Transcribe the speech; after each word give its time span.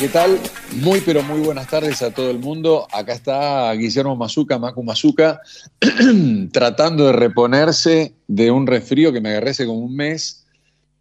¿qué 0.00 0.08
tal? 0.08 0.38
Muy, 0.80 1.00
pero 1.00 1.24
muy 1.24 1.40
buenas 1.40 1.66
tardes 1.66 2.02
a 2.02 2.12
todo 2.12 2.30
el 2.30 2.38
mundo. 2.38 2.86
Acá 2.92 3.14
está 3.14 3.72
Guillermo 3.72 4.14
Mazuca, 4.14 4.56
Macu 4.56 4.84
Mazuca, 4.84 5.40
tratando 6.52 7.06
de 7.06 7.12
reponerse 7.12 8.14
de 8.28 8.50
un 8.52 8.68
resfrío 8.68 9.12
que 9.12 9.20
me 9.20 9.30
agarré 9.30 9.50
hace 9.50 9.66
como 9.66 9.80
un 9.80 9.96
mes. 9.96 10.46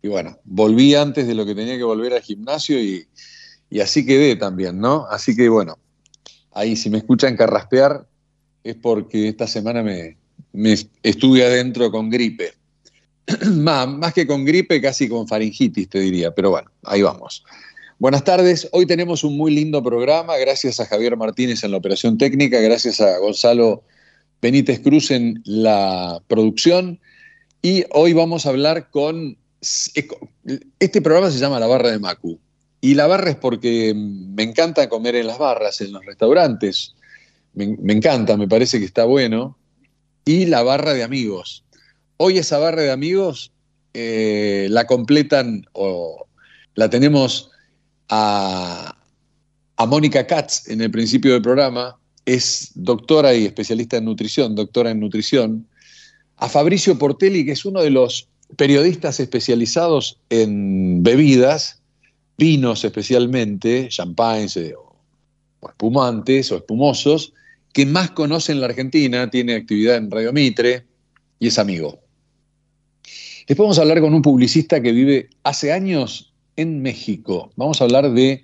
Y 0.02 0.08
bueno, 0.08 0.40
volví 0.46 0.96
antes 0.96 1.28
de 1.28 1.36
lo 1.36 1.46
que 1.46 1.54
tenía 1.54 1.78
que 1.78 1.84
volver 1.84 2.14
al 2.14 2.22
gimnasio 2.22 2.82
y, 2.82 3.08
así 3.80 4.04
quedé 4.04 4.36
también, 4.36 4.80
¿no? 4.80 5.06
Así 5.12 5.36
que 5.36 5.48
bueno, 5.48 5.78
ahí 6.54 6.76
si 6.76 6.90
me 6.90 6.98
escuchan 6.98 7.38
carraspear 7.38 8.08
es 8.64 8.76
porque 8.78 9.28
esta 9.28 9.46
semana 9.46 9.84
me, 9.84 10.18
estuve 11.04 11.46
adentro 11.46 11.92
con 11.92 12.10
gripe. 12.10 12.54
más, 13.58 13.88
más 13.88 14.14
que 14.14 14.26
con 14.26 14.44
gripe, 14.44 14.82
casi 14.82 15.08
con 15.08 15.28
faringitis, 15.28 15.88
te 15.88 16.00
diría, 16.00 16.34
pero 16.34 16.50
bueno, 16.50 16.72
ahí 16.84 17.04
vamos. 17.04 17.44
Buenas 18.00 18.24
tardes, 18.24 18.70
hoy 18.74 18.86
tenemos 18.86 19.24
un 19.24 19.36
muy 19.36 19.50
lindo 19.52 19.82
programa, 19.82 20.38
gracias 20.38 20.80
a 20.80 20.86
Javier 20.86 21.18
Martínez 21.18 21.64
en 21.64 21.72
la 21.72 21.78
operación 21.78 22.20
técnica, 22.20 22.60
gracias 22.60 23.02
a 23.02 23.18
Gonzalo 23.18 23.82
Benítez 24.40 24.82
Cruz 24.82 25.10
en 25.10 25.42
la 25.46 26.22
producción. 26.28 27.00
Y 27.64 27.86
hoy 27.90 28.14
vamos 28.14 28.46
a 28.46 28.50
hablar 28.50 28.92
con... 28.92 29.36
Este 30.80 31.02
programa 31.02 31.32
se 31.32 31.40
llama 31.40 31.60
La 31.60 31.66
Barra 31.66 31.90
de 31.90 31.98
Macu. 31.98 32.40
Y 32.82 32.94
la 32.94 33.08
barra 33.08 33.32
es 33.32 33.36
porque 33.36 33.96
me 33.96 34.44
encanta 34.44 34.90
comer 34.90 35.16
en 35.16 35.26
las 35.26 35.40
barras, 35.40 35.82
en 35.82 35.92
los 35.92 36.06
restaurantes, 36.06 36.94
me, 37.56 37.94
encanta, 37.94 38.38
me 38.38 38.48
parece 38.48 38.78
que 38.78 38.86
está 38.86 39.06
bueno, 39.06 39.58
y 40.24 40.46
la 40.46 40.62
barra 40.62 40.94
de 40.94 41.02
amigos. 41.02 41.64
Hoy 42.18 42.38
esa 42.38 42.60
barra 42.60 42.84
de 42.84 42.92
amigos 42.92 43.52
eh, 43.96 44.68
la 44.70 44.86
completan 44.86 45.66
o 45.74 46.28
la 46.76 46.92
tenemos 46.92 47.50
a, 48.10 48.96
Mónica 49.88 50.26
Katz 50.26 50.68
en 50.70 50.82
el 50.82 50.92
principio 50.92 51.34
del 51.34 51.42
programa, 51.42 51.98
es 52.26 52.72
doctora 52.76 53.34
y 53.34 53.46
especialista 53.46 53.98
en 53.98 54.06
nutrición, 54.06 54.56
doctora 54.56 54.92
en 54.92 55.00
nutrición, 55.00 55.68
a 56.38 56.50
Fabricio 56.50 56.98
Portelli, 56.98 57.46
que 57.46 57.54
es 57.54 57.66
uno 57.66 57.82
de 57.82 57.90
los 57.90 58.28
periodistas 58.56 59.20
especializados 59.20 60.20
en 60.30 61.04
bebidas, 61.04 61.82
vinos 62.38 62.84
especialmente, 62.84 63.88
champagnes 63.90 64.58
eh, 64.58 64.74
o, 64.76 65.70
espumantes 65.70 66.52
o 66.52 66.58
espumosos, 66.58 67.34
que 67.74 67.86
más 67.86 68.12
conoce 68.12 68.52
en 68.52 68.62
la 68.62 68.68
Argentina, 68.68 69.30
tiene 69.30 69.56
actividad 69.56 69.98
en 69.98 70.12
Radio 70.12 70.34
Mitre 70.34 70.86
y 71.40 71.48
es 71.48 71.60
amigo. 71.60 72.00
Después 73.48 73.66
vamos 73.66 73.80
a 73.80 73.82
hablar 73.82 74.02
con 74.02 74.14
un 74.14 74.22
publicista 74.22 74.82
que 74.82 74.92
vive 74.92 75.30
hace 75.44 75.72
años 75.72 76.34
en 76.58 76.82
México. 76.82 77.52
Vamos 77.56 77.80
a 77.80 77.86
hablar 77.86 78.12
de 78.12 78.44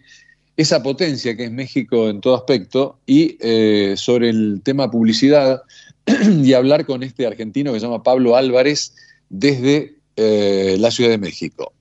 esa 0.56 0.82
potencia 0.82 1.36
que 1.36 1.46
es 1.46 1.52
México 1.52 2.10
en 2.10 2.22
todo 2.22 2.36
aspecto 2.36 3.00
y 3.06 3.38
eh, 3.42 3.96
sobre 3.98 4.30
el 4.30 4.62
tema 4.64 4.90
publicidad 4.90 5.64
y 6.44 6.54
hablar 6.54 6.86
con 6.86 7.04
este 7.04 7.26
argentino 7.26 7.74
que 7.74 7.80
se 7.80 7.86
llama 7.86 8.04
Pablo 8.04 8.36
Álvarez 8.36 8.94
desde 9.30 9.96
eh, 10.16 10.78
la 10.80 10.92
Ciudad 10.92 11.10
de 11.10 11.18
México. 11.18 11.74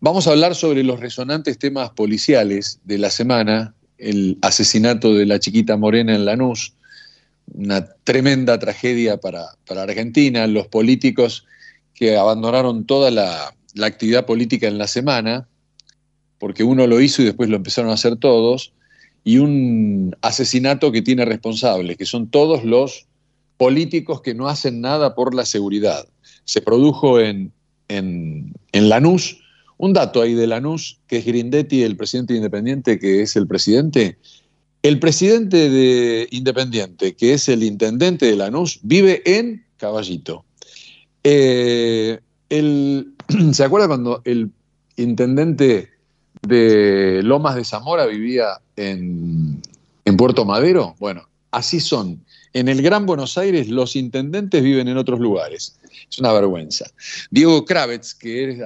Vamos 0.00 0.26
a 0.26 0.30
hablar 0.30 0.54
sobre 0.54 0.82
los 0.82 1.00
resonantes 1.00 1.58
temas 1.58 1.90
policiales 1.90 2.80
de 2.84 2.98
la 2.98 3.10
semana, 3.10 3.74
el 3.98 4.38
asesinato 4.42 5.14
de 5.14 5.26
la 5.26 5.38
chiquita 5.38 5.76
Morena 5.76 6.14
en 6.14 6.24
Lanús, 6.24 6.74
una 7.52 7.86
tremenda 8.04 8.58
tragedia 8.58 9.18
para, 9.18 9.46
para 9.66 9.82
Argentina, 9.82 10.46
los 10.46 10.66
políticos 10.68 11.44
que 11.94 12.16
abandonaron 12.16 12.84
toda 12.86 13.10
la, 13.10 13.55
la 13.76 13.86
actividad 13.86 14.26
política 14.26 14.66
en 14.66 14.78
la 14.78 14.86
semana, 14.86 15.46
porque 16.38 16.64
uno 16.64 16.86
lo 16.86 17.00
hizo 17.00 17.22
y 17.22 17.26
después 17.26 17.48
lo 17.48 17.56
empezaron 17.56 17.90
a 17.90 17.94
hacer 17.94 18.16
todos, 18.16 18.72
y 19.22 19.38
un 19.38 20.16
asesinato 20.22 20.92
que 20.92 21.02
tiene 21.02 21.24
responsables, 21.24 21.96
que 21.96 22.06
son 22.06 22.28
todos 22.28 22.64
los 22.64 23.06
políticos 23.56 24.22
que 24.22 24.34
no 24.34 24.48
hacen 24.48 24.80
nada 24.80 25.14
por 25.14 25.34
la 25.34 25.44
seguridad. 25.44 26.06
Se 26.44 26.62
produjo 26.62 27.20
en, 27.20 27.52
en, 27.88 28.52
Lanús, 28.72 29.42
un 29.78 29.92
dato 29.92 30.22
ahí 30.22 30.34
de 30.34 30.46
Lanús, 30.46 31.00
que 31.06 31.18
es 31.18 31.26
Grindetti, 31.26 31.82
el 31.82 31.96
presidente 31.96 32.34
independiente, 32.34 32.98
que 32.98 33.22
es 33.22 33.36
el 33.36 33.46
presidente. 33.46 34.16
El 34.82 35.00
presidente 35.00 35.68
de 35.68 36.28
Independiente, 36.30 37.14
que 37.14 37.34
es 37.34 37.48
el 37.48 37.62
intendente 37.62 38.26
de 38.26 38.36
Lanús, 38.36 38.78
vive 38.82 39.22
en 39.26 39.64
Caballito. 39.76 40.44
Eh, 41.24 42.20
el, 42.48 43.15
¿Se 43.52 43.64
acuerda 43.64 43.88
cuando 43.88 44.22
el 44.24 44.50
intendente 44.96 45.90
de 46.42 47.20
Lomas 47.22 47.56
de 47.56 47.64
Zamora 47.64 48.06
vivía 48.06 48.60
en, 48.76 49.60
Puerto 50.16 50.44
Madero? 50.44 50.94
Bueno, 50.98 51.28
así 51.50 51.80
son. 51.80 52.24
En 52.52 52.68
el 52.68 52.80
Gran 52.80 53.04
Buenos 53.04 53.36
Aires 53.36 53.68
los 53.68 53.96
intendentes 53.96 54.62
viven 54.62 54.88
en 54.88 54.96
otros 54.96 55.20
lugares. 55.20 55.78
Es 56.10 56.18
una 56.18 56.32
vergüenza. 56.32 56.86
Diego 57.30 57.64
Kravitz, 57.64 58.14
que 58.14 58.62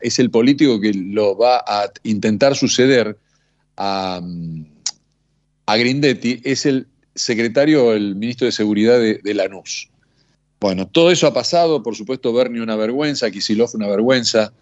es, 0.00 0.18
el 0.18 0.30
político 0.30 0.80
que 0.80 0.92
lo 0.94 1.36
va 1.36 1.62
a 1.66 1.90
intentar 2.02 2.56
suceder 2.56 3.16
a, 3.76 4.20
a 5.66 5.76
Grindetti, 5.76 6.40
es 6.44 6.66
el 6.66 6.88
secretario, 7.14 7.92
el 7.92 8.16
ministro 8.16 8.46
de 8.46 8.52
Seguridad 8.52 8.98
de, 8.98 9.20
de 9.22 9.34
Lanús. 9.34 9.89
Bueno, 10.60 10.86
todo 10.86 11.10
eso 11.10 11.26
ha 11.26 11.32
pasado, 11.32 11.82
por 11.82 11.96
supuesto, 11.96 12.34
Bernie 12.34 12.60
una 12.60 12.76
vergüenza, 12.76 13.30
Kisilov 13.30 13.70
una 13.74 13.88
vergüenza, 13.88 14.52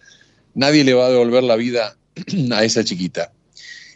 nadie 0.54 0.84
le 0.84 0.94
va 0.94 1.06
a 1.06 1.10
devolver 1.10 1.42
la 1.42 1.56
vida 1.56 1.96
a 2.52 2.64
esa 2.64 2.84
chiquita. 2.84 3.32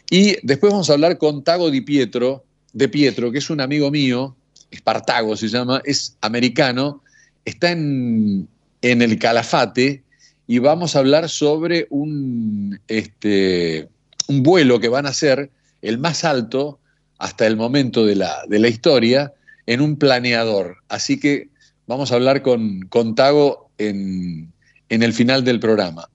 Y 0.09 0.35
después 0.43 0.73
vamos 0.73 0.89
a 0.89 0.93
hablar 0.93 1.17
con 1.17 1.45
Tago 1.45 1.71
Di 1.71 1.79
Pietro, 1.79 2.43
de 2.73 2.89
Pietro, 2.89 3.31
que 3.31 3.37
es 3.37 3.49
un 3.49 3.61
amigo 3.61 3.89
mío, 3.89 4.35
Espartago 4.69 5.37
se 5.37 5.47
llama, 5.47 5.81
es 5.85 6.17
americano, 6.19 7.01
está 7.45 7.71
en, 7.71 8.49
el 8.81 9.19
Calafate 9.19 10.03
y 10.45 10.59
vamos 10.59 10.95
a 10.95 10.99
hablar 10.99 11.29
sobre 11.29 11.87
un, 11.89 12.79
este, 12.89 13.87
un 14.27 14.43
vuelo 14.43 14.79
que 14.81 14.89
van 14.89 15.05
a 15.05 15.09
hacer, 15.09 15.51
el 15.81 15.99
más 15.99 16.25
alto 16.25 16.79
hasta 17.17 17.47
el 17.47 17.55
momento 17.55 18.05
de 18.05 18.15
la, 18.15 18.43
de 18.49 18.59
la 18.59 18.67
historia, 18.67 19.33
en 19.67 19.79
un 19.79 19.95
planeador. 19.95 20.77
Así 20.89 21.17
que 21.19 21.52
Vamos 21.87 22.11
a 22.11 22.15
hablar 22.15 22.41
con, 22.41 22.81
con 22.89 23.15
Tago 23.15 23.69
en, 23.77 24.51
el 24.89 25.13
final 25.13 25.43
del 25.43 25.59
programa. 25.59 26.07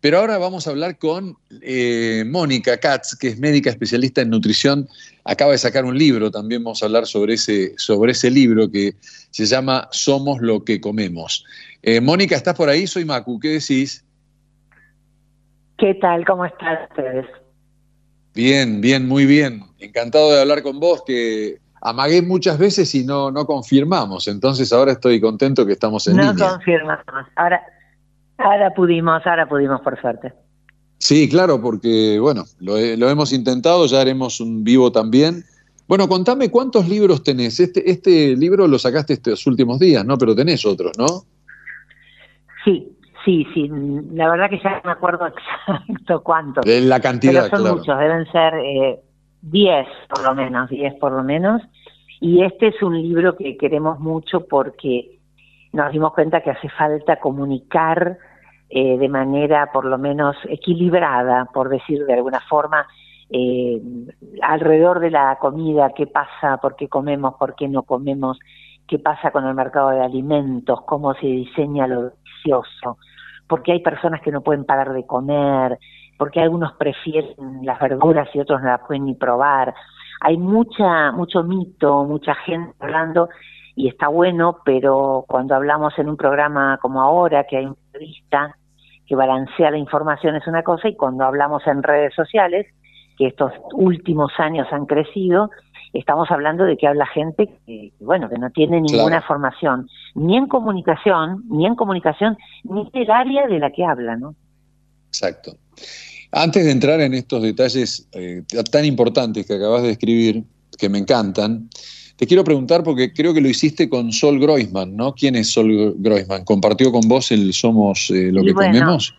Pero 0.00 0.18
ahora 0.18 0.36
vamos 0.36 0.66
a 0.66 0.70
hablar 0.70 0.98
con 0.98 1.36
eh, 1.62 2.24
Mónica 2.26 2.76
Katz, 2.78 3.16
que 3.16 3.28
es 3.28 3.38
médica 3.38 3.70
especialista 3.70 4.20
en 4.20 4.30
nutrición. 4.30 4.86
Acaba 5.24 5.52
de 5.52 5.58
sacar 5.58 5.86
un 5.86 5.96
libro, 5.96 6.30
también 6.30 6.62
vamos 6.62 6.82
a 6.82 6.86
hablar 6.86 7.06
sobre 7.06 7.34
ese, 7.34 7.72
sobre 7.78 8.12
ese 8.12 8.30
libro 8.30 8.70
que 8.70 8.96
se 9.30 9.46
llama 9.46 9.88
Somos 9.92 10.42
lo 10.42 10.62
que 10.62 10.78
comemos. 10.80 11.44
Eh, 11.82 12.02
Mónica, 12.02 12.36
¿estás 12.36 12.54
por 12.54 12.68
ahí? 12.68 12.86
Soy 12.86 13.06
Macu, 13.06 13.40
¿qué 13.40 13.48
decís? 13.48 14.04
¿Qué 15.78 15.94
tal? 15.94 16.24
¿Cómo 16.26 16.44
están 16.44 16.78
ustedes? 16.90 17.26
Bien, 18.34 18.80
bien, 18.80 19.08
muy 19.08 19.24
bien. 19.26 19.62
Encantado 19.78 20.32
de 20.32 20.40
hablar 20.40 20.62
con 20.62 20.80
vos, 20.80 21.02
que 21.06 21.58
amagué 21.84 22.22
muchas 22.22 22.58
veces 22.58 22.92
y 22.94 23.04
no, 23.04 23.30
no 23.30 23.46
confirmamos. 23.46 24.26
Entonces 24.26 24.72
ahora 24.72 24.92
estoy 24.92 25.20
contento 25.20 25.64
que 25.64 25.72
estamos 25.72 26.06
en 26.08 26.16
no 26.16 26.22
línea. 26.22 26.46
No 26.46 26.52
confirmamos. 26.54 27.04
Ahora, 27.36 27.62
ahora 28.38 28.70
pudimos, 28.74 29.24
ahora 29.26 29.46
pudimos 29.46 29.80
por 29.82 30.00
suerte. 30.00 30.32
Sí, 30.98 31.28
claro, 31.28 31.60
porque 31.60 32.18
bueno, 32.18 32.44
lo, 32.60 32.78
hemos 32.78 33.32
intentado, 33.32 33.86
ya 33.86 34.00
haremos 34.00 34.40
un 34.40 34.64
vivo 34.64 34.90
también. 34.90 35.44
Bueno, 35.86 36.08
contame 36.08 36.50
cuántos 36.50 36.88
libros 36.88 37.22
tenés. 37.22 37.60
Este, 37.60 37.90
este 37.90 38.34
libro 38.34 38.66
lo 38.66 38.78
sacaste 38.78 39.12
estos 39.12 39.46
últimos 39.46 39.78
días, 39.78 40.06
¿no? 40.06 40.16
Pero 40.16 40.34
tenés 40.34 40.64
otros, 40.64 40.92
¿no? 40.96 41.06
Sí, 42.64 42.96
sí, 43.26 43.46
sí. 43.52 43.70
La 44.14 44.30
verdad 44.30 44.48
que 44.48 44.58
ya 44.64 44.76
no 44.76 44.80
me 44.86 44.92
acuerdo 44.92 45.26
exacto 45.66 46.22
cuántos. 46.22 46.64
La 46.64 47.00
cantidad, 47.00 47.50
Pero 47.50 47.62
son 47.62 47.76
muchos, 47.76 47.98
deben 47.98 48.24
ser 48.32 48.54
eh, 48.54 49.00
10 49.50 49.86
por 50.08 50.24
lo 50.24 50.34
menos, 50.34 50.70
10 50.70 50.94
por 50.94 51.12
lo 51.12 51.22
menos. 51.22 51.62
Y 52.20 52.42
este 52.42 52.68
es 52.68 52.82
un 52.82 53.00
libro 53.00 53.36
que 53.36 53.56
queremos 53.56 54.00
mucho 54.00 54.46
porque 54.46 55.18
nos 55.72 55.92
dimos 55.92 56.12
cuenta 56.14 56.40
que 56.40 56.50
hace 56.50 56.68
falta 56.70 57.16
comunicar 57.16 58.16
eh, 58.70 58.96
de 58.96 59.08
manera 59.08 59.70
por 59.72 59.84
lo 59.84 59.98
menos 59.98 60.36
equilibrada, 60.48 61.46
por 61.52 61.68
decir 61.68 62.04
de 62.06 62.14
alguna 62.14 62.40
forma, 62.48 62.86
eh, 63.30 63.80
alrededor 64.42 65.00
de 65.00 65.10
la 65.10 65.36
comida, 65.40 65.92
qué 65.94 66.06
pasa, 66.06 66.56
por 66.58 66.76
qué 66.76 66.88
comemos, 66.88 67.34
por 67.34 67.54
qué 67.54 67.68
no 67.68 67.82
comemos, 67.82 68.38
qué 68.86 68.98
pasa 68.98 69.30
con 69.30 69.46
el 69.46 69.54
mercado 69.54 69.90
de 69.90 70.02
alimentos, 70.02 70.82
cómo 70.82 71.14
se 71.14 71.26
diseña 71.26 71.86
lo 71.86 72.10
delicioso, 72.10 72.98
porque 73.46 73.72
hay 73.72 73.80
personas 73.80 74.22
que 74.22 74.32
no 74.32 74.42
pueden 74.42 74.64
parar 74.64 74.92
de 74.92 75.06
comer, 75.06 75.78
porque 76.18 76.40
algunos 76.40 76.72
prefieren 76.74 77.34
las 77.62 77.78
verduras 77.80 78.28
y 78.34 78.40
otros 78.40 78.62
no 78.62 78.68
las 78.68 78.80
pueden 78.86 79.06
ni 79.06 79.14
probar. 79.14 79.74
Hay 80.20 80.36
mucha, 80.36 81.12
mucho 81.12 81.42
mito, 81.42 82.04
mucha 82.04 82.34
gente 82.34 82.74
hablando 82.80 83.28
y 83.76 83.88
está 83.88 84.08
bueno, 84.08 84.58
pero 84.64 85.24
cuando 85.28 85.54
hablamos 85.54 85.98
en 85.98 86.08
un 86.08 86.16
programa 86.16 86.78
como 86.80 87.02
ahora, 87.02 87.44
que 87.44 87.56
hay 87.56 87.66
un 87.66 87.76
periodista 87.92 88.56
que 89.06 89.16
balancea 89.16 89.70
la 89.70 89.78
información 89.78 90.36
es 90.36 90.46
una 90.46 90.62
cosa, 90.62 90.88
y 90.88 90.96
cuando 90.96 91.24
hablamos 91.24 91.66
en 91.66 91.82
redes 91.82 92.14
sociales, 92.14 92.66
que 93.18 93.26
estos 93.26 93.52
últimos 93.72 94.32
años 94.38 94.66
han 94.72 94.86
crecido, 94.86 95.50
estamos 95.92 96.30
hablando 96.30 96.64
de 96.64 96.76
que 96.76 96.88
habla 96.88 97.06
gente 97.06 97.48
que, 97.66 97.92
bueno, 98.00 98.28
que 98.28 98.38
no 98.38 98.50
tiene 98.50 98.80
ninguna 98.80 99.20
formación, 99.22 99.88
ni 100.14 100.36
en 100.36 100.46
comunicación, 100.46 101.44
ni 101.48 101.66
en 101.66 101.74
comunicación, 101.74 102.36
ni 102.64 102.82
en 102.92 103.02
el 103.02 103.10
área 103.10 103.46
de 103.46 103.58
la 103.58 103.70
que 103.70 103.84
habla, 103.84 104.16
¿no? 104.16 104.34
Exacto. 105.14 105.56
Antes 106.32 106.64
de 106.64 106.72
entrar 106.72 107.00
en 107.00 107.14
estos 107.14 107.40
detalles 107.40 108.08
eh, 108.12 108.42
tan 108.72 108.84
importantes 108.84 109.46
que 109.46 109.54
acabas 109.54 109.82
de 109.84 109.90
escribir, 109.90 110.42
que 110.76 110.88
me 110.88 110.98
encantan, 110.98 111.68
te 112.16 112.26
quiero 112.26 112.42
preguntar 112.42 112.82
porque 112.82 113.12
creo 113.12 113.32
que 113.32 113.40
lo 113.40 113.48
hiciste 113.48 113.88
con 113.88 114.10
Sol 114.10 114.40
Groisman, 114.40 114.96
¿no? 114.96 115.14
¿Quién 115.14 115.36
es 115.36 115.52
Sol 115.52 115.94
Groisman? 115.96 116.44
¿Compartió 116.44 116.90
con 116.90 117.02
vos 117.08 117.30
el 117.30 117.52
Somos 117.52 118.10
eh, 118.10 118.32
lo 118.32 118.42
que 118.42 118.52
comemos? 118.52 119.14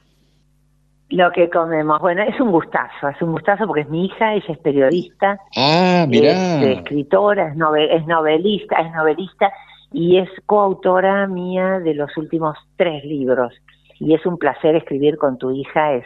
Lo 1.10 1.32
que 1.32 1.50
comemos. 1.50 2.02
Bueno, 2.02 2.24
es 2.24 2.38
un 2.42 2.52
gustazo, 2.52 3.08
es 3.08 3.22
un 3.22 3.32
gustazo 3.32 3.66
porque 3.68 3.82
es 3.82 3.90
mi 3.90 4.08
hija, 4.08 4.34
ella 4.34 4.46
es 4.50 4.58
periodista. 4.58 5.40
Ah, 5.56 6.06
mirá. 6.10 6.62
Es 6.62 6.80
escritora, 6.80 7.48
es, 7.48 7.56
es 7.92 8.08
novelista, 8.08 8.76
es 8.82 8.92
novelista 8.94 9.54
y 9.94 10.18
es 10.18 10.30
coautora 10.46 11.28
mía 11.28 11.80
de 11.80 11.94
los 11.94 12.18
últimos 12.18 12.58
tres 12.76 13.06
libros. 13.06 13.54
Y 14.00 14.14
es 14.14 14.26
un 14.26 14.38
placer 14.38 14.76
escribir 14.76 15.18
con 15.18 15.38
tu 15.38 15.52
hija, 15.52 15.94
es, 15.94 16.06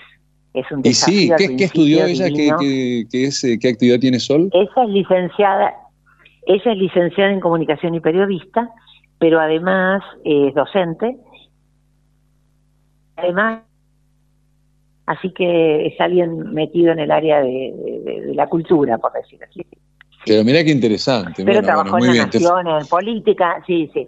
es 0.53 0.71
un 0.71 0.81
desafío. 0.81 1.36
Y 1.36 1.39
sí, 1.39 1.56
¿qué, 1.57 1.63
estudió 1.63 2.06
ella? 2.06 2.25
¿Qué, 2.27 3.06
qué, 3.09 3.57
¿Qué 3.59 3.69
actividad 3.69 4.00
tiene 4.00 4.19
Sol? 4.19 4.50
Ella 4.53 4.83
es 4.83 4.89
licenciada, 4.89 5.74
ella 6.45 6.71
es 6.71 6.77
licenciada 6.77 7.31
en 7.31 7.39
comunicación 7.39 7.95
y 7.95 8.00
periodista, 8.00 8.69
pero 9.18 9.39
además 9.39 10.03
es 10.24 10.53
docente. 10.53 11.18
Además 13.15 13.63
así 15.09 15.31
que 15.31 15.88
es 15.88 16.00
alguien 16.00 16.53
metido 16.53 16.91
en 16.91 17.00
el 17.00 17.09
área 17.09 17.41
de, 17.41 18.31
la 18.36 18.47
cultura, 18.47 19.00
por 19.00 19.12
decir 19.13 19.39
así. 19.44 19.65
Pero 20.25 20.44
mira 20.44 20.63
qué 20.63 20.71
interesante. 20.71 21.44
Pero 21.44 21.63
trabajó 21.63 21.97
en 21.97 22.18
la 22.18 22.25
Nación, 22.25 22.68
en 22.68 22.86
política, 22.86 23.63
sí, 23.65 23.89
sí. 23.91 24.07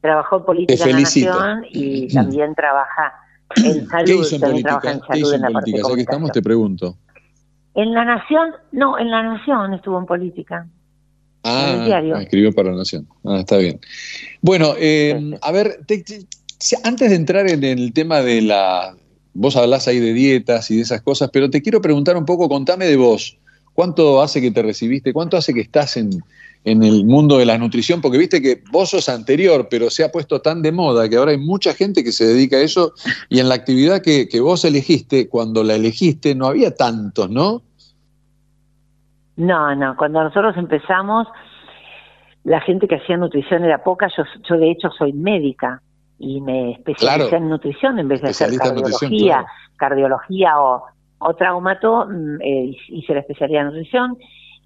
Trabajó 0.00 0.38
en 0.38 0.44
política 0.44 0.84
en 0.84 0.92
la 0.92 1.00
Nación 1.00 1.64
y 1.70 2.08
también 2.14 2.54
trabaja 2.54 3.14
en 3.56 3.86
salud. 3.86 4.06
¿Qué 4.06 4.14
hizo 4.14 4.34
en 4.36 4.40
política? 4.40 4.74
En 4.82 4.82
salud, 4.82 5.02
¿Qué 5.10 5.18
hizo 5.18 5.34
en, 5.34 5.42
política? 5.42 5.88
Ya 5.88 5.94
que 5.94 6.00
estamos, 6.00 6.32
te 6.32 6.42
pregunto. 6.42 6.96
En 7.74 7.92
la 7.92 8.04
Nación, 8.04 8.52
no, 8.72 8.98
en 8.98 9.10
la 9.10 9.22
Nación 9.22 9.74
estuvo 9.74 9.98
en 9.98 10.06
política. 10.06 10.66
Ah, 11.42 11.86
ah 11.86 12.22
escribió 12.22 12.52
para 12.52 12.70
la 12.70 12.78
Nación. 12.78 13.06
Ah, 13.24 13.38
está 13.40 13.58
bien. 13.58 13.80
Bueno, 14.40 14.74
eh, 14.78 15.38
a 15.42 15.52
ver, 15.52 15.80
antes 16.84 17.10
de 17.10 17.16
entrar 17.16 17.48
en 17.48 17.62
el 17.62 17.92
tema 17.92 18.20
de 18.22 18.42
la 18.42 18.96
vos 19.36 19.54
hablás 19.56 19.86
ahí 19.86 20.00
de 20.00 20.14
dietas 20.14 20.70
y 20.70 20.76
de 20.76 20.82
esas 20.82 21.02
cosas, 21.02 21.30
pero 21.32 21.50
te 21.50 21.62
quiero 21.62 21.80
preguntar 21.80 22.16
un 22.16 22.24
poco, 22.24 22.48
contame 22.48 22.86
de 22.86 22.96
vos. 22.96 23.38
¿Cuánto 23.74 24.22
hace 24.22 24.40
que 24.40 24.50
te 24.50 24.62
recibiste? 24.62 25.12
¿Cuánto 25.12 25.36
hace 25.36 25.52
que 25.52 25.60
estás 25.60 25.98
en, 25.98 26.10
el 26.66 27.04
mundo 27.04 27.38
de 27.38 27.46
la 27.46 27.56
nutrición? 27.56 28.00
Porque 28.00 28.18
viste 28.18 28.42
que 28.42 28.62
vos 28.72 28.90
sos 28.90 29.08
anterior, 29.08 29.68
pero 29.70 29.88
se 29.88 30.04
ha 30.04 30.10
puesto 30.10 30.40
tan 30.40 30.62
de 30.62 30.72
moda 30.72 31.08
que 31.08 31.16
ahora 31.16 31.30
hay 31.30 31.38
mucha 31.38 31.72
gente 31.74 32.02
que 32.02 32.10
se 32.10 32.24
dedica 32.24 32.56
a 32.56 32.60
eso 32.60 32.92
y 33.28 33.38
en 33.38 33.48
la 33.48 33.54
actividad 33.54 34.02
que, 34.02 34.28
vos 34.40 34.64
elegiste, 34.64 35.28
cuando 35.28 35.62
la 35.62 35.76
elegiste, 35.76 36.34
no 36.34 36.46
había 36.46 36.74
tantos, 36.74 37.30
¿no? 37.30 37.62
No, 39.36 39.74
no. 39.76 39.96
Cuando 39.96 40.24
nosotros 40.24 40.56
empezamos, 40.56 41.28
la 42.42 42.60
gente 42.60 42.88
que 42.88 42.96
hacía 42.96 43.16
nutrición 43.16 43.64
era 43.64 43.84
poca. 43.84 44.08
Yo, 44.16 44.24
yo 44.48 44.56
de 44.56 44.70
hecho, 44.70 44.90
soy 44.90 45.12
médica 45.12 45.80
y 46.18 46.40
me 46.40 46.72
especialicé 46.72 47.36
en 47.36 47.48
nutrición 47.48 47.98
en 47.98 48.08
vez 48.08 48.22
de 48.22 48.30
hacer 48.30 48.56
cardiología, 48.58 49.46
cardiología 49.76 50.58
o, 50.58 50.84
o 51.18 51.34
traumato, 51.34 52.06
mm, 52.06 52.40
eh, 52.40 52.76
hice 52.88 53.14
la 53.14 53.20
especialidad 53.20 53.62
en 53.62 53.66
nutrición 53.68 54.18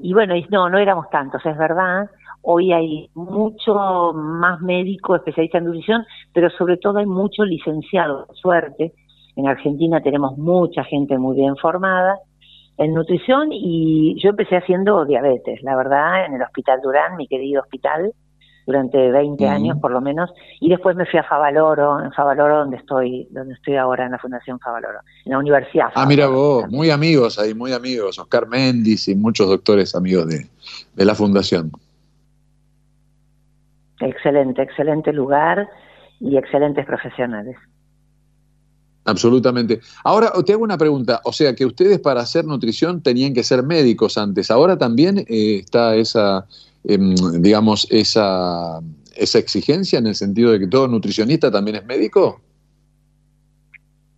y 0.02 0.12
bueno, 0.14 0.34
no, 0.50 0.68
no 0.68 0.78
éramos 0.78 1.08
tantos, 1.10 1.44
es 1.44 1.56
verdad. 1.56 2.08
Hoy 2.42 2.72
hay 2.72 3.10
mucho 3.14 4.12
más 4.14 4.60
médico 4.60 5.14
especialista 5.14 5.58
en 5.58 5.66
nutrición, 5.66 6.04
pero 6.32 6.48
sobre 6.50 6.78
todo 6.78 6.98
hay 6.98 7.06
mucho 7.06 7.44
licenciado, 7.44 8.26
suerte. 8.32 8.92
En 9.36 9.46
Argentina 9.46 10.00
tenemos 10.00 10.38
mucha 10.38 10.84
gente 10.84 11.18
muy 11.18 11.36
bien 11.36 11.56
formada 11.56 12.18
en 12.78 12.94
nutrición 12.94 13.48
y 13.52 14.18
yo 14.22 14.30
empecé 14.30 14.56
haciendo 14.56 15.04
diabetes, 15.04 15.62
la 15.62 15.76
verdad, 15.76 16.24
en 16.24 16.34
el 16.34 16.42
Hospital 16.42 16.80
Durán, 16.82 17.16
mi 17.16 17.28
querido 17.28 17.60
hospital, 17.60 18.12
durante 18.70 19.10
20 19.10 19.48
años 19.48 19.78
por 19.80 19.90
lo 19.90 20.00
menos, 20.00 20.30
y 20.60 20.68
después 20.68 20.94
me 20.94 21.04
fui 21.04 21.18
a 21.18 21.24
Favaloro, 21.24 22.04
en 22.04 22.12
Favaloro 22.12 22.58
donde 22.58 22.76
estoy, 22.76 23.26
donde 23.32 23.54
estoy 23.54 23.74
ahora 23.76 24.06
en 24.06 24.12
la 24.12 24.18
Fundación 24.18 24.60
Favaloro, 24.60 25.00
en 25.24 25.32
la 25.32 25.38
Universidad. 25.38 25.88
ah, 25.94 26.06
mira 26.06 26.28
vos, 26.28 26.68
muy 26.70 26.90
amigos 26.90 27.38
ahí, 27.38 27.52
muy 27.52 27.72
amigos, 27.72 28.18
Oscar 28.18 28.46
Méndez 28.46 29.08
y 29.08 29.16
muchos 29.16 29.48
doctores 29.48 29.94
amigos 29.96 30.28
de, 30.28 30.46
de 30.94 31.04
la 31.04 31.16
Fundación. 31.16 31.72
Excelente, 33.98 34.62
excelente 34.62 35.12
lugar 35.12 35.68
y 36.20 36.36
excelentes 36.36 36.86
profesionales. 36.86 37.56
Absolutamente. 39.04 39.80
Ahora 40.04 40.30
te 40.46 40.52
hago 40.52 40.62
una 40.62 40.78
pregunta, 40.78 41.20
o 41.24 41.32
sea 41.32 41.54
que 41.54 41.66
ustedes 41.66 41.98
para 41.98 42.20
hacer 42.20 42.44
nutrición 42.44 43.02
tenían 43.02 43.34
que 43.34 43.42
ser 43.42 43.64
médicos 43.64 44.16
antes, 44.16 44.50
ahora 44.50 44.78
también 44.78 45.18
eh, 45.18 45.56
está 45.64 45.96
esa 45.96 46.46
Em, 46.84 47.14
digamos, 47.40 47.86
esa, 47.90 48.80
esa 49.14 49.38
exigencia 49.38 49.98
en 49.98 50.06
el 50.06 50.14
sentido 50.14 50.52
de 50.52 50.60
que 50.60 50.66
todo 50.66 50.88
nutricionista 50.88 51.50
también 51.50 51.76
es 51.76 51.84
médico? 51.84 52.40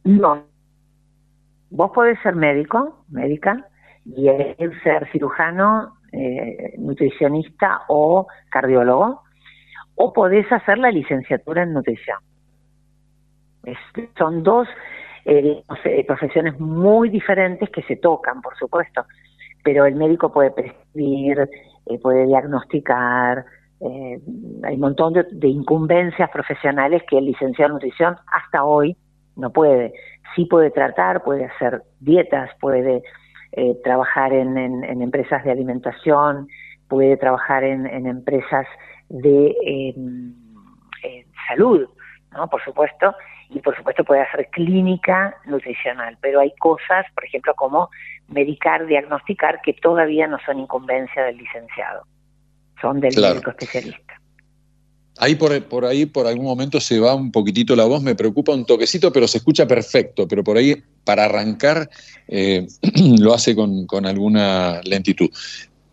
No. 0.05 0.45
Vos 1.71 1.91
podés 1.93 2.19
ser 2.23 2.37
médico, 2.37 3.05
médica, 3.09 3.67
y 4.05 4.27
ser 4.83 5.11
cirujano, 5.13 5.97
eh, 6.13 6.75
nutricionista 6.79 7.83
o 7.89 8.27
cardiólogo, 8.51 9.23
o 9.95 10.13
podés 10.13 10.51
hacer 10.53 10.79
la 10.79 10.91
licenciatura 10.91 11.63
en 11.63 11.73
nutrición. 11.73 12.19
son 14.19 14.43
dos 14.43 14.69
eh, 15.25 15.63
profesiones 16.07 16.59
muy 16.59 17.09
diferentes 17.09 17.71
que 17.71 17.83
se 17.83 17.97
tocan, 17.97 18.43
por 18.43 18.57
supuesto, 18.57 19.05
pero 19.63 19.87
el 19.87 19.95
médico 19.95 20.33
puede 20.33 20.51
prescribir, 20.51 21.49
eh, 21.87 21.99
puede 21.99 22.27
diagnosticar, 22.27 23.45
eh, 23.81 24.21
hay 24.63 24.75
un 24.75 24.81
montón 24.81 25.13
de, 25.13 25.49
incumbencias 25.49 26.31
profesionales 26.31 27.03
que 27.09 27.19
el 27.19 27.27
licenciado 27.27 27.71
en 27.71 27.75
nutrición 27.75 28.17
hasta 28.27 28.65
hoy 28.65 28.97
no 29.37 29.51
puede. 29.51 29.93
Sí 30.37 30.45
puede 30.45 30.71
tratar, 30.71 31.25
puede 31.25 31.47
hacer 31.47 31.83
dietas, 31.99 32.51
puede 32.61 33.03
eh, 33.53 33.81
trabajar 33.83 34.33
en, 34.33 34.57
empresas 35.03 35.43
de 35.45 35.51
alimentación, 35.51 36.47
puede 36.89 37.17
trabajar 37.17 37.65
en, 37.65 38.07
empresas 38.07 38.67
de 39.09 39.55
em, 39.65 40.35
salud, 41.49 41.89
¿no? 42.33 42.49
Por 42.49 42.63
supuesto, 42.63 43.15
y 43.55 43.61
por 43.61 43.77
supuesto 43.77 44.05
puede 44.05 44.23
hacer 44.23 44.49
clínica 44.51 45.37
nutricional, 45.45 46.17
pero 46.21 46.41
hay 46.41 46.53
cosas, 46.59 47.05
por 47.15 47.25
ejemplo, 47.25 47.55
como 47.55 47.91
medicar, 48.29 48.87
diagnosticar, 48.87 49.61
que 49.63 49.75
todavía 49.75 50.27
no 50.27 50.39
son 50.45 50.61
incumbencia 50.61 51.25
del 51.25 51.37
licenciado, 51.37 52.05
son 52.81 53.01
del 53.01 53.15
médico 53.15 53.51
especialista. 53.51 54.15
Ahí 55.19 55.35
por, 55.35 55.63
por, 55.65 55.85
ahí, 55.85 56.07
por 56.07 56.27
algún 56.27 56.47
momento 56.47 56.81
se 56.81 56.99
va 56.99 57.15
un 57.15 57.31
poquitito 57.31 57.77
la 57.77 57.85
voz, 57.85 58.03
me 58.03 58.15
preocupa 58.15 58.55
un 58.55 58.65
toquecito, 58.65 59.13
pero 59.13 59.29
se 59.29 59.39
escucha 59.39 59.67
perfecto, 59.67 60.27
pero 60.27 60.43
por 60.43 60.57
ahí 60.57 60.83
para 61.05 61.27
arrancar 61.27 61.91
eh, 62.29 62.67
lo 63.19 63.35
hace 63.35 63.55
con, 63.55 63.87
con, 63.87 64.07
alguna 64.07 64.81
lentitud. 64.85 65.29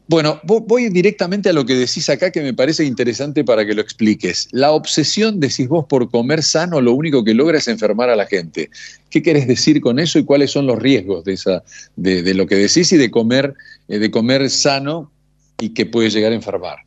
Bueno, 0.09 0.39
voy 0.43 0.89
directamente 0.89 1.49
a 1.49 1.53
lo 1.53 1.67
que 1.67 1.75
decís 1.75 2.09
acá 2.09 2.31
que 2.31 2.41
me 2.41 2.55
parece 2.55 2.83
interesante 2.83 3.43
para 3.43 3.63
que 3.63 3.75
lo 3.75 3.81
expliques. 3.81 4.49
La 4.51 4.71
obsesión, 4.71 5.39
decís 5.39 5.67
vos, 5.69 5.85
por 5.85 6.09
comer 6.09 6.41
sano, 6.41 6.81
lo 6.81 6.93
único 6.93 7.23
que 7.23 7.35
logra 7.35 7.59
es 7.59 7.67
enfermar 7.67 8.09
a 8.09 8.15
la 8.15 8.25
gente. 8.25 8.71
¿Qué 9.11 9.21
querés 9.21 9.47
decir 9.47 9.79
con 9.81 9.99
eso 9.99 10.17
y 10.17 10.25
cuáles 10.25 10.51
son 10.51 10.65
los 10.65 10.79
riesgos 10.79 11.25
de, 11.25 11.33
esa, 11.33 11.61
de, 11.95 12.33
lo 12.33 12.47
que 12.47 12.55
decís 12.55 12.91
y 12.91 12.97
de 12.97 13.11
comer, 13.11 13.53
eh, 13.87 13.99
de 13.99 14.09
comer 14.09 14.49
sano 14.49 15.11
y 15.59 15.75
que 15.75 15.85
puede 15.85 16.09
llegar 16.09 16.31
a 16.31 16.35
enfermar? 16.35 16.77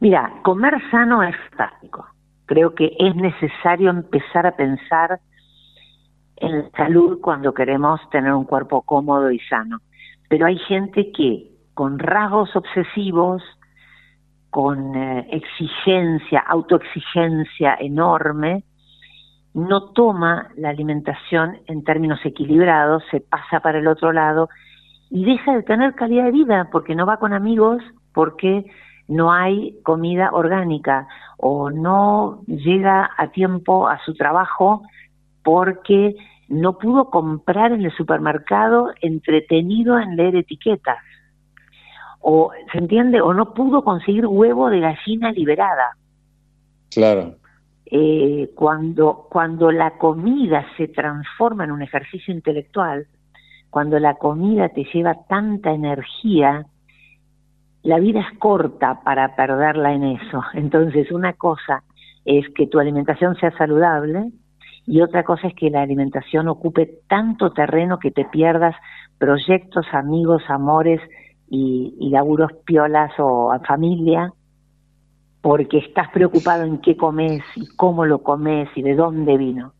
Mira, 0.00 0.32
comer 0.44 0.72
sano 0.90 1.22
es 1.22 1.36
fantástico. 1.50 2.06
Creo 2.46 2.74
que 2.74 2.96
es 2.98 3.14
necesario 3.16 3.90
empezar 3.90 4.46
a 4.46 4.56
pensar 4.56 5.20
en 6.36 6.72
salud 6.72 7.20
cuando 7.20 7.52
queremos 7.52 8.00
tener 8.10 8.32
un 8.32 8.46
cuerpo 8.46 8.80
cómodo 8.80 9.30
y 9.30 9.38
sano 9.40 9.78
pero 10.32 10.46
hay 10.46 10.56
gente 10.60 11.12
que 11.12 11.50
con 11.74 11.98
rasgos 11.98 12.56
obsesivos, 12.56 13.42
con 14.48 14.96
eh, 14.96 15.28
exigencia, 15.30 16.40
autoexigencia 16.48 17.76
enorme, 17.78 18.64
no 19.52 19.90
toma 19.90 20.48
la 20.56 20.70
alimentación 20.70 21.58
en 21.66 21.84
términos 21.84 22.18
equilibrados, 22.24 23.02
se 23.10 23.20
pasa 23.20 23.60
para 23.60 23.78
el 23.78 23.86
otro 23.86 24.10
lado 24.10 24.48
y 25.10 25.26
deja 25.26 25.54
de 25.54 25.64
tener 25.64 25.94
calidad 25.96 26.24
de 26.24 26.30
vida 26.30 26.68
porque 26.72 26.94
no 26.94 27.04
va 27.04 27.18
con 27.18 27.34
amigos, 27.34 27.82
porque 28.14 28.64
no 29.08 29.32
hay 29.32 29.76
comida 29.82 30.30
orgánica 30.32 31.08
o 31.36 31.70
no 31.70 32.40
llega 32.46 33.10
a 33.18 33.26
tiempo 33.32 33.86
a 33.86 34.02
su 34.02 34.14
trabajo 34.14 34.80
porque 35.44 36.16
no 36.52 36.76
pudo 36.76 37.08
comprar 37.08 37.72
en 37.72 37.82
el 37.82 37.92
supermercado 37.92 38.92
entretenido 39.00 39.98
en 39.98 40.16
leer 40.16 40.36
etiquetas. 40.36 40.98
O, 42.20 42.52
¿se 42.70 42.78
entiende? 42.78 43.22
O 43.22 43.32
no 43.32 43.54
pudo 43.54 43.82
conseguir 43.82 44.26
huevo 44.26 44.68
de 44.68 44.80
gallina 44.80 45.32
liberada. 45.32 45.96
Claro. 46.90 47.36
Eh, 47.86 48.50
cuando, 48.54 49.26
cuando 49.30 49.72
la 49.72 49.92
comida 49.92 50.66
se 50.76 50.88
transforma 50.88 51.64
en 51.64 51.72
un 51.72 51.80
ejercicio 51.80 52.34
intelectual, 52.34 53.06
cuando 53.70 53.98
la 53.98 54.16
comida 54.16 54.68
te 54.68 54.84
lleva 54.92 55.24
tanta 55.26 55.72
energía, 55.72 56.66
la 57.82 57.98
vida 57.98 58.20
es 58.20 58.38
corta 58.38 59.00
para 59.02 59.34
perderla 59.36 59.94
en 59.94 60.04
eso. 60.04 60.42
Entonces, 60.52 61.10
una 61.10 61.32
cosa 61.32 61.82
es 62.26 62.46
que 62.50 62.66
tu 62.66 62.78
alimentación 62.78 63.36
sea 63.36 63.56
saludable 63.56 64.30
y 64.86 65.00
otra 65.00 65.24
cosa 65.24 65.48
es 65.48 65.54
que 65.54 65.70
la 65.70 65.82
alimentación 65.82 66.48
ocupe 66.48 67.00
tanto 67.08 67.52
terreno 67.52 67.98
que 67.98 68.10
te 68.10 68.24
pierdas 68.24 68.74
proyectos, 69.18 69.86
amigos, 69.92 70.42
amores 70.48 71.00
y, 71.48 72.08
laburos 72.10 72.52
piolas 72.64 73.12
o 73.18 73.52
familia 73.66 74.32
porque 75.40 75.78
estás 75.78 76.08
preocupado 76.10 76.64
en 76.64 76.78
qué 76.78 76.96
comes 76.96 77.42
y 77.56 77.66
cómo 77.76 78.06
lo 78.06 78.22
comes 78.22 78.68
y 78.76 78.82
de 78.82 78.94
dónde 78.94 79.36
vino. 79.36 79.72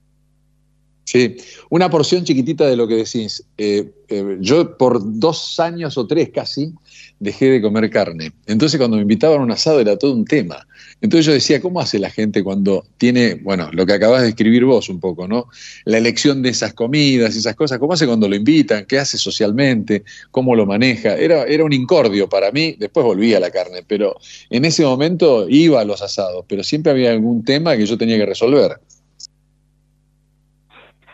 Sí, 1.13 1.37
una 1.69 1.91
porción 1.91 2.25
chiquitita 2.25 2.67
de 2.67 2.75
lo 2.75 2.89
que 2.89 2.97
decís. 2.97 3.45
Eh, 3.59 3.91
eh, 4.09 4.39
yo 4.41 4.79
por 4.79 4.99
dos 5.19 5.61
años 5.61 5.99
o 5.99 6.07
tres 6.07 6.31
casi 6.31 6.73
dejé 7.21 7.51
de 7.51 7.61
comer 7.61 7.91
carne. 7.91 8.33
Entonces 8.47 8.79
cuando 8.79 8.97
me 8.97 9.03
invitaban 9.03 9.41
a 9.41 9.45
un 9.45 9.51
asado 9.51 9.79
era 9.79 9.99
todo 9.99 10.15
un 10.15 10.25
tema. 10.25 10.67
Entonces 11.03 11.27
yo 11.27 11.33
decía, 11.35 11.61
¿cómo 11.61 11.81
hace 11.83 11.99
la 11.99 12.09
gente 12.09 12.43
cuando 12.43 12.87
tiene, 12.97 13.35
bueno, 13.35 13.69
lo 13.75 13.85
que 13.85 13.93
acabas 13.93 14.23
de 14.23 14.31
escribir 14.31 14.65
vos 14.65 14.89
un 14.89 15.01
poco, 15.01 15.29
¿no? 15.29 15.49
La 15.85 15.99
elección 15.99 16.41
de 16.41 16.49
esas 16.49 16.73
comidas, 16.73 17.37
esas 17.37 17.57
cosas, 17.57 17.79
¿cómo 17.79 17.93
hace 17.93 18.07
cuando 18.07 18.27
lo 18.27 18.35
invitan? 18.35 18.87
¿Qué 18.87 18.99
hace 18.99 19.19
socialmente? 19.19 20.05
¿Cómo 20.31 20.57
lo 20.57 20.65
maneja? 20.65 21.15
Era, 21.17 21.45
era 21.45 21.63
un 21.63 21.75
incordio 21.75 22.27
para 22.27 22.51
mí, 22.53 22.75
después 22.79 23.05
volví 23.05 23.35
a 23.35 23.41
la 23.41 23.51
carne, 23.51 23.85
pero 23.87 24.17
en 24.49 24.65
ese 24.65 24.83
momento 24.83 25.47
iba 25.47 25.79
a 25.83 25.85
los 25.85 26.01
asados, 26.01 26.47
pero 26.49 26.65
siempre 26.65 26.91
había 26.91 27.13
algún 27.13 27.45
tema 27.45 27.77
que 27.77 27.85
yo 27.85 27.99
tenía 27.99 28.17
que 28.17 28.25
resolver. 28.25 28.79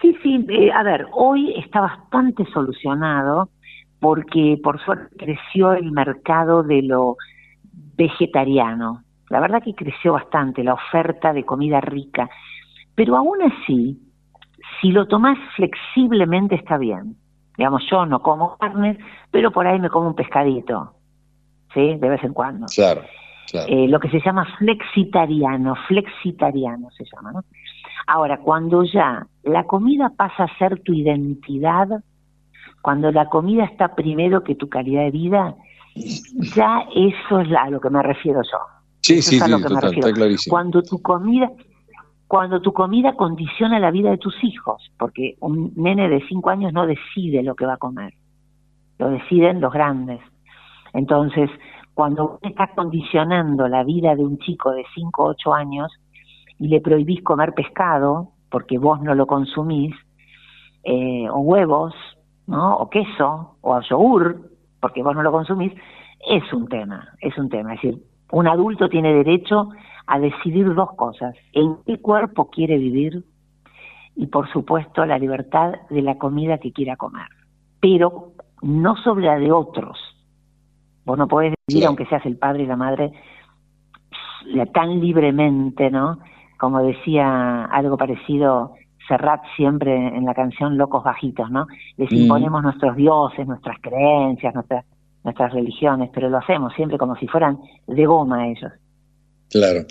Sí, 0.01 0.17
sí, 0.23 0.47
eh, 0.49 0.71
a 0.73 0.83
ver, 0.83 1.07
hoy 1.13 1.55
está 1.57 1.81
bastante 1.81 2.45
solucionado 2.53 3.51
porque 4.01 4.59
por 4.63 4.81
suerte 4.85 5.17
creció 5.17 5.73
el 5.73 5.91
mercado 5.93 6.63
de 6.63 6.83
lo 6.83 7.17
vegetariano. 7.97 9.03
La 9.29 9.41
verdad 9.41 9.63
que 9.63 9.75
creció 9.75 10.13
bastante 10.13 10.63
la 10.63 10.75
oferta 10.75 11.33
de 11.33 11.45
comida 11.45 11.81
rica, 11.81 12.31
pero 12.95 13.17
aún 13.17 13.39
así, 13.43 13.99
si 14.81 14.93
lo 14.93 15.07
tomás 15.07 15.39
flexiblemente 15.57 16.55
está 16.55 16.79
bien. 16.79 17.17
Digamos, 17.57 17.83
yo 17.91 18.07
no 18.07 18.23
como 18.23 18.57
carne, 18.57 18.99
pero 19.33 19.51
por 19.51 19.67
ahí 19.67 19.81
me 19.81 19.91
como 19.91 20.07
un 20.07 20.15
pescadito, 20.15 20.95
¿sí? 21.75 21.97
De 21.97 22.09
vez 22.09 22.23
en 22.23 22.33
cuando. 22.33 22.67
Claro. 22.73 23.03
claro. 23.51 23.67
Eh, 23.69 23.89
lo 23.89 23.99
que 23.99 24.09
se 24.11 24.21
llama 24.21 24.47
flexitariano, 24.59 25.75
flexitariano 25.89 26.89
se 26.93 27.05
llama, 27.05 27.33
¿no? 27.33 27.41
Ahora, 28.07 28.39
cuando 28.39 28.85
ya 28.85 29.27
la 29.43 29.65
comida 29.65 30.11
pasa 30.17 30.45
a 30.45 30.59
ser 30.59 30.81
tu 30.83 30.95
identidad, 30.95 31.89
cuando 32.83 33.11
la 33.11 33.29
comida 33.29 33.65
está 33.65 33.95
primero 33.95 34.45
que 34.45 34.55
tu 34.55 34.69
calidad 34.69 35.03
de 35.03 35.11
vida, 35.11 35.57
ya 36.55 36.85
eso 36.95 37.41
es 37.41 37.53
a 37.53 37.71
lo 37.71 37.81
que 37.81 37.91
me 37.91 38.03
refiero 38.03 38.43
yo. 38.43 38.59
Sí, 39.01 39.23
sí, 39.23 39.39
sí, 39.41 39.51
total, 39.51 39.95
está 39.95 40.13
clarísimo. 40.13 40.53
Cuando 40.53 40.83
tu 40.83 41.01
comida, 41.01 41.51
cuando 42.27 42.61
tu 42.61 42.73
comida 42.73 43.15
condiciona 43.15 43.79
la 43.79 43.91
vida 43.91 44.11
de 44.11 44.19
tus 44.19 44.35
hijos, 44.43 44.91
porque 44.99 45.37
un 45.41 45.73
nene 45.77 46.09
de 46.09 46.27
cinco 46.29 46.51
años 46.51 46.73
no 46.73 46.87
decide 46.87 47.43
lo 47.43 47.55
que 47.55 47.67
va 47.67 47.75
a 47.75 47.79
comer, 47.79 48.15
lo 48.99 49.11
deciden 49.11 49.61
los 49.61 49.73
grandes. 49.73 50.21
Entonces, 50.93 51.51
cuando 51.95 52.39
estás 52.43 52.71
condicionando 52.75 53.67
la 53.69 53.83
vida 53.83 54.15
de 54.15 54.25
un 54.25 54.39
chico 54.39 54.73
de 54.73 54.85
cinco 54.95 55.25
o 55.25 55.29
ocho 55.31 55.55
años, 55.55 55.93
y 56.59 56.69
le 56.69 56.81
prohibís 56.81 57.23
comer 57.23 57.55
pescado 57.55 58.33
porque 58.51 58.79
vos 58.79 59.01
no 59.03 59.15
lo 59.15 59.27
consumís, 59.27 59.95
eh, 60.85 61.29
o 61.31 61.39
huevos, 61.41 61.95
¿no? 62.47 62.77
o 62.77 62.89
queso, 62.89 63.57
o 63.61 63.81
yogur 63.81 64.51
porque 64.81 65.03
vos 65.03 65.15
no 65.15 65.23
lo 65.23 65.33
consumís, 65.33 65.73
es 66.27 66.53
un 66.53 66.69
tema, 66.69 67.09
es 67.21 67.37
un 67.37 67.49
tema. 67.49 67.75
Es 67.75 67.83
decir, 67.83 68.03
un 68.33 68.47
adulto 68.47 68.89
tiene 68.89 69.13
derecho 69.13 69.71
a 70.07 70.19
decidir 70.19 70.75
dos 70.75 70.93
cosas, 70.95 71.35
en 71.53 71.77
qué 71.85 72.01
cuerpo 72.01 72.49
quiere 72.51 72.79
vivir 72.79 73.25
y 74.17 74.27
por 74.27 74.51
supuesto 74.51 75.05
la 75.05 75.19
libertad 75.19 75.75
de 75.91 76.03
la 76.03 76.17
comida 76.17 76.59
que 76.59 76.73
quiera 76.73 76.97
comer, 76.97 77.29
pero 77.81 78.33
no 78.63 78.97
sobre 78.97 79.27
la 79.27 79.39
de 79.39 79.53
otros. 79.53 79.99
Vos 81.05 81.19
no 81.19 81.29
podés 81.29 81.55
decidir, 81.67 81.87
aunque 81.87 82.07
seas 82.07 82.25
el 82.27 82.37
padre 82.37 82.65
y 82.65 82.67
la 82.67 82.77
madre, 82.77 83.13
tan 84.73 85.01
libremente, 85.01 85.91
¿no? 85.91 86.19
Como 86.59 86.83
decía 86.83 87.65
algo 87.67 87.97
parecido 87.97 88.75
Serrat 89.09 89.41
siempre 89.57 89.95
en 89.95 90.25
la 90.27 90.35
canción 90.35 90.77
Locos 90.77 91.03
Bajitos, 91.03 91.51
¿no? 91.51 91.67
Les 91.97 92.11
mm. 92.11 92.17
imponemos 92.17 92.63
nuestros 92.63 92.95
dioses, 92.95 93.47
nuestras 93.47 93.79
creencias, 93.81 94.55
nuestras, 94.55 94.85
nuestras 95.25 95.53
religiones, 95.53 96.11
pero 96.13 96.29
lo 96.29 96.39
hacemos 96.39 96.75
siempre 96.75 96.99
como 96.99 97.17
si 97.17 97.27
fueran 97.27 97.59
de 97.87 98.05
goma 98.05 98.49
ellos. 98.49 98.71
Claro. 99.51 99.87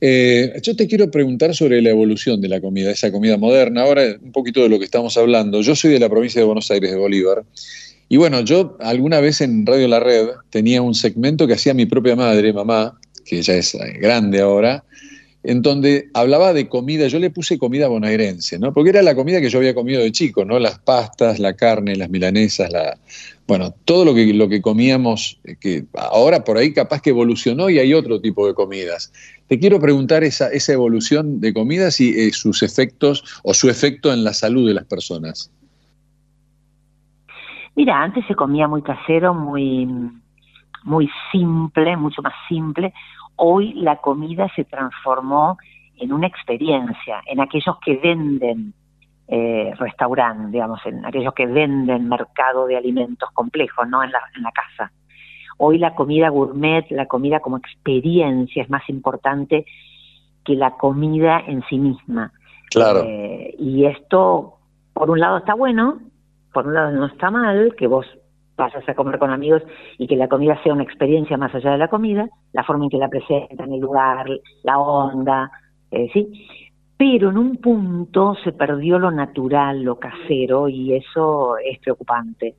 Eh, 0.00 0.54
yo 0.62 0.76
te 0.76 0.86
quiero 0.86 1.10
preguntar 1.10 1.54
sobre 1.54 1.82
la 1.82 1.90
evolución 1.90 2.40
de 2.40 2.48
la 2.48 2.60
comida, 2.60 2.90
esa 2.90 3.10
comida 3.10 3.36
moderna. 3.36 3.82
Ahora, 3.82 4.02
un 4.22 4.32
poquito 4.32 4.62
de 4.62 4.68
lo 4.68 4.78
que 4.78 4.84
estamos 4.84 5.16
hablando. 5.16 5.60
Yo 5.60 5.74
soy 5.74 5.90
de 5.90 5.98
la 5.98 6.08
provincia 6.08 6.40
de 6.40 6.46
Buenos 6.46 6.70
Aires, 6.70 6.90
de 6.90 6.96
Bolívar. 6.96 7.44
Y 8.08 8.16
bueno, 8.16 8.40
yo 8.40 8.76
alguna 8.80 9.20
vez 9.20 9.40
en 9.40 9.66
Radio 9.66 9.88
La 9.88 10.00
Red 10.00 10.28
tenía 10.50 10.82
un 10.82 10.94
segmento 10.94 11.46
que 11.46 11.54
hacía 11.54 11.74
mi 11.74 11.86
propia 11.86 12.16
madre, 12.16 12.52
mamá, 12.52 12.98
que 13.24 13.42
ya 13.42 13.54
es 13.54 13.76
grande 14.00 14.40
ahora, 14.40 14.84
en 15.42 15.62
donde 15.62 16.10
hablaba 16.12 16.52
de 16.52 16.68
comida, 16.68 17.06
yo 17.06 17.18
le 17.18 17.30
puse 17.30 17.58
comida 17.58 17.88
bonaerense, 17.88 18.58
¿no? 18.58 18.72
Porque 18.74 18.90
era 18.90 19.02
la 19.02 19.14
comida 19.14 19.40
que 19.40 19.48
yo 19.48 19.58
había 19.58 19.74
comido 19.74 20.02
de 20.02 20.12
chico, 20.12 20.44
¿no? 20.44 20.58
Las 20.58 20.78
pastas, 20.78 21.38
la 21.38 21.54
carne, 21.54 21.96
las 21.96 22.10
milanesas, 22.10 22.70
la, 22.70 22.98
bueno, 23.46 23.74
todo 23.84 24.04
lo 24.04 24.14
que, 24.14 24.34
lo 24.34 24.48
que 24.48 24.60
comíamos, 24.60 25.40
eh, 25.44 25.56
que 25.58 25.84
ahora 25.94 26.44
por 26.44 26.58
ahí 26.58 26.74
capaz 26.74 27.00
que 27.00 27.10
evolucionó 27.10 27.70
y 27.70 27.78
hay 27.78 27.94
otro 27.94 28.20
tipo 28.20 28.46
de 28.46 28.54
comidas. 28.54 29.12
Te 29.48 29.58
quiero 29.58 29.80
preguntar 29.80 30.24
esa, 30.24 30.48
esa 30.48 30.74
evolución 30.74 31.40
de 31.40 31.54
comidas 31.54 32.00
y 32.00 32.10
eh, 32.10 32.32
sus 32.32 32.62
efectos 32.62 33.40
o 33.42 33.54
su 33.54 33.70
efecto 33.70 34.12
en 34.12 34.24
la 34.24 34.34
salud 34.34 34.68
de 34.68 34.74
las 34.74 34.84
personas. 34.84 35.50
Mira, 37.76 38.02
antes 38.02 38.26
se 38.26 38.34
comía 38.34 38.68
muy 38.68 38.82
casero, 38.82 39.32
muy, 39.32 39.88
muy 40.84 41.08
simple, 41.32 41.96
mucho 41.96 42.20
más 42.20 42.34
simple 42.46 42.92
hoy 43.36 43.74
la 43.74 43.96
comida 43.96 44.48
se 44.54 44.64
transformó 44.64 45.58
en 45.96 46.12
una 46.12 46.26
experiencia, 46.26 47.22
en 47.26 47.40
aquellos 47.40 47.78
que 47.84 47.96
venden 47.96 48.74
eh, 49.28 49.72
restaurante, 49.78 50.50
digamos, 50.50 50.80
en 50.86 51.04
aquellos 51.04 51.34
que 51.34 51.46
venden 51.46 52.08
mercado 52.08 52.66
de 52.66 52.76
alimentos 52.76 53.30
complejos, 53.32 53.88
no 53.88 54.02
en 54.02 54.10
la, 54.10 54.20
en 54.34 54.42
la 54.42 54.50
casa. 54.50 54.92
Hoy 55.58 55.78
la 55.78 55.94
comida 55.94 56.30
gourmet, 56.30 56.90
la 56.90 57.06
comida 57.06 57.40
como 57.40 57.58
experiencia 57.58 58.62
es 58.62 58.70
más 58.70 58.88
importante 58.88 59.66
que 60.44 60.54
la 60.54 60.72
comida 60.72 61.40
en 61.46 61.62
sí 61.68 61.78
misma. 61.78 62.32
Claro. 62.70 63.02
Eh, 63.04 63.54
y 63.58 63.84
esto, 63.84 64.58
por 64.94 65.10
un 65.10 65.20
lado 65.20 65.38
está 65.38 65.54
bueno, 65.54 66.00
por 66.52 66.66
un 66.66 66.74
lado 66.74 66.90
no 66.92 67.06
está 67.06 67.30
mal, 67.30 67.74
que 67.76 67.86
vos 67.86 68.06
vayas 68.60 68.86
a 68.88 68.94
comer 68.94 69.18
con 69.18 69.30
amigos 69.30 69.62
y 69.98 70.06
que 70.06 70.16
la 70.16 70.28
comida 70.28 70.62
sea 70.62 70.74
una 70.74 70.82
experiencia 70.82 71.36
más 71.36 71.54
allá 71.54 71.72
de 71.72 71.78
la 71.78 71.88
comida, 71.88 72.28
la 72.52 72.62
forma 72.62 72.84
en 72.84 72.90
que 72.90 72.98
la 72.98 73.08
presentan, 73.08 73.72
el 73.72 73.80
lugar, 73.80 74.26
la 74.62 74.78
onda, 74.78 75.50
eh, 75.90 76.08
¿sí? 76.12 76.46
Pero 76.96 77.30
en 77.30 77.38
un 77.38 77.56
punto 77.56 78.36
se 78.44 78.52
perdió 78.52 78.98
lo 78.98 79.10
natural, 79.10 79.82
lo 79.82 79.98
casero, 79.98 80.68
y 80.68 80.92
eso 80.92 81.56
es 81.56 81.78
preocupante, 81.78 82.56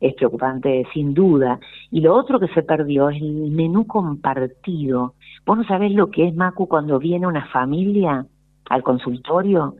es 0.00 0.14
preocupante 0.14 0.86
sin 0.94 1.12
duda. 1.12 1.60
Y 1.90 2.00
lo 2.00 2.14
otro 2.14 2.40
que 2.40 2.48
se 2.48 2.62
perdió 2.62 3.10
es 3.10 3.20
el 3.20 3.50
menú 3.50 3.86
compartido. 3.86 5.14
Vos 5.44 5.58
no 5.58 5.64
sabés 5.64 5.92
lo 5.92 6.10
que 6.10 6.26
es, 6.26 6.34
Macu, 6.34 6.66
cuando 6.66 6.98
viene 6.98 7.26
una 7.26 7.46
familia 7.48 8.24
al 8.70 8.82
consultorio 8.82 9.74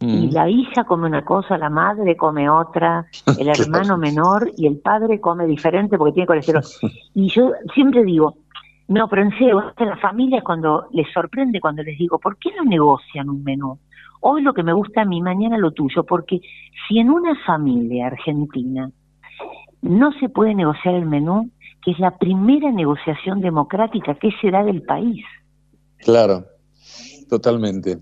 y 0.00 0.28
mm. 0.28 0.32
la 0.32 0.48
hija 0.48 0.84
come 0.84 1.06
una 1.06 1.24
cosa, 1.24 1.56
la 1.56 1.70
madre 1.70 2.16
come 2.16 2.48
otra, 2.48 3.06
el 3.38 3.48
hermano 3.48 3.96
menor 3.96 4.50
y 4.56 4.66
el 4.66 4.78
padre 4.78 5.20
come 5.20 5.46
diferente 5.46 5.96
porque 5.96 6.14
tiene 6.14 6.26
colesterol. 6.26 6.62
Y 7.14 7.28
yo 7.28 7.52
siempre 7.74 8.04
digo, 8.04 8.36
no, 8.88 9.08
pero 9.08 9.22
en 9.22 9.30
serio, 9.30 9.72
en 9.76 9.88
la 9.88 9.96
familia 9.96 10.42
cuando 10.42 10.86
les 10.92 11.10
sorprende 11.12 11.60
cuando 11.60 11.82
les 11.82 11.98
digo, 11.98 12.18
¿por 12.18 12.36
qué 12.38 12.50
no 12.56 12.64
negocian 12.64 13.28
un 13.28 13.42
menú? 13.42 13.78
Hoy 14.20 14.42
lo 14.42 14.54
que 14.54 14.62
me 14.62 14.72
gusta 14.72 15.02
a 15.02 15.04
mí, 15.04 15.20
mañana 15.20 15.58
lo 15.58 15.72
tuyo, 15.72 16.04
porque 16.04 16.40
si 16.86 16.98
en 16.98 17.10
una 17.10 17.34
familia 17.44 18.08
argentina 18.08 18.90
no 19.82 20.12
se 20.20 20.28
puede 20.28 20.54
negociar 20.54 20.94
el 20.94 21.06
menú, 21.06 21.50
que 21.82 21.92
es 21.92 21.98
la 21.98 22.16
primera 22.16 22.70
negociación 22.72 23.40
democrática 23.40 24.14
que 24.14 24.30
se 24.40 24.50
da 24.50 24.64
del 24.64 24.82
país. 24.82 25.24
Claro, 25.98 26.44
totalmente. 27.28 27.98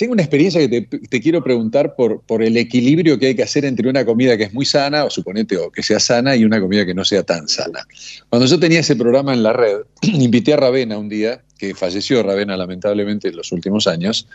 Tengo 0.00 0.14
una 0.14 0.22
experiencia 0.22 0.66
que 0.66 0.80
te, 0.80 1.20
quiero 1.20 1.44
preguntar 1.44 1.94
por, 1.94 2.22
por, 2.22 2.42
el 2.42 2.56
equilibrio 2.56 3.18
que 3.18 3.26
hay 3.26 3.34
que 3.34 3.42
hacer 3.42 3.66
entre 3.66 3.86
una 3.86 4.02
comida 4.02 4.34
que 4.38 4.44
es 4.44 4.54
muy 4.54 4.64
sana, 4.64 5.04
o 5.04 5.10
suponete 5.10 5.58
o 5.58 5.70
que 5.70 5.82
sea 5.82 6.00
sana, 6.00 6.34
y 6.34 6.42
una 6.46 6.58
comida 6.58 6.86
que 6.86 6.94
no 6.94 7.04
sea 7.04 7.22
tan 7.22 7.48
sana. 7.48 7.86
Cuando 8.30 8.46
yo 8.46 8.58
tenía 8.58 8.80
ese 8.80 8.96
programa 8.96 9.34
en 9.34 9.42
la 9.42 9.52
red, 9.52 9.76
invité 10.00 10.54
a 10.54 10.56
Ravena 10.56 10.96
un 10.96 11.10
día, 11.10 11.42
que 11.58 11.74
falleció 11.74 12.22
Ravena 12.22 12.56
lamentablemente 12.56 13.28
en 13.28 13.36
los 13.36 13.52
últimos 13.52 13.86
años. 13.86 14.26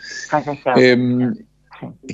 Em, 0.76 1.34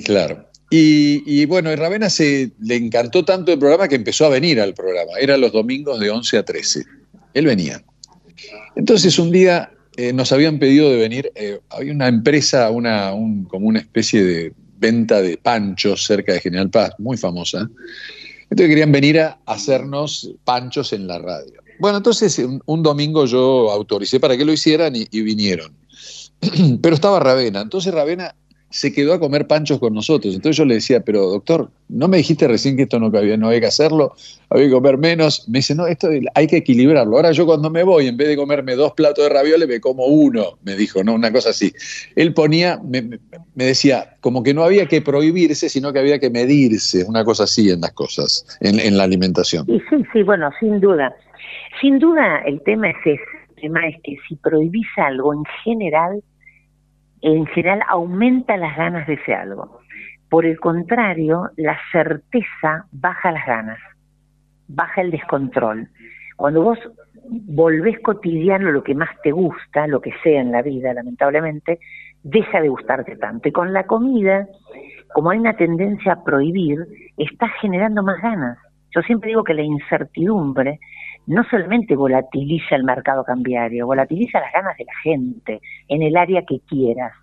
claro. 0.03 0.47
Y, 0.71 1.45
bueno, 1.45 1.69
a 1.69 1.75
Ravena 1.75 2.09
se, 2.09 2.53
le 2.59 2.75
encantó 2.75 3.23
tanto 3.23 3.53
el 3.53 3.59
programa 3.59 3.87
que 3.87 3.93
empezó 3.93 4.25
a 4.25 4.29
venir 4.29 4.59
al 4.61 4.73
programa. 4.73 5.11
Era 5.21 5.37
los 5.37 5.51
domingos 5.51 5.99
de 5.99 6.09
11 6.09 6.39
a 6.39 6.43
13. 6.43 6.83
Él 7.35 7.45
venía. 7.45 7.83
Entonces 8.75 9.19
un 9.19 9.29
día 9.29 9.69
eh, 9.97 10.13
nos 10.13 10.31
habían 10.31 10.59
pedido 10.59 10.89
de 10.89 10.97
venir, 10.97 11.31
eh, 11.35 11.59
había 11.69 11.93
una 11.93 12.07
empresa, 12.07 12.69
una, 12.71 13.11
como 13.47 13.67
una 13.67 13.79
especie 13.79 14.23
de 14.23 14.53
venta 14.77 15.21
de 15.21 15.37
panchos 15.37 16.05
cerca 16.05 16.33
de 16.33 16.41
General 16.41 16.69
Paz, 16.69 16.91
muy 16.97 17.17
famosa. 17.17 17.69
Entonces 18.43 18.69
querían 18.69 18.91
venir 18.91 19.19
a 19.19 19.39
hacernos 19.45 20.31
panchos 20.43 20.93
en 20.93 21.07
la 21.07 21.19
radio. 21.19 21.61
Bueno, 21.79 21.97
entonces 21.97 22.39
un, 22.65 22.83
domingo 22.83 23.25
yo 23.25 23.71
autoricé 23.71 24.19
para 24.19 24.37
que 24.37 24.45
lo 24.45 24.53
hicieran 24.53 24.93
y 24.95 25.21
vinieron. 25.21 25.73
Pero 26.81 26.95
estaba 26.95 27.19
Ravena. 27.19 27.61
Entonces 27.61 27.93
Ravena 27.93 28.35
se 28.73 28.91
quedó 28.91 29.13
a 29.13 29.19
comer 29.19 29.45
panchos 29.45 29.77
con 29.77 29.93
nosotros. 29.93 30.33
Entonces 30.33 30.57
yo 30.57 30.65
le 30.65 30.73
decía, 30.73 31.01
pero 31.01 31.27
doctor, 31.27 31.69
¿no 31.89 32.07
me 32.07 32.17
dijiste 32.17 32.47
recién 32.47 32.75
que 32.75 32.83
esto 32.83 32.99
no 32.99 33.15
había, 33.15 33.37
no 33.37 33.49
había 33.49 33.59
que 33.59 33.67
hacerlo? 33.67 34.15
Había 34.49 34.65
que 34.65 34.71
comer 34.71 34.97
menos. 34.97 35.47
Me 35.47 35.59
dice, 35.59 35.75
no, 35.75 35.85
esto 35.85 36.09
hay 36.33 36.47
que 36.47 36.57
equilibrarlo. 36.57 37.15
Ahora 37.15 37.31
yo 37.33 37.45
cuando 37.45 37.69
me 37.69 37.83
voy, 37.83 38.07
en 38.07 38.17
vez 38.17 38.29
de 38.29 38.35
comerme 38.35 38.73
dos 38.73 38.93
platos 38.93 39.25
de 39.25 39.29
ravioles, 39.29 39.67
me 39.67 39.79
como 39.79 40.07
uno, 40.07 40.57
me 40.63 40.75
dijo, 40.75 41.03
¿no? 41.03 41.13
Una 41.13 41.31
cosa 41.31 41.51
así. 41.51 41.71
Él 42.15 42.33
ponía, 42.33 42.79
me, 42.83 43.19
decía, 43.53 44.15
como 44.21 44.41
que 44.41 44.55
no 44.55 44.63
había 44.63 44.87
que 44.87 45.03
prohibirse, 45.03 45.69
sino 45.69 45.93
que 45.93 45.99
había 45.99 46.17
que 46.17 46.31
medirse, 46.31 47.03
una 47.03 47.23
cosa 47.23 47.43
así 47.43 47.69
en 47.69 47.81
las 47.81 47.91
cosas, 47.91 48.57
en, 48.59 48.97
la 48.97 49.03
alimentación. 49.03 49.67
sí, 49.67 50.03
sí, 50.11 50.23
bueno, 50.23 50.49
sin 50.59 50.79
duda. 50.79 51.15
Sin 51.79 51.99
duda 51.99 52.39
el 52.47 52.59
tema 52.63 52.89
es 52.89 52.97
ese. 53.05 53.21
El 53.49 53.61
tema 53.69 53.87
es 53.87 53.97
que 54.03 54.17
si 54.27 54.35
prohibís 54.37 54.87
algo 54.97 55.31
en 55.31 55.43
general, 55.63 56.23
en 57.23 57.45
general 57.47 57.81
aumenta 57.87 58.57
las 58.57 58.75
ganas 58.75 59.07
de 59.07 59.13
ese 59.13 59.33
algo. 59.33 59.79
Por 60.29 60.45
el 60.45 60.59
contrario, 60.59 61.49
la 61.55 61.77
certeza 61.91 62.85
baja 62.91 63.31
las 63.31 63.45
ganas, 63.45 63.79
baja 64.67 65.01
el 65.01 65.11
descontrol. 65.11 65.87
Cuando 66.35 66.63
vos 66.63 66.79
volvés 67.29 67.99
cotidiano 68.01 68.71
lo 68.71 68.83
que 68.83 68.93
más 68.93 69.09
te 69.23 69.31
gusta, 69.31 69.87
lo 69.87 70.01
que 70.01 70.11
sea 70.21 70.41
en 70.41 70.51
la 70.51 70.61
vida, 70.61 70.93
lamentablemente, 70.93 71.79
deja 72.23 72.59
de 72.59 72.67
gustarte 72.67 73.15
tanto. 73.15 73.47
Y 73.47 73.53
con 73.53 73.71
la 73.71 73.85
comida, 73.85 74.47
como 75.13 75.29
hay 75.29 75.39
una 75.39 75.55
tendencia 75.55 76.13
a 76.13 76.23
prohibir, 76.23 76.79
está 77.17 77.47
generando 77.61 78.03
más 78.03 78.21
ganas. 78.21 78.57
Yo 78.93 79.01
siempre 79.01 79.29
digo 79.29 79.45
que 79.45 79.53
la 79.53 79.63
incertidumbre 79.63 80.79
no 81.27 81.43
solamente 81.49 81.95
volatiliza 81.95 82.75
el 82.75 82.83
mercado 82.83 83.23
cambiario, 83.23 83.85
volatiliza 83.85 84.39
las 84.39 84.51
ganas 84.51 84.77
de 84.77 84.85
la 84.85 84.95
gente 85.03 85.61
en 85.87 86.01
el 86.01 86.17
área 86.17 86.43
que 86.47 86.59
quieras. 86.67 87.13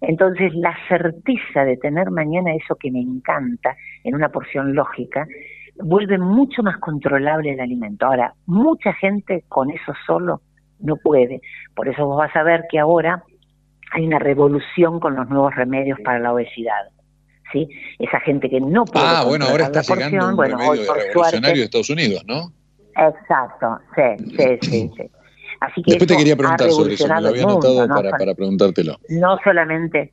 Entonces, 0.00 0.54
la 0.54 0.76
certeza 0.88 1.64
de 1.64 1.76
tener 1.76 2.10
mañana 2.10 2.54
eso 2.54 2.76
que 2.76 2.90
me 2.90 3.00
encanta 3.00 3.76
en 4.04 4.14
una 4.14 4.28
porción 4.28 4.74
lógica 4.74 5.26
vuelve 5.78 6.18
mucho 6.18 6.62
más 6.62 6.78
controlable 6.78 7.52
el 7.52 7.60
alimento. 7.60 8.06
Ahora, 8.06 8.34
mucha 8.46 8.92
gente 8.94 9.44
con 9.48 9.70
eso 9.70 9.92
solo 10.06 10.40
no 10.80 10.96
puede. 10.96 11.40
Por 11.74 11.88
eso 11.88 12.06
vos 12.06 12.18
vas 12.18 12.34
a 12.36 12.42
ver 12.42 12.64
que 12.70 12.78
ahora 12.78 13.22
hay 13.92 14.06
una 14.06 14.18
revolución 14.18 15.00
con 15.00 15.16
los 15.16 15.28
nuevos 15.28 15.54
remedios 15.54 15.98
para 16.04 16.18
la 16.18 16.32
obesidad. 16.32 16.90
¿Sí? 17.52 17.68
Esa 17.98 18.18
gente 18.20 18.50
que 18.50 18.60
no 18.60 18.84
puede. 18.84 19.06
Ah, 19.06 19.24
bueno, 19.24 19.46
ahora 19.46 19.66
está 19.66 19.82
llegando 19.82 20.30
un 20.30 20.36
bueno, 20.36 20.58
remedio 20.58 20.92
revolucionario 20.92 21.58
de 21.58 21.64
Estados 21.64 21.90
Unidos, 21.90 22.24
¿no? 22.26 22.52
Exacto, 22.96 23.78
sí, 23.94 24.24
sí, 24.36 24.58
sí, 24.62 24.90
sí. 24.96 25.10
Así 25.60 25.82
que 25.82 25.92
Después 25.92 26.08
te 26.08 26.16
quería 26.16 26.36
preguntar 26.36 26.70
sobre 26.70 26.94
eso, 26.94 27.08
me 27.08 27.20
lo 27.20 27.28
había 27.28 27.42
anotado 27.44 27.88
para, 27.88 28.10
para 28.10 28.34
preguntártelo. 28.34 28.96
No 29.08 29.38
solamente, 29.42 30.12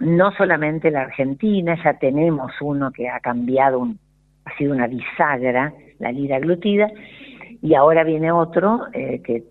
no 0.00 0.32
solamente 0.32 0.90
la 0.90 1.02
Argentina, 1.02 1.76
ya 1.82 1.98
tenemos 1.98 2.52
uno 2.60 2.90
que 2.90 3.08
ha 3.08 3.20
cambiado, 3.20 3.78
un, 3.78 3.98
ha 4.44 4.56
sido 4.56 4.72
una 4.72 4.86
bisagra, 4.86 5.72
la 5.98 6.12
lira 6.12 6.38
glutida, 6.40 6.90
y 7.60 7.74
ahora 7.74 8.02
viene 8.02 8.32
otro 8.32 8.86
eh, 8.92 9.20
que, 9.22 9.44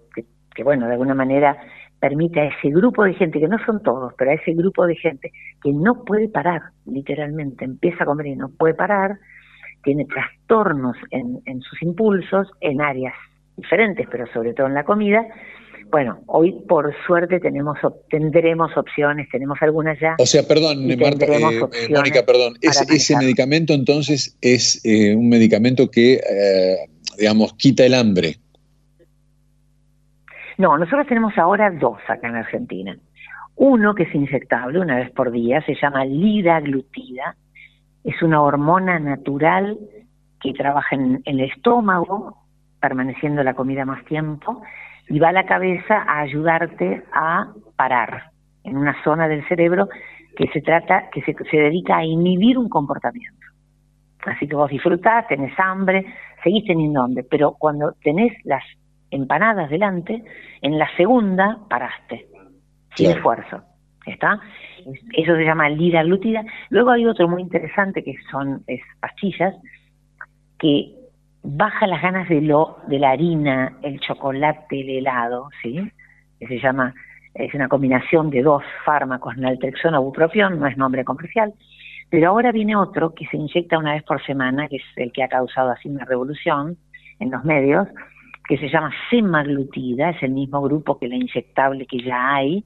que, 0.53 0.63
bueno, 0.63 0.87
de 0.87 0.93
alguna 0.93 1.15
manera 1.15 1.57
permite 1.99 2.41
a 2.41 2.45
ese 2.45 2.69
grupo 2.69 3.03
de 3.03 3.13
gente, 3.13 3.39
que 3.39 3.47
no 3.47 3.57
son 3.65 3.81
todos, 3.83 4.13
pero 4.17 4.31
a 4.31 4.33
ese 4.33 4.53
grupo 4.53 4.85
de 4.85 4.95
gente 4.95 5.31
que 5.63 5.71
no 5.71 6.03
puede 6.03 6.27
parar, 6.27 6.61
literalmente, 6.85 7.63
empieza 7.63 8.03
a 8.03 8.07
comer 8.07 8.27
y 8.27 8.35
no 8.35 8.49
puede 8.49 8.73
parar, 8.73 9.19
tiene 9.83 10.05
trastornos 10.05 10.95
en, 11.09 11.61
sus 11.61 11.81
impulsos 11.81 12.47
en 12.61 12.81
áreas 12.81 13.13
diferentes, 13.57 14.07
pero 14.09 14.25
sobre 14.33 14.53
todo 14.53 14.67
en 14.67 14.73
la 14.73 14.83
comida. 14.83 15.25
Bueno, 15.89 16.19
hoy 16.27 16.53
por 16.69 16.95
suerte 17.05 17.39
tenemos 17.39 17.77
tendremos 18.09 18.75
opciones, 18.77 19.27
tenemos 19.29 19.57
algunas 19.61 19.99
ya. 19.99 20.15
O 20.19 20.25
sea, 20.25 20.43
perdón, 20.47 20.87
Marta, 20.97 21.25
eh, 21.25 21.59
eh, 21.89 21.93
Mónica, 21.93 22.25
perdón, 22.25 22.53
ese, 22.61 23.17
medicamento 23.17 23.73
entonces 23.73 24.37
es 24.41 24.79
eh, 24.85 25.15
un 25.15 25.27
medicamento 25.27 25.91
que, 25.91 26.21
digamos, 27.17 27.53
quita 27.53 27.85
el 27.85 27.93
hambre. 27.93 28.37
No, 30.57 30.77
nosotros 30.77 31.07
tenemos 31.07 31.37
ahora 31.37 31.71
dos 31.71 31.97
acá 32.07 32.29
en 32.29 32.35
Argentina. 32.35 32.97
Uno 33.55 33.93
que 33.93 34.03
es 34.03 34.15
inyectable 34.15 34.79
una 34.79 34.97
vez 34.97 35.11
por 35.11 35.31
día, 35.31 35.61
se 35.65 35.75
llama 35.75 36.05
liraglutida, 36.05 37.35
es 38.03 38.21
una 38.21 38.41
hormona 38.41 38.99
natural 38.99 39.77
que 40.41 40.53
trabaja 40.53 40.95
en, 40.95 41.21
el 41.25 41.39
estómago, 41.41 42.37
permaneciendo 42.79 43.43
la 43.43 43.53
comida 43.53 43.85
más 43.85 44.03
tiempo, 44.05 44.61
y 45.07 45.19
va 45.19 45.29
a 45.29 45.33
la 45.33 45.45
cabeza 45.45 46.03
a 46.07 46.21
ayudarte 46.21 47.03
a 47.13 47.51
parar 47.75 48.31
en 48.63 48.77
una 48.77 48.95
zona 49.03 49.27
del 49.27 49.47
cerebro 49.47 49.87
que 50.35 50.47
se 50.47 50.61
trata, 50.61 51.09
que 51.11 51.21
se, 51.21 51.33
se 51.33 51.57
dedica 51.57 51.97
a 51.97 52.05
inhibir 52.05 52.57
un 52.57 52.69
comportamiento. 52.69 53.45
Así 54.25 54.47
que 54.47 54.55
vos 54.55 54.69
disfrutás, 54.69 55.27
tenés 55.27 55.57
hambre, 55.59 56.05
seguís 56.43 56.65
teniendo 56.65 57.01
hambre, 57.01 57.25
pero 57.29 57.55
cuando 57.57 57.93
tenés 58.03 58.33
las 58.45 58.63
empanadas 59.09 59.69
delante, 59.69 60.23
en 60.61 60.79
la 60.79 60.87
segunda 60.95 61.59
paraste, 61.69 62.27
sin 62.95 63.11
esfuerzo. 63.11 63.61
¿Está? 64.05 64.39
Eso 65.13 65.35
se 65.35 65.43
llama 65.43 65.69
liraglutida. 65.69 66.43
Luego 66.69 66.91
hay 66.91 67.05
otro 67.05 67.27
muy 67.27 67.41
interesante 67.41 68.03
que 68.03 68.15
son 68.31 68.63
pastillas 68.99 69.55
que 70.59 70.93
baja 71.43 71.87
las 71.87 72.01
ganas 72.01 72.29
de 72.29 72.41
lo 72.41 72.77
de 72.87 72.99
la 72.99 73.11
harina, 73.11 73.77
el 73.81 73.99
chocolate, 73.99 74.81
el 74.81 74.89
helado, 74.89 75.49
¿sí? 75.61 75.79
Que 76.39 76.47
se 76.47 76.59
llama 76.59 76.93
es 77.33 77.53
una 77.53 77.69
combinación 77.69 78.29
de 78.29 78.41
dos 78.41 78.63
fármacos, 78.85 79.37
naltrexona, 79.37 79.99
bupropión, 79.99 80.59
no 80.59 80.67
es 80.67 80.77
nombre 80.77 81.05
comercial. 81.05 81.53
Pero 82.09 82.29
ahora 82.29 82.51
viene 82.51 82.75
otro 82.75 83.13
que 83.13 83.25
se 83.27 83.37
inyecta 83.37 83.77
una 83.77 83.93
vez 83.93 84.03
por 84.03 84.23
semana, 84.25 84.67
que 84.67 84.77
es 84.77 84.83
el 84.97 85.13
que 85.13 85.23
ha 85.23 85.29
causado 85.29 85.69
así 85.69 85.87
una 85.87 86.03
revolución 86.03 86.77
en 87.19 87.31
los 87.31 87.45
medios, 87.45 87.87
que 88.47 88.57
se 88.57 88.67
llama 88.67 88.91
semaglutida, 89.09 90.09
es 90.09 90.21
el 90.23 90.31
mismo 90.31 90.61
grupo 90.61 90.99
que 90.99 91.07
la 91.07 91.15
inyectable 91.15 91.85
que 91.85 92.03
ya 92.03 92.35
hay, 92.35 92.65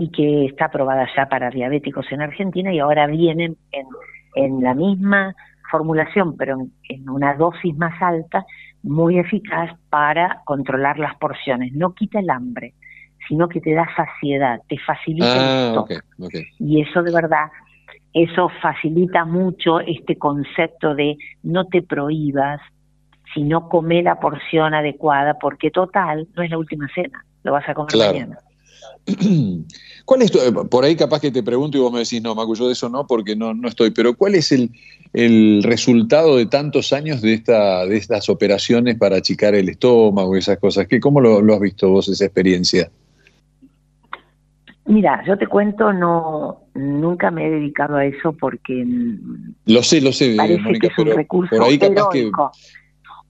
y 0.00 0.08
que 0.08 0.46
está 0.46 0.64
aprobada 0.64 1.06
ya 1.14 1.26
para 1.26 1.50
diabéticos 1.50 2.06
en 2.10 2.22
Argentina 2.22 2.72
y 2.72 2.78
ahora 2.78 3.06
vienen 3.06 3.58
en, 3.70 3.86
en 4.34 4.62
la 4.62 4.72
misma 4.72 5.36
formulación, 5.70 6.38
pero 6.38 6.56
en, 6.88 7.10
una 7.10 7.34
dosis 7.34 7.76
más 7.76 8.00
alta, 8.00 8.46
muy 8.82 9.18
eficaz 9.18 9.78
para 9.90 10.40
controlar 10.46 10.98
las 10.98 11.14
porciones. 11.16 11.74
No 11.74 11.92
quita 11.92 12.20
el 12.20 12.30
hambre, 12.30 12.72
sino 13.28 13.46
que 13.46 13.60
te 13.60 13.74
da 13.74 13.86
saciedad, 13.94 14.62
te 14.70 14.78
facilita 14.78 15.34
el 15.34 15.78
ah, 15.78 15.84
Y 16.58 16.80
eso 16.80 17.02
de 17.02 17.12
verdad, 17.12 17.50
eso 18.14 18.50
facilita 18.62 19.26
mucho 19.26 19.80
este 19.80 20.16
concepto 20.16 20.94
de 20.94 21.18
no 21.42 21.66
te 21.66 21.82
prohíbas, 21.82 22.58
sino 23.34 23.68
come 23.68 24.02
la 24.02 24.18
porción 24.18 24.72
adecuada, 24.72 25.34
porque 25.38 25.70
total, 25.70 26.26
no 26.34 26.42
es 26.42 26.48
la 26.48 26.56
última 26.56 26.88
cena, 26.94 27.22
lo 27.42 27.52
vas 27.52 27.68
a 27.68 27.74
comer 27.74 27.92
mañana. 27.98 28.38
¿Cuál 30.04 30.22
es 30.22 30.32
por 30.70 30.84
ahí 30.84 30.96
capaz 30.96 31.20
que 31.20 31.30
te 31.30 31.42
pregunto 31.42 31.78
y 31.78 31.80
vos 31.80 31.92
me 31.92 32.00
decís, 32.00 32.22
no, 32.22 32.34
Macu, 32.34 32.54
yo 32.54 32.66
de 32.66 32.72
eso 32.72 32.88
no, 32.88 33.06
porque 33.06 33.36
no, 33.36 33.54
no 33.54 33.68
estoy, 33.68 33.90
pero 33.90 34.14
¿cuál 34.14 34.34
es 34.34 34.50
el, 34.52 34.70
el 35.12 35.62
resultado 35.62 36.36
de 36.36 36.46
tantos 36.46 36.92
años 36.92 37.22
de, 37.22 37.34
esta, 37.34 37.86
de 37.86 37.96
estas 37.96 38.28
operaciones 38.28 38.96
para 38.96 39.16
achicar 39.16 39.54
el 39.54 39.68
estómago 39.68 40.34
y 40.34 40.40
esas 40.40 40.58
cosas? 40.58 40.86
¿Qué, 40.88 40.98
¿Cómo 41.00 41.20
lo, 41.20 41.54
has 41.54 41.60
visto 41.60 41.90
vos 41.90 42.08
esa 42.08 42.24
experiencia? 42.24 42.90
Mira, 44.86 45.22
yo 45.26 45.38
te 45.38 45.46
cuento, 45.46 45.92
no, 45.92 46.62
nunca 46.74 47.30
me 47.30 47.46
he 47.46 47.50
dedicado 47.50 47.96
a 47.96 48.04
eso 48.04 48.32
porque 48.32 48.84
lo 49.66 49.82
sé, 49.84 50.00
lo 50.00 50.12
sé, 50.12 50.34
Mónica, 50.34 50.88
pero 50.96 51.14
por 51.28 51.62
ahí 51.62 51.78
capaz 51.78 52.08
que 52.10 52.30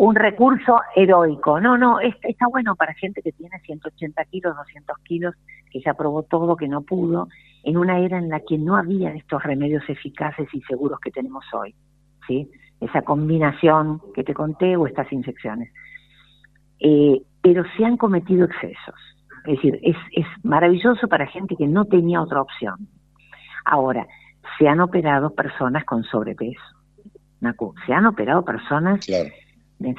un 0.00 0.14
recurso 0.14 0.80
heroico. 0.96 1.60
No, 1.60 1.76
no, 1.76 2.00
está 2.00 2.46
bueno 2.48 2.74
para 2.74 2.94
gente 2.94 3.20
que 3.20 3.32
tiene 3.32 3.60
180 3.60 4.24
kilos, 4.24 4.56
200 4.56 4.98
kilos, 5.00 5.34
que 5.70 5.80
ya 5.80 5.94
probó 5.94 6.22
todo, 6.22 6.56
que 6.56 6.68
no 6.68 6.82
pudo, 6.82 7.28
en 7.62 7.76
una 7.76 7.98
era 7.98 8.18
en 8.18 8.28
la 8.28 8.40
que 8.40 8.58
no 8.58 8.76
había 8.76 9.12
estos 9.14 9.42
remedios 9.42 9.82
eficaces 9.88 10.48
y 10.52 10.60
seguros 10.62 11.00
que 11.00 11.10
tenemos 11.10 11.44
hoy. 11.52 11.74
¿sí? 12.26 12.50
Esa 12.80 13.02
combinación 13.02 14.00
que 14.14 14.24
te 14.24 14.34
conté 14.34 14.76
o 14.76 14.86
estas 14.86 15.12
infecciones. 15.12 15.72
Eh, 16.80 17.22
pero 17.42 17.64
se 17.76 17.84
han 17.84 17.96
cometido 17.96 18.44
excesos. 18.46 18.94
Es 19.46 19.56
decir, 19.56 19.78
es, 19.82 19.96
es 20.12 20.26
maravilloso 20.42 21.08
para 21.08 21.26
gente 21.26 21.56
que 21.56 21.66
no 21.66 21.84
tenía 21.84 22.20
otra 22.20 22.42
opción. 22.42 22.88
Ahora, 23.64 24.06
se 24.58 24.68
han 24.68 24.80
operado 24.80 25.34
personas 25.34 25.84
con 25.84 26.04
sobrepeso. 26.04 26.60
Se 27.86 27.92
han 27.92 28.06
operado 28.06 28.44
personas, 28.44 29.00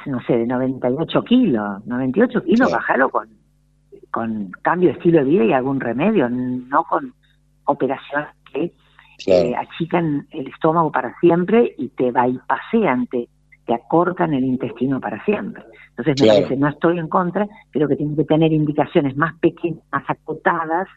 no 0.06 0.20
sé, 0.22 0.38
de 0.38 0.46
98 0.46 1.24
kilos. 1.24 1.86
98 1.86 2.42
kilos, 2.44 2.70
bájalo 2.70 3.10
con, 3.10 3.28
con 4.12 4.52
cambio 4.62 4.90
de 4.90 4.94
estilo 4.94 5.18
de 5.18 5.24
vida 5.24 5.44
y 5.44 5.52
algún 5.52 5.80
remedio, 5.80 6.28
no 6.28 6.84
con 6.84 7.14
operaciones 7.64 8.28
que 8.52 8.72
eh, 9.26 9.54
achican 9.56 10.26
el 10.30 10.46
estómago 10.48 10.92
para 10.92 11.18
siempre 11.20 11.74
y 11.78 11.88
te 11.88 12.12
bypasean, 12.12 13.06
te, 13.06 13.28
te 13.66 13.74
acortan 13.74 14.34
el 14.34 14.44
intestino 14.44 15.00
para 15.00 15.24
siempre. 15.24 15.62
Entonces 15.90 16.20
me 16.20 16.28
parece, 16.28 16.56
no 16.56 16.68
estoy 16.68 16.98
en 16.98 17.08
contra, 17.08 17.48
pero 17.72 17.88
que 17.88 17.96
tienen 17.96 18.16
que 18.16 18.24
tener 18.24 18.52
indicaciones 18.52 19.16
más 19.16 19.34
pequeñas, 19.40 19.82
más 19.90 20.04
acotadas 20.08 20.88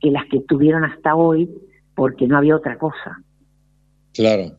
que 0.00 0.10
las 0.10 0.26
que 0.26 0.40
tuvieron 0.40 0.84
hasta 0.84 1.14
hoy, 1.14 1.48
porque 1.94 2.26
no 2.26 2.36
había 2.38 2.56
otra 2.56 2.76
cosa. 2.78 3.20
Claro. 4.12 4.56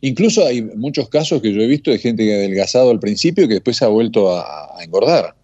Incluso 0.00 0.46
hay 0.46 0.62
muchos 0.62 1.08
casos 1.08 1.42
que 1.42 1.52
yo 1.52 1.60
he 1.60 1.66
visto 1.66 1.90
de 1.90 1.98
gente 1.98 2.24
que 2.24 2.32
ha 2.32 2.38
adelgazado 2.38 2.90
al 2.90 3.00
principio 3.00 3.44
y 3.44 3.48
que 3.48 3.54
después 3.54 3.76
se 3.76 3.84
ha 3.84 3.88
vuelto 3.88 4.34
a, 4.34 4.82
engordar. 4.82 5.34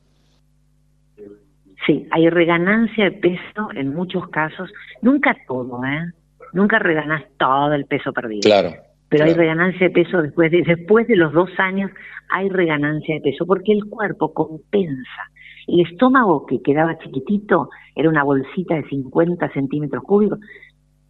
Sí, 1.87 2.07
hay 2.11 2.29
reganancia 2.29 3.05
de 3.05 3.13
peso 3.13 3.71
en 3.75 3.95
muchos 3.95 4.29
casos, 4.29 4.71
nunca 5.01 5.37
todo, 5.47 5.85
¿eh? 5.85 6.13
Nunca 6.53 6.79
reganas 6.79 7.25
todo 7.39 7.73
el 7.73 7.87
peso 7.87 8.13
perdido. 8.13 8.43
Claro. 8.43 8.71
Pero 9.09 9.25
hay 9.25 9.35
reganancia 9.35 9.89
de 9.89 9.91
peso 9.91 10.23
después 10.23 10.51
de, 10.51 10.63
después 10.63 11.07
de 11.07 11.17
los 11.17 11.33
dos 11.33 11.51
años, 11.59 11.91
hay 12.31 12.49
reganancia 12.49 13.17
de 13.17 13.21
peso, 13.21 13.45
porque 13.47 13.73
el 13.73 13.85
cuerpo 13.87 14.33
compensa. 14.33 15.31
El 15.67 15.81
estómago 15.81 16.47
que 16.47 16.63
quedaba 16.63 16.99
chiquitito 16.99 17.69
era 17.95 18.09
una 18.09 18.23
bolsita 18.23 18.75
de 18.75 18.85
50 18.85 19.53
centímetros 19.53 20.03
cúbicos. 20.05 20.39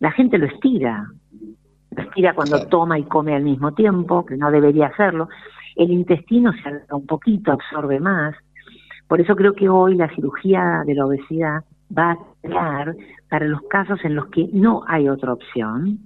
La 0.00 0.10
gente 0.10 0.36
lo 0.38 0.46
estira, 0.46 1.06
lo 1.96 2.02
estira 2.02 2.34
cuando 2.34 2.66
toma 2.66 2.98
y 2.98 3.04
come 3.04 3.34
al 3.34 3.44
mismo 3.44 3.72
tiempo, 3.72 4.26
que 4.26 4.36
no 4.36 4.50
debería 4.50 4.86
hacerlo. 4.86 5.28
El 5.76 5.90
intestino 5.90 6.52
se 6.52 6.68
alarga 6.68 6.96
un 6.96 7.06
poquito, 7.06 7.52
absorbe 7.52 8.00
más. 8.00 8.34
Por 9.12 9.20
eso 9.20 9.36
creo 9.36 9.52
que 9.52 9.68
hoy 9.68 9.94
la 9.94 10.08
cirugía 10.14 10.84
de 10.86 10.94
la 10.94 11.04
obesidad 11.04 11.64
va 11.94 12.12
a 12.12 12.18
crear 12.40 12.96
para 13.28 13.44
los 13.44 13.60
casos 13.68 14.02
en 14.04 14.14
los 14.14 14.28
que 14.28 14.48
no 14.54 14.84
hay 14.88 15.06
otra 15.06 15.34
opción, 15.34 15.98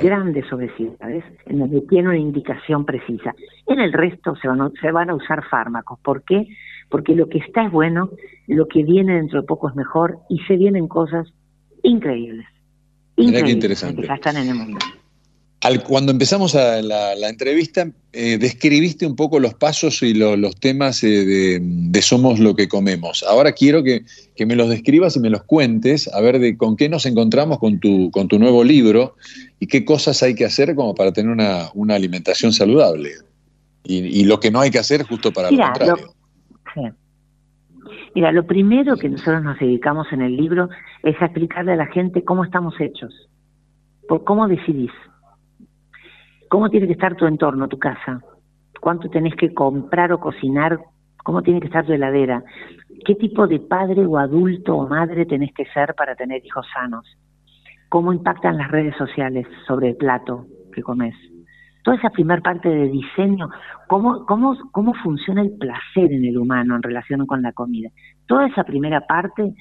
grandes 0.00 0.44
obesidades, 0.52 1.24
en 1.46 1.58
donde 1.58 1.80
tiene 1.80 2.10
una 2.10 2.18
indicación 2.18 2.84
precisa. 2.84 3.34
En 3.66 3.80
el 3.80 3.92
resto 3.92 4.36
se 4.36 4.46
van, 4.46 4.60
a, 4.60 4.70
se 4.80 4.92
van 4.92 5.10
a 5.10 5.16
usar 5.16 5.42
fármacos. 5.50 5.98
¿Por 6.04 6.22
qué? 6.22 6.46
Porque 6.88 7.16
lo 7.16 7.28
que 7.28 7.38
está 7.38 7.64
es 7.64 7.72
bueno, 7.72 8.10
lo 8.46 8.68
que 8.68 8.84
viene 8.84 9.16
dentro 9.16 9.40
de 9.40 9.46
poco 9.48 9.68
es 9.68 9.74
mejor 9.74 10.18
y 10.28 10.38
se 10.44 10.56
vienen 10.56 10.86
cosas 10.86 11.26
increíbles. 11.82 12.46
Increíbles 13.16 13.54
interesante. 13.54 14.02
Que 14.02 14.06
ya 14.06 14.14
están 14.14 14.36
en 14.36 14.50
el 14.50 14.54
mundo 14.54 14.78
cuando 15.84 16.10
empezamos 16.10 16.56
a 16.56 16.82
la, 16.82 17.28
entrevista, 17.28 17.86
eh, 18.12 18.36
describiste 18.36 19.06
un 19.06 19.14
poco 19.14 19.38
los 19.38 19.54
pasos 19.54 20.02
y 20.02 20.12
los 20.12 20.56
temas 20.56 21.04
eh, 21.04 21.60
de, 21.60 22.02
Somos 22.02 22.40
lo 22.40 22.56
que 22.56 22.68
comemos. 22.68 23.24
Ahora 23.28 23.52
quiero 23.52 23.84
que, 23.84 24.02
me 24.44 24.56
los 24.56 24.68
describas 24.68 25.14
y 25.16 25.20
me 25.20 25.30
los 25.30 25.44
cuentes, 25.44 26.12
a 26.12 26.20
ver 26.20 26.40
de 26.40 26.56
con 26.56 26.76
qué 26.76 26.88
nos 26.88 27.06
encontramos 27.06 27.60
con 27.60 27.78
tu, 27.78 28.10
con 28.10 28.26
tu 28.26 28.40
nuevo 28.40 28.64
libro 28.64 29.14
y 29.60 29.68
qué 29.68 29.84
cosas 29.84 30.20
hay 30.24 30.34
que 30.34 30.44
hacer 30.44 30.74
como 30.74 30.96
para 30.96 31.12
tener 31.12 31.30
una, 31.30 31.94
alimentación 31.94 32.52
saludable. 32.52 33.12
Y, 33.84 34.24
lo 34.24 34.40
que 34.40 34.50
no 34.50 34.60
hay 34.60 34.70
que 34.70 34.78
hacer 34.78 35.04
justo 35.04 35.32
para 35.32 35.50
lo 35.50 35.58
contrario. 35.58 35.96
Mira, 38.14 38.30
lo 38.32 38.46
primero 38.46 38.96
que 38.96 39.08
nosotros 39.08 39.42
nos 39.42 39.58
dedicamos 39.58 40.06
en 40.12 40.22
el 40.22 40.36
libro 40.36 40.68
es 41.02 41.20
a 41.22 41.26
explicarle 41.26 41.72
a 41.72 41.76
la 41.76 41.86
gente 41.86 42.24
cómo 42.24 42.44
estamos 42.44 42.74
hechos, 42.80 43.12
por 44.08 44.24
cómo 44.24 44.48
decidís 44.48 44.90
cómo 46.52 46.68
tiene 46.68 46.86
que 46.86 46.92
estar 46.92 47.16
tu 47.16 47.24
entorno, 47.24 47.66
tu 47.66 47.78
casa, 47.78 48.20
cuánto 48.78 49.08
tenés 49.08 49.34
que 49.36 49.54
comprar 49.54 50.12
o 50.12 50.20
cocinar, 50.20 50.78
cómo 51.24 51.40
tiene 51.40 51.60
que 51.60 51.68
estar 51.68 51.86
tu 51.86 51.94
heladera, 51.94 52.44
qué 53.06 53.14
tipo 53.14 53.46
de 53.46 53.58
padre 53.58 54.04
o 54.04 54.18
adulto 54.18 54.76
o 54.76 54.86
madre 54.86 55.24
tenés 55.24 55.54
que 55.54 55.64
ser 55.72 55.94
para 55.94 56.14
tener 56.14 56.44
hijos 56.44 56.66
sanos, 56.74 57.06
cómo 57.88 58.12
impactan 58.12 58.58
las 58.58 58.70
redes 58.70 58.94
sociales 58.98 59.46
sobre 59.66 59.88
el 59.88 59.96
plato 59.96 60.44
que 60.74 60.82
comes. 60.82 61.14
Toda 61.84 61.96
esa 61.96 62.10
primera 62.10 62.42
parte 62.42 62.68
de 62.68 62.90
diseño, 62.90 63.48
cómo, 63.88 64.26
cómo, 64.26 64.54
cómo 64.72 64.92
funciona 65.02 65.40
el 65.40 65.56
placer 65.56 66.12
en 66.12 66.26
el 66.26 66.36
humano 66.36 66.76
en 66.76 66.82
relación 66.82 67.26
con 67.26 67.40
la 67.40 67.52
comida. 67.52 67.88
Toda 68.26 68.46
esa 68.46 68.64
primera 68.64 69.00
parte 69.06 69.54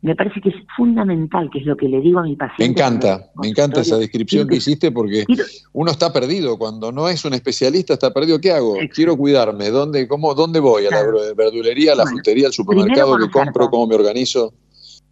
me 0.00 0.14
parece 0.14 0.40
que 0.40 0.50
es 0.50 0.54
fundamental, 0.76 1.50
que 1.50 1.58
es 1.58 1.66
lo 1.66 1.76
que 1.76 1.88
le 1.88 2.00
digo 2.00 2.20
a 2.20 2.22
mi 2.22 2.36
paciente. 2.36 2.64
Me 2.64 2.70
encanta, 2.70 3.30
me 3.36 3.48
encanta 3.48 3.80
esa 3.80 3.98
descripción 3.98 4.46
que 4.46 4.56
hiciste 4.56 4.92
porque 4.92 5.24
uno 5.72 5.90
está 5.90 6.12
perdido, 6.12 6.56
cuando 6.56 6.92
no 6.92 7.08
es 7.08 7.24
un 7.24 7.34
especialista 7.34 7.94
está 7.94 8.12
perdido, 8.12 8.40
¿qué 8.40 8.52
hago? 8.52 8.76
Quiero 8.94 9.16
cuidarme, 9.16 9.70
¿dónde, 9.70 10.06
cómo, 10.06 10.34
dónde 10.34 10.60
voy? 10.60 10.86
¿A 10.86 10.90
la 10.90 11.02
verdulería, 11.36 11.92
a 11.92 11.96
la 11.96 12.06
frutería, 12.06 12.46
al 12.46 12.52
supermercado 12.52 13.16
que 13.18 13.30
compro, 13.30 13.68
cómo 13.68 13.88
me 13.88 13.96
organizo? 13.96 14.52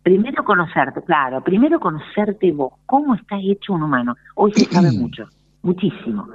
Primero 0.04 0.44
conocerte, 0.44 1.02
claro, 1.02 1.42
primero 1.42 1.80
conocerte 1.80 2.52
vos, 2.52 2.74
cómo 2.86 3.16
está 3.16 3.40
hecho 3.40 3.72
un 3.72 3.82
humano. 3.82 4.14
Hoy 4.36 4.52
se 4.54 4.66
sabe 4.66 4.92
mucho, 4.92 5.28
muchísimo. 5.62 6.28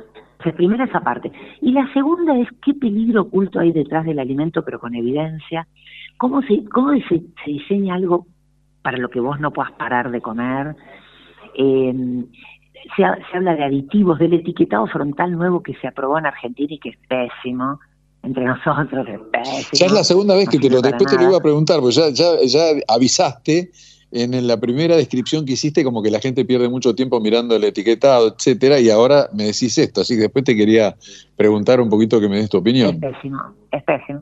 O 0.46 0.52
primero 0.54 0.84
esa 0.84 1.00
parte. 1.00 1.32
Y 1.62 1.72
la 1.72 1.88
segunda 1.94 2.38
es 2.38 2.50
qué 2.66 2.74
peligro 2.74 3.22
oculto 3.22 3.60
hay 3.60 3.72
detrás 3.72 4.06
del 4.06 4.20
alimento, 4.20 4.66
pero 4.66 4.80
con 4.80 4.96
evidencia. 4.96 5.68
¿Cómo 6.18 6.42
se, 6.42 6.66
cómo 6.66 6.92
se 7.08 7.24
diseña 7.46 7.96
algo 7.96 8.26
para 8.82 8.98
lo 8.98 9.10
que 9.10 9.20
vos 9.20 9.40
no 9.40 9.52
puedas 9.52 9.72
parar 9.74 10.12
de 10.12 10.22
comer. 10.22 10.76
Eh, 11.56 11.94
se, 12.96 13.04
habla 13.36 13.56
de 13.56 13.64
aditivos, 13.64 14.20
del 14.20 14.34
etiquetado 14.34 14.88
frontal 14.88 15.32
nuevo 15.32 15.62
que 15.62 15.76
se 15.76 15.88
aprobó 15.88 16.18
en 16.18 16.26
Argentina 16.26 16.74
y 16.74 16.80
que 16.80 16.90
es 16.90 16.98
pésimo. 17.08 17.80
Entre 18.24 18.46
nosotros 18.46 19.08
es 19.08 19.20
pésimo. 19.32 19.70
Ya 19.74 19.86
es 19.88 19.92
la 19.92 20.04
segunda 20.04 20.36
vez 20.36 20.48
que 20.48 20.60
te 20.60 20.70
lo, 20.70 20.82
después 20.82 21.10
te 21.10 21.18
lo 21.18 21.30
iba 21.30 21.38
a 21.38 21.42
preguntar, 21.42 21.80
porque 21.80 21.96
ya, 21.96 22.10
ya, 22.10 22.26
ya 22.46 22.62
avisaste 22.88 23.72
en 24.12 24.48
la 24.48 24.60
primera 24.60 24.96
descripción 24.96 25.46
que 25.46 25.54
hiciste 25.54 25.84
como 25.84 26.04
que 26.04 26.12
la 26.12 26.20
gente 26.20 26.44
pierde 26.44 26.68
mucho 26.70 26.94
tiempo 26.94 27.20
mirando 27.22 27.56
el 27.56 27.64
etiquetado, 27.64 28.36
etcétera, 28.36 28.80
y 28.80 28.90
ahora 28.90 29.30
me 29.34 29.46
decís 29.46 29.78
esto, 29.78 30.02
así 30.02 30.16
que 30.16 30.24
después 30.24 30.44
te 30.44 30.56
quería 30.56 30.96
preguntar 31.38 31.80
un 31.80 31.90
poquito 31.90 32.20
que 32.20 32.28
me 32.28 32.38
des 32.38 32.50
tu 32.50 32.58
opinión. 32.58 33.00
Es 33.02 33.14
pésimo, 33.14 33.42
es 33.72 33.84
pésimo. 33.84 34.22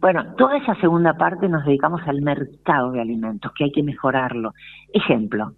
Bueno, 0.00 0.34
toda 0.36 0.56
esa 0.58 0.74
segunda 0.76 1.14
parte 1.14 1.48
nos 1.48 1.64
dedicamos 1.64 2.00
al 2.06 2.22
mercado 2.22 2.92
de 2.92 3.00
alimentos, 3.00 3.52
que 3.56 3.64
hay 3.64 3.72
que 3.72 3.82
mejorarlo. 3.82 4.52
Ejemplo, 4.92 5.52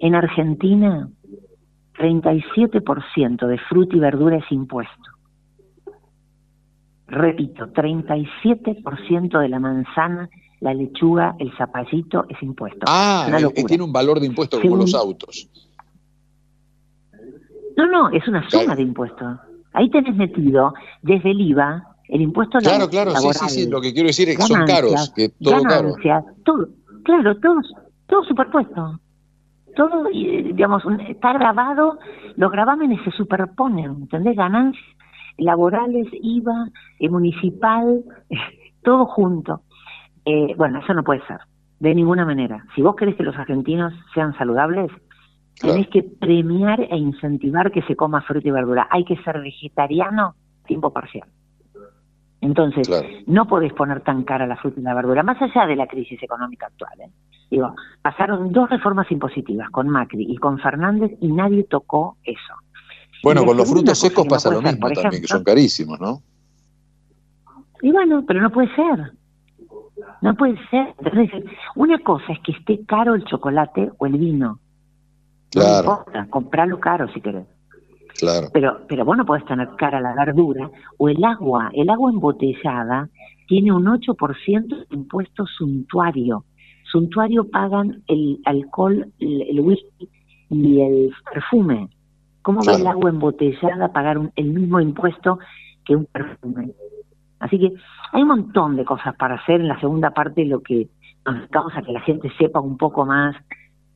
en 0.00 0.14
Argentina, 0.14 1.08
37% 1.98 3.46
de 3.46 3.58
fruta 3.58 3.96
y 3.96 4.00
verdura 4.00 4.36
es 4.36 4.52
impuesto. 4.52 5.10
Repito, 7.08 7.68
37% 7.68 9.38
de 9.38 9.48
la 9.48 9.60
manzana, 9.60 10.28
la 10.60 10.74
lechuga, 10.74 11.36
el 11.38 11.56
zapallito 11.56 12.26
es 12.28 12.42
impuesto. 12.42 12.84
Ah, 12.88 13.28
tiene 13.66 13.84
un 13.84 13.92
valor 13.92 14.20
de 14.20 14.26
impuesto 14.26 14.60
como 14.60 14.76
los 14.76 14.94
autos. 14.94 15.48
No, 17.76 17.86
no, 17.86 18.10
es 18.10 18.26
una 18.26 18.48
suma 18.48 18.74
de 18.74 18.82
impuestos. 18.82 19.38
Ahí 19.72 19.90
tenés 19.90 20.16
metido 20.16 20.72
desde 21.02 21.30
el 21.30 21.40
IVA 21.40 21.95
el 22.08 22.20
impuesto 22.20 22.58
Claro, 22.58 22.88
claro, 22.88 23.10
sí, 23.12 23.28
sí, 23.32 23.48
sí, 23.48 23.70
lo 23.70 23.80
que 23.80 23.92
quiero 23.92 24.06
decir 24.06 24.28
es 24.28 24.36
que 24.36 24.42
son 24.42 24.64
caros, 24.66 25.12
que 25.14 25.30
todo 25.30 25.62
caro. 25.62 25.94
Todo, 26.44 26.68
claro, 27.04 27.36
todo, 27.38 27.60
todo 28.06 28.24
superpuesto. 28.24 29.00
Todo, 29.74 30.04
digamos, 30.04 30.82
está 31.08 31.34
grabado, 31.34 31.98
los 32.36 32.50
gravámenes 32.50 33.00
se 33.04 33.10
superponen, 33.10 33.90
¿entendés? 34.02 34.36
Ganancias 34.36 34.82
laborales, 35.38 36.06
IVA, 36.12 36.70
eh, 36.98 37.08
municipal, 37.08 38.02
todo 38.82 39.06
junto. 39.06 39.62
Eh, 40.24 40.54
bueno, 40.56 40.80
eso 40.80 40.94
no 40.94 41.04
puede 41.04 41.24
ser, 41.26 41.40
de 41.80 41.94
ninguna 41.94 42.24
manera. 42.24 42.64
Si 42.74 42.82
vos 42.82 42.96
querés 42.96 43.16
que 43.16 43.22
los 43.22 43.36
argentinos 43.36 43.92
sean 44.14 44.36
saludables, 44.38 44.90
tenés 45.60 45.88
que 45.88 46.02
premiar 46.02 46.80
e 46.80 46.96
incentivar 46.96 47.70
que 47.70 47.82
se 47.82 47.96
coma 47.96 48.22
fruta 48.22 48.48
y 48.48 48.50
verdura. 48.50 48.88
Hay 48.90 49.04
que 49.04 49.16
ser 49.22 49.40
vegetariano 49.40 50.34
tiempo 50.66 50.92
parcial. 50.92 51.28
Entonces, 52.46 52.88
no 53.26 53.48
podés 53.48 53.72
poner 53.72 54.02
tan 54.02 54.22
cara 54.22 54.46
la 54.46 54.56
fruta 54.56 54.78
y 54.78 54.82
la 54.84 54.94
verdura, 54.94 55.24
más 55.24 55.42
allá 55.42 55.66
de 55.66 55.74
la 55.74 55.88
crisis 55.88 56.22
económica 56.22 56.66
actual. 56.66 56.92
¿eh? 57.00 57.10
Digo, 57.50 57.74
pasaron 58.02 58.52
dos 58.52 58.70
reformas 58.70 59.10
impositivas 59.10 59.68
con 59.70 59.88
Macri 59.88 60.30
y 60.30 60.36
con 60.36 60.60
Fernández 60.60 61.10
y 61.20 61.26
nadie 61.32 61.64
tocó 61.64 62.18
eso. 62.22 62.54
Bueno, 63.24 63.44
con 63.44 63.56
los 63.56 63.68
frutos 63.68 63.98
secos 63.98 64.26
pasa 64.28 64.50
lo 64.50 64.62
mismo 64.62 64.88
también, 64.90 65.20
que 65.20 65.26
son 65.26 65.42
carísimos, 65.42 65.98
¿no? 65.98 66.22
Y 67.82 67.90
bueno, 67.90 68.24
pero 68.24 68.40
no 68.40 68.50
puede 68.50 68.72
ser. 68.76 69.12
No 70.20 70.36
puede 70.36 70.56
ser. 70.70 70.94
Una 71.74 71.98
cosa 71.98 72.32
es 72.32 72.38
que 72.44 72.52
esté 72.52 72.86
caro 72.86 73.16
el 73.16 73.24
chocolate 73.24 73.90
o 73.98 74.06
el 74.06 74.18
vino. 74.18 74.60
Claro. 75.50 75.72
No 75.72 75.78
importa, 75.78 76.26
comprarlo 76.30 76.78
caro 76.78 77.12
si 77.12 77.20
querés. 77.20 77.46
Claro. 78.18 78.48
Pero, 78.52 78.80
pero 78.88 79.04
vos 79.04 79.16
no 79.16 79.24
podés 79.24 79.44
tener 79.44 79.68
cara 79.76 80.00
la 80.00 80.14
verdura 80.14 80.70
o 80.98 81.08
el 81.08 81.22
agua. 81.24 81.70
El 81.72 81.90
agua 81.90 82.10
embotellada 82.10 83.08
tiene 83.46 83.72
un 83.72 83.84
8% 83.86 84.66
de 84.66 84.96
impuesto 84.96 85.46
suntuario. 85.46 86.44
Suntuario 86.90 87.48
pagan 87.50 88.02
el 88.06 88.40
alcohol, 88.44 89.12
el, 89.18 89.60
whisky 89.60 90.08
y 90.50 90.80
el 90.80 91.12
perfume. 91.32 91.88
¿Cómo 92.42 92.60
va 92.64 92.74
el 92.74 92.86
agua 92.86 93.10
embotellada 93.10 93.86
a 93.86 93.92
pagar 93.92 94.18
el 94.36 94.46
mismo 94.46 94.80
impuesto 94.80 95.38
que 95.84 95.96
un 95.96 96.06
perfume? 96.06 96.72
Así 97.40 97.58
que 97.58 97.72
hay 98.12 98.22
un 98.22 98.28
montón 98.28 98.76
de 98.76 98.84
cosas 98.84 99.14
para 99.16 99.34
hacer 99.34 99.60
en 99.60 99.68
la 99.68 99.80
segunda 99.80 100.12
parte, 100.12 100.44
lo 100.44 100.62
que 100.62 100.88
nos 101.24 101.48
causa 101.50 101.82
que 101.82 101.92
la 101.92 102.00
gente 102.00 102.30
sepa 102.38 102.60
un 102.60 102.76
poco 102.76 103.04
más 103.04 103.34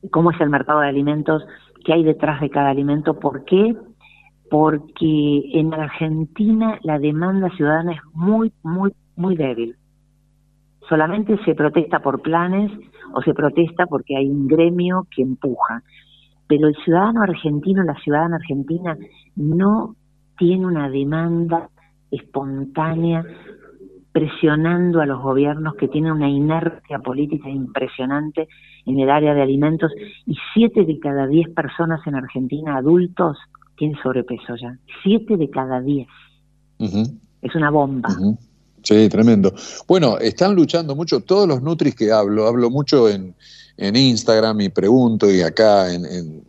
cómo 0.09 0.31
es 0.31 0.41
el 0.41 0.49
mercado 0.49 0.81
de 0.81 0.89
alimentos, 0.89 1.43
qué 1.85 1.93
hay 1.93 2.03
detrás 2.03 2.41
de 2.41 2.49
cada 2.49 2.69
alimento, 2.69 3.19
por 3.19 3.45
qué 3.45 3.75
porque 4.51 5.43
en 5.53 5.73
Argentina 5.73 6.77
la 6.83 6.99
demanda 6.99 7.49
ciudadana 7.55 7.93
es 7.93 8.01
muy, 8.13 8.51
muy, 8.63 8.91
muy 9.15 9.37
débil. 9.37 9.77
Solamente 10.89 11.37
se 11.45 11.55
protesta 11.55 11.99
por 11.99 12.21
planes 12.21 12.69
o 13.13 13.21
se 13.21 13.33
protesta 13.33 13.85
porque 13.85 14.17
hay 14.17 14.29
un 14.29 14.49
gremio 14.49 15.07
que 15.15 15.21
empuja. 15.21 15.83
Pero 16.49 16.67
el 16.67 16.75
ciudadano 16.83 17.21
argentino, 17.21 17.81
la 17.83 17.95
ciudadana 18.03 18.35
argentina, 18.35 18.97
no 19.37 19.95
tiene 20.37 20.65
una 20.65 20.89
demanda 20.89 21.69
espontánea 22.11 23.23
presionando 24.11 24.99
a 24.99 25.05
los 25.05 25.21
gobiernos 25.21 25.75
que 25.75 25.87
tienen 25.87 26.11
una 26.11 26.29
inercia 26.29 26.99
política 26.99 27.49
impresionante 27.49 28.49
en 28.85 28.99
el 28.99 29.09
área 29.09 29.33
de 29.33 29.43
alimentos 29.43 29.93
y 30.25 30.35
siete 30.53 30.83
de 30.83 30.99
cada 30.99 31.25
diez 31.27 31.47
personas 31.55 32.05
en 32.05 32.15
Argentina 32.15 32.75
adultos 32.75 33.37
tiene 33.81 33.97
sobrepeso 34.03 34.55
ya. 34.61 34.77
Siete 35.01 35.37
de 35.37 35.49
cada 35.49 35.81
diez. 35.81 36.07
Es 37.41 37.55
una 37.55 37.71
bomba. 37.71 38.09
Sí, 38.83 39.09
tremendo. 39.09 39.55
Bueno, 39.87 40.19
están 40.19 40.53
luchando 40.53 40.95
mucho, 40.95 41.21
todos 41.21 41.47
los 41.47 41.63
Nutris 41.63 41.95
que 41.95 42.11
hablo, 42.11 42.45
hablo 42.45 42.69
mucho 42.69 43.09
en, 43.09 43.33
en 43.77 43.95
Instagram 43.95 44.61
y 44.61 44.69
pregunto 44.69 45.31
y 45.31 45.41
acá 45.41 45.91
en, 45.91 46.43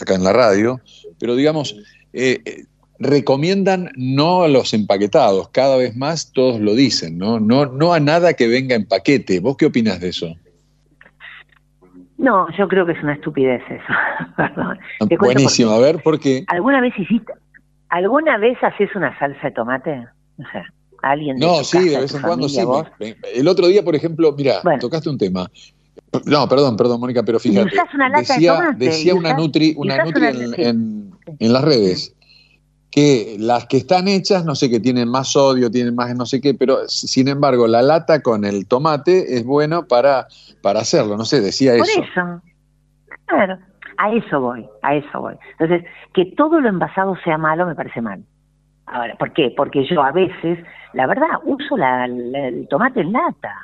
acá 0.00 0.14
en 0.14 0.24
la 0.24 0.32
radio, 0.32 0.80
pero 1.18 1.36
digamos, 1.36 1.76
eh, 2.14 2.40
eh, 2.46 2.64
recomiendan 2.98 3.90
no 3.96 4.44
a 4.44 4.48
los 4.48 4.72
empaquetados, 4.72 5.50
cada 5.50 5.76
vez 5.76 5.94
más 5.96 6.32
todos 6.32 6.60
lo 6.60 6.74
dicen, 6.74 7.18
¿no? 7.18 7.38
No, 7.40 7.66
no 7.66 7.92
a 7.92 8.00
nada 8.00 8.32
que 8.32 8.48
venga 8.48 8.74
en 8.74 8.86
paquete. 8.86 9.40
¿Vos 9.40 9.58
qué 9.58 9.66
opinas 9.66 10.00
de 10.00 10.08
eso? 10.08 10.34
No, 12.20 12.46
yo 12.56 12.68
creo 12.68 12.84
que 12.84 12.92
es 12.92 13.02
una 13.02 13.14
estupidez 13.14 13.62
eso. 13.70 13.92
Perdón. 14.36 14.78
Buenísimo, 15.18 15.70
a 15.70 15.78
ver, 15.78 16.02
¿por 16.02 16.20
qué? 16.20 16.44
¿Alguna 16.48 16.80
vez 16.82 16.92
hiciste, 16.98 17.32
alguna 17.88 18.36
vez 18.36 18.62
haces 18.62 18.94
una 18.94 19.18
salsa 19.18 19.48
de 19.48 19.50
tomate? 19.52 20.06
O 20.38 20.42
sea, 20.52 20.66
alguien. 21.02 21.38
no, 21.38 21.64
sí, 21.64 21.88
de 21.88 22.00
vez 22.00 22.14
en 22.14 22.20
cuando 22.20 22.48
sí. 22.48 22.60
El 23.34 23.48
otro 23.48 23.68
día, 23.68 23.82
por 23.82 23.94
ejemplo, 23.94 24.34
mira, 24.36 24.60
tocaste 24.78 25.08
un 25.08 25.16
tema. 25.16 25.50
No, 26.26 26.46
perdón, 26.46 26.76
perdón, 26.76 27.00
Mónica, 27.00 27.22
pero 27.22 27.38
fíjate. 27.38 27.70
Una 27.94 28.10
decía, 28.10 28.74
decía 28.76 29.14
una 29.14 29.32
Nutri, 29.32 29.74
una 29.76 30.04
nutri 30.04 30.26
en, 30.56 31.12
en, 31.38 31.52
las 31.52 31.62
redes 31.62 32.14
que 32.90 33.36
las 33.38 33.66
que 33.66 33.76
están 33.76 34.08
hechas, 34.08 34.44
no 34.44 34.54
sé, 34.54 34.68
que 34.68 34.80
tienen 34.80 35.08
más 35.08 35.32
sodio, 35.32 35.70
tienen 35.70 35.94
más 35.94 36.14
no 36.14 36.26
sé 36.26 36.40
qué, 36.40 36.54
pero 36.54 36.88
sin 36.88 37.28
embargo 37.28 37.66
la 37.68 37.82
lata 37.82 38.20
con 38.20 38.44
el 38.44 38.66
tomate 38.66 39.36
es 39.36 39.44
bueno 39.44 39.86
para, 39.86 40.26
para 40.62 40.80
hacerlo, 40.80 41.16
no 41.16 41.24
sé, 41.24 41.40
decía 41.40 41.74
eso. 41.74 41.84
Por 41.84 42.04
eso, 42.04 42.42
claro, 43.26 43.58
a 43.98 44.12
eso 44.12 44.40
voy, 44.40 44.66
a 44.82 44.94
eso 44.96 45.20
voy. 45.20 45.34
Entonces, 45.58 45.88
que 46.14 46.26
todo 46.36 46.60
lo 46.60 46.68
envasado 46.68 47.16
sea 47.22 47.38
malo 47.38 47.66
me 47.66 47.74
parece 47.74 48.00
mal. 48.00 48.24
Ahora, 48.86 49.14
¿por 49.16 49.32
qué? 49.32 49.52
Porque 49.56 49.86
yo 49.86 50.02
a 50.02 50.10
veces, 50.10 50.58
la 50.94 51.06
verdad, 51.06 51.28
uso 51.44 51.76
la, 51.76 52.06
el 52.06 52.66
tomate 52.68 53.02
en 53.02 53.12
lata, 53.12 53.54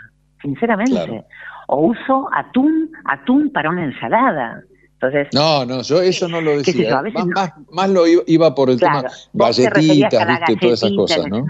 sinceramente. 0.40 1.24
O 1.66 1.88
uso 1.88 2.28
atún, 2.32 2.92
atún 3.06 3.50
para 3.50 3.70
una 3.70 3.84
ensalada. 3.84 4.62
Entonces, 5.00 5.28
no, 5.34 5.66
no, 5.66 5.82
yo 5.82 6.00
eso 6.00 6.26
no 6.26 6.40
lo 6.40 6.52
decía. 6.56 7.02
más, 7.34 7.52
más, 7.70 7.90
lo 7.90 8.04
iba, 8.06 8.54
por 8.54 8.70
el 8.70 8.80
tema 8.80 9.04
galletitas, 9.34 10.26
viste, 10.26 10.56
todas 10.56 10.82
esas 10.82 10.92
cosas, 10.96 11.28
¿no? 11.28 11.46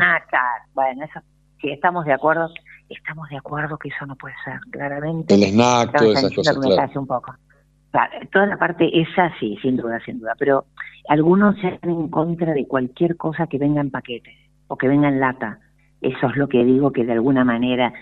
Bueno, 0.75 1.05
eso, 1.05 1.21
sí, 1.61 1.71
estamos 1.71 2.05
de 2.05 2.13
acuerdo, 2.13 2.49
estamos 2.89 3.29
de 3.29 3.37
acuerdo 3.37 3.79
que 3.79 3.89
eso 3.89 4.05
no 4.07 4.17
puede 4.17 4.35
ser, 4.45 4.59
claramente. 4.71 5.35
El 5.35 5.45
snack, 5.45 5.97
todas 5.97 6.19
esas 6.19 6.35
cosas, 6.35 6.59
claro. 6.59 7.01
Un 7.01 7.07
poco. 7.07 7.35
toda 8.33 8.47
la 8.47 8.59
parte 8.59 8.91
esa 9.01 9.33
sí, 9.39 9.57
sin 9.63 9.77
duda, 9.77 10.01
sin 10.05 10.19
duda, 10.19 10.35
pero 10.39 10.67
algunos 11.09 11.57
se 11.61 11.69
están 11.69 11.91
en 11.91 12.09
contra 12.09 12.53
de 12.53 12.67
cualquier 12.67 13.17
cosa 13.17 13.47
que 13.47 13.59
venga 13.59 13.81
en 13.81 13.93
paquete 13.93 14.37
o 14.67 14.77
que 14.77 14.89
venga 14.89 15.09
en 15.09 15.21
lata. 15.21 15.61
Eso 16.01 16.29
es 16.29 16.37
lo 16.37 16.49
que 16.49 16.65
digo 16.65 16.93
que 16.93 17.05
de 17.05 17.13
alguna 17.13 17.45
manera 17.45 17.93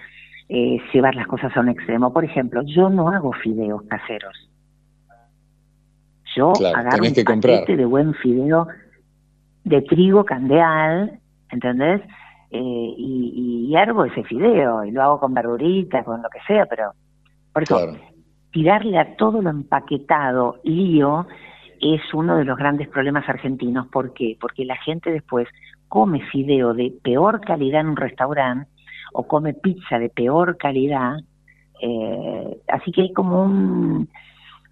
eh, 0.48 0.78
llevar 0.92 1.14
las 1.14 1.26
cosas 1.26 1.54
a 1.54 1.60
un 1.60 1.68
extremo. 1.68 2.14
Por 2.14 2.24
ejemplo, 2.24 2.62
yo 2.64 2.88
no 2.88 3.10
hago 3.10 3.32
fideos 3.34 3.82
caseros 3.82 4.50
yo 6.34 6.52
agarro 6.74 7.04
un 7.04 7.24
paquete 7.24 7.76
de 7.76 7.84
buen 7.84 8.14
fideo 8.14 8.66
de 9.64 9.82
trigo 9.82 10.24
candeal, 10.24 11.18
¿entendés? 11.50 12.02
Eh, 12.50 12.94
y, 12.96 13.32
y 13.34 13.68
hiervo 13.68 14.04
ese 14.04 14.22
fideo 14.24 14.84
y 14.84 14.90
lo 14.90 15.02
hago 15.02 15.20
con 15.20 15.34
verduritas, 15.34 16.04
con 16.04 16.22
lo 16.22 16.28
que 16.28 16.40
sea, 16.46 16.66
pero 16.66 16.92
por 17.52 17.62
eso 17.62 17.96
tirarle 18.52 18.98
a 18.98 19.16
todo 19.16 19.42
lo 19.42 19.50
empaquetado 19.50 20.60
lío 20.62 21.26
es 21.80 22.00
uno 22.14 22.36
de 22.36 22.44
los 22.44 22.56
grandes 22.56 22.88
problemas 22.88 23.28
argentinos. 23.28 23.88
¿Por 23.88 24.14
qué? 24.14 24.36
Porque 24.40 24.64
la 24.64 24.76
gente 24.76 25.10
después 25.10 25.48
come 25.88 26.20
fideo 26.30 26.72
de 26.72 26.92
peor 27.02 27.40
calidad 27.40 27.82
en 27.82 27.88
un 27.88 27.96
restaurante 27.96 28.70
o 29.12 29.26
come 29.26 29.54
pizza 29.54 29.98
de 29.98 30.08
peor 30.08 30.56
calidad. 30.56 31.16
Eh, 31.80 32.58
así 32.68 32.90
que 32.92 33.02
hay 33.02 33.12
como 33.12 33.42
un, 33.42 34.08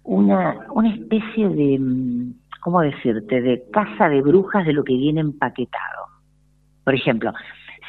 una, 0.03 0.67
una 0.73 0.93
especie 0.93 1.49
de, 1.49 1.79
mm, 1.79 2.33
¿cómo 2.61 2.81
decirte?, 2.81 3.41
de 3.41 3.63
casa 3.71 4.09
de 4.09 4.21
brujas 4.21 4.65
de 4.65 4.73
lo 4.73 4.83
que 4.83 4.95
viene 4.95 5.21
empaquetado. 5.21 6.07
Por 6.83 6.95
ejemplo, 6.95 7.31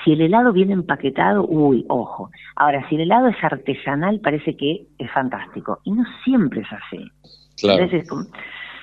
si 0.05 0.13
el 0.13 0.21
helado 0.21 0.53
viene 0.53 0.75
empaquetado, 0.75 1.47
uy, 1.49 1.85
ojo. 1.89 2.31
Ahora, 2.57 2.87
si 2.89 2.97
el 2.97 3.03
helado 3.03 3.29
es 3.29 3.37
artesanal, 3.43 4.21
parece 4.21 4.57
que 4.57 4.87
es 4.99 5.11
fantástico. 5.13 5.81
Y 5.85 5.93
no 5.93 6.05
siempre 6.25 6.61
es 6.61 6.69
así. 6.71 7.05
Claro. 7.57 7.85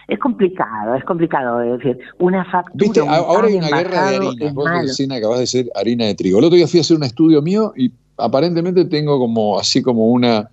es, 0.08 0.20
complicado, 0.20 0.96
es 0.96 1.04
complicado. 1.04 1.62
Es 1.62 1.80
decir, 1.80 2.00
una 2.18 2.44
factura. 2.46 2.74
¿Viste? 2.76 3.00
Ahora 3.02 3.48
hay 3.48 3.56
una 3.56 3.68
guerra 3.68 4.10
de 4.10 4.16
harina. 4.18 4.54
Vos 4.54 4.70
recién 4.70 5.12
acabas 5.12 5.38
de 5.38 5.42
decir 5.42 5.70
harina 5.76 6.06
de 6.06 6.16
trigo. 6.16 6.40
El 6.40 6.46
otro 6.46 6.58
día 6.58 6.68
fui 6.68 6.80
a 6.80 6.82
hacer 6.82 6.98
un 6.98 7.04
estudio 7.04 7.42
mío 7.42 7.72
y 7.78 7.92
aparentemente 8.18 8.86
tengo 8.86 9.20
como 9.20 9.60
así 9.60 9.82
como 9.82 10.08
una 10.08 10.50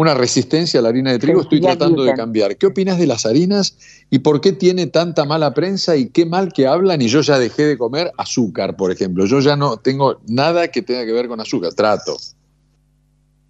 una 0.00 0.14
resistencia 0.14 0.80
a 0.80 0.82
la 0.82 0.88
harina 0.88 1.12
de 1.12 1.18
trigo, 1.20 1.40
estoy 1.40 1.60
tratando 1.60 2.02
de 2.02 2.14
cambiar. 2.14 2.56
¿Qué 2.56 2.66
opinas 2.66 2.98
de 2.98 3.06
las 3.06 3.26
harinas 3.26 3.78
y 4.10 4.18
por 4.18 4.40
qué 4.40 4.52
tiene 4.52 4.88
tanta 4.88 5.24
mala 5.24 5.54
prensa 5.54 5.96
y 5.96 6.10
qué 6.10 6.26
mal 6.26 6.52
que 6.52 6.66
hablan? 6.66 7.00
Y 7.00 7.06
yo 7.06 7.20
ya 7.20 7.38
dejé 7.38 7.62
de 7.62 7.78
comer 7.78 8.10
azúcar, 8.18 8.74
por 8.74 8.90
ejemplo. 8.90 9.24
Yo 9.26 9.38
ya 9.38 9.56
no 9.56 9.76
tengo 9.76 10.20
nada 10.26 10.68
que 10.68 10.82
tenga 10.82 11.04
que 11.04 11.12
ver 11.12 11.28
con 11.28 11.40
azúcar, 11.40 11.72
trato. 11.74 12.16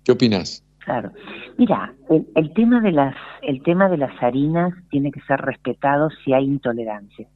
¿Qué 0.04 0.12
opinas? 0.12 0.62
Claro. 0.85 1.12
Mira, 1.57 1.94
el, 2.11 2.52
tema 2.52 2.80
de 2.83 2.92
las, 2.92 3.14
el 3.40 3.62
tema 3.62 3.88
de 3.88 3.96
las 3.96 4.22
harinas 4.22 4.74
tiene 4.90 5.12
que 5.12 5.20
ser 5.22 5.40
respetado 5.40 6.11
si 6.24 6.35
hay 6.35 6.44
intolerancia. 6.44 7.26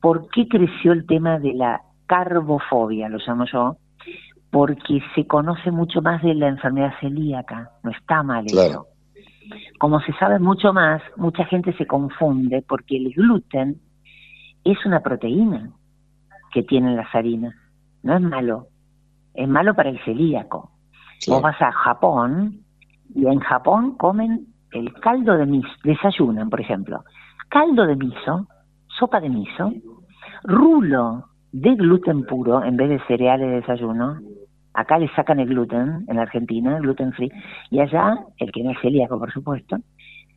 ¿Por 0.00 0.28
qué 0.30 0.48
creció 0.48 0.92
el 0.92 1.06
tema 1.06 1.38
de 1.38 1.54
la 1.54 1.82
carbofobia, 2.06 3.08
lo 3.08 3.18
llamo 3.24 3.44
yo? 3.50 3.76
Porque 4.54 5.02
se 5.16 5.26
conoce 5.26 5.72
mucho 5.72 6.00
más 6.00 6.22
de 6.22 6.32
la 6.32 6.46
enfermedad 6.46 6.92
celíaca, 7.00 7.72
no 7.82 7.90
está 7.90 8.22
mal 8.22 8.46
eso. 8.46 8.86
Como 9.80 9.98
se 9.98 10.12
sabe 10.12 10.38
mucho 10.38 10.72
más, 10.72 11.02
mucha 11.16 11.44
gente 11.46 11.72
se 11.72 11.88
confunde 11.88 12.64
porque 12.68 12.96
el 12.98 13.12
gluten 13.12 13.80
es 14.62 14.78
una 14.86 15.00
proteína 15.00 15.70
que 16.52 16.62
tienen 16.62 16.94
las 16.94 17.12
harinas, 17.12 17.52
no 18.04 18.14
es 18.14 18.22
malo, 18.22 18.68
es 19.34 19.48
malo 19.48 19.74
para 19.74 19.90
el 19.90 19.98
celíaco. 20.04 20.70
Vos 21.26 21.42
vas 21.42 21.60
a 21.60 21.72
Japón 21.72 22.60
y 23.12 23.26
en 23.26 23.40
Japón 23.40 23.96
comen 23.96 24.46
el 24.70 24.92
caldo 25.00 25.36
de 25.36 25.46
miso, 25.46 25.68
desayunan, 25.82 26.48
por 26.48 26.60
ejemplo, 26.60 27.02
caldo 27.48 27.86
de 27.86 27.96
miso, 27.96 28.46
sopa 29.00 29.20
de 29.20 29.30
miso, 29.30 29.72
rulo 30.44 31.24
de 31.50 31.74
gluten 31.74 32.24
puro 32.24 32.64
en 32.64 32.76
vez 32.76 32.88
de 32.88 33.00
cereales 33.06 33.48
de 33.48 33.56
desayuno, 33.56 34.20
Acá 34.74 34.98
le 34.98 35.08
sacan 35.14 35.40
el 35.40 35.48
gluten, 35.48 36.04
en 36.08 36.18
Argentina, 36.18 36.76
el 36.76 36.82
gluten 36.82 37.12
free, 37.12 37.32
y 37.70 37.80
allá, 37.80 38.18
el 38.38 38.52
que 38.52 38.62
no 38.62 38.70
es 38.72 38.78
celíaco, 38.80 39.18
por 39.18 39.32
supuesto, 39.32 39.78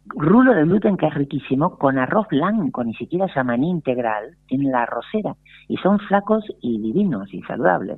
rulo 0.10 0.54
de 0.54 0.64
gluten 0.64 0.96
que 0.96 1.08
es 1.08 1.14
riquísimo, 1.14 1.78
con 1.78 1.98
arroz 1.98 2.28
blanco, 2.30 2.84
ni 2.84 2.94
siquiera 2.94 3.28
maní 3.44 3.70
integral, 3.70 4.36
tienen 4.48 4.72
la 4.72 4.84
arrocera, 4.84 5.36
y 5.68 5.78
son 5.78 6.00
flacos 6.00 6.46
y 6.62 6.80
divinos 6.80 7.34
y 7.34 7.42
saludables. 7.42 7.98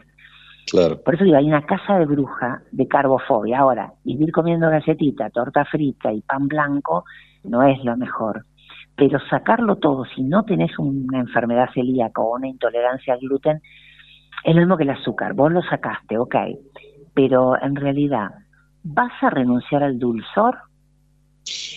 Claro. 0.71 1.01
Por 1.01 1.15
eso 1.15 1.23
digo, 1.23 1.37
hay 1.37 1.47
una 1.47 1.65
casa 1.65 1.97
de 1.97 2.05
bruja 2.05 2.61
de 2.71 2.87
carbofobia. 2.87 3.59
Ahora, 3.59 3.93
vivir 4.03 4.31
comiendo 4.31 4.69
galletita, 4.69 5.29
torta 5.31 5.65
frita 5.65 6.13
y 6.13 6.21
pan 6.21 6.47
blanco 6.47 7.05
no 7.43 7.63
es 7.63 7.83
lo 7.83 7.97
mejor. 7.97 8.45
Pero 8.95 9.19
sacarlo 9.29 9.77
todo, 9.77 10.05
si 10.05 10.21
no 10.23 10.43
tenés 10.43 10.77
una 10.77 11.19
enfermedad 11.19 11.69
celíaca 11.73 12.21
o 12.21 12.35
una 12.35 12.47
intolerancia 12.47 13.13
al 13.13 13.19
gluten, 13.19 13.61
es 14.43 14.55
lo 14.55 14.61
mismo 14.61 14.77
que 14.77 14.83
el 14.83 14.91
azúcar. 14.91 15.33
Vos 15.33 15.51
lo 15.51 15.61
sacaste, 15.63 16.17
ok. 16.17 16.35
Pero 17.13 17.61
en 17.61 17.75
realidad, 17.75 18.29
¿vas 18.83 19.11
a 19.21 19.29
renunciar 19.29 19.83
al 19.83 19.99
dulzor? 19.99 20.57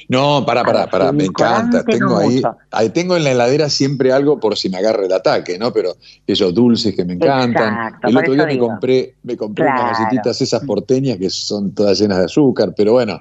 No, 0.08 0.44
para, 0.44 0.62
para, 0.64 0.86
para, 0.88 1.12
me 1.12 1.24
encanta. 1.24 1.84
Tengo 1.84 2.18
ahí, 2.18 2.42
ahí, 2.70 2.90
tengo 2.90 3.16
en 3.16 3.24
la 3.24 3.30
heladera 3.30 3.68
siempre 3.68 4.12
algo 4.12 4.38
por 4.38 4.56
si 4.56 4.68
me 4.68 4.78
agarra 4.78 5.06
el 5.06 5.12
ataque, 5.12 5.58
¿no? 5.58 5.72
Pero 5.72 5.94
esos 6.26 6.52
dulces 6.54 6.94
que 6.94 7.04
me 7.04 7.14
encantan. 7.14 7.94
el 8.02 8.16
otro 8.16 8.34
día 8.34 8.46
me 8.46 8.58
compré, 8.58 9.14
me 9.22 9.36
compré 9.36 9.64
unas 9.64 9.98
galletitas 9.98 10.40
esas 10.40 10.64
porteñas 10.64 11.16
que 11.16 11.30
son 11.30 11.74
todas 11.74 11.98
llenas 11.98 12.18
de 12.18 12.24
azúcar, 12.24 12.74
pero 12.76 12.92
bueno, 12.92 13.20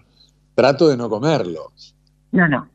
trato 0.56 0.90
de 0.90 0.98
no 0.98 1.10
comerlos. 1.10 1.96
No, 2.32 2.48
no. 2.48 2.68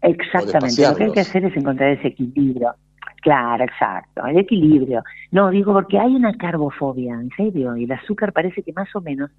Exactamente. 0.00 0.82
Lo 0.82 0.96
que 0.96 1.04
hay 1.04 1.12
que 1.12 1.20
hacer 1.20 1.44
es 1.44 1.56
encontrar 1.56 1.90
ese 1.90 2.08
equilibrio. 2.08 2.74
Claro, 3.22 3.62
exacto, 3.62 4.26
el 4.26 4.36
equilibrio. 4.36 5.04
No, 5.30 5.50
digo 5.50 5.72
porque 5.72 5.96
hay 5.96 6.16
una 6.16 6.36
carbofobia, 6.36 7.14
en 7.14 7.30
serio, 7.36 7.76
y 7.76 7.84
el 7.84 7.92
azúcar 7.92 8.32
parece 8.32 8.64
que 8.64 8.72
más 8.72 8.94
o 8.96 9.00
menos 9.00 9.30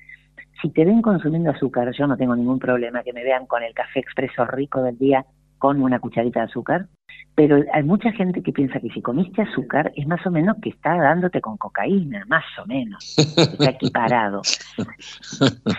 si 0.62 0.70
te 0.70 0.86
ven 0.86 1.02
consumiendo 1.02 1.52
azúcar, 1.52 1.92
yo 1.92 2.08
no 2.08 2.16
tengo 2.16 2.34
ningún 2.34 2.60
problema 2.60 3.04
que 3.04 3.12
me 3.12 3.24
vean 3.24 3.46
con 3.46 3.62
el 3.62 3.74
café 3.74 4.00
expreso 4.00 4.46
rico 4.46 4.82
del 4.82 4.98
día 4.98 5.26
con 5.64 5.82
una 5.82 5.98
cucharita 5.98 6.42
de 6.42 6.48
azúcar, 6.48 6.88
pero 7.36 7.64
hay 7.72 7.84
mucha 7.84 8.12
gente 8.12 8.44
que 8.44 8.52
piensa 8.52 8.82
que 8.82 8.90
si 8.90 9.02
comiste 9.02 9.44
azúcar 9.44 9.94
es 9.96 10.06
más 10.06 10.20
o 10.26 10.30
menos 10.30 10.58
que 10.62 10.72
está 10.72 10.94
dándote 10.98 11.40
con 11.40 11.56
cocaína, 11.56 12.26
más 12.28 12.44
o 12.62 12.66
menos, 12.66 13.16
está 13.18 13.70
equiparado. 13.70 14.42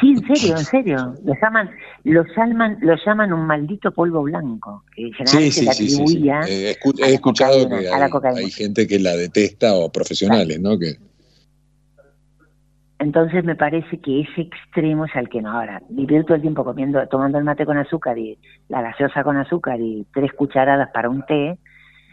Sí, 0.01 0.13
en 0.13 0.37
serio, 0.37 0.57
en 0.57 0.65
serio, 0.65 1.15
lo 1.25 1.35
llaman, 1.41 1.71
lo 2.05 2.25
llaman, 2.35 2.79
lo 2.81 2.95
llaman 3.05 3.33
un 3.33 3.47
maldito 3.47 3.93
polvo 3.93 4.23
blanco, 4.23 4.83
que 4.95 5.11
generalmente 5.13 5.51
sí, 5.51 5.89
sí, 5.89 6.07
sí, 6.07 6.29
eh, 6.29 6.77
he, 6.99 7.13
escuchado 7.13 7.69
que 7.69 7.89
hay, 7.89 8.11
hay, 8.37 8.51
gente 8.51 8.87
que 8.87 8.99
la 8.99 9.15
detesta 9.17 9.75
o 9.75 9.93
profesionales, 9.93 10.61
¿no? 10.61 10.79
Que 10.79 10.97
entonces 13.05 13.45
me 13.45 13.55
parece 13.55 13.99
que 13.99 14.23
ese 14.23 14.41
extremo 14.41 15.05
es 15.05 15.15
al 15.15 15.29
que 15.29 15.43
no. 15.43 15.53
Ahora, 15.53 15.83
vivir 15.91 16.25
todo 16.25 16.37
el 16.37 16.41
tiempo 16.41 16.65
comiendo, 16.65 17.07
tomando 17.09 17.37
el 17.39 17.45
mate 17.45 17.67
con 17.67 17.77
azúcar 17.77 18.19
y 18.19 18.39
la 18.69 18.81
gaseosa 18.81 19.23
con 19.23 19.37
azúcar 19.37 19.79
y 19.79 20.07
tres 20.13 20.33
cucharadas 20.33 20.89
para 20.91 21.11
un 21.11 21.23
té, 21.27 21.59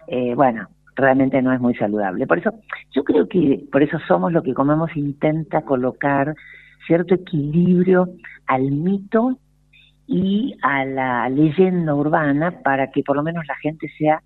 eh, 0.08 0.36
bueno, 0.36 0.68
realmente 0.96 1.42
no 1.42 1.54
es 1.54 1.62
muy 1.62 1.74
saludable. 1.76 2.28
Por 2.28 2.40
eso, 2.40 2.52
yo 2.92 3.06
creo 3.06 3.30
que 3.30 3.64
por 3.72 3.82
eso 3.82 3.98
somos 4.06 4.34
lo 4.34 4.44
que 4.44 4.54
comemos 4.54 4.96
intenta 4.98 5.62
colocar 5.62 6.36
cierto 6.86 7.16
equilibrio 7.16 8.10
al 8.48 8.70
mito 8.72 9.38
y 10.08 10.58
a 10.62 10.84
la 10.84 11.30
leyenda 11.30 11.96
urbana 11.96 12.60
para 12.64 12.92
que 12.92 13.02
por 13.02 13.16
lo 13.16 13.24
menos 13.24 13.46
la 13.48 13.56
gente 13.56 13.88
sea 13.98 14.22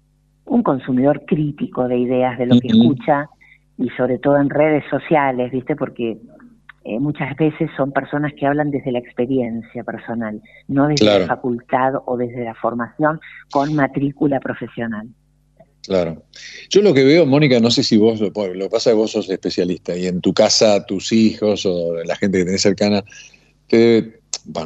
un 0.45 0.63
consumidor 0.63 1.25
crítico 1.27 1.87
de 1.87 1.99
ideas 1.99 2.39
de 2.39 2.47
lo 2.47 2.59
que 2.59 2.69
escucha 2.69 3.29
y 3.77 3.89
sobre 3.89 4.17
todo 4.17 4.37
en 4.37 4.49
redes 4.49 4.83
sociales, 4.89 5.51
¿viste? 5.51 5.75
Porque 5.75 6.17
eh, 6.87 6.99
muchas 6.99 7.35
veces 7.35 7.67
son 7.75 7.91
personas 7.91 8.31
que 8.39 8.45
hablan 8.45 8.69
desde 8.69 8.91
la 8.91 8.99
experiencia 8.99 9.83
personal, 9.83 10.39
no 10.67 10.87
desde 10.87 11.05
la 11.19 11.25
facultad 11.25 11.95
o 12.05 12.15
desde 12.15 12.43
la 12.43 12.53
formación 12.53 13.19
con 13.49 13.73
matrícula 13.73 14.39
profesional. 14.39 15.07
Claro. 15.81 16.23
Yo 16.69 16.83
lo 16.83 16.93
que 16.93 17.03
veo, 17.03 17.25
Mónica, 17.25 17.59
no 17.59 17.71
sé 17.71 17.81
si 17.81 17.97
vos, 17.97 18.19
lo, 18.19 18.31
lo 18.53 18.69
pasa 18.69 18.91
que 18.91 18.95
vos 18.97 19.11
sos 19.11 19.27
especialista 19.31 19.97
y 19.97 20.05
en 20.05 20.21
tu 20.21 20.31
casa 20.31 20.85
tus 20.85 21.11
hijos 21.11 21.65
o 21.65 21.95
la 22.03 22.15
gente 22.17 22.37
que 22.37 22.45
tenés 22.45 22.61
cercana, 22.61 23.03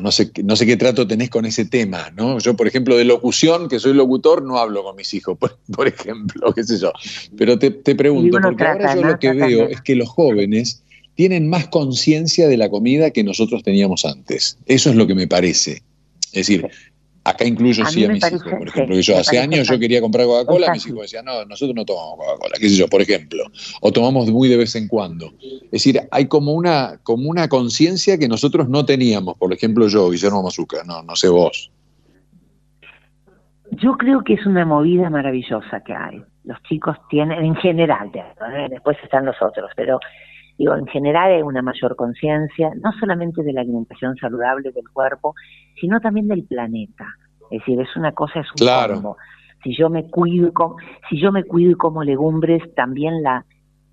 no, 0.01 0.11
sé, 0.11 0.29
no 0.43 0.57
sé 0.57 0.65
qué 0.65 0.75
trato 0.75 1.07
tenés 1.07 1.29
con 1.29 1.45
ese 1.45 1.63
tema, 1.63 2.11
¿no? 2.17 2.39
Yo, 2.39 2.53
por 2.53 2.67
ejemplo, 2.67 2.97
de 2.97 3.05
locución, 3.05 3.69
que 3.69 3.79
soy 3.79 3.93
locutor, 3.93 4.43
no 4.43 4.57
hablo 4.57 4.83
con 4.83 4.97
mis 4.97 5.13
hijos, 5.13 5.37
por, 5.73 5.87
ejemplo, 5.87 6.53
qué 6.53 6.65
sé 6.65 6.77
yo. 6.79 6.91
Pero 7.37 7.57
te, 7.57 7.71
pregunto, 7.71 8.39
porque 8.41 8.65
ahora 8.65 8.93
yo 8.93 9.03
lo 9.03 9.19
que 9.19 9.31
veo 9.31 9.69
es 9.69 9.79
que 9.79 9.95
los 9.95 10.09
jóvenes 10.09 10.83
tienen 11.19 11.49
más 11.49 11.67
conciencia 11.67 12.47
de 12.47 12.55
la 12.55 12.69
comida 12.69 13.11
que 13.11 13.25
nosotros 13.25 13.61
teníamos 13.61 14.05
antes. 14.05 14.57
Eso 14.67 14.89
es 14.89 14.95
lo 14.95 15.05
que 15.05 15.13
me 15.13 15.27
parece. 15.27 15.83
Es 16.27 16.47
decir, 16.47 16.65
acá 17.25 17.43
incluyo 17.43 17.85
sí 17.87 18.05
a 18.05 18.07
mis 18.07 18.25
hijos, 18.25 18.41
por 18.41 18.69
ejemplo, 18.69 18.97
yo 18.97 19.17
hace 19.17 19.37
años 19.37 19.67
yo 19.67 19.77
quería 19.77 19.99
comprar 19.99 20.25
Coca-Cola, 20.27 20.71
mis 20.71 20.87
hijos 20.87 21.01
decían, 21.01 21.25
no, 21.25 21.43
nosotros 21.43 21.75
no 21.75 21.83
tomamos 21.83 22.19
Coca-Cola, 22.19 22.55
qué 22.57 22.69
sé 22.69 22.77
yo, 22.77 22.87
por 22.87 23.01
ejemplo, 23.01 23.43
o 23.81 23.91
tomamos 23.91 24.31
muy 24.31 24.47
de 24.47 24.55
vez 24.55 24.73
en 24.75 24.87
cuando. 24.87 25.33
Es 25.41 25.71
decir, 25.71 25.99
hay 26.09 26.27
como 26.27 26.53
una, 26.53 27.01
como 27.03 27.29
una 27.29 27.49
conciencia 27.49 28.17
que 28.17 28.29
nosotros 28.29 28.69
no 28.69 28.85
teníamos, 28.85 29.37
por 29.37 29.51
ejemplo 29.51 29.89
yo, 29.89 30.09
Guillermo 30.11 30.41
Mazuca, 30.41 30.85
no, 30.85 31.03
no 31.03 31.17
sé 31.17 31.27
vos. 31.27 31.69
Yo 33.71 33.97
creo 33.97 34.23
que 34.23 34.35
es 34.35 34.45
una 34.45 34.63
movida 34.63 35.09
maravillosa 35.09 35.81
que 35.85 35.93
hay. 35.93 36.23
Los 36.45 36.63
chicos 36.63 36.95
tienen, 37.09 37.43
en 37.43 37.55
general, 37.55 38.09
después 38.69 38.95
están 39.03 39.25
los 39.25 39.35
otros, 39.41 39.69
pero 39.75 39.99
Digo, 40.59 40.75
en 40.75 40.87
general 40.87 41.31
hay 41.31 41.41
una 41.41 41.61
mayor 41.61 41.95
conciencia, 41.95 42.71
no 42.83 42.91
solamente 42.99 43.43
de 43.43 43.53
la 43.53 43.61
alimentación 43.61 44.17
saludable 44.17 44.73
del 44.73 44.89
cuerpo, 44.91 45.33
sino 45.79 46.01
también 46.01 46.27
del 46.27 46.43
planeta. 46.43 47.05
Es 47.49 47.61
decir, 47.61 47.79
es 47.79 47.95
una 47.95 48.11
cosa, 48.11 48.41
es 48.41 48.47
un 48.47 48.57
claro. 48.57 49.15
Si 49.63 49.73
yo 49.73 49.89
me 49.89 50.09
cuido, 50.09 50.51
si 51.09 51.19
yo 51.19 51.31
me 51.31 51.45
cuido 51.45 51.71
y 51.71 51.75
como 51.75 52.03
legumbres, 52.03 52.61
también 52.75 53.23
la, 53.23 53.45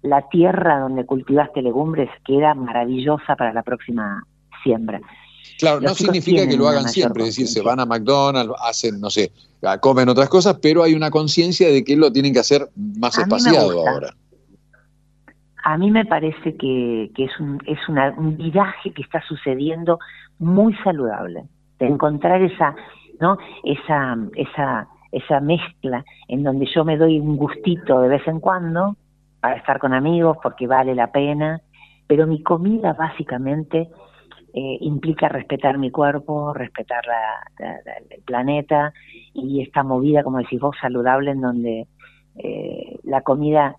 la 0.03 0.29
tierra 0.29 0.81
donde 0.81 1.07
cultivaste 1.07 1.63
legumbres 1.63 2.11
queda 2.25 2.53
maravillosa 2.55 3.37
para 3.37 3.53
la 3.53 3.63
próxima 3.63 4.27
siembra. 4.65 5.01
Claro, 5.61 5.81
no 5.81 5.95
significa 5.95 6.49
que 6.49 6.57
lo 6.57 6.67
hagan 6.67 6.89
siempre, 6.89 7.23
es 7.23 7.29
decir, 7.29 7.47
se 7.47 7.63
van 7.63 7.79
a 7.79 7.87
McDonald's, 7.87 8.53
hacen, 8.65 9.01
no 9.01 9.09
sé, 9.09 9.31
comen 9.81 10.09
otras 10.09 10.29
cosas, 10.29 10.59
pero 10.61 10.83
hay 10.83 10.95
una 10.95 11.13
conciencia 11.13 11.69
de 11.69 11.85
que 11.85 11.97
lo 11.97 12.13
tienen 12.13 12.33
que 12.33 12.41
hacer 12.41 12.69
más 12.75 13.17
espaciado 13.17 13.87
ahora 13.87 14.17
a 15.67 15.77
mí 15.79 15.91
me 15.91 16.05
parece 16.05 16.57
que, 16.57 17.11
es, 17.17 17.41
un, 17.41 17.59
es 17.67 17.79
un 17.89 18.37
viraje 18.37 18.93
que 18.93 19.03
está 19.03 19.21
sucediendo 19.23 19.99
muy 20.39 20.77
saludable, 20.85 21.43
de 21.81 21.87
encontrar 21.89 22.41
esa, 22.41 22.77
¿no? 23.19 23.37
esa, 23.65 24.17
esa, 24.37 24.87
esa 25.11 25.41
mezcla 25.41 26.05
en 26.29 26.45
donde 26.45 26.67
yo 26.73 26.85
me 26.85 26.97
doy 26.97 27.19
un 27.19 27.37
gustito 27.37 28.01
de 28.01 28.09
vez 28.09 28.29
en 28.29 28.39
cuando 28.39 28.95
para 29.41 29.57
estar 29.57 29.81
con 29.81 29.93
amigos 29.93 30.37
porque 30.41 30.69
vale 30.69 30.95
la 30.95 31.11
pena, 31.11 31.61
pero 32.07 32.29
mi 32.29 32.45
comida 32.45 32.93
básicamente 32.93 33.89
eh, 34.55 34.79
implica 34.83 35.29
respetar 35.29 35.79
mi 35.79 35.91
cuerpo, 35.91 36.55
respetar 36.55 37.03
el 37.59 38.23
planeta 38.23 38.93
y 39.35 39.63
esta 39.63 39.83
movida, 39.83 40.23
como 40.23 40.39
decís 40.39 40.61
vos, 40.61 40.77
saludable 40.81 41.33
en 41.33 41.41
donde 41.41 41.89
eh, 42.37 42.99
la 43.03 43.23
comida 43.23 43.77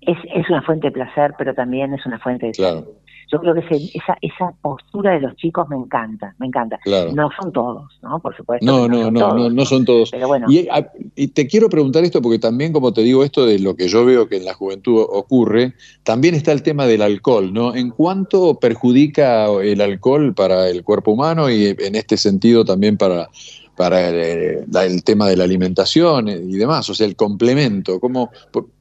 es, 0.00 0.18
es 0.34 0.48
una 0.48 0.62
fuente 0.62 0.88
de 0.88 0.92
placer, 0.92 1.34
pero 1.38 1.54
también 1.54 1.94
es 1.94 2.04
una 2.06 2.18
fuente 2.18 2.46
de 2.46 2.52
claro. 2.52 2.86
Yo 3.32 3.38
creo 3.38 3.54
que 3.54 3.60
esa, 3.60 4.18
esa 4.22 4.52
postura 4.60 5.12
de 5.12 5.20
los 5.20 5.36
chicos 5.36 5.68
me 5.68 5.76
encanta, 5.76 6.34
me 6.38 6.46
encanta. 6.46 6.80
No 7.14 7.30
son 7.40 7.52
todos, 7.52 7.96
¿no? 8.02 8.18
Por 8.18 8.36
supuesto. 8.36 8.66
No, 8.66 8.88
no, 8.88 9.08
no, 9.08 9.34
no, 9.34 9.48
no, 9.48 9.64
son 9.64 9.84
todos. 9.84 10.10
Pero 10.10 10.26
bueno. 10.26 10.48
Ah, 10.72 10.84
y, 11.14 11.28
te 11.28 11.46
quiero 11.46 11.68
preguntar 11.68 12.02
esto 12.02 12.20
porque 12.20 12.40
también, 12.40 12.72
como 12.72 12.92
te 12.92 13.02
digo, 13.02 13.22
esto 13.22 13.46
de 13.46 13.60
lo 13.60 13.76
que 13.76 13.86
yo 13.86 14.04
veo 14.04 14.28
que 14.28 14.38
en 14.38 14.44
la 14.44 14.54
juventud 14.54 15.06
ocurre, 15.08 15.74
también 16.02 16.34
está 16.34 16.50
el 16.50 16.64
tema 16.64 16.86
del 16.86 17.02
alcohol, 17.02 17.52
¿no? 17.52 17.76
¿En 17.76 17.90
cuánto 17.90 18.58
perjudica 18.58 19.46
el 19.62 19.80
alcohol 19.80 20.34
para 20.34 20.68
el 20.68 20.82
cuerpo 20.82 21.12
humano 21.12 21.48
y 21.48 21.66
en 21.66 21.94
este 21.94 22.16
sentido 22.16 22.64
también 22.64 22.96
para 22.96 23.28
para 23.76 24.10
el, 24.10 25.04
tema 25.04 25.26
de 25.26 25.38
la 25.38 25.44
alimentación 25.44 26.28
y 26.28 26.54
demás, 26.58 26.90
o 26.90 26.94
sea, 26.94 27.06
el 27.06 27.16
complemento. 27.16 27.98
Como, 27.98 28.30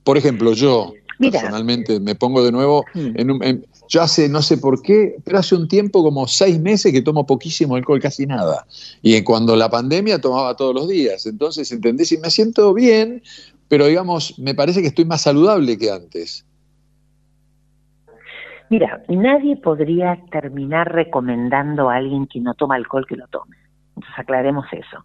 por 0.04 0.18
ejemplo, 0.18 0.52
yo, 0.52 0.92
Personalmente 1.20 2.00
me 2.00 2.16
pongo 2.16 2.44
de 2.44 2.52
nuevo 2.52 2.86
mm. 2.94 3.12
en 3.16 3.32
un... 3.32 3.66
yo 3.90 4.02
hace, 4.02 4.30
no 4.30 4.42
sé 4.42 4.58
por 4.58 4.82
qué, 4.82 5.18
pero 5.26 5.40
hace 5.40 5.56
un 5.56 5.68
tiempo, 5.68 6.02
como 6.02 6.28
seis 6.28 6.60
meses, 6.60 6.94
que 6.94 7.02
tomo 7.02 7.26
poquísimo 7.26 7.76
alcohol, 7.76 8.00
casi 8.00 8.26
nada. 8.26 8.66
Y 9.02 9.22
cuando 9.24 9.56
la 9.56 9.70
pandemia 9.70 10.22
tomaba 10.22 10.56
todos 10.56 10.74
los 10.74 10.88
días. 10.88 11.26
Entonces, 11.26 11.72
¿entendés? 11.72 12.12
Y 12.14 12.18
me 12.18 12.30
siento 12.30 12.74
bien, 12.74 13.22
pero 13.68 13.88
digamos, 13.88 14.40
me 14.40 14.56
parece 14.56 14.82
que 14.82 14.88
estoy 14.88 15.06
más 15.06 15.22
saludable 15.22 15.78
que 15.78 15.92
antes. 15.92 16.46
Mira, 18.70 19.04
nadie 19.10 19.58
podría 19.58 20.20
terminar 20.32 20.94
recomendando 20.94 21.90
a 21.90 21.96
alguien 21.96 22.28
que 22.28 22.40
no 22.40 22.54
toma 22.54 22.76
alcohol 22.76 23.06
que 23.08 23.16
lo 23.16 23.28
tome. 23.28 23.58
Entonces 23.96 24.14
aclaremos 24.18 24.66
eso. 24.72 25.04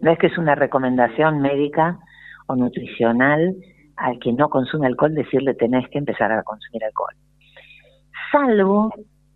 No 0.00 0.10
es 0.10 0.18
que 0.18 0.26
es 0.26 0.38
una 0.38 0.54
recomendación 0.54 1.40
médica 1.40 2.00
o 2.46 2.56
nutricional 2.56 3.54
al 3.96 4.18
que 4.18 4.32
no 4.32 4.48
consume 4.48 4.86
alcohol 4.86 5.14
decirle 5.14 5.54
tenés 5.54 5.88
que 5.90 5.98
empezar 5.98 6.32
a 6.32 6.42
consumir 6.42 6.84
alcohol. 6.84 7.14
Salvo 8.30 8.92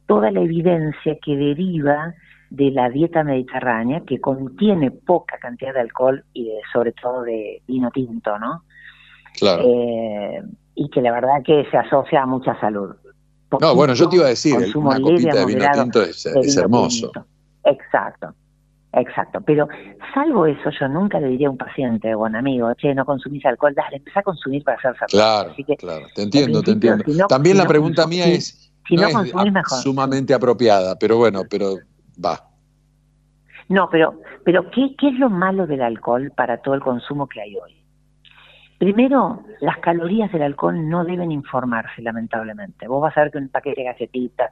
toda 0.06 0.30
la 0.30 0.40
evidencia 0.40 1.16
que 1.22 1.36
deriva 1.36 2.14
de 2.50 2.70
la 2.70 2.88
dieta 2.88 3.24
mediterránea 3.24 4.02
que 4.06 4.20
contiene 4.20 4.90
poca 4.90 5.38
cantidad 5.38 5.74
de 5.74 5.80
alcohol 5.80 6.24
y 6.32 6.50
sobre 6.72 6.92
todo 6.92 7.22
de 7.22 7.62
vino 7.66 7.90
tinto, 7.90 8.38
¿no? 8.38 8.62
Claro. 9.38 9.64
Eh, 9.66 10.42
y 10.74 10.88
que 10.90 11.00
la 11.00 11.12
verdad 11.12 11.42
que 11.44 11.66
se 11.70 11.76
asocia 11.76 12.22
a 12.22 12.26
mucha 12.26 12.58
salud. 12.60 12.94
no, 13.60 13.74
bueno, 13.74 13.94
yo 13.94 14.08
te 14.08 14.16
iba 14.16 14.26
a 14.26 14.30
decir, 14.30 14.54
una 14.76 15.00
copita 15.00 15.40
de 15.40 15.46
vino 15.46 15.66
tinto 15.72 16.02
es, 16.02 16.56
hermoso. 16.56 17.10
Exacto, 17.64 18.32
exacto. 18.96 19.40
Pero 19.40 19.68
salvo 20.12 20.46
eso, 20.46 20.70
yo 20.70 20.88
nunca 20.88 21.20
le 21.20 21.28
diría 21.28 21.48
a 21.48 21.50
un 21.50 21.56
paciente 21.56 22.14
o 22.14 22.24
a 22.24 22.28
un 22.28 22.36
amigo, 22.36 22.74
che, 22.74 22.94
no 22.94 23.04
consumís 23.04 23.44
alcohol, 23.46 23.74
dale, 23.74 23.98
empezá 23.98 24.20
a 24.20 24.22
consumir 24.22 24.64
para 24.64 24.78
hacer 24.78 24.96
salud. 24.96 25.10
Claro, 25.10 25.54
claro, 25.78 26.06
te 26.14 26.22
entiendo, 26.22 26.62
te 26.62 26.72
entiendo. 26.72 27.04
También 27.28 27.56
la 27.56 27.66
pregunta 27.66 28.06
mía 28.06 28.26
es, 28.26 28.72
si 28.88 28.96
no, 28.96 29.06
es 29.08 29.32
sumamente 29.82 30.34
apropiada, 30.34 30.98
pero 30.98 31.16
bueno, 31.18 31.42
pero 31.48 31.76
va. 32.22 32.50
No, 33.68 33.88
pero, 33.90 34.20
pero 34.44 34.70
¿qué, 34.70 34.94
¿qué 34.96 35.08
es 35.08 35.18
lo 35.18 35.28
malo 35.28 35.66
del 35.66 35.82
alcohol 35.82 36.32
para 36.36 36.58
todo 36.58 36.74
el 36.74 36.80
consumo 36.80 37.26
que 37.26 37.40
hay 37.40 37.56
hoy? 37.56 37.76
Primero, 38.78 39.42
las 39.60 39.78
calorías 39.78 40.30
del 40.30 40.42
alcohol 40.42 40.88
no 40.88 41.04
deben 41.04 41.32
informarse, 41.32 42.02
lamentablemente. 42.02 42.86
Vos 42.86 43.00
vas 43.00 43.16
a 43.16 43.22
ver 43.22 43.30
que 43.32 43.38
un 43.38 43.48
paquete 43.48 43.80
de 43.80 43.86
galletitas, 43.86 44.50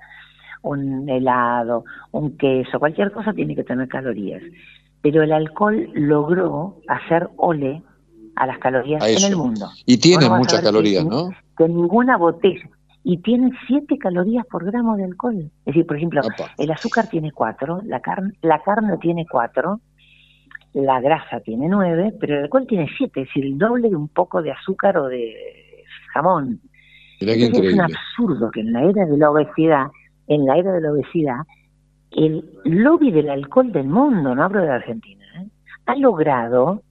un 0.65 1.09
helado, 1.09 1.85
un 2.11 2.37
queso, 2.37 2.79
cualquier 2.79 3.12
cosa 3.12 3.33
tiene 3.33 3.55
que 3.55 3.65
tener 3.65 3.89
calorías. 3.89 4.43
Pero 5.03 5.23
el 5.23 5.33
alcohol 5.33 5.89
logró 5.95 6.81
hacer 6.89 7.29
ole 7.37 7.83
a 8.37 8.47
las 8.47 8.59
calorías 8.59 9.07
en 9.07 9.33
el 9.33 9.37
mundo. 9.37 9.69
Y 9.87 9.99
tiene 9.99 10.29
muchas 10.29 10.62
calorías, 10.62 11.05
¿no? 11.05 11.31
Que 11.57 11.69
ninguna 11.69 12.17
botella. 12.17 12.69
Y 13.07 13.19
tiene 13.19 13.51
7 13.67 13.99
calorías 13.99 14.47
por 14.47 14.65
gramo 14.65 14.97
de 14.97 15.05
alcohol. 15.05 15.37
Es 15.37 15.67
decir, 15.67 15.87
por 15.87 15.99
ejemplo, 15.99 16.23
el 16.57 16.71
azúcar 16.71 17.07
tiene 17.09 17.33
4, 17.33 17.83
la, 17.85 18.01
carne 18.01 18.33
la 18.41 18.62
carne 18.62 18.97
tiene 18.97 19.27
4, 19.31 19.81
la 20.73 21.01
grasa 21.01 21.41
tiene 21.41 21.69
9, 21.69 22.15
pero 22.19 22.39
el 22.39 22.45
alcohol 22.45 22.67
tiene 22.67 22.89
7, 22.97 23.21
es 23.21 23.29
decir, 23.29 23.45
el 23.45 23.59
doble 23.59 23.91
de 23.91 23.97
un 23.97 24.09
poco 24.09 24.41
de 24.41 24.53
azúcar 24.53 24.97
o 24.97 25.09
de 25.09 25.35
jamón. 26.15 26.61
es 27.21 27.73
un 27.75 27.81
absurdo 27.81 28.51
que 28.51 28.61
en 28.61 28.73
la 28.73 28.85
era 28.85 29.05
de 29.05 29.19
la 29.19 29.31
obesidad, 29.31 29.89
en 30.27 30.47
la 30.47 30.57
era 30.57 30.72
de 30.72 30.81
la 30.81 30.93
obesidad, 30.93 31.41
el 32.12 32.45
lobby 32.64 33.11
del 33.11 33.31
alcohol 33.31 33.72
del 33.72 33.89
mundo, 33.89 34.35
no 34.35 34.43
hablo 34.43 34.62
de 34.62 34.70
Argentina, 34.70 35.25
¿eh? 35.41 35.49
ha 35.87 35.97
logrado 35.97 36.83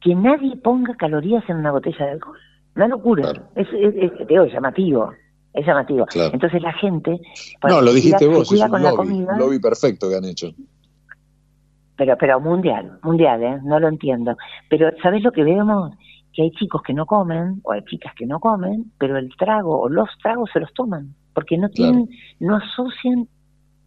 que 0.00 0.14
nadie 0.14 0.56
ponga 0.56 0.94
calorías 0.96 1.48
en 1.48 1.56
una 1.56 1.70
botella 1.70 2.04
de 2.04 2.12
alcohol. 2.12 2.38
Una 2.76 2.88
locura. 2.88 3.32
Es, 3.54 3.68
es, 3.72 4.52
llamativo. 4.52 5.12
Es 5.52 5.64
llamativo. 5.64 6.06
Entonces 6.32 6.60
la 6.60 6.72
gente. 6.72 7.20
No, 7.66 7.80
lo 7.80 7.92
dijiste 7.92 8.26
vos, 8.26 8.52
es 8.52 8.60
un 8.60 8.82
lobby, 8.82 9.26
lobby 9.38 9.60
perfecto 9.60 10.10
que 10.10 10.16
han 10.16 10.24
hecho 10.24 10.52
pero 11.96 12.16
pero 12.18 12.40
mundial, 12.40 12.98
mundial, 13.02 13.42
¿eh? 13.42 13.60
no 13.62 13.78
lo 13.78 13.88
entiendo. 13.88 14.36
Pero 14.68 14.90
¿sabes 15.02 15.22
lo 15.22 15.32
que 15.32 15.44
vemos? 15.44 15.92
Que 16.32 16.42
hay 16.42 16.50
chicos 16.52 16.82
que 16.82 16.92
no 16.92 17.06
comen, 17.06 17.60
o 17.62 17.72
hay 17.72 17.82
chicas 17.84 18.12
que 18.16 18.26
no 18.26 18.40
comen, 18.40 18.92
pero 18.98 19.16
el 19.16 19.30
trago 19.36 19.80
o 19.80 19.88
los 19.88 20.08
tragos 20.22 20.50
se 20.52 20.60
los 20.60 20.72
toman, 20.74 21.14
porque 21.34 21.58
no 21.58 21.68
tienen, 21.68 22.08
no 22.40 22.56
asocian 22.56 23.28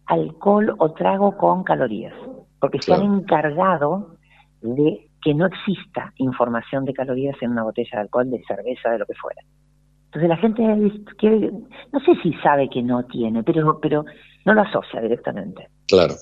alcohol 0.06 0.74
o 0.78 0.92
trago 0.92 1.36
con 1.36 1.64
calorías, 1.64 2.14
porque 2.60 2.80
se 2.80 2.92
han 2.92 3.02
encargado 3.02 4.16
de 4.60 5.08
que 5.22 5.34
no 5.34 5.46
exista 5.46 6.12
información 6.16 6.84
de 6.84 6.94
calorías 6.94 7.36
en 7.40 7.50
una 7.50 7.64
botella 7.64 7.90
de 7.92 8.00
alcohol, 8.00 8.30
de 8.30 8.42
cerveza, 8.46 8.90
de 8.90 8.98
lo 8.98 9.06
que 9.06 9.14
fuera. 9.14 9.42
Entonces 10.06 10.28
la 10.28 10.36
gente 10.38 10.62
quiere, 11.18 11.50
no 11.92 12.00
sé 12.00 12.14
si 12.22 12.32
sabe 12.42 12.70
que 12.70 12.82
no 12.82 13.04
tiene, 13.04 13.42
pero, 13.42 13.78
pero 13.80 14.04
no 14.46 14.54
lo 14.54 14.62
asocia 14.62 15.00
directamente. 15.02 15.68
Claro. 15.86 16.14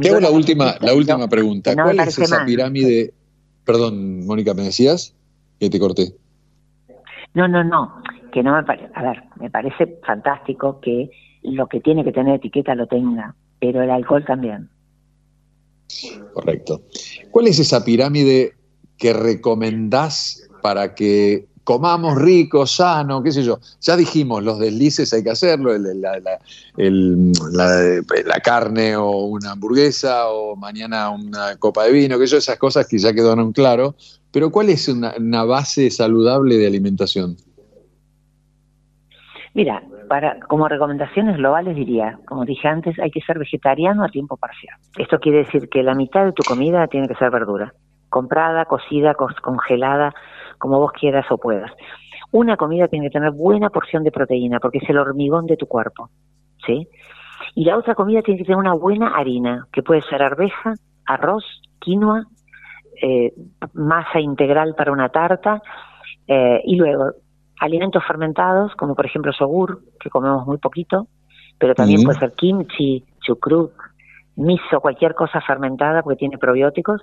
Te 0.00 0.08
hago 0.08 0.20
la 0.20 0.30
última, 0.30 0.74
la 0.80 0.94
última 0.94 1.26
pregunta. 1.28 1.74
¿Cuál 1.74 2.00
es 2.00 2.18
esa 2.18 2.44
pirámide? 2.44 3.14
Perdón, 3.64 4.26
Mónica, 4.26 4.52
¿me 4.52 4.64
decías? 4.64 5.14
Que 5.58 5.70
te 5.70 5.78
corté. 5.78 6.12
No, 7.32 7.48
no, 7.48 7.64
no. 7.64 8.02
Que 8.34 8.42
no 8.42 8.52
me 8.56 8.64
parece. 8.64 8.90
A 8.94 9.02
ver, 9.02 9.22
me 9.40 9.48
parece 9.48 10.00
fantástico 10.04 10.80
que 10.80 11.08
lo 11.44 11.68
que 11.68 11.80
tiene 11.80 12.02
que 12.02 12.10
tener 12.10 12.34
etiqueta 12.34 12.74
lo 12.74 12.88
tenga, 12.88 13.36
pero 13.60 13.80
el 13.80 13.90
alcohol 13.90 14.24
también. 14.26 14.68
Correcto. 16.32 16.82
¿Cuál 17.30 17.46
es 17.46 17.60
esa 17.60 17.84
pirámide 17.84 18.54
que 18.98 19.12
recomendás 19.12 20.48
para 20.62 20.96
que 20.96 21.46
comamos 21.62 22.20
rico, 22.20 22.66
sano, 22.66 23.22
qué 23.22 23.30
sé 23.30 23.44
yo. 23.44 23.60
Ya 23.80 23.96
dijimos, 23.96 24.42
los 24.42 24.58
deslices 24.58 25.12
hay 25.12 25.22
que 25.22 25.30
hacerlo, 25.30 25.72
la, 25.78 26.40
carne 28.42 28.96
o 28.96 29.26
una 29.26 29.52
hamburguesa 29.52 30.28
o 30.28 30.56
mañana 30.56 31.08
una 31.10 31.56
copa 31.56 31.84
de 31.84 31.92
vino, 31.92 32.18
que 32.18 32.26
yo, 32.26 32.36
esas 32.36 32.58
cosas 32.58 32.86
que 32.86 32.98
ya 32.98 33.14
quedaron 33.14 33.52
claro. 33.52 33.94
Pero 34.30 34.50
¿cuál 34.50 34.70
es 34.70 34.88
una, 34.88 35.44
base 35.44 35.90
saludable 35.90 36.56
de 36.56 36.66
alimentación? 36.66 37.36
Mira, 39.54 39.82
para, 40.08 40.40
como 40.40 40.68
recomendaciones 40.68 41.36
globales 41.36 41.76
diría, 41.76 42.18
como 42.26 42.44
dije 42.44 42.66
antes, 42.66 42.98
hay 42.98 43.10
que 43.10 43.20
ser 43.20 43.38
vegetariano 43.38 44.04
a 44.04 44.08
tiempo 44.08 44.36
parcial. 44.36 44.76
Esto 44.98 45.18
quiere 45.20 45.38
decir 45.38 45.68
que 45.68 45.82
la 45.84 45.94
mitad 45.94 46.24
de 46.24 46.32
tu 46.32 46.42
comida 46.42 46.88
tiene 46.88 47.06
que 47.06 47.14
ser 47.14 47.30
verdura, 47.30 47.72
comprada, 48.08 48.64
cocida, 48.64 49.14
congelada, 49.14 50.12
como 50.58 50.80
vos 50.80 50.90
quieras 50.92 51.26
o 51.30 51.38
puedas. 51.38 51.70
Una 52.32 52.56
comida 52.56 52.88
tiene 52.88 53.06
que 53.06 53.12
tener 53.12 53.30
buena 53.30 53.70
porción 53.70 54.02
de 54.02 54.10
proteína 54.10 54.58
porque 54.58 54.78
es 54.78 54.90
el 54.90 54.98
hormigón 54.98 55.46
de 55.46 55.56
tu 55.56 55.66
cuerpo, 55.66 56.10
¿sí? 56.66 56.88
Y 57.54 57.64
la 57.64 57.76
otra 57.76 57.94
comida 57.94 58.22
tiene 58.22 58.38
que 58.38 58.44
tener 58.44 58.58
una 58.58 58.74
buena 58.74 59.14
harina, 59.16 59.68
que 59.72 59.84
puede 59.84 60.02
ser 60.02 60.20
arveja, 60.20 60.74
arroz, 61.06 61.44
quinoa, 61.78 62.24
eh, 63.00 63.32
masa 63.72 64.18
integral 64.18 64.74
para 64.76 64.90
una 64.90 65.10
tarta, 65.10 65.62
eh, 66.26 66.60
y 66.64 66.74
luego 66.76 67.12
alimentos 67.60 68.02
fermentados, 68.06 68.74
como 68.76 68.94
por 68.94 69.06
ejemplo 69.06 69.32
yogur, 69.38 69.80
que 70.00 70.10
comemos 70.10 70.46
muy 70.46 70.58
poquito, 70.58 71.06
pero 71.58 71.74
también 71.74 72.02
puede 72.02 72.18
ser 72.18 72.32
kimchi, 72.32 73.04
chucrut, 73.20 73.72
miso, 74.36 74.80
cualquier 74.80 75.14
cosa 75.14 75.40
fermentada 75.40 76.02
porque 76.02 76.18
tiene 76.18 76.38
probióticos, 76.38 77.02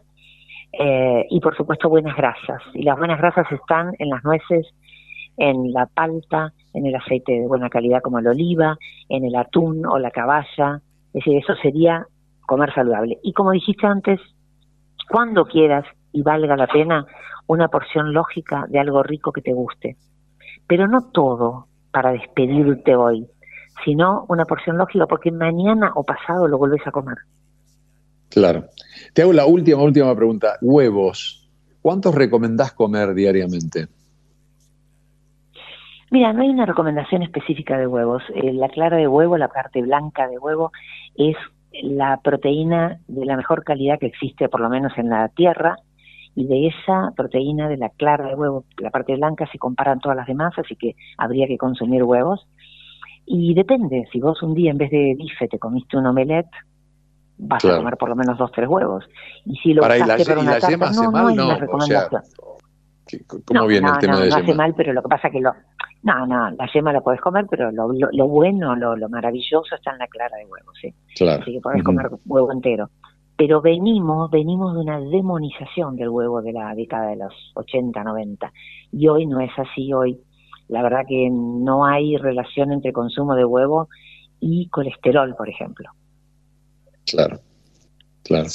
eh, 0.74 1.26
y 1.30 1.40
por 1.40 1.56
supuesto 1.56 1.90
buenas 1.90 2.16
grasas. 2.16 2.62
Y 2.74 2.84
las 2.84 2.98
buenas 2.98 3.20
grasas 3.20 3.46
están 3.52 3.94
en 4.00 4.10
las 4.10 4.24
nueces, 4.24 4.68
en 5.38 5.72
la 5.74 5.86
palta, 5.86 6.54
en 6.74 6.86
el 6.86 6.96
aceite 6.96 7.34
de 7.34 7.48
buena 7.48 7.70
calidad 7.70 8.02
como 8.02 8.20
el 8.20 8.28
oliva, 8.28 8.78
en 9.10 9.26
el 9.26 9.36
atún 9.36 9.86
o 9.86 9.98
la 10.00 10.12
caballa. 10.12 10.82
Es 11.08 11.26
decir, 11.26 11.38
eso 11.38 11.56
sería 11.56 12.06
comer 12.46 12.74
saludable. 12.74 13.20
Y 13.24 13.34
como 13.34 13.52
dijiste 13.52 13.88
antes, 13.88 14.20
cuando 15.10 15.46
quieras 15.46 15.86
y 16.14 16.22
valga 16.22 16.56
la 16.56 16.68
pena, 16.68 17.06
una 17.48 17.68
porción 17.68 18.14
lógica 18.14 18.66
de 18.70 18.80
algo 18.80 19.04
rico 19.04 19.32
que 19.32 19.42
te 19.42 19.54
guste. 19.54 19.98
Pero 20.72 20.88
no 20.88 21.02
todo 21.02 21.68
para 21.92 22.14
despedirte 22.14 22.96
hoy, 22.96 23.28
sino 23.84 24.26
una 24.30 24.46
porción 24.46 24.78
lógica 24.78 25.06
porque 25.06 25.30
mañana 25.30 25.92
o 25.96 26.06
pasado 26.06 26.48
lo 26.48 26.58
vuelves 26.58 26.80
a 26.88 26.92
comer. 26.92 27.18
Claro. 28.30 28.68
Te 29.14 29.22
hago 29.22 29.34
la 29.34 29.46
última, 29.46 29.84
última 29.84 30.16
pregunta. 30.16 30.58
Huevos. 30.62 31.52
¿Cuántos 31.82 32.16
recomendás 32.16 32.72
comer 32.72 33.14
diariamente? 33.14 33.90
Mira, 36.10 36.32
no 36.32 36.42
hay 36.42 36.50
una 36.52 36.66
recomendación 36.66 37.22
específica 37.22 37.78
de 37.78 37.88
huevos. 37.88 38.24
Eh, 38.34 38.54
la 38.54 38.70
clara 38.70 38.96
de 38.96 39.10
huevo, 39.10 39.38
la 39.38 39.50
parte 39.50 39.82
blanca 39.82 40.30
de 40.30 40.40
huevo, 40.40 40.72
es 41.16 41.36
la 41.84 42.22
proteína 42.24 43.02
de 43.10 43.26
la 43.26 43.36
mejor 43.36 43.66
calidad 43.66 44.00
que 44.00 44.08
existe, 44.08 44.48
por 44.48 44.62
lo 44.62 44.70
menos 44.70 44.94
en 44.98 45.10
la 45.10 45.28
tierra, 45.28 45.76
y 46.36 46.48
de 46.48 46.68
esa 46.68 47.12
proteína 47.16 47.68
de 47.68 47.78
la 47.78 47.90
clara 47.90 48.28
de 48.28 48.36
huevo, 48.36 48.66
la 48.78 48.90
parte 48.90 49.16
blanca, 49.16 49.48
se 49.52 49.58
comparan 49.58 50.00
todas 50.00 50.16
las 50.16 50.28
demás, 50.28 50.54
así 50.58 50.76
que 50.76 50.96
habría 51.18 51.48
que 51.48 51.58
consumir 51.58 52.04
huevos. 52.04 52.48
Y 53.26 53.54
depende, 53.54 54.08
si 54.12 54.20
vos 54.20 54.42
un 54.42 54.54
día 54.54 54.72
en 54.72 54.78
vez 54.78 54.92
de 54.92 55.16
bife 55.18 55.48
te 55.48 55.60
comiste 55.60 55.98
un 55.98 56.08
omelette, 56.08 56.50
vas 57.38 57.64
a 57.66 57.78
comer 57.78 57.98
por 57.98 58.10
lo 58.10 58.16
menos 58.16 58.38
dos, 58.38 58.52
tres 58.52 58.68
huevos. 58.68 59.06
Y 59.46 59.56
si 59.58 59.74
lo 59.74 59.82
para, 59.82 59.98
y 59.98 60.00
la, 60.00 60.16
una 60.40 60.60
tarta, 60.60 60.92
no, 60.92 61.12
no 61.12 61.28
hay 61.28 61.38
una 61.38 61.58
recomendación. 61.58 62.22
¿Cómo 63.46 63.68
viene 63.68 63.90
el 63.90 63.98
tema 63.98 64.20
de 64.20 64.30
no 64.30 64.36
hace 64.36 64.46
yema? 64.46 64.64
mal, 64.64 64.74
pero 64.76 64.94
lo 64.94 65.02
que 65.02 65.10
pasa 65.10 65.28
es 65.28 65.34
que 65.34 65.42
lo... 65.42 65.54
No, 66.04 66.26
no, 66.26 66.50
la 66.52 66.72
yema 66.74 66.94
la 66.94 67.02
puedes 67.02 67.22
comer, 67.22 67.46
pero 67.50 67.72
lo, 67.72 67.92
lo, 67.92 68.28
bueno, 68.28 68.76
lo, 68.76 68.96
lo, 68.96 69.10
maravilloso 69.10 69.76
está 69.76 69.92
en 69.92 70.00
la 70.00 70.08
clara 70.08 70.36
de 70.38 70.46
huevo, 70.46 70.72
¿sí? 70.80 70.94
Claro. 71.16 71.42
Así 71.42 71.52
que 71.54 71.60
podés 71.60 71.84
comer 71.84 72.10
huevo 72.26 72.52
entero. 72.52 72.90
Pero 73.42 73.60
venimos, 73.60 74.30
venimos 74.30 74.76
de 74.76 74.82
una 74.82 75.00
demonización 75.00 75.96
del 75.96 76.10
huevo 76.10 76.44
de 76.44 76.54
la 76.54 76.76
década 76.76 77.10
de 77.10 77.16
los 77.16 77.34
80, 77.56 78.04
90. 78.04 78.54
Y 78.92 79.08
hoy 79.08 79.26
no 79.26 79.40
es 79.40 79.50
así, 79.58 79.92
hoy 79.92 80.22
la 80.68 80.84
verdad 80.84 81.00
que 81.10 81.28
no 81.32 81.84
hay 81.84 82.18
relación 82.18 82.72
entre 82.72 82.94
consumo 82.94 83.34
de 83.34 83.44
huevo 83.44 83.90
y 84.40 84.70
colesterol, 84.70 85.34
por 85.36 85.50
ejemplo. 85.50 85.90
Claro, 87.08 87.40
claro. 88.22 88.48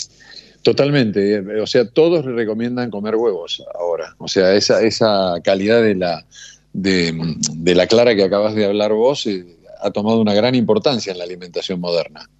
Totalmente. 0.62 1.60
O 1.60 1.66
sea, 1.66 1.90
todos 1.90 2.24
recomiendan 2.24 2.88
comer 2.88 3.16
huevos 3.16 3.64
ahora. 3.76 4.14
O 4.18 4.28
sea, 4.28 4.54
esa, 4.54 4.82
esa 4.82 5.40
calidad 5.42 5.82
de 5.82 5.96
la, 5.96 6.24
de, 6.72 7.74
la 7.74 7.88
clara 7.88 8.14
que 8.14 8.22
acabas 8.22 8.54
de 8.54 8.66
hablar 8.66 8.92
vos 8.92 9.26
eh, 9.26 9.44
ha 9.80 9.90
tomado 9.90 10.20
una 10.20 10.34
gran 10.34 10.54
importancia 10.54 11.10
en 11.10 11.18
la 11.18 11.24
alimentación 11.24 11.80
moderna. 11.80 12.30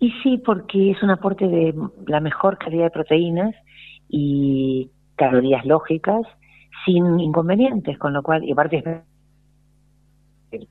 Y 0.00 0.10
sí, 0.22 0.38
porque 0.38 0.92
es 0.92 1.02
un 1.02 1.10
aporte 1.10 1.46
de 1.46 1.74
la 2.06 2.20
mejor 2.20 2.58
calidad 2.58 2.84
de 2.84 2.90
proteínas 2.90 3.54
y 4.08 4.90
calorías 5.16 5.64
lógicas 5.66 6.22
sin 6.84 7.20
inconvenientes, 7.20 7.98
con 7.98 8.14
lo 8.14 8.22
cual, 8.22 8.42
y 8.42 8.52
aparte 8.52 8.82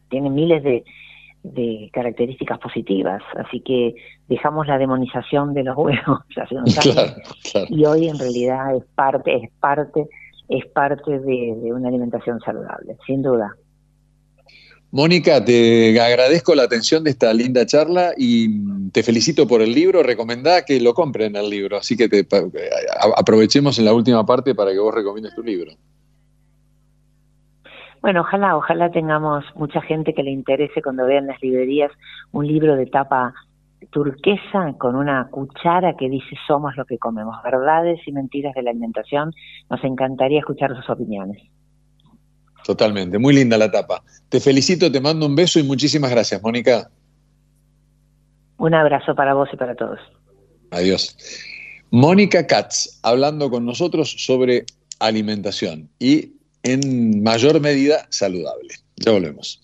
tiene 0.09 0.29
miles 0.29 0.63
de, 0.63 0.83
de 1.43 1.89
características 1.93 2.59
positivas, 2.59 3.21
así 3.37 3.61
que 3.61 3.95
dejamos 4.27 4.67
la 4.67 4.77
demonización 4.77 5.53
de 5.53 5.63
los 5.63 5.77
huevos 5.77 6.19
hace 6.41 6.55
unos 6.55 6.77
años 6.79 7.15
y 7.69 7.85
hoy 7.85 8.09
en 8.09 8.19
realidad 8.19 8.75
es 8.75 8.83
parte, 8.95 9.35
es 9.35 9.49
parte, 9.59 10.07
es 10.49 10.65
parte 10.67 11.19
de, 11.19 11.71
una 11.73 11.87
alimentación 11.87 12.39
saludable, 12.41 12.97
sin 13.05 13.21
duda. 13.21 13.55
Mónica, 14.91 15.45
te 15.45 16.01
agradezco 16.01 16.55
la 16.55 16.63
atención 16.63 17.03
de 17.03 17.11
esta 17.11 17.31
linda 17.31 17.63
charla 17.65 18.13
y 18.17 18.89
te 18.89 19.03
felicito 19.03 19.47
por 19.47 19.61
el 19.61 19.71
libro. 19.71 20.01
Recomendá 20.01 20.65
que 20.65 20.81
lo 20.81 20.95
compren 20.95 21.35
el 21.35 21.47
libro, 21.47 21.77
así 21.77 21.95
que 21.95 22.09
te, 22.09 22.25
aprovechemos 23.15 23.77
en 23.77 23.85
la 23.85 23.93
última 23.93 24.25
parte 24.25 24.55
para 24.55 24.71
que 24.71 24.79
vos 24.79 24.93
recomiendes 24.93 25.35
tu 25.35 25.43
libro. 25.43 25.73
Bueno, 28.01 28.21
ojalá, 28.21 28.57
ojalá 28.57 28.89
tengamos 28.89 29.45
mucha 29.55 29.81
gente 29.81 30.13
que 30.13 30.23
le 30.23 30.31
interese 30.31 30.81
cuando 30.81 31.05
vean 31.05 31.27
las 31.27 31.39
librerías 31.41 31.91
un 32.31 32.47
libro 32.47 32.75
de 32.75 32.87
tapa 32.87 33.33
turquesa 33.91 34.73
con 34.79 34.95
una 34.95 35.27
cuchara 35.29 35.95
que 35.97 36.09
dice 36.09 36.35
somos 36.47 36.75
lo 36.77 36.85
que 36.85 36.97
comemos, 36.97 37.35
verdades 37.43 37.99
y 38.07 38.11
mentiras 38.11 38.55
de 38.55 38.63
la 38.63 38.71
alimentación. 38.71 39.33
Nos 39.69 39.83
encantaría 39.83 40.39
escuchar 40.39 40.75
sus 40.75 40.89
opiniones. 40.89 41.39
Totalmente, 42.63 43.17
muy 43.17 43.33
linda 43.33 43.57
la 43.57 43.71
tapa. 43.71 44.03
Te 44.29 44.39
felicito, 44.39 44.91
te 44.91 45.01
mando 45.01 45.25
un 45.25 45.35
beso 45.35 45.59
y 45.59 45.63
muchísimas 45.63 46.11
gracias, 46.11 46.41
Mónica. 46.41 46.89
Un 48.57 48.73
abrazo 48.73 49.15
para 49.15 49.33
vos 49.33 49.49
y 49.53 49.57
para 49.57 49.75
todos. 49.75 49.99
Adiós. 50.71 51.15
Mónica 51.91 52.45
Katz, 52.45 52.99
hablando 53.01 53.49
con 53.49 53.65
nosotros 53.65 54.13
sobre 54.17 54.65
alimentación 54.99 55.89
y 55.97 56.33
en 56.63 57.23
mayor 57.23 57.59
medida 57.61 58.05
saludable. 58.09 58.75
Ya 58.97 59.11
volvemos. 59.11 59.61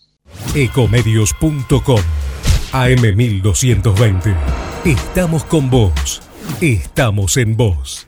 Ecomedios.com 0.56 2.02
AM1220. 2.72 4.36
Estamos 4.86 5.44
con 5.46 5.70
vos. 5.70 6.22
Estamos 6.62 7.38
en 7.38 7.56
vos. 7.56 8.08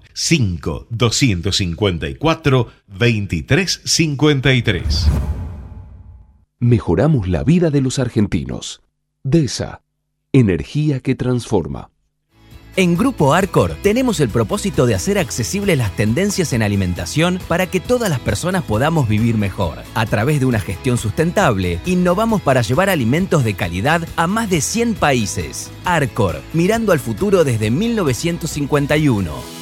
5 0.13 0.87
254 0.89 2.67
2353. 2.87 5.07
Mejoramos 6.59 7.27
la 7.27 7.43
vida 7.43 7.71
de 7.71 7.81
los 7.81 7.97
argentinos. 7.97 8.83
DESA. 9.23 9.81
Energía 10.31 10.99
que 10.99 11.15
transforma. 11.15 11.89
En 12.77 12.95
Grupo 12.95 13.33
Arcor 13.33 13.75
tenemos 13.83 14.21
el 14.21 14.29
propósito 14.29 14.85
de 14.85 14.95
hacer 14.95 15.17
accesibles 15.17 15.77
las 15.77 15.93
tendencias 15.97 16.53
en 16.53 16.61
alimentación 16.61 17.37
para 17.49 17.67
que 17.67 17.81
todas 17.81 18.09
las 18.09 18.21
personas 18.21 18.63
podamos 18.63 19.09
vivir 19.09 19.37
mejor. 19.37 19.79
A 19.93 20.05
través 20.05 20.39
de 20.39 20.45
una 20.45 20.61
gestión 20.61 20.97
sustentable, 20.97 21.81
innovamos 21.85 22.41
para 22.41 22.61
llevar 22.61 22.89
alimentos 22.89 23.43
de 23.43 23.55
calidad 23.55 24.07
a 24.15 24.27
más 24.27 24.49
de 24.49 24.61
100 24.61 24.93
países. 24.93 25.69
Arcor, 25.83 26.39
mirando 26.53 26.93
al 26.93 26.99
futuro 26.99 27.43
desde 27.43 27.71
1951. 27.71 29.60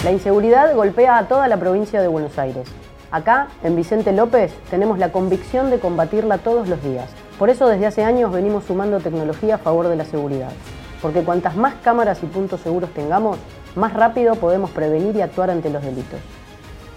La 0.04 0.12
inseguridad 0.12 0.76
golpea 0.76 1.20
a 1.20 1.28
toda 1.28 1.48
la 1.48 1.60
provincia 1.60 2.02
de 2.02 2.08
Buenos 2.08 2.40
Aires. 2.40 2.68
Acá, 3.12 3.50
en 3.64 3.76
Vicente 3.76 4.14
López, 4.14 4.52
tenemos 4.72 4.98
la 4.98 5.12
convicción 5.12 5.70
de 5.70 5.80
combatirla 5.80 6.40
todos 6.40 6.68
los 6.68 6.84
días. 6.84 7.12
Por 7.38 7.52
eso 7.52 7.68
desde 7.68 7.86
hace 7.86 8.04
años 8.04 8.32
venimos 8.32 8.64
sumando 8.64 9.00
tecnología 9.00 9.54
a 9.56 9.60
favor 9.60 9.88
de 9.88 9.96
la 9.96 10.06
seguridad 10.06 10.50
porque 11.02 11.24
cuantas 11.24 11.56
más 11.56 11.76
cámaras 11.84 12.22
y 12.24 12.28
puntos 12.28 12.62
seguros 12.62 12.94
tengamos, 12.94 13.38
más 13.76 13.94
rápido 13.94 14.36
podemos 14.36 14.72
prevenir 14.72 15.16
y 15.16 15.22
actuar 15.22 15.50
ante 15.50 15.70
los 15.70 15.84
delitos. 15.84 16.20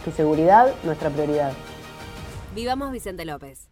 Tu 0.05 0.11
seguridad, 0.11 0.73
nuestra 0.85 1.11
prioridad. 1.11 1.53
Vivamos 2.55 2.93
Vicente 2.93 3.25
López. 3.25 3.72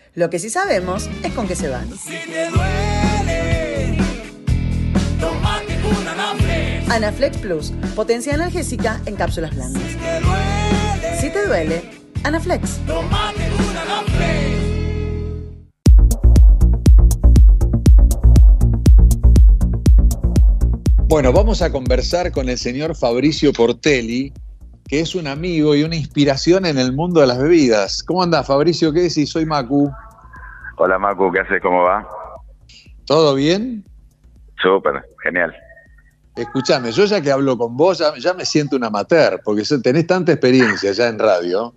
Lo 0.13 0.29
que 0.29 0.39
sí 0.39 0.49
sabemos 0.49 1.09
es 1.23 1.31
con 1.31 1.47
qué 1.47 1.55
se 1.55 1.69
van. 1.69 1.89
Si 1.97 2.09
te 2.09 2.49
duele, 2.49 3.97
una 6.01 6.11
Anaflex. 6.11 6.89
Anaflex 6.89 7.37
Plus, 7.37 7.71
potencia 7.95 8.33
analgésica 8.33 9.01
en 9.05 9.15
cápsulas 9.15 9.55
blandas. 9.55 9.81
Si 9.81 9.95
te 9.95 10.19
duele, 10.19 11.21
si 11.21 11.29
te 11.29 11.47
duele 11.47 11.81
Anaflex. 12.25 12.79
una 12.89 13.81
Anaflex. 13.83 14.51
Bueno, 21.07 21.31
vamos 21.31 21.61
a 21.61 21.71
conversar 21.71 22.33
con 22.33 22.49
el 22.49 22.57
señor 22.57 22.97
Fabricio 22.97 23.53
Portelli, 23.53 24.33
que 24.91 24.99
es 24.99 25.15
un 25.15 25.25
amigo 25.25 25.73
y 25.73 25.83
una 25.83 25.95
inspiración 25.95 26.65
en 26.65 26.77
el 26.77 26.91
mundo 26.91 27.21
de 27.21 27.27
las 27.27 27.41
bebidas. 27.41 28.03
¿Cómo 28.03 28.21
anda, 28.23 28.43
Fabricio? 28.43 28.91
¿Qué 28.91 29.03
decís? 29.03 29.29
Soy 29.29 29.45
Macu. 29.45 29.89
Hola, 30.75 30.99
Macu, 30.99 31.31
¿qué 31.31 31.39
haces? 31.39 31.61
¿Cómo 31.61 31.83
va? 31.83 32.05
¿Todo 33.05 33.33
bien? 33.35 33.85
Súper, 34.61 35.01
genial. 35.23 35.55
Escúchame, 36.35 36.91
yo 36.91 37.05
ya 37.05 37.21
que 37.21 37.31
hablo 37.31 37.57
con 37.57 37.77
vos, 37.77 38.03
ya, 38.17 38.33
me 38.33 38.43
siento 38.43 38.75
un 38.75 38.83
amateur, 38.83 39.39
porque 39.45 39.63
tenés 39.81 40.07
tanta 40.07 40.33
experiencia 40.33 40.91
ya 40.91 41.07
en 41.07 41.19
radio, 41.19 41.73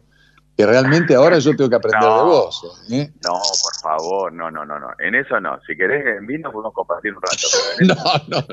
que 0.57 0.67
realmente 0.67 1.15
ahora 1.15 1.39
yo 1.39 1.55
tengo 1.57 1.69
que 1.69 1.77
aprender 1.77 2.01
de 2.01 2.09
vos. 2.23 2.87
¿eh? 2.91 3.11
No, 3.25 3.33
por 3.33 3.75
favor, 3.83 4.33
no, 4.33 4.51
no, 4.51 4.65
no, 4.65 4.79
no. 4.79 4.89
En 4.99 5.15
eso 5.15 5.41
no. 5.41 5.59
Si 5.67 5.77
querés 5.77 6.07
en 6.07 6.27
vino 6.27 6.53
podemos 6.53 6.73
compartir 6.73 7.15
un 7.15 7.23
rato. 7.23 7.47
no, 7.81 8.45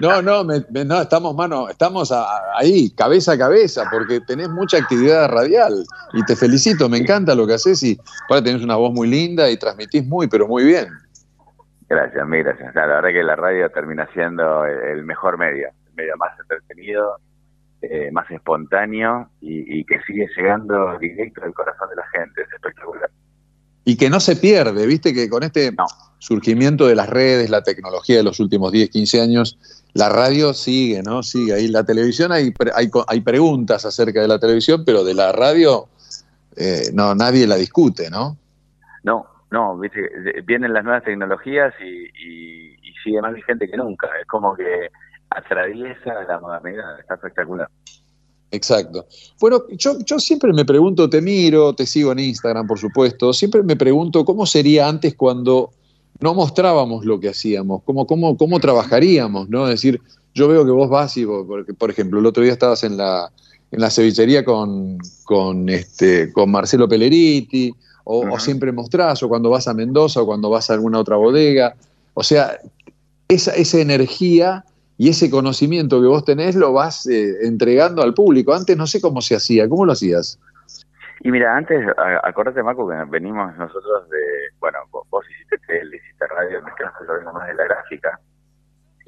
no, 0.00 0.22
no, 0.22 0.44
no, 0.44 0.84
no, 0.84 1.02
estamos 1.02 1.34
mano, 1.34 1.68
estamos 1.68 2.12
ahí, 2.54 2.90
cabeza 2.94 3.32
a 3.32 3.38
cabeza, 3.38 3.84
porque 3.90 4.20
tenés 4.20 4.48
mucha 4.48 4.78
actividad 4.78 5.28
radial 5.28 5.84
y 6.14 6.24
te 6.24 6.36
felicito, 6.36 6.88
me 6.88 6.98
encanta 6.98 7.34
lo 7.34 7.46
que 7.46 7.54
haces 7.54 7.82
y 7.82 7.98
ahora 8.28 8.42
tenés 8.42 8.62
una 8.62 8.76
voz 8.76 8.92
muy 8.92 9.08
linda 9.08 9.50
y 9.50 9.56
transmitís 9.56 10.06
muy, 10.06 10.28
pero 10.28 10.48
muy 10.48 10.64
bien. 10.64 10.88
Gracias, 11.88 12.26
mil 12.26 12.42
gracias. 12.42 12.74
La 12.74 12.86
verdad 12.86 13.10
que 13.10 13.22
la 13.22 13.36
radio 13.36 13.68
termina 13.70 14.08
siendo 14.14 14.64
el 14.64 15.04
mejor 15.04 15.36
medio, 15.36 15.68
el 15.68 15.94
medio 15.94 16.16
más 16.16 16.32
entretenido 16.40 17.18
eh, 17.82 18.10
más 18.12 18.30
espontáneo 18.30 19.28
y, 19.40 19.84
que 19.84 20.00
sigue 20.06 20.26
llegando 20.36 20.98
directo 20.98 21.42
al 21.44 21.52
corazón 21.52 21.88
de 21.90 21.96
la 21.96 22.06
gente. 22.08 22.42
Es 22.42 22.52
espectacular. 22.52 23.10
Y 23.84 23.96
que 23.96 24.08
no 24.08 24.20
se 24.20 24.36
pierde, 24.36 24.86
viste 24.86 25.12
que 25.12 25.28
con 25.28 25.42
este 25.42 25.74
surgimiento 26.18 26.86
de 26.86 26.94
las 26.94 27.08
redes, 27.08 27.50
la 27.50 27.62
tecnología 27.62 28.16
de 28.16 28.22
los 28.22 28.38
últimos 28.38 28.70
10, 28.70 28.90
15 28.90 29.20
años, 29.20 29.58
la 29.94 30.08
radio 30.08 30.54
sigue, 30.54 31.02
¿no? 31.02 31.22
Sigue 31.22 31.54
ahí. 31.54 31.68
La 31.68 31.84
televisión 31.84 32.30
hay, 32.30 32.54
hay, 32.74 32.90
hay 33.08 33.20
preguntas 33.20 33.84
acerca 33.84 34.20
de 34.20 34.28
la 34.28 34.38
televisión, 34.38 34.84
pero 34.86 35.02
de 35.02 35.14
la 35.14 35.32
radio 35.32 35.88
eh, 36.56 36.90
no, 36.92 37.14
nadie 37.14 37.46
la 37.46 37.56
discute, 37.56 38.10
¿no? 38.10 38.36
No, 39.02 39.26
no, 39.50 39.80
vienen 40.44 40.72
las 40.72 40.84
nuevas 40.84 41.04
tecnologías 41.04 41.74
y, 41.80 42.06
y, 42.14 42.76
sigue 43.02 43.20
más 43.20 43.34
vigente 43.34 43.68
que 43.68 43.76
nunca. 43.76 44.08
Es 44.20 44.26
como 44.28 44.54
que 44.54 44.90
atraviesa 45.32 46.24
la 46.28 46.40
modernidad, 46.40 47.00
está 47.00 47.14
espectacular. 47.14 47.68
Exacto. 48.50 49.06
Bueno, 49.40 49.62
yo, 49.70 49.98
yo 50.04 50.18
siempre 50.18 50.52
me 50.52 50.64
pregunto, 50.64 51.08
te 51.08 51.22
miro, 51.22 51.74
te 51.74 51.86
sigo 51.86 52.12
en 52.12 52.18
Instagram, 52.18 52.66
por 52.66 52.78
supuesto, 52.78 53.32
siempre 53.32 53.62
me 53.62 53.76
pregunto 53.76 54.24
cómo 54.24 54.44
sería 54.44 54.88
antes 54.88 55.14
cuando 55.14 55.70
no 56.20 56.34
mostrábamos 56.34 57.04
lo 57.04 57.18
que 57.18 57.30
hacíamos, 57.30 57.82
cómo, 57.84 58.06
cómo, 58.06 58.36
cómo 58.36 58.60
trabajaríamos, 58.60 59.48
¿no? 59.48 59.64
Es 59.64 59.70
decir, 59.70 60.00
yo 60.34 60.48
veo 60.48 60.64
que 60.64 60.70
vos 60.70 60.88
vas 60.88 61.16
y, 61.16 61.26
por 61.26 61.90
ejemplo, 61.90 62.20
el 62.20 62.26
otro 62.26 62.42
día 62.42 62.52
estabas 62.52 62.84
en 62.84 62.96
la, 62.96 63.30
en 63.70 63.80
la 63.80 63.90
cevichería 63.90 64.44
con, 64.44 64.98
con, 65.24 65.68
este, 65.68 66.30
con 66.32 66.50
Marcelo 66.50 66.88
Pelleriti, 66.88 67.74
o, 68.04 68.38
siempre 68.38 68.72
mostrás, 68.72 69.22
o 69.22 69.28
cuando 69.28 69.50
vas 69.50 69.68
a 69.68 69.74
Mendoza, 69.74 70.22
o 70.22 70.26
cuando 70.26 70.50
vas 70.50 70.68
a 70.70 70.74
alguna 70.74 70.98
otra 70.98 71.16
bodega. 71.16 71.74
O 72.14 72.22
sea, 72.22 72.58
esa, 73.28 73.52
esa 73.52 73.78
energía 73.78 74.64
y 75.02 75.08
ese 75.08 75.32
conocimiento 75.32 76.00
que 76.00 76.06
vos 76.06 76.24
tenés 76.24 76.54
lo 76.54 76.72
vas 76.72 77.08
eh, 77.08 77.44
entregando 77.44 78.04
al 78.04 78.14
público. 78.14 78.54
Antes 78.54 78.76
no 78.76 78.86
sé 78.86 79.00
cómo 79.00 79.20
se 79.20 79.34
hacía, 79.34 79.68
¿cómo 79.68 79.84
lo 79.84 79.90
hacías? 79.90 80.38
Y 81.22 81.32
mira, 81.32 81.56
antes, 81.56 81.84
acordate, 82.22 82.62
Marco, 82.62 82.88
que 82.88 82.94
venimos 83.10 83.52
nosotros 83.56 84.08
de, 84.10 84.20
bueno, 84.60 84.78
vos, 84.92 85.24
hiciste 85.28 85.58
tele, 85.66 85.96
hiciste 85.96 86.24
radio, 86.28 86.62
me 86.62 86.70
quedas 86.76 86.92
más 87.34 87.48
de 87.48 87.54
la 87.54 87.64
gráfica, 87.64 88.20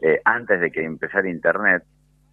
eh, 0.03 0.21
antes 0.25 0.61
de 0.61 0.73
que 0.73 0.83
empezara 0.83 1.31
Internet. 1.31 1.85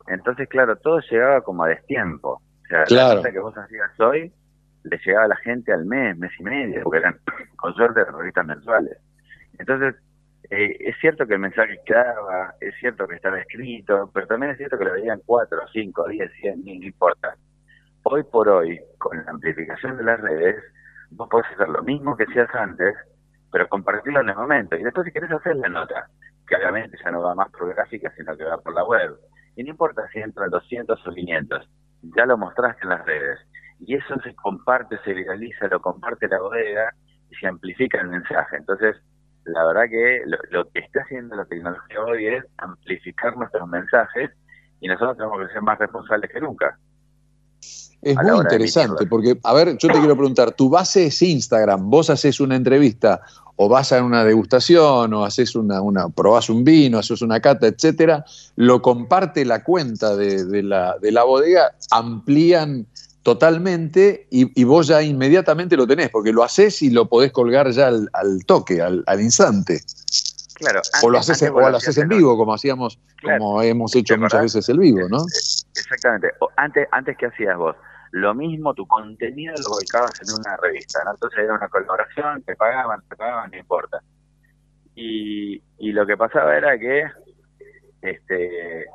Entonces, 0.07 0.49
claro, 0.49 0.77
todo 0.77 0.99
llegaba 1.11 1.41
como 1.41 1.63
a 1.63 1.67
destiempo. 1.67 2.41
O 2.63 2.67
sea, 2.67 2.85
la 2.89 3.17
cosa 3.17 3.31
que 3.31 3.39
vos 3.39 3.55
hacías 3.55 3.91
hoy 3.99 4.33
le 4.85 4.99
llegaba 5.05 5.25
a 5.25 5.27
la 5.27 5.37
gente 5.37 5.71
al 5.71 5.85
mes, 5.85 6.17
mes 6.17 6.31
y 6.39 6.43
medio, 6.43 6.81
porque 6.81 6.97
eran 6.97 7.19
con 7.57 7.75
suerte 7.75 8.05
revistas 8.05 8.43
mensuales. 8.47 8.97
Entonces, 9.59 9.93
eh, 10.49 10.77
es 10.79 10.95
cierto 10.99 11.25
que 11.27 11.35
el 11.35 11.39
mensaje 11.39 11.79
quedaba, 11.85 12.55
es 12.59 12.73
cierto 12.79 13.07
que 13.07 13.15
estaba 13.15 13.39
escrito, 13.39 14.09
pero 14.13 14.27
también 14.27 14.51
es 14.51 14.57
cierto 14.57 14.77
que 14.77 14.85
lo 14.85 14.93
veían 14.93 15.21
cuatro, 15.25 15.59
cinco, 15.71 16.07
diez, 16.07 16.31
cien, 16.39 16.63
no 16.63 16.71
importa. 16.71 17.35
Hoy 18.03 18.23
por 18.23 18.49
hoy, 18.49 18.79
con 18.97 19.17
la 19.17 19.31
amplificación 19.31 19.97
de 19.97 20.03
las 20.03 20.19
redes, 20.19 20.63
vos 21.11 21.29
podés 21.29 21.51
hacer 21.53 21.69
lo 21.69 21.83
mismo 21.83 22.17
que 22.17 22.23
hacías 22.23 22.53
antes, 22.55 22.95
pero 23.51 23.67
compartirlo 23.69 24.21
en 24.21 24.29
el 24.29 24.35
momento. 24.35 24.75
Y 24.75 24.83
después 24.83 25.05
si 25.05 25.11
querés 25.11 25.31
hacer 25.31 25.55
la 25.57 25.69
nota, 25.69 26.07
que 26.47 26.55
obviamente 26.55 26.97
ya 27.03 27.11
no 27.11 27.21
va 27.21 27.35
más 27.35 27.49
por 27.51 27.73
gráfica, 27.73 28.11
sino 28.17 28.35
que 28.35 28.43
va 28.43 28.57
por 28.57 28.73
la 28.73 28.83
web. 28.83 29.15
Y 29.55 29.63
no 29.63 29.69
importa 29.69 30.07
si 30.11 30.19
entran 30.19 30.49
200 30.49 31.07
o 31.07 31.11
500, 31.13 31.69
ya 32.15 32.25
lo 32.25 32.37
mostraste 32.37 32.83
en 32.83 32.89
las 32.89 33.05
redes. 33.05 33.39
Y 33.79 33.95
eso 33.95 34.19
se 34.23 34.33
comparte, 34.35 34.97
se 35.03 35.13
viraliza, 35.13 35.67
lo 35.67 35.81
comparte 35.81 36.27
la 36.27 36.39
bodega 36.39 36.93
y 37.29 37.35
se 37.35 37.47
amplifica 37.47 37.99
el 38.01 38.07
mensaje. 38.07 38.57
Entonces, 38.57 38.95
la 39.45 39.65
verdad 39.65 39.83
que 39.89 40.21
lo, 40.49 40.69
que 40.69 40.79
está 40.79 41.01
haciendo 41.01 41.35
la 41.35 41.45
tecnología 41.45 42.01
hoy 42.01 42.27
es 42.27 42.43
amplificar 42.57 43.35
nuestros 43.37 43.67
mensajes 43.67 44.31
y 44.79 44.87
nosotros 44.87 45.17
tenemos 45.17 45.39
que 45.39 45.53
ser 45.53 45.61
más 45.61 45.79
responsables 45.79 46.31
que 46.31 46.39
nunca. 46.39 46.77
Es 48.01 48.15
muy 48.15 48.39
interesante, 48.39 49.05
porque, 49.05 49.37
a 49.43 49.53
ver, 49.53 49.77
yo 49.77 49.87
te 49.87 49.99
quiero 49.99 50.15
preguntar, 50.15 50.53
tu 50.53 50.69
base 50.69 51.05
es 51.05 51.21
Instagram, 51.21 51.87
vos 51.87 52.09
haces 52.09 52.39
una 52.39 52.55
entrevista 52.55 53.21
o 53.57 53.69
vas 53.69 53.91
a 53.91 54.03
una 54.03 54.25
degustación 54.25 55.13
o 55.13 55.23
haces 55.23 55.55
una, 55.55 55.81
una 55.81 56.09
probás 56.09 56.49
un 56.49 56.63
vino, 56.63 56.97
haces 56.97 57.21
una 57.21 57.39
cata, 57.39 57.67
etcétera, 57.67 58.25
lo 58.55 58.81
comparte 58.81 59.45
la 59.45 59.63
cuenta 59.63 60.15
de, 60.15 60.63
la, 60.63 60.97
de 60.99 61.11
la 61.11 61.23
bodega, 61.23 61.75
amplían 61.91 62.87
totalmente 63.23 64.27
y, 64.31 64.63
vos 64.63 64.87
ya 64.87 65.01
inmediatamente 65.01 65.77
lo 65.77 65.85
tenés, 65.85 66.09
porque 66.09 66.31
lo 66.31 66.43
haces 66.43 66.81
y 66.81 66.89
lo 66.89 67.07
podés 67.07 67.31
colgar 67.31 67.69
ya 67.71 67.87
al, 67.87 68.45
toque, 68.45 68.81
al, 68.81 69.21
instante. 69.21 69.81
Claro, 70.55 70.81
o 71.03 71.09
lo 71.09 71.17
haces, 71.17 71.41
o 71.43 71.59
lo 71.59 71.77
haces 71.77 71.97
en 71.97 72.09
vivo, 72.09 72.37
como 72.37 72.53
hacíamos, 72.53 72.99
como 73.23 73.61
hemos 73.61 73.95
hecho 73.95 74.17
muchas 74.17 74.41
veces 74.41 74.69
el 74.69 74.79
vivo, 74.79 75.07
¿no? 75.09 75.23
Exactamente. 75.75 76.29
antes, 76.57 76.87
antes 76.91 77.17
que 77.17 77.27
hacías 77.27 77.57
vos, 77.57 77.75
lo 78.11 78.33
mismo 78.35 78.73
tu 78.73 78.85
contenido 78.87 79.53
lo 79.63 79.77
ubicabas 79.77 80.11
en 80.21 80.39
una 80.39 80.57
revista, 80.57 81.03
¿no? 81.05 81.11
Entonces 81.11 81.39
era 81.39 81.53
una 81.55 81.67
colaboración, 81.69 82.43
te 82.43 82.55
pagaban, 82.55 83.01
te 83.07 83.15
pagaban, 83.15 83.51
no 83.51 83.57
importa. 83.57 84.01
Y, 84.95 85.63
y 85.77 85.91
lo 85.93 86.05
que 86.05 86.17
pasaba 86.17 86.55
era 86.55 86.77
que, 86.77 87.05
este, 88.01 88.85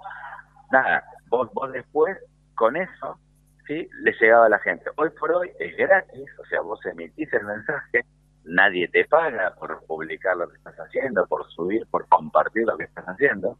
nada, 0.71 1.05
vos, 1.29 1.49
vos 1.53 1.73
después 1.73 2.17
con 2.55 2.77
eso 2.77 3.19
¿sí? 3.67 3.89
le 4.01 4.13
llegaba 4.13 4.47
a 4.47 4.51
la 4.51 4.59
gente. 4.59 4.91
Hoy 4.97 5.11
por 5.11 5.33
hoy 5.33 5.51
es 5.59 5.77
gratis, 5.77 6.31
o 6.39 6.45
sea, 6.47 6.61
vos 6.61 6.85
emitís 6.87 7.33
el 7.33 7.45
mensaje, 7.45 8.05
nadie 8.45 8.89
te 8.89 9.05
paga 9.05 9.55
por 9.59 9.85
publicar 9.87 10.37
lo 10.37 10.49
que 10.49 10.57
estás 10.57 10.77
haciendo, 10.77 11.27
por 11.27 11.49
subir, 11.51 11.87
por 11.91 12.07
compartir 12.09 12.65
lo 12.67 12.77
que 12.77 12.85
estás 12.85 13.05
haciendo, 13.07 13.59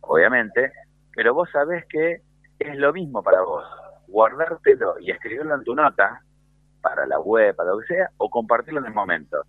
obviamente, 0.00 0.72
pero 1.14 1.34
vos 1.34 1.48
sabés 1.50 1.84
que 1.86 2.22
es 2.58 2.76
lo 2.76 2.92
mismo 2.92 3.22
para 3.22 3.42
vos, 3.42 3.64
guardártelo 4.08 4.98
y 5.00 5.10
escribirlo 5.10 5.54
en 5.54 5.64
tu 5.64 5.74
nota, 5.74 6.20
para 6.80 7.06
la 7.06 7.18
web, 7.18 7.54
para 7.56 7.70
lo 7.70 7.78
que 7.80 7.86
sea, 7.86 8.10
o 8.18 8.30
compartirlo 8.30 8.80
en 8.80 8.86
el 8.86 8.94
momento. 8.94 9.42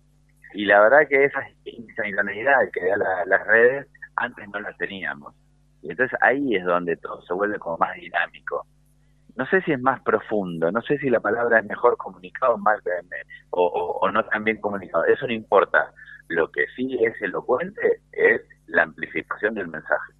Y 0.54 0.64
la 0.64 0.80
verdad 0.80 1.06
que 1.08 1.24
esa 1.24 1.40
instantaneidad 1.64 2.70
que 2.72 2.84
da 2.86 3.24
las 3.26 3.46
redes, 3.46 3.86
antes 4.16 4.48
no 4.48 4.58
la 4.58 4.72
teníamos. 4.72 5.34
Y 5.82 5.90
entonces 5.90 6.18
ahí 6.20 6.56
es 6.56 6.64
donde 6.64 6.96
todo 6.96 7.22
se 7.22 7.34
vuelve 7.34 7.58
como 7.58 7.76
más 7.78 7.94
dinámico 7.94 8.66
no 9.38 9.46
sé 9.46 9.62
si 9.62 9.72
es 9.72 9.80
más 9.80 10.00
profundo, 10.02 10.72
no 10.72 10.82
sé 10.82 10.98
si 10.98 11.08
la 11.08 11.20
palabra 11.20 11.60
es 11.60 11.66
mejor 11.66 11.96
comunicado 11.96 12.54
o, 12.54 12.58
más, 12.58 12.80
o, 13.50 13.98
o 14.02 14.10
no 14.10 14.24
tan 14.24 14.42
bien 14.42 14.60
comunicado, 14.60 15.04
eso 15.04 15.26
no 15.28 15.32
importa. 15.32 15.92
Lo 16.26 16.50
que 16.50 16.66
sí 16.76 16.98
es 17.00 17.14
elocuente 17.22 18.02
es 18.12 18.42
la 18.66 18.82
amplificación 18.82 19.54
del 19.54 19.68
mensaje. 19.68 20.12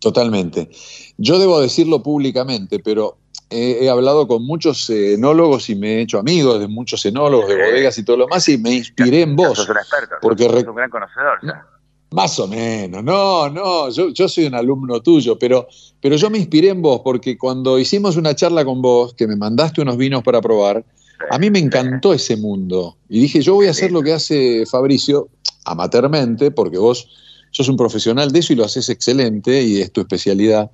Totalmente. 0.00 0.68
Yo 1.16 1.38
debo 1.38 1.60
decirlo 1.60 2.02
públicamente, 2.02 2.80
pero 2.80 3.16
he, 3.48 3.88
hablado 3.88 4.26
con 4.26 4.44
muchos 4.44 4.90
enólogos 4.90 5.70
y 5.70 5.76
me 5.76 5.94
he 5.94 6.00
hecho 6.02 6.18
amigos 6.18 6.58
de 6.60 6.66
muchos 6.66 7.06
enólogos 7.06 7.48
de 7.48 7.54
bodegas 7.54 7.96
y 7.96 8.04
todo 8.04 8.16
lo 8.16 8.28
más 8.28 8.48
y 8.48 8.58
me 8.58 8.72
inspiré 8.72 9.22
en 9.22 9.36
vos. 9.36 9.56
Sos 9.56 9.68
un 9.68 9.76
experto, 9.76 10.16
porque 10.20 10.44
sos 10.44 10.64
un 10.64 10.74
gran 10.74 10.90
conocedor. 10.90 11.38
Ya. 11.42 11.64
Más 12.12 12.38
o 12.38 12.46
menos, 12.46 13.02
no, 13.02 13.48
no, 13.50 13.90
yo, 13.90 14.28
soy 14.28 14.46
un 14.46 14.54
alumno 14.54 15.00
tuyo, 15.00 15.38
pero, 15.38 15.66
pero 16.00 16.14
yo 16.16 16.30
me 16.30 16.38
inspiré 16.38 16.68
en 16.68 16.80
vos 16.80 17.00
porque 17.02 17.36
cuando 17.36 17.78
hicimos 17.78 18.16
una 18.16 18.34
charla 18.34 18.64
con 18.64 18.80
vos, 18.80 19.12
que 19.14 19.26
me 19.26 19.34
mandaste 19.34 19.82
unos 19.82 19.96
vinos 19.96 20.22
para 20.22 20.40
probar, 20.40 20.84
a 21.30 21.38
mí 21.38 21.50
me 21.50 21.58
encantó 21.58 22.12
ese 22.12 22.36
mundo. 22.36 22.96
Y 23.08 23.20
dije, 23.20 23.40
yo 23.42 23.54
voy 23.54 23.66
a 23.66 23.70
hacer 23.70 23.90
lo 23.90 24.02
que 24.02 24.12
hace 24.12 24.64
Fabricio, 24.66 25.28
amatermente, 25.64 26.50
porque 26.52 26.78
vos 26.78 27.08
sos 27.50 27.68
un 27.68 27.76
profesional 27.76 28.30
de 28.30 28.38
eso 28.38 28.52
y 28.52 28.56
lo 28.56 28.64
haces 28.64 28.88
excelente 28.88 29.62
y 29.62 29.80
es 29.80 29.90
tu 29.90 30.00
especialidad. 30.00 30.70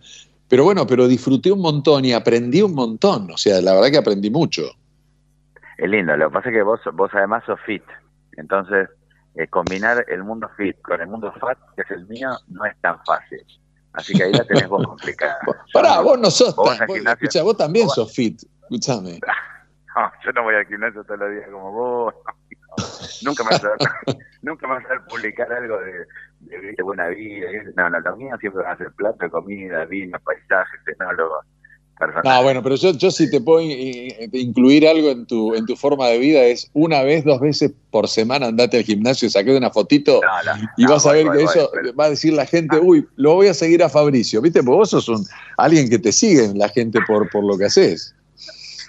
Pero 0.49 0.65
bueno, 0.65 0.87
pero 0.87 1.09
disfruté 1.09 1.51
un 1.51 1.61
montón 1.61 2.05
y 2.05 2.13
aprendí 2.13 2.61
un 2.61 2.75
montón. 2.75 3.31
O 3.31 3.39
sea, 3.39 3.61
la 3.63 3.73
verdad 3.73 3.91
que 3.91 3.99
aprendí 3.99 4.31
mucho. 4.31 4.65
Es 5.79 5.89
lindo, 5.89 6.17
lo 6.17 6.29
que 6.29 6.35
pasa 6.35 6.49
es 6.51 6.55
que 6.55 6.63
vos, 6.63 6.81
vos 6.93 7.11
además 7.15 7.43
sos 7.47 7.59
fit. 7.65 7.83
Entonces, 8.37 8.89
eh, 9.35 9.47
combinar 9.49 10.05
el 10.09 10.25
mundo 10.25 10.51
fit 10.57 10.81
con 10.83 11.01
el 11.01 11.07
mundo 11.07 11.33
fat, 11.41 11.59
que 11.75 11.83
es 11.83 11.91
el 11.91 12.07
mío, 12.07 12.31
no 12.49 12.65
es 12.65 12.79
tan 12.81 13.03
fácil. 13.05 13.45
Así 13.95 14.15
que 14.15 14.25
ahí 14.25 14.33
la 14.33 14.45
tenés 14.45 14.69
vos 14.69 14.87
complicada. 14.87 15.39
Pará, 15.73 16.01
vos 16.01 16.19
no 16.19 16.31
sos 16.31 16.55
vos, 16.57 16.77
tan, 16.79 16.87
vos 17.45 17.57
también 17.57 17.89
sos 17.89 18.15
fit, 18.15 18.43
escúchame. 18.63 19.21
No, 19.95 20.11
yo 20.25 20.33
no 20.33 20.45
voy 20.45 20.55
al 20.55 20.65
gimnasio 20.65 21.05
todos 21.05 21.21
los 21.21 21.31
días 21.33 21.51
como 21.51 21.71
vos. 21.71 22.15
nunca 23.23 23.45
me 23.45 23.51
vas 23.51 23.63
a 23.63 23.73
nunca 24.41 24.67
me 24.67 24.75
vas 24.77 24.85
a 24.87 25.05
publicar 25.07 25.53
algo 25.53 25.79
de, 25.81 26.73
de, 26.73 26.83
buena 26.83 27.09
vida. 27.09 27.51
No, 27.77 27.91
no, 27.91 28.01
lo 28.01 28.17
mío 28.17 28.35
siempre 28.41 28.63
va 28.63 28.73
a 28.73 28.79
ser 28.79 28.91
plato 28.93 29.31
comida, 29.31 29.85
vino, 29.85 30.19
paisajes, 30.21 30.81
tecnólogos. 30.87 31.45
No, 32.25 32.43
bueno, 32.43 32.63
pero 32.63 32.77
yo, 32.77 32.93
yo 32.93 33.11
sí 33.11 33.31
te 33.31 33.41
puedo 33.41 33.61
incluir 33.61 34.87
algo 34.87 35.11
en 35.11 35.27
tu, 35.27 35.55
en 35.55 35.67
tu 35.67 35.77
forma 35.77 36.07
de 36.09 36.19
vida, 36.19 36.43
es 36.43 36.71
una 36.73 37.03
vez, 37.03 37.25
dos 37.25 37.41
veces 37.41 37.73
por 37.91 38.09
semana 38.09 38.47
andate 38.47 38.79
al 38.79 38.85
gimnasio, 38.85 39.29
saqué 39.31 39.57
una 39.57 39.71
fotito 39.71 40.21
y 40.77 40.87
vas 40.87 41.07
a 41.07 41.13
ver 41.13 41.31
que 41.31 41.43
eso 41.43 41.71
va 41.99 42.07
a 42.07 42.11
decir 42.11 42.33
la 42.33 42.47
gente, 42.47 42.79
uy, 42.79 43.07
lo 43.17 43.35
voy 43.35 43.49
a 43.49 43.55
seguir 43.55 43.83
a 43.83 43.89
Fabricio, 43.89 44.41
¿viste? 44.41 44.63
Porque 44.63 44.77
vos 44.77 44.91
sos 44.91 45.09
un, 45.09 45.27
alguien 45.59 45.89
que 45.89 45.99
te 45.99 46.13
sigue 46.13 46.53
la 46.55 46.69
gente 46.69 46.99
por, 47.07 47.31
por 47.31 47.45
lo 47.45 47.59
que 47.59 47.67
haces. 47.67 48.15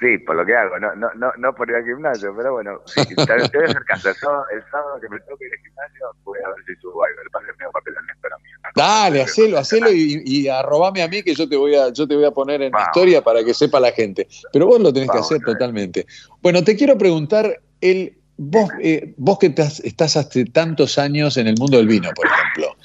Sí, 0.03 0.17
por 0.17 0.35
lo 0.35 0.45
que 0.45 0.53
hago, 0.53 0.77
no, 0.79 0.93
no, 0.95 1.09
no, 1.15 1.31
no 1.37 1.55
por 1.55 1.69
ir 1.69 1.77
al 1.77 1.85
gimnasio, 1.85 2.35
pero 2.35 2.51
bueno, 2.51 2.81
te, 2.93 3.15
voy 3.15 3.25
a 3.25 3.69
hacer 3.69 3.85
caso. 3.85 4.09
El 4.09 4.15
sábado, 4.15 4.45
el 4.53 4.61
sábado 4.69 4.99
que 4.99 5.07
me 5.07 5.17
toque 5.21 5.45
ir 5.45 5.53
al 5.53 5.59
gimnasio, 5.59 6.15
voy 6.25 6.39
a 6.43 6.49
ver 6.49 6.57
si 6.67 6.75
subo 6.81 7.05
algo, 7.05 7.21
el 7.21 7.29
padre 7.29 7.47
mío 7.57 7.69
papel 7.71 7.93
para 8.21 8.37
mí. 8.37 8.43
Dale, 8.75 9.21
hacelo, 9.21 9.59
hacelo 9.59 9.93
y, 9.93 10.21
y, 10.25 10.49
arrobame 10.49 11.03
a 11.03 11.07
mí 11.07 11.23
que 11.23 11.33
yo 11.33 11.47
te 11.47 11.55
voy 11.55 11.75
a, 11.75 11.93
yo 11.93 12.05
te 12.05 12.15
voy 12.15 12.25
a 12.25 12.31
poner 12.31 12.63
en 12.63 12.73
la 12.73 12.81
historia 12.81 13.23
para 13.23 13.45
que 13.45 13.53
sepa 13.53 13.79
la 13.79 13.93
gente. 13.93 14.27
Pero 14.51 14.67
vos 14.67 14.81
lo 14.81 14.91
tenés 14.91 15.09
que 15.09 15.19
hacer 15.19 15.39
totalmente. 15.39 16.05
Bueno, 16.41 16.61
te 16.65 16.75
quiero 16.75 16.97
preguntar, 16.97 17.61
el, 17.79 18.17
vos, 18.35 18.69
eh, 18.81 19.13
vos 19.15 19.39
que 19.39 19.47
estás, 19.47 19.79
estás 19.79 20.17
hace 20.17 20.43
tantos 20.45 20.97
años 20.97 21.37
en 21.37 21.47
el 21.47 21.55
mundo 21.57 21.77
del 21.77 21.87
vino, 21.87 22.09
por 22.13 22.25
ejemplo, 22.25 22.75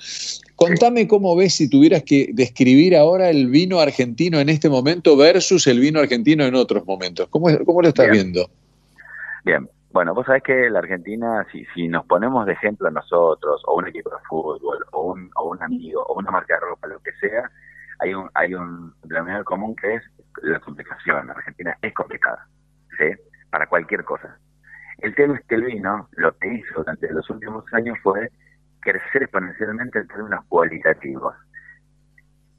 Contame 0.58 1.06
cómo 1.06 1.36
ves 1.36 1.54
si 1.54 1.70
tuvieras 1.70 2.02
que 2.02 2.30
describir 2.32 2.96
ahora 2.96 3.30
el 3.30 3.46
vino 3.46 3.78
argentino 3.78 4.40
en 4.40 4.48
este 4.48 4.68
momento 4.68 5.16
versus 5.16 5.68
el 5.68 5.78
vino 5.78 6.00
argentino 6.00 6.44
en 6.44 6.56
otros 6.56 6.84
momentos. 6.84 7.28
¿Cómo, 7.28 7.46
cómo 7.64 7.80
lo 7.80 7.86
estás 7.86 8.10
viendo? 8.10 8.50
Bien, 9.44 9.68
bueno, 9.92 10.14
vos 10.14 10.26
sabés 10.26 10.42
que 10.42 10.68
la 10.68 10.80
Argentina, 10.80 11.46
si, 11.52 11.64
si 11.76 11.86
nos 11.86 12.04
ponemos 12.06 12.44
de 12.44 12.54
ejemplo 12.54 12.90
nosotros, 12.90 13.62
o 13.66 13.76
un 13.76 13.86
equipo 13.86 14.10
de 14.10 14.16
fútbol, 14.28 14.84
o 14.90 15.12
un, 15.12 15.30
o 15.36 15.50
un 15.50 15.62
amigo, 15.62 16.02
o 16.02 16.18
una 16.18 16.32
marca 16.32 16.54
de 16.54 16.60
ropa, 16.60 16.88
lo 16.88 16.98
que 16.98 17.12
sea, 17.20 17.48
hay 18.00 18.14
un, 18.14 18.28
hay 18.34 18.52
un 18.52 18.92
denominador 19.04 19.44
común 19.44 19.76
que 19.76 19.94
es 19.94 20.02
la 20.42 20.58
complicación. 20.58 21.28
La 21.28 21.34
Argentina 21.34 21.78
es 21.82 21.94
complicada, 21.94 22.48
¿sí? 22.98 23.04
Para 23.50 23.68
cualquier 23.68 24.02
cosa. 24.02 24.36
El 24.98 25.14
tema 25.14 25.36
es 25.36 25.44
que 25.46 25.54
el 25.54 25.62
vino, 25.62 26.08
lo 26.16 26.36
que 26.36 26.52
hizo 26.52 26.74
durante 26.78 27.12
los 27.12 27.30
últimos 27.30 27.64
años 27.72 27.96
fue 28.02 28.28
crecer 28.90 29.22
exponencialmente 29.22 29.98
en 29.98 30.08
términos 30.08 30.44
cualitativos. 30.48 31.34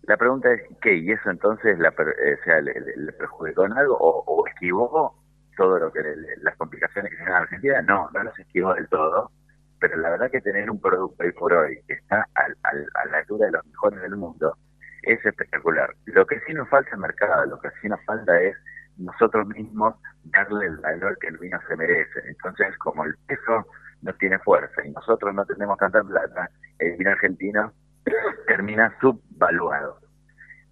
La 0.03 0.17
pregunta 0.17 0.51
es, 0.51 0.61
¿qué? 0.81 0.95
¿Y 0.95 1.11
eso 1.11 1.29
entonces 1.29 1.77
la, 1.79 1.89
eh, 1.89 2.37
sea, 2.43 2.61
le, 2.61 2.73
perjudicó 3.13 3.65
en 3.65 3.73
algo 3.73 3.97
o, 3.99 4.23
o 4.25 4.47
esquivó 4.47 5.15
todo 5.57 5.77
lo 5.77 5.91
que 5.91 6.01
las 6.41 6.55
complicaciones 6.55 7.11
que 7.11 7.17
se 7.17 7.23
en 7.23 7.29
Argentina, 7.29 7.81
no, 7.81 8.09
no 8.13 8.23
las 8.23 8.37
esquivó 8.39 8.73
del 8.73 8.87
todo, 8.87 9.31
pero 9.79 9.97
la 9.97 10.11
verdad 10.11 10.31
que 10.31 10.41
tener 10.41 10.69
un 10.69 10.79
producto 10.79 11.23
hoy 11.23 11.31
por 11.33 11.53
hoy 11.53 11.81
que 11.87 11.93
está 11.93 12.25
a 12.35 13.05
la 13.05 13.17
altura 13.17 13.47
de 13.47 13.51
los 13.51 13.65
mejores 13.65 14.01
del 14.01 14.15
mundo 14.15 14.57
es 15.03 15.23
espectacular. 15.25 15.93
Lo 16.05 16.25
que 16.25 16.39
sí 16.47 16.53
nos 16.53 16.69
falta 16.69 16.91
es 16.91 16.97
mercado, 16.97 17.45
lo 17.45 17.59
que 17.59 17.69
sí 17.81 17.89
nos 17.89 18.03
falta 18.05 18.39
es 18.41 18.55
nosotros 18.97 19.47
mismos 19.47 19.95
darle 20.25 20.67
el 20.67 20.77
valor 20.77 21.17
que 21.19 21.27
el 21.27 21.37
vino 21.37 21.59
se 21.67 21.75
merece. 21.75 22.21
Entonces, 22.25 22.77
como 22.77 23.05
el 23.05 23.15
peso 23.27 23.65
no 24.01 24.13
tiene 24.13 24.39
fuerza 24.39 24.85
y 24.85 24.91
nosotros 24.91 25.33
no 25.33 25.45
tenemos 25.45 25.77
tanta 25.77 26.03
plata, 26.03 26.49
el 26.79 26.97
vino 26.97 27.11
argentino 27.11 27.73
termina 28.47 28.95
subvaluado. 29.01 29.99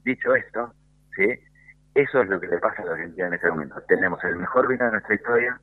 Dicho 0.03 0.35
esto, 0.35 0.73
¿sí? 1.15 1.27
Eso 1.93 2.21
es 2.21 2.29
lo 2.29 2.39
que 2.39 2.47
le 2.47 2.59
pasa 2.59 2.83
a 2.83 2.85
la 2.85 2.91
Argentina 2.93 3.27
en 3.27 3.33
este 3.33 3.49
momento. 3.49 3.75
Tenemos 3.87 4.23
el 4.23 4.35
mejor 4.35 4.67
vino 4.67 4.85
de 4.85 4.91
nuestra 4.91 5.15
historia, 5.15 5.59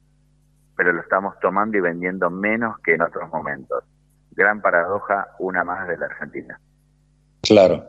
pero 0.77 0.93
lo 0.93 1.01
estamos 1.01 1.39
tomando 1.41 1.79
y 1.79 1.81
vendiendo 1.81 2.29
menos 2.29 2.79
que 2.81 2.95
en 2.95 3.03
otros 3.03 3.31
momentos. 3.31 3.85
Gran 4.33 4.61
paradoja, 4.61 5.29
una 5.39 5.63
más 5.63 5.87
de 5.87 5.97
la 5.97 6.07
Argentina. 6.07 6.59
Claro, 7.43 7.85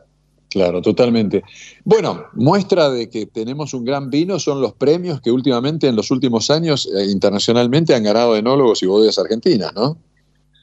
claro, 0.50 0.80
totalmente. 0.82 1.42
Bueno, 1.84 2.26
muestra 2.34 2.90
de 2.90 3.08
que 3.08 3.26
tenemos 3.26 3.74
un 3.74 3.84
gran 3.84 4.10
vino 4.10 4.38
son 4.38 4.60
los 4.60 4.72
premios 4.74 5.20
que 5.20 5.30
últimamente, 5.30 5.88
en 5.88 5.96
los 5.96 6.10
últimos 6.10 6.50
años, 6.50 6.86
eh, 6.86 7.06
internacionalmente 7.10 7.94
han 7.94 8.04
ganado 8.04 8.36
enólogos 8.36 8.82
y 8.82 8.86
bodegas 8.86 9.18
argentinas, 9.18 9.72
¿no? 9.74 9.96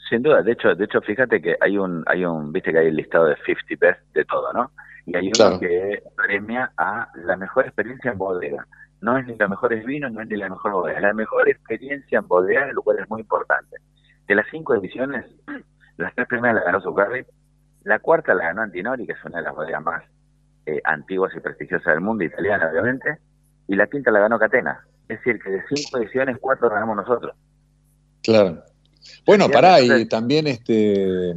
Sin 0.09 0.21
duda, 0.21 0.43
de 0.43 0.51
hecho, 0.51 0.75
de 0.75 0.85
hecho, 0.85 1.01
fíjate 1.01 1.41
que 1.41 1.55
hay 1.59 1.77
un, 1.77 2.03
hay 2.07 2.23
un, 2.25 2.51
viste 2.51 2.71
que 2.71 2.79
hay 2.79 2.87
el 2.87 2.95
listado 2.95 3.25
de 3.25 3.35
50 3.45 3.75
best 3.79 3.99
de 4.13 4.25
todo, 4.25 4.51
¿no? 4.53 4.69
y 5.05 5.17
hay 5.17 5.31
uno 5.37 5.59
que 5.59 6.03
premia 6.15 6.71
a 6.77 7.09
la 7.25 7.35
mejor 7.35 7.65
experiencia 7.65 8.11
en 8.11 8.17
bodega. 8.17 8.65
No 9.01 9.17
es 9.17 9.27
ni 9.27 9.35
los 9.35 9.49
mejores 9.49 9.85
vinos, 9.85 10.11
no 10.13 10.21
es 10.21 10.29
ni 10.29 10.37
la 10.37 10.49
mejor 10.49 10.71
bodega, 10.71 10.99
la 11.01 11.13
mejor 11.13 11.49
experiencia 11.49 12.19
en 12.19 12.27
bodega, 12.27 12.71
lo 12.71 12.81
cual 12.81 12.99
es 12.99 13.09
muy 13.09 13.21
importante. 13.21 13.77
De 14.27 14.35
las 14.35 14.45
cinco 14.49 14.75
ediciones, 14.75 15.25
las 15.97 16.15
tres 16.15 16.27
primeras 16.27 16.55
las 16.55 16.65
ganó 16.65 16.81
Zuccardi, 16.81 17.23
la 17.83 17.99
cuarta 17.99 18.33
la 18.33 18.45
ganó 18.45 18.61
Antinori, 18.61 19.05
que 19.05 19.13
es 19.13 19.25
una 19.25 19.37
de 19.37 19.43
las 19.43 19.55
bodegas 19.55 19.83
más 19.83 20.03
eh, 20.65 20.79
antiguas 20.83 21.33
y 21.35 21.39
prestigiosas 21.39 21.93
del 21.93 22.01
mundo, 22.01 22.23
italiana 22.23 22.69
obviamente, 22.71 23.17
y 23.67 23.75
la 23.75 23.87
quinta 23.87 24.11
la 24.11 24.19
ganó 24.19 24.39
Catena. 24.39 24.85
Es 25.07 25.19
decir, 25.19 25.41
que 25.41 25.49
de 25.49 25.63
cinco 25.73 25.97
ediciones, 25.97 26.37
cuatro 26.39 26.69
ganamos 26.69 26.95
nosotros. 26.95 27.35
Claro. 28.23 28.63
Bueno, 29.25 29.49
pará, 29.49 29.81
y 29.81 30.07
también 30.07 30.47
este 30.47 31.33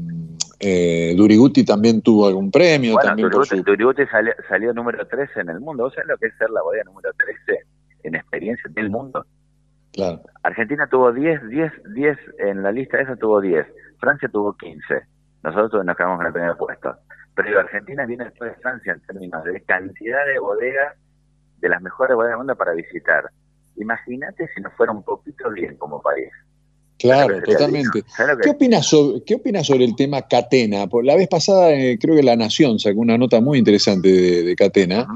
eh, 0.60 1.14
Duriguti 1.16 1.64
también 1.64 2.00
tuvo 2.00 2.28
algún 2.28 2.50
premio. 2.50 2.92
Bueno, 2.92 3.08
también 3.08 3.28
Duriguti, 3.64 4.04
salió, 4.48 4.72
número 4.72 5.04
13 5.06 5.40
en 5.40 5.50
el 5.50 5.60
mundo. 5.60 5.84
¿Vos 5.84 5.94
sabés 5.94 6.08
lo 6.08 6.16
que 6.18 6.26
es 6.26 6.36
ser 6.38 6.50
la 6.50 6.62
bodega 6.62 6.84
número 6.84 7.10
13 7.46 7.66
en 8.04 8.14
experiencia 8.14 8.70
del 8.72 8.90
mundo? 8.90 9.26
Claro. 9.92 10.20
Argentina 10.42 10.86
tuvo 10.88 11.12
10, 11.12 11.48
10, 11.48 11.72
10, 11.94 12.18
en 12.38 12.62
la 12.62 12.70
lista 12.70 13.00
esa 13.00 13.16
tuvo 13.16 13.40
10. 13.40 13.66
Francia 13.98 14.28
tuvo 14.28 14.56
15. 14.56 15.06
Nosotros 15.46 15.84
nos 15.84 15.96
quedamos 15.96 16.20
en 16.20 16.26
el 16.26 16.32
primer 16.32 16.56
puesto. 16.56 16.96
Pero 17.36 17.60
Argentina 17.60 18.04
viene 18.04 18.24
después 18.24 18.50
de 18.50 18.60
Francia 18.60 18.92
en 18.94 19.00
términos 19.06 19.44
de 19.44 19.62
cantidad 19.62 20.26
de 20.26 20.40
bodegas, 20.40 20.96
de 21.58 21.68
las 21.68 21.80
mejores 21.80 22.16
bodegas 22.16 22.32
del 22.32 22.38
mundo 22.38 22.56
para 22.56 22.72
visitar. 22.72 23.30
Imagínate 23.76 24.48
si 24.54 24.60
nos 24.60 24.72
fuera 24.72 24.90
un 24.90 25.04
poquito 25.04 25.48
bien 25.50 25.76
como 25.76 26.02
país. 26.02 26.30
Claro, 26.98 27.40
totalmente. 27.42 28.02
¿Qué 28.42 28.50
opinas 28.50 28.86
sobre, 28.86 29.22
qué 29.22 29.34
opinas 29.36 29.66
sobre 29.66 29.84
el 29.84 29.94
tema 29.94 30.22
Catena? 30.22 30.88
Por 30.88 31.04
la 31.04 31.14
vez 31.14 31.28
pasada 31.28 31.72
eh, 31.72 31.96
creo 32.00 32.16
que 32.16 32.22
La 32.24 32.34
Nación 32.34 32.80
sacó 32.80 33.00
una 33.00 33.18
nota 33.18 33.40
muy 33.40 33.58
interesante 33.58 34.08
de, 34.08 34.56
Catena, 34.56 35.06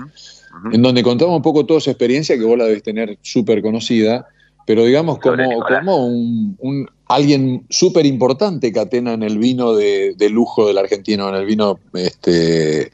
en 0.70 0.82
donde 0.82 1.02
contaba 1.02 1.34
un 1.34 1.42
poco 1.42 1.66
toda 1.66 1.80
su 1.80 1.90
experiencia, 1.90 2.38
que 2.38 2.44
vos 2.44 2.56
la 2.56 2.66
debes 2.66 2.84
tener 2.84 3.18
súper 3.22 3.62
conocida, 3.62 4.28
pero 4.66 4.84
digamos 4.84 5.18
como, 5.18 5.64
como 5.64 6.06
un, 6.06 6.86
alguien 7.11 7.66
súper 7.68 8.06
importante 8.06 8.72
Catena 8.72 9.12
en 9.12 9.22
el 9.22 9.38
vino 9.38 9.74
de, 9.74 10.14
lujo 10.30 10.66
del 10.66 10.78
argentino, 10.78 11.28
en 11.28 11.34
el 11.34 11.46
vino 11.46 11.78
este, 11.94 12.90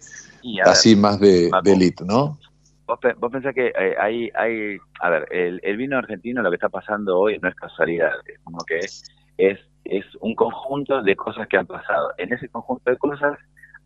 así 0.65 0.97
más 0.97 1.21
de, 1.21 1.51
de 1.63 1.73
elite, 1.73 2.05
¿no? 2.05 2.39
Vos, 2.87 3.01
pensás 3.33 3.53
que 3.53 3.67
eh, 3.67 3.97
hay, 3.99 4.31
hay, 4.37 4.79
a 5.01 5.11
ver, 5.11 5.27
el, 5.33 5.77
vino 5.77 5.99
argentino 5.99 6.41
lo 6.41 6.51
que 6.51 6.57
está 6.57 6.69
pasando 6.69 7.19
hoy 7.19 7.37
no 7.41 7.49
es 7.49 7.55
casualidad, 7.57 8.13
es 8.27 8.39
como 8.45 8.59
que 8.65 8.79
es, 8.79 9.59
es 9.85 10.05
un 10.21 10.37
conjunto 10.37 11.03
de 11.03 11.17
cosas 11.17 11.49
que 11.49 11.57
han 11.57 11.67
pasado. 11.67 12.13
En 12.17 12.33
ese 12.33 12.49
conjunto 12.49 12.89
de 12.89 12.97
cosas 12.97 13.39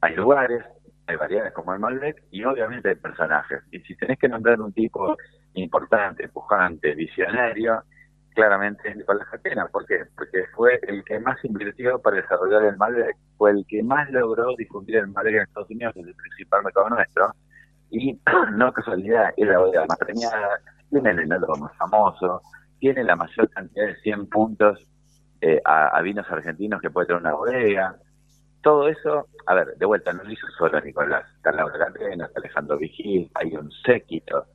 hay 0.02 0.14
lugares, 0.16 0.62
hay 1.06 1.16
variedades 1.16 1.54
como 1.54 1.72
el 1.72 1.80
Malbec 1.80 2.22
y 2.30 2.44
obviamente 2.44 2.90
hay 2.90 2.94
personajes. 2.96 3.60
Y 3.72 3.80
si 3.80 3.94
tenés 3.96 4.18
que 4.18 4.28
nombrar 4.28 4.60
un 4.60 4.72
tipo 4.72 5.16
importante, 5.54 6.28
pujante, 6.28 6.94
visionario, 6.94 7.82
claramente 8.40 8.88
es 8.88 8.96
Nicolás 8.96 9.28
Catena. 9.30 9.66
¿Por 9.66 9.84
qué? 9.86 10.04
Porque 10.16 10.44
fue 10.54 10.80
el 10.88 11.04
que 11.04 11.20
más 11.20 11.36
invirtió 11.44 11.98
para 11.98 12.16
desarrollar 12.16 12.64
el 12.64 12.76
Malbec, 12.78 13.16
fue 13.36 13.50
el 13.50 13.66
que 13.68 13.82
más 13.82 14.10
logró 14.10 14.54
difundir 14.56 14.96
el 14.96 15.08
Malbec 15.08 15.34
en 15.34 15.42
Estados 15.42 15.70
Unidos, 15.70 15.94
el 15.96 16.14
principal 16.14 16.64
mercado 16.64 16.88
nuestro 16.88 17.34
y 17.90 18.18
no 18.52 18.72
casualidad, 18.72 19.34
es 19.36 19.46
la 19.46 19.58
bodega 19.58 19.84
más 19.86 19.98
premiada, 19.98 20.60
tiene 20.88 21.10
el 21.10 21.18
enólogo 21.20 21.56
más 21.56 21.76
famoso, 21.76 22.40
tiene 22.78 23.04
la 23.04 23.14
mayor 23.14 23.50
cantidad 23.50 23.86
de 23.86 23.96
100 23.96 24.26
puntos 24.28 24.78
eh, 25.42 25.60
a, 25.64 26.00
vinos 26.00 26.26
argentinos 26.30 26.80
que 26.80 26.90
puede 26.90 27.08
tener 27.08 27.20
una 27.20 27.34
bodega. 27.34 27.96
Todo 28.62 28.88
eso, 28.88 29.26
a 29.46 29.54
ver, 29.54 29.74
de 29.76 29.86
vuelta, 29.86 30.12
no 30.12 30.22
lo 30.22 30.30
hizo 30.30 30.46
solo 30.56 30.80
Nicolás. 30.80 31.24
Está 31.36 31.52
Laura 31.52 31.78
Catena, 31.78 32.24
está 32.24 32.40
Alejandro 32.40 32.78
Vigil, 32.78 33.30
hay 33.34 33.54
un 33.54 33.70
séquito 33.84 34.46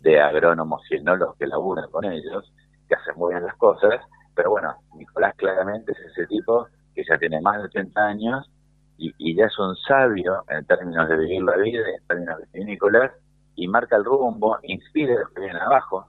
de 0.00 0.20
agrónomos 0.20 0.82
y 0.90 0.96
enólogos 0.96 1.36
que 1.36 1.46
laburan 1.46 1.90
con 1.90 2.04
ellos, 2.04 2.52
que 2.88 2.94
hacen 2.94 3.14
muy 3.16 3.32
bien 3.34 3.44
las 3.44 3.56
cosas, 3.56 4.00
pero 4.34 4.50
bueno, 4.50 4.74
Nicolás 4.94 5.34
claramente 5.36 5.92
es 5.92 5.98
ese 6.12 6.26
tipo 6.26 6.68
que 6.94 7.04
ya 7.08 7.18
tiene 7.18 7.40
más 7.40 7.58
de 7.58 7.64
80 7.64 8.00
años 8.00 8.50
y, 8.98 9.36
ya 9.36 9.44
es 9.44 9.58
un 9.58 9.76
sabio 9.76 10.42
en 10.48 10.64
términos 10.64 11.08
de 11.08 11.16
vivir 11.18 11.42
la 11.42 11.56
vida, 11.56 11.84
en 11.86 12.06
términos 12.06 12.38
de 12.52 12.64
Nicolás, 12.64 13.12
y 13.54 13.68
marca 13.68 13.96
el 13.96 14.04
rumbo, 14.04 14.58
inspira 14.62 15.14
a 15.14 15.18
los 15.20 15.30
que 15.30 15.40
vienen 15.40 15.60
abajo. 15.60 16.06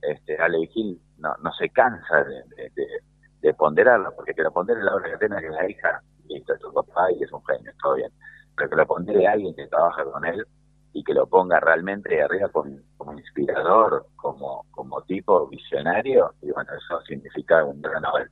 Este, 0.00 0.36
Ale 0.38 0.60
Vigil 0.60 1.00
no, 1.18 1.34
se 1.58 1.68
cansa 1.68 2.24
de, 2.24 2.72
de, 3.40 3.54
ponderarlo, 3.54 4.14
porque 4.16 4.34
que 4.34 4.42
lo 4.42 4.50
pondere 4.50 4.82
la 4.82 4.94
obra 4.94 5.10
que 5.10 5.18
tiene 5.18 5.40
que 5.40 5.46
es 5.46 5.52
la 5.52 5.70
hija, 5.70 6.02
listo, 6.26 6.56
tu 6.58 6.72
papá 6.72 7.12
y 7.12 7.22
es 7.22 7.32
un 7.32 7.44
genio, 7.44 7.72
todo 7.82 7.94
bien. 7.96 8.10
Pero 8.56 8.70
que 8.70 8.76
lo 8.76 8.86
pondere 8.86 9.26
alguien 9.26 9.54
que 9.54 9.66
trabaja 9.66 10.04
con 10.04 10.24
él 10.24 10.46
y 10.92 11.02
que 11.04 11.14
lo 11.14 11.26
ponga 11.26 11.58
realmente 11.60 12.22
arriba 12.22 12.48
como, 12.48 12.76
como 12.96 13.18
inspirador, 13.18 14.06
como, 14.16 14.64
como 14.70 15.02
tipo 15.02 15.46
visionario, 15.48 16.34
y 16.42 16.50
bueno, 16.50 16.70
eso 16.76 17.00
significa 17.06 17.64
un 17.64 17.80
gran 17.80 18.02
Nobel. 18.02 18.28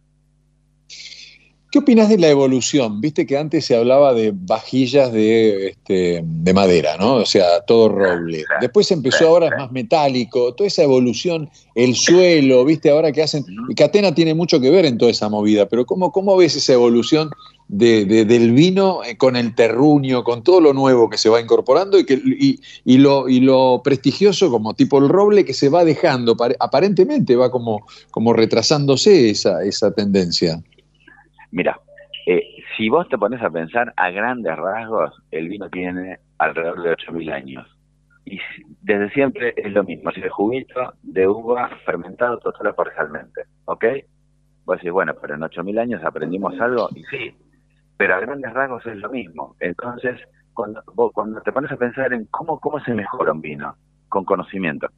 ¿Qué 1.71 1.79
opinas 1.79 2.09
de 2.09 2.19
la 2.19 2.27
evolución? 2.27 3.01
Viste 3.01 3.25
que 3.25 3.39
antes 3.39 3.65
se 3.65 3.77
hablaba 3.77 4.13
de 4.13 4.33
vajillas 4.35 5.13
de, 5.13 5.69
este, 5.69 6.21
de 6.25 6.53
madera, 6.53 6.97
¿no? 6.99 7.15
O 7.15 7.27
sea, 7.27 7.61
todo 7.61 7.89
roble. 7.89 8.45
Después 8.61 8.91
empezó 8.91 9.29
ahora 9.29 9.57
más 9.57 9.71
metálico, 9.71 10.53
toda 10.55 10.67
esa 10.67 10.83
evolución, 10.83 11.49
el 11.77 11.95
suelo, 11.95 12.65
viste, 12.65 12.91
ahora 12.91 13.13
que 13.13 13.23
hacen... 13.23 13.45
Catena 13.77 14.13
tiene 14.13 14.35
mucho 14.35 14.61
que 14.61 14.69
ver 14.69 14.85
en 14.85 14.99
toda 14.99 15.13
esa 15.13 15.29
movida, 15.29 15.67
pero 15.67 15.87
¿cómo, 15.87 16.11
cómo 16.11 16.37
ves 16.37 16.57
esa 16.57 16.73
evolución 16.73 17.31
de, 17.73 18.25
del 18.25 18.51
vino 18.51 19.05
eh, 19.05 19.17
con 19.17 19.37
el 19.37 19.55
terruño, 19.55 20.25
con 20.25 20.43
todo 20.43 20.61
lo 20.61 20.73
nuevo 20.73 21.09
que 21.09 21.17
se 21.17 21.29
va 21.29 21.41
incorporando 21.41 21.99
y, 21.99 22.05
que, 22.05 22.21
y, 22.25 22.99
lo, 22.99 23.29
y 23.29 23.41
lo 23.41 23.81
prestigioso 23.85 24.51
como 24.51 24.75
tipo 24.75 24.99
el 24.99 25.09
roble 25.09 25.45
que 25.45 25.55
se 25.55 25.69
va 25.69 25.85
dejando? 25.85 26.37
Aparentemente 26.59 27.37
va 27.37 27.51
como, 27.51 27.87
como 28.11 28.33
retrasándose 28.33 29.31
esa, 29.31 29.63
esa 29.63 29.95
tendencia. 29.95 30.61
Mira, 31.53 31.81
eh, 32.27 32.43
si 32.77 32.89
vos 32.89 33.09
te 33.09 33.17
pones 33.17 33.41
a 33.41 33.51
pensar 33.51 33.93
a 33.97 34.11
grandes 34.11 34.57
rasgos, 34.57 35.13
el 35.31 35.49
vino 35.49 35.71
tiene 35.71 36.19
alrededor 36.39 36.83
de 36.83 36.91
8.000 36.97 37.33
años. 37.33 37.69
Y 38.25 38.41
desde 38.83 39.11
siempre 39.11 39.55
es 39.57 39.73
lo 39.73 39.85
mismo, 39.85 40.11
si 40.11 40.21
el 40.21 40.31
juguito 40.31 40.93
de 41.03 41.29
uva 41.29 41.71
fermentado 41.87 42.39
total 42.39 42.75
parcialmente, 42.75 43.43
¿ok? 43.67 43.85
Vos 44.65 44.77
decís, 44.77 44.91
bueno, 44.91 45.15
pero 45.21 45.37
en 45.37 45.41
8.000 45.41 45.81
años 45.81 46.05
aprendimos 46.05 46.61
algo, 46.61 46.89
y 46.95 47.03
sí, 47.05 47.35
pero 48.01 48.15
a 48.15 48.21
grandes 48.21 48.51
rasgos 48.55 48.87
es 48.87 48.97
lo 48.97 49.11
mismo. 49.11 49.57
Entonces, 49.61 50.19
cuando, 50.55 50.83
te 51.45 51.53
pones 51.53 51.71
a 51.71 51.77
pensar 51.77 52.15
en 52.15 52.25
cómo, 52.31 52.59
cómo 52.59 52.81
se 52.81 52.95
mejora 52.95 53.33
un 53.33 53.43
vino, 53.43 53.77
con 54.09 54.25
conocimiento. 54.25 54.89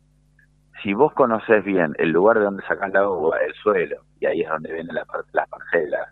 si 0.85 0.95
vos 0.95 1.13
conoces 1.15 1.65
bien 1.65 1.95
el 1.99 2.11
lugar 2.11 2.39
de 2.39 2.45
donde 2.45 2.63
sacás 2.63 2.93
la 2.93 3.09
uva, 3.09 3.39
el 3.39 3.53
suelo, 3.55 4.05
y 4.21 4.27
ahí 4.27 4.43
es 4.43 4.49
donde 4.49 4.73
vienen 4.73 4.95
la, 4.95 5.05
las 5.33 5.49
parcelas, 5.49 6.11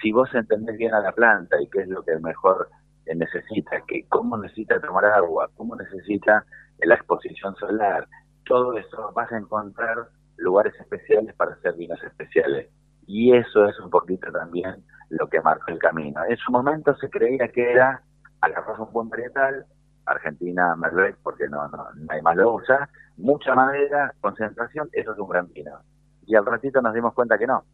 si 0.00 0.12
vos 0.12 0.34
entendés 0.34 0.78
bien 0.78 0.94
a 0.94 1.00
la 1.00 1.12
planta 1.12 1.60
y 1.60 1.68
qué 1.68 1.82
es 1.82 1.88
lo 1.88 2.02
que 2.04 2.18
mejor 2.20 2.70
necesita, 3.04 3.82
que 3.86 4.06
cómo 4.08 4.38
necesita 4.38 4.80
tomar 4.80 5.04
agua, 5.04 5.50
cómo 5.56 5.76
necesita 5.76 6.46
la 6.78 6.94
exposición 6.94 7.54
solar, 7.56 8.08
todo 8.46 8.78
eso 8.78 9.12
vas 9.14 9.30
a 9.30 9.36
encontrar 9.36 10.08
lugares 10.38 10.72
especiales 10.80 11.34
para 11.34 11.52
hacer 11.52 11.74
vinos 11.74 12.02
especiales. 12.02 12.70
Y 13.06 13.34
eso 13.34 13.66
es 13.66 13.78
un 13.78 13.90
poquito 13.90 14.32
también 14.32 14.82
lo 15.10 15.28
que 15.28 15.40
marcó 15.40 15.70
el 15.70 15.78
camino. 15.78 16.22
En 16.28 16.36
su 16.36 16.50
momento 16.50 16.94
se 16.96 17.10
creía 17.10 17.48
que 17.48 17.72
era 17.72 18.02
agarrar 18.40 18.80
un 18.80 18.92
buen 18.92 19.08
varietal, 19.08 19.66
Argentina, 20.06 20.74
Malbec, 20.76 21.16
porque 21.22 21.48
no, 21.48 21.68
no, 21.68 21.88
hay 22.08 22.22
más 22.22 22.36
lo 22.36 22.54
usa, 22.54 22.88
mucha 23.16 23.54
madera, 23.54 24.14
concentración, 24.20 24.88
eso 24.92 25.12
es 25.12 25.18
un 25.18 25.28
gran 25.28 25.48
vino. 25.52 25.78
Y 26.26 26.34
al 26.34 26.46
ratito 26.46 26.80
nos 26.80 26.94
dimos 26.94 27.12
cuenta 27.12 27.38
que 27.38 27.46
no, 27.46 27.64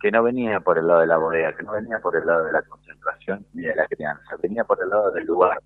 que 0.00 0.10
no 0.10 0.22
venía 0.22 0.60
por 0.60 0.78
el 0.78 0.86
lado 0.86 1.00
de 1.00 1.06
la 1.06 1.18
bodega, 1.18 1.54
que 1.56 1.62
no 1.62 1.72
venía 1.72 1.98
por 1.98 2.16
el 2.16 2.26
lado 2.26 2.44
de 2.44 2.52
la 2.52 2.62
concentración 2.62 3.44
ni 3.52 3.62
de 3.62 3.74
la 3.74 3.86
crianza, 3.86 4.36
venía 4.42 4.64
por 4.64 4.82
el 4.82 4.88
lado 4.88 5.10
del 5.10 5.24
lugar. 5.24 5.58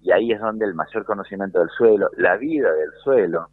Y 0.00 0.12
ahí 0.12 0.32
es 0.32 0.40
donde 0.40 0.64
el 0.64 0.74
mayor 0.74 1.04
conocimiento 1.04 1.58
del 1.58 1.68
suelo, 1.70 2.10
la 2.16 2.36
vida 2.36 2.72
del 2.72 2.92
suelo, 3.02 3.48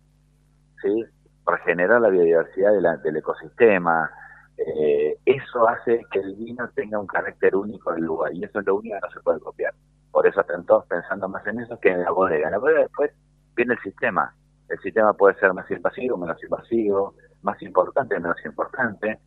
¿sí? 0.82 1.06
regenerar 1.46 2.02
la 2.02 2.10
biodiversidad 2.10 2.72
del 3.02 3.18
ecosistema, 3.18 4.10
eh, 4.58 5.18
eso 5.26 5.68
hace 5.68 6.01
que 6.12 6.20
el 6.20 6.36
vino 6.36 6.70
tenga 6.76 6.99
un 6.99 7.08
carácter 7.08 7.56
único 7.56 7.91
del 7.93 8.03
lugar 8.03 8.34
y 8.34 8.43
eso 8.43 8.60
es 8.60 8.66
lo 8.66 8.76
único 8.76 8.95
que 8.95 9.08
no 9.08 9.14
se 9.14 9.20
puede 9.22 9.39
copiar. 9.39 9.74
Por 10.12 10.26
eso 10.28 10.41
están 10.41 10.66
todos 10.66 10.86
pensando 10.86 11.28
más 11.28 11.45
en 11.47 11.60
eso 11.60 11.78
que 11.80 11.89
en 11.89 12.03
la 12.03 12.12
bodega. 12.12 12.49
La 12.49 12.58
bodega 12.58 12.82
después 12.82 13.12
viene 13.56 13.74
el 13.74 13.80
sistema. 13.82 14.34
El 14.70 14.80
sistema 14.80 15.14
puede 15.14 15.38
ser 15.39 15.53
más 15.53 15.70
invasivo, 15.70 16.18
menos 16.18 16.41
invasivo, 16.41 17.16
más 17.41 17.62
importante, 17.62 18.20
menos 18.20 18.38
importante, 18.45 19.20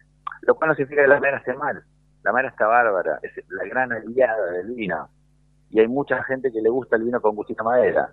lo 0.43 0.55
cual 0.55 0.71
no 0.71 0.75
significa 0.75 1.03
que 1.03 1.09
la 1.09 1.21
madera 1.21 1.39
esté 1.39 1.55
mal. 1.55 1.83
La 2.23 2.33
madera 2.33 2.49
está 2.49 2.67
bárbara, 2.67 3.21
es 3.23 3.33
la 3.49 3.65
gran 3.65 3.93
aliada 3.93 4.51
del 4.53 4.73
vino. 4.73 5.09
Y 5.71 5.81
hay 5.81 5.89
mucha 5.89 6.23
gente 6.25 6.51
que 6.51 6.61
le 6.61 6.71
gusta 6.71 6.97
el 6.97 7.05
vino 7.05 7.21
con 7.21 7.37
gustito 7.37 7.63
madera. 7.63 8.13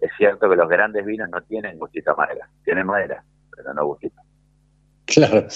Es 0.00 0.10
cierto 0.16 0.48
que 0.48 0.56
los 0.56 0.68
grandes 0.68 1.04
vinos 1.04 1.28
no 1.28 1.42
tienen 1.42 1.78
gustito 1.78 2.16
madera, 2.16 2.48
tienen 2.64 2.86
madera, 2.86 3.22
pero 3.54 3.74
no 3.74 3.86
gustito. 3.86 4.20
Claro. 5.06 5.46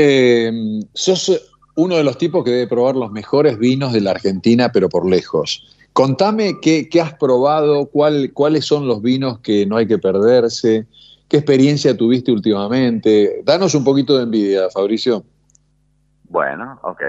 Eh, 0.00 0.52
sos 0.94 1.50
uno 1.74 1.96
de 1.96 2.04
los 2.04 2.16
tipos 2.18 2.44
que 2.44 2.52
debe 2.52 2.68
probar 2.68 2.94
los 2.94 3.10
mejores 3.10 3.58
vinos 3.58 3.92
de 3.92 4.00
la 4.00 4.12
Argentina, 4.12 4.70
pero 4.72 4.88
por 4.88 5.04
lejos. 5.04 5.76
Contame 5.92 6.60
qué, 6.62 6.88
has 7.02 7.14
probado, 7.14 7.86
cuál, 7.86 8.30
cuáles 8.32 8.64
son 8.64 8.86
los 8.86 9.02
vinos 9.02 9.40
que 9.40 9.66
no 9.66 9.76
hay 9.76 9.88
que 9.88 9.98
perderse, 9.98 10.86
qué 11.28 11.38
experiencia 11.38 11.96
tuviste 11.96 12.30
últimamente. 12.30 13.42
Danos 13.44 13.74
un 13.74 13.82
poquito 13.82 14.16
de 14.16 14.22
envidia, 14.22 14.70
Fabricio. 14.70 15.24
Bueno, 16.28 16.78
ok, 16.84 17.02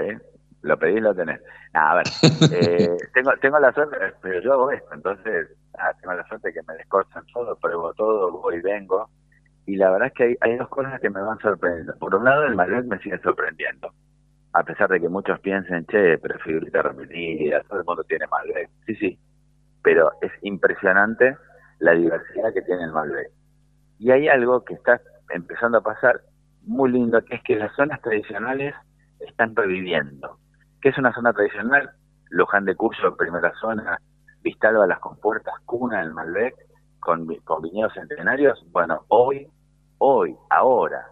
lo 0.62 0.76
pedí 0.76 0.96
y 0.96 1.00
lo 1.00 1.14
tenés. 1.14 1.40
a 1.74 1.94
ver, 1.94 2.06
eh, 2.52 2.96
tengo, 3.14 3.30
tengo 3.40 3.60
la 3.60 3.72
suerte, 3.72 3.96
pero 4.20 4.42
yo 4.42 4.54
hago 4.54 4.72
esto, 4.72 4.92
entonces 4.92 5.46
ah, 5.78 5.92
tengo 6.00 6.14
la 6.14 6.26
suerte 6.26 6.52
que 6.52 6.62
me 6.66 6.74
descorchan 6.74 7.24
todo, 7.32 7.54
pruebo 7.54 7.94
todo, 7.94 8.32
voy 8.32 8.56
y 8.56 8.60
vengo. 8.60 9.08
Y 9.66 9.76
la 9.76 9.90
verdad 9.90 10.08
es 10.08 10.14
que 10.14 10.36
hay, 10.40 10.56
dos 10.56 10.68
cosas 10.68 11.00
que 11.00 11.10
me 11.10 11.22
van 11.22 11.38
sorprendiendo. 11.38 11.94
Por 11.98 12.14
un 12.14 12.24
lado, 12.24 12.44
el 12.44 12.56
Malbec 12.56 12.86
me 12.86 12.98
sigue 12.98 13.18
sorprendiendo. 13.20 13.92
A 14.52 14.64
pesar 14.64 14.88
de 14.88 15.00
que 15.00 15.08
muchos 15.08 15.38
piensen, 15.40 15.86
che, 15.86 16.18
pero 16.18 16.38
figurita 16.40 16.82
repetida, 16.82 17.62
todo 17.62 17.80
el 17.80 17.84
mundo 17.84 18.04
tiene 18.04 18.26
Malbec. 18.26 18.68
Sí, 18.86 18.94
sí. 18.96 19.18
Pero 19.82 20.10
es 20.20 20.32
impresionante 20.42 21.36
la 21.78 21.92
diversidad 21.92 22.52
que 22.52 22.62
tiene 22.62 22.84
el 22.84 22.92
Malbec. 22.92 23.30
Y 23.98 24.10
hay 24.10 24.28
algo 24.28 24.64
que 24.64 24.74
está 24.74 25.00
empezando 25.30 25.78
a 25.78 25.82
pasar 25.82 26.22
muy 26.62 26.90
lindo, 26.90 27.24
que 27.24 27.36
es 27.36 27.42
que 27.42 27.56
las 27.56 27.74
zonas 27.76 28.00
tradicionales 28.00 28.74
están 29.20 29.54
reviviendo. 29.54 30.38
¿Qué 30.80 30.88
es 30.88 30.98
una 30.98 31.12
zona 31.12 31.32
tradicional? 31.32 31.90
Luján 32.30 32.64
de 32.64 32.74
Cuyo, 32.74 33.16
primera 33.16 33.52
zona, 33.60 33.98
Vistalba, 34.42 34.86
Las 34.86 35.00
Compuertas, 35.00 35.54
Cuna, 35.66 36.02
el 36.02 36.12
Malbec, 36.12 36.54
con, 37.00 37.26
con 37.44 37.62
viñedos 37.62 37.94
centenarios. 37.94 38.64
Bueno, 38.70 39.04
hoy, 39.08 39.48
hoy, 39.98 40.36
ahora, 40.50 41.06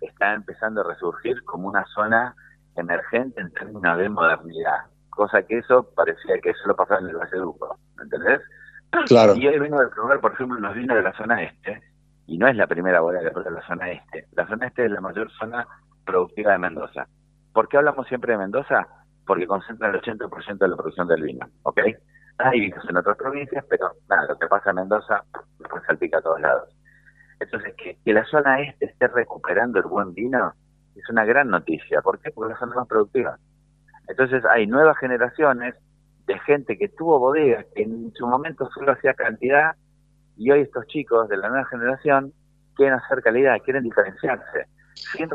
está 0.00 0.34
empezando 0.34 0.80
a 0.80 0.84
resurgir 0.84 1.42
como 1.44 1.68
una 1.68 1.84
zona 1.94 2.34
emergente 2.76 3.40
en 3.40 3.52
términos 3.52 3.98
de 3.98 4.08
modernidad. 4.08 4.86
Cosa 5.10 5.42
que 5.42 5.58
eso 5.58 5.88
parecía 5.94 6.40
que 6.42 6.54
solo 6.54 6.74
pasaba 6.74 7.00
en 7.00 7.08
el 7.08 7.16
Valle 7.16 7.36
Duco, 7.36 7.78
¿me 7.96 8.04
entendés? 8.04 8.40
Claro. 9.06 9.34
Y 9.36 9.46
hoy 9.46 9.58
vengo 9.58 9.80
de 9.80 9.88
probar, 9.88 10.20
por 10.20 10.32
ejemplo, 10.32 10.58
unos 10.58 10.74
vinos 10.74 10.96
de 10.96 11.02
la 11.02 11.12
zona 11.14 11.42
este, 11.42 11.82
y 12.26 12.38
no 12.38 12.48
es 12.48 12.56
la 12.56 12.66
primera 12.66 13.00
bodega 13.00 13.30
de 13.30 13.50
la 13.50 13.66
zona 13.66 13.90
este. 13.90 14.26
La 14.32 14.46
zona 14.46 14.66
este 14.66 14.84
es 14.84 14.90
la 14.90 15.00
mayor 15.00 15.30
zona 15.32 15.66
productiva 16.04 16.52
de 16.52 16.58
Mendoza. 16.58 17.06
¿Por 17.52 17.68
qué 17.68 17.78
hablamos 17.78 18.06
siempre 18.08 18.32
de 18.32 18.38
Mendoza? 18.38 18.86
Porque 19.26 19.46
concentra 19.46 19.90
el 19.90 20.00
80% 20.00 20.58
de 20.58 20.68
la 20.68 20.76
producción 20.76 21.08
del 21.08 21.22
vino, 21.22 21.46
¿ok? 21.62 21.80
Hay 22.44 22.60
vinos 22.60 22.84
en 22.88 22.96
otras 22.96 23.16
provincias, 23.16 23.64
pero 23.68 23.92
nada, 24.08 24.26
lo 24.28 24.38
que 24.38 24.46
pasa 24.46 24.70
en 24.70 24.76
Mendoza 24.76 25.24
después 25.58 25.82
salpica 25.86 26.18
a 26.18 26.22
todos 26.22 26.40
lados. 26.40 26.68
Entonces, 27.40 27.74
que, 27.76 28.12
la 28.12 28.24
zona 28.26 28.60
este 28.60 28.86
esté 28.86 29.08
recuperando 29.08 29.78
el 29.78 29.86
buen 29.86 30.14
vino 30.14 30.52
es 30.94 31.08
una 31.08 31.24
gran 31.24 31.48
noticia. 31.48 32.02
¿Por 32.02 32.20
qué? 32.20 32.30
Porque 32.30 32.52
la 32.52 32.58
zona 32.58 32.74
más 32.76 32.88
productiva. 32.88 33.38
Entonces, 34.08 34.44
hay 34.44 34.66
nuevas 34.66 34.96
generaciones 34.98 35.74
de 36.26 36.38
gente 36.40 36.78
que 36.78 36.88
tuvo 36.88 37.18
bodegas, 37.18 37.66
que 37.74 37.82
en 37.82 38.12
su 38.14 38.26
momento 38.26 38.68
solo 38.74 38.92
hacía 38.92 39.14
cantidad, 39.14 39.74
y 40.36 40.50
hoy 40.50 40.60
estos 40.60 40.86
chicos 40.86 41.28
de 41.28 41.36
la 41.36 41.48
nueva 41.48 41.66
generación 41.66 42.32
quieren 42.76 42.94
hacer 42.94 43.22
calidad, 43.22 43.58
quieren 43.64 43.82
diferenciarse 43.82 44.66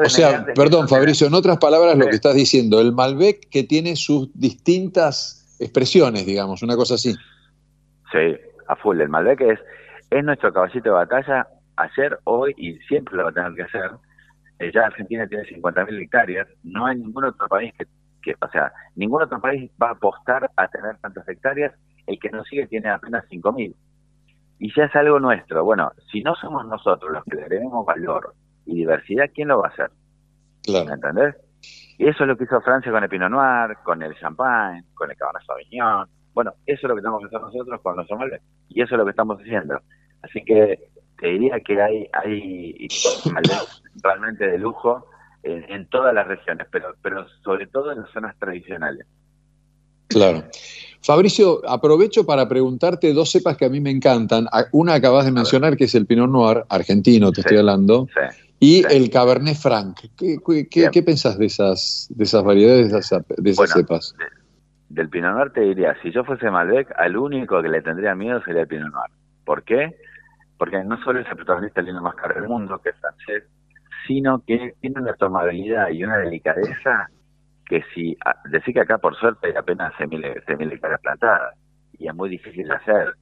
o 0.03 0.10
sea, 0.10 0.45
perdón 0.55 0.88
Fabricio, 0.88 1.28
en 1.28 1.34
otras 1.34 1.58
palabras 1.58 1.97
lo 1.97 2.05
que 2.05 2.16
estás 2.16 2.36
diciendo, 2.36 2.80
el 2.80 2.93
Malbec 2.93 3.49
que 3.49 3.64
tiene 3.64 3.95
sus 3.95 4.30
distintas 4.34 5.45
expresiones, 5.60 6.26
digamos, 6.26 6.64
una 6.64 6.76
cosa 6.76 6.95
así. 6.95 7.14
Sí, 8.12 8.38
a 8.68 8.76
full, 8.76 9.01
el 9.01 9.10
Malbec 9.10 9.41
es, 9.41 9.60
es 10.10 10.24
nuestro 10.24 10.53
caballito 10.53 10.89
de 10.89 10.95
batalla 10.95 11.47
ayer, 11.78 12.20
hoy 12.24 12.53
y 12.58 12.74
siempre 12.88 13.16
lo 13.18 13.24
va 13.24 13.30
a 13.30 13.34
tener 13.34 13.53
que 13.53 13.64
hacer. 13.64 13.91
Eh, 14.60 14.72
ya 14.74 14.86
Argentina 14.86 15.28
tiene 15.28 15.43
50.000 15.43 16.01
hectáreas, 16.01 16.47
no 16.64 16.86
hay 16.86 16.97
ningún 16.97 17.26
otro 17.26 17.47
país 17.47 17.74
que, 17.78 17.86
que, 18.22 18.36
o 18.41 18.49
sea, 18.49 18.72
ningún 18.95 19.22
otro 19.22 19.39
país 19.39 19.70
va 19.82 19.89
a 19.89 19.91
apostar 19.91 20.49
a 20.55 20.68
tener 20.68 20.97
tantas 20.97 21.28
hectáreas, 21.28 21.74
el 22.08 22.20
que 22.20 22.30
nos 22.30 22.47
sigue 22.47 22.68
tiene 22.68 22.89
apenas 22.89 23.26
5.000. 23.30 23.76
Y 24.60 24.74
ya 24.76 24.86
es 24.86 24.95
algo 24.95 25.20
nuestro. 25.20 25.64
Bueno, 25.64 25.91
si 26.12 26.22
no 26.22 26.34
somos 26.36 26.66
nosotros 26.66 27.12
los 27.12 27.24
que 27.26 27.36
le 27.36 27.47
debemos 27.47 27.86
valor 27.86 28.34
y 28.66 28.76
diversidad, 28.76 29.30
¿quién 29.34 29.49
lo 29.49 29.60
va 29.60 29.68
a 29.68 29.72
hacer? 29.72 29.91
Claro. 30.64 30.86
¿Me 30.86 30.93
entendés? 30.93 31.36
Y 31.97 32.07
eso 32.07 32.23
es 32.23 32.27
lo 32.27 32.37
que 32.37 32.43
hizo 32.43 32.61
Francia 32.61 32.91
con 32.91 33.03
el 33.03 33.09
Pinot 33.09 33.29
Noir, 33.29 33.77
con 33.83 34.03
el 34.03 34.15
Champagne, 34.19 34.83
con 34.93 35.09
el 35.09 35.17
Cabernet 35.17 35.43
Sauvignon. 35.45 36.07
Bueno, 36.33 36.53
eso 36.67 36.81
es 36.85 36.89
lo 36.89 36.95
que 36.95 37.01
tenemos 37.01 37.21
que 37.21 37.27
hacer 37.27 37.41
nosotros 37.41 37.81
con 37.81 37.97
los 37.97 38.09
Malbec. 38.11 38.41
Y 38.69 38.81
eso 38.81 38.93
es 38.93 38.99
lo 38.99 39.05
que 39.05 39.11
estamos 39.11 39.39
haciendo. 39.39 39.81
Así 40.21 40.43
que 40.45 40.79
te 41.19 41.27
diría 41.27 41.59
que 41.61 41.81
hay, 41.81 42.07
hay 42.13 42.87
realmente 44.03 44.47
de 44.47 44.59
lujo 44.59 45.07
en, 45.41 45.63
en, 45.71 45.89
todas 45.89 46.13
las 46.13 46.27
regiones, 46.27 46.67
pero, 46.71 46.93
pero 47.01 47.25
sobre 47.43 47.65
todo 47.65 47.91
en 47.91 48.01
las 48.01 48.11
zonas 48.11 48.37
tradicionales. 48.37 49.07
Claro. 50.07 50.43
Fabricio, 51.01 51.67
aprovecho 51.67 52.25
para 52.25 52.47
preguntarte 52.47 53.11
dos 53.13 53.31
cepas 53.31 53.57
que 53.57 53.65
a 53.65 53.69
mí 53.69 53.79
me 53.79 53.89
encantan. 53.89 54.45
Una 54.71 54.93
acabas 54.93 55.25
de 55.25 55.31
mencionar, 55.31 55.75
que 55.75 55.85
es 55.85 55.95
el 55.95 56.05
Pinot 56.05 56.29
Noir, 56.29 56.63
argentino, 56.69 57.31
te 57.31 57.41
estoy 57.41 57.57
hablando. 57.57 58.07
Sí 58.13 58.46
y 58.60 58.84
el 58.91 59.10
Cabernet 59.10 59.55
Franc. 59.55 59.99
¿Qué, 60.18 60.38
qué, 60.70 61.03
pensás 61.03 61.38
de 61.38 61.45
esas, 61.45 62.08
de 62.10 62.24
esas 62.24 62.43
variedades, 62.43 62.91
de 62.91 62.99
esas, 62.99 63.24
de 63.28 63.49
esas 63.49 63.72
cepas? 63.72 64.16
del 64.89 65.10
Pinot 65.10 65.34
Noir 65.34 65.51
te 65.51 65.62
diría, 65.62 65.95
si 66.01 66.12
yo 66.12 66.24
fuese 66.24 66.49
Malbec, 66.49 66.91
al 66.97 67.18
único 67.18 67.62
que 67.62 67.70
le 67.70 67.82
tendría 67.82 68.16
miedo 68.16 68.41
sería 68.43 68.62
el 68.62 68.68
Pinot 68.68 68.91
Noir. 68.91 69.12
¿Por 69.45 69.64
qué? 69.64 69.97
Porque 70.58 70.84
no 70.84 71.01
solo 71.03 71.20
es 71.20 71.28
el 71.28 71.36
protagonista 71.36 71.82
del 71.82 71.91
vino 71.91 72.01
más 72.01 72.16
caro 72.16 72.36
del 72.36 72.49
mundo, 72.49 72.80
que 72.80 72.89
es 72.89 72.95
francés, 72.95 73.43
sino 74.08 74.43
que 74.45 74.74
tiene 74.80 75.01
una 75.01 75.14
tomabilidad 75.14 75.89
y 75.89 76.03
una 76.03 76.18
delicadeza 76.18 77.10
que 77.66 77.84
si, 77.93 78.18
decir 78.49 78.74
que 78.74 78.82
acá 78.82 78.97
por 78.97 79.16
suerte 79.18 79.47
hay 79.47 79.55
apenas 79.55 79.93
6.000 79.95 80.72
hectáreas 80.72 81.01
plantadas, 81.01 81.55
y 81.99 82.08
es 82.08 82.16
muy 82.16 82.30
difícil 82.30 82.68
de 82.68 82.76
hacer, 82.76 83.14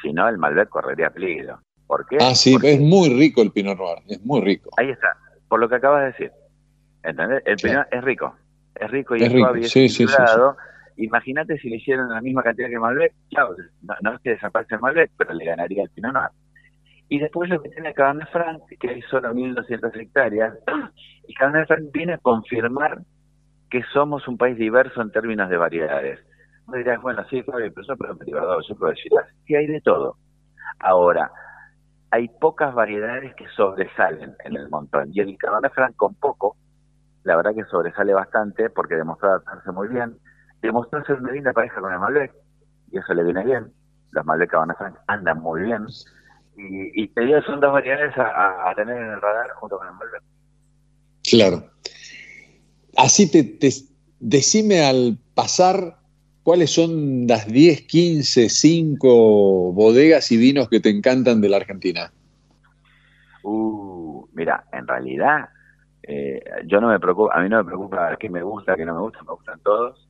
si 0.00 0.12
no 0.12 0.26
el 0.26 0.38
Malbec 0.38 0.70
correría 0.70 1.10
peligro. 1.10 1.60
¿Por 1.90 2.06
qué? 2.06 2.18
Ah, 2.20 2.36
sí, 2.36 2.56
es 2.62 2.80
muy 2.80 3.08
rico 3.18 3.42
el 3.42 3.50
Pinot 3.50 3.76
Noir, 3.76 3.98
es 4.06 4.24
muy 4.24 4.40
rico. 4.42 4.70
Ahí 4.76 4.90
está, 4.90 5.16
por 5.48 5.58
lo 5.58 5.68
que 5.68 5.74
acabas 5.74 6.02
de 6.02 6.06
decir. 6.06 6.32
¿Entendés? 7.02 7.42
El 7.46 7.56
Pinot 7.56 7.84
es 7.90 8.04
rico, 8.04 8.32
es 8.76 8.90
rico 8.92 9.16
y 9.16 9.24
es, 9.24 9.32
suave 9.32 9.60
es 9.62 9.72
sí, 9.72 9.88
sí, 9.88 10.06
Imagínate 10.98 11.58
si 11.58 11.68
le 11.68 11.78
hicieran 11.78 12.08
la 12.08 12.20
misma 12.20 12.44
cantidad 12.44 12.68
que 12.68 12.78
Malbec, 12.78 13.12
chao, 13.30 13.56
no, 14.02 14.14
es 14.14 14.20
que 14.20 14.30
desaparece 14.30 14.76
el 14.76 14.80
Malbec, 14.82 15.10
pero 15.16 15.34
le 15.34 15.44
ganaría 15.44 15.82
el 15.82 15.90
Pinot 15.90 16.12
Noir. 16.12 16.30
Y 17.08 17.18
después 17.18 17.50
lo 17.50 17.60
que 17.60 17.70
tiene 17.70 17.92
Cabernet 17.92 18.30
Franc, 18.30 18.62
que 18.78 18.88
hay 18.88 19.02
solo 19.10 19.34
1.200 19.34 20.00
hectáreas, 20.00 20.54
y 21.26 21.34
Cabernet 21.34 21.66
Franc 21.66 21.90
viene 21.92 22.12
a 22.12 22.18
confirmar 22.18 23.00
que 23.68 23.82
somos 23.92 24.28
un 24.28 24.38
país 24.38 24.56
diverso 24.56 25.02
en 25.02 25.10
términos 25.10 25.50
de 25.50 25.56
variedades. 25.56 26.20
No 26.68 26.76
dirás, 26.76 27.02
bueno, 27.02 27.24
sí, 27.28 27.42
pero 27.42 27.58
yo 27.66 27.96
puedo 27.96 28.14
yo 28.68 28.76
puedo 28.76 28.92
decir, 28.92 29.10
sí 29.44 29.56
hay 29.56 29.66
de 29.66 29.80
todo. 29.80 30.14
Ahora, 30.78 31.28
hay 32.10 32.28
pocas 32.40 32.74
variedades 32.74 33.34
que 33.36 33.46
sobresalen 33.56 34.34
en 34.44 34.56
el 34.56 34.68
montón. 34.68 35.10
Y 35.12 35.20
el 35.20 35.36
Cabernet 35.38 35.72
Franc 35.72 35.96
con 35.96 36.14
poco, 36.14 36.56
la 37.22 37.36
verdad 37.36 37.54
que 37.54 37.64
sobresale 37.64 38.12
bastante 38.12 38.70
porque 38.70 38.96
demostró 38.96 39.28
adaptarse 39.28 39.70
muy 39.70 39.88
bien. 39.88 40.18
Demostró 40.60 41.04
ser 41.04 41.16
una 41.20 41.32
linda 41.32 41.52
pareja 41.52 41.80
con 41.80 41.92
el 41.92 41.98
Malbec 41.98 42.32
y 42.90 42.98
eso 42.98 43.14
le 43.14 43.24
viene 43.24 43.44
bien. 43.44 43.72
Los 44.10 44.26
Malbec 44.26 44.50
Cabernet 44.50 44.76
Franc 44.76 44.96
andan 45.06 45.40
muy 45.40 45.62
bien. 45.62 45.86
Y, 46.56 47.02
y 47.02 47.08
te 47.08 47.22
digo, 47.22 47.40
son 47.42 47.60
dos 47.60 47.72
variedades 47.72 48.12
a, 48.16 48.72
tener 48.74 48.96
en 48.96 49.10
el 49.12 49.20
radar 49.20 49.50
junto 49.52 49.78
con 49.78 49.86
el 49.86 49.94
Malbec. 49.94 50.22
Claro. 51.22 51.70
Así 52.96 53.30
te, 53.30 53.44
te 53.44 53.70
decime 54.18 54.84
al 54.84 55.16
pasar 55.34 55.99
¿Cuáles 56.50 56.74
son 56.74 57.28
las 57.28 57.46
10, 57.46 57.82
15, 57.82 58.48
5 58.48 59.72
bodegas 59.72 60.32
y 60.32 60.36
vinos 60.36 60.68
que 60.68 60.80
te 60.80 60.90
encantan 60.90 61.40
de 61.40 61.48
la 61.48 61.58
Argentina? 61.58 62.10
Uh, 63.44 64.26
mira, 64.32 64.64
en 64.72 64.88
realidad 64.88 65.48
eh, 66.02 66.42
yo 66.66 66.80
no 66.80 66.88
me 66.88 66.98
preocupa, 66.98 67.38
a 67.38 67.40
mí 67.40 67.48
no 67.48 67.58
me 67.58 67.64
preocupa 67.66 68.16
qué 68.16 68.28
me 68.28 68.42
gusta, 68.42 68.74
qué 68.74 68.84
no 68.84 68.96
me 68.96 69.00
gusta, 69.00 69.22
me 69.22 69.30
gustan 69.30 69.60
todos. 69.60 70.08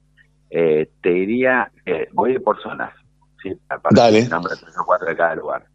Eh, 0.48 0.90
te 1.02 1.10
diría, 1.10 1.70
eh, 1.84 2.08
voy 2.14 2.38
por 2.38 2.58
zonas, 2.62 2.94
¿sí? 3.42 3.52
Dale. 3.90 4.26
Nombre 4.26 4.54
tres 4.58 4.78
o 4.78 4.86
cuatro 4.86 5.08
de 5.08 5.16
cada 5.16 5.34
lugar. 5.34 5.66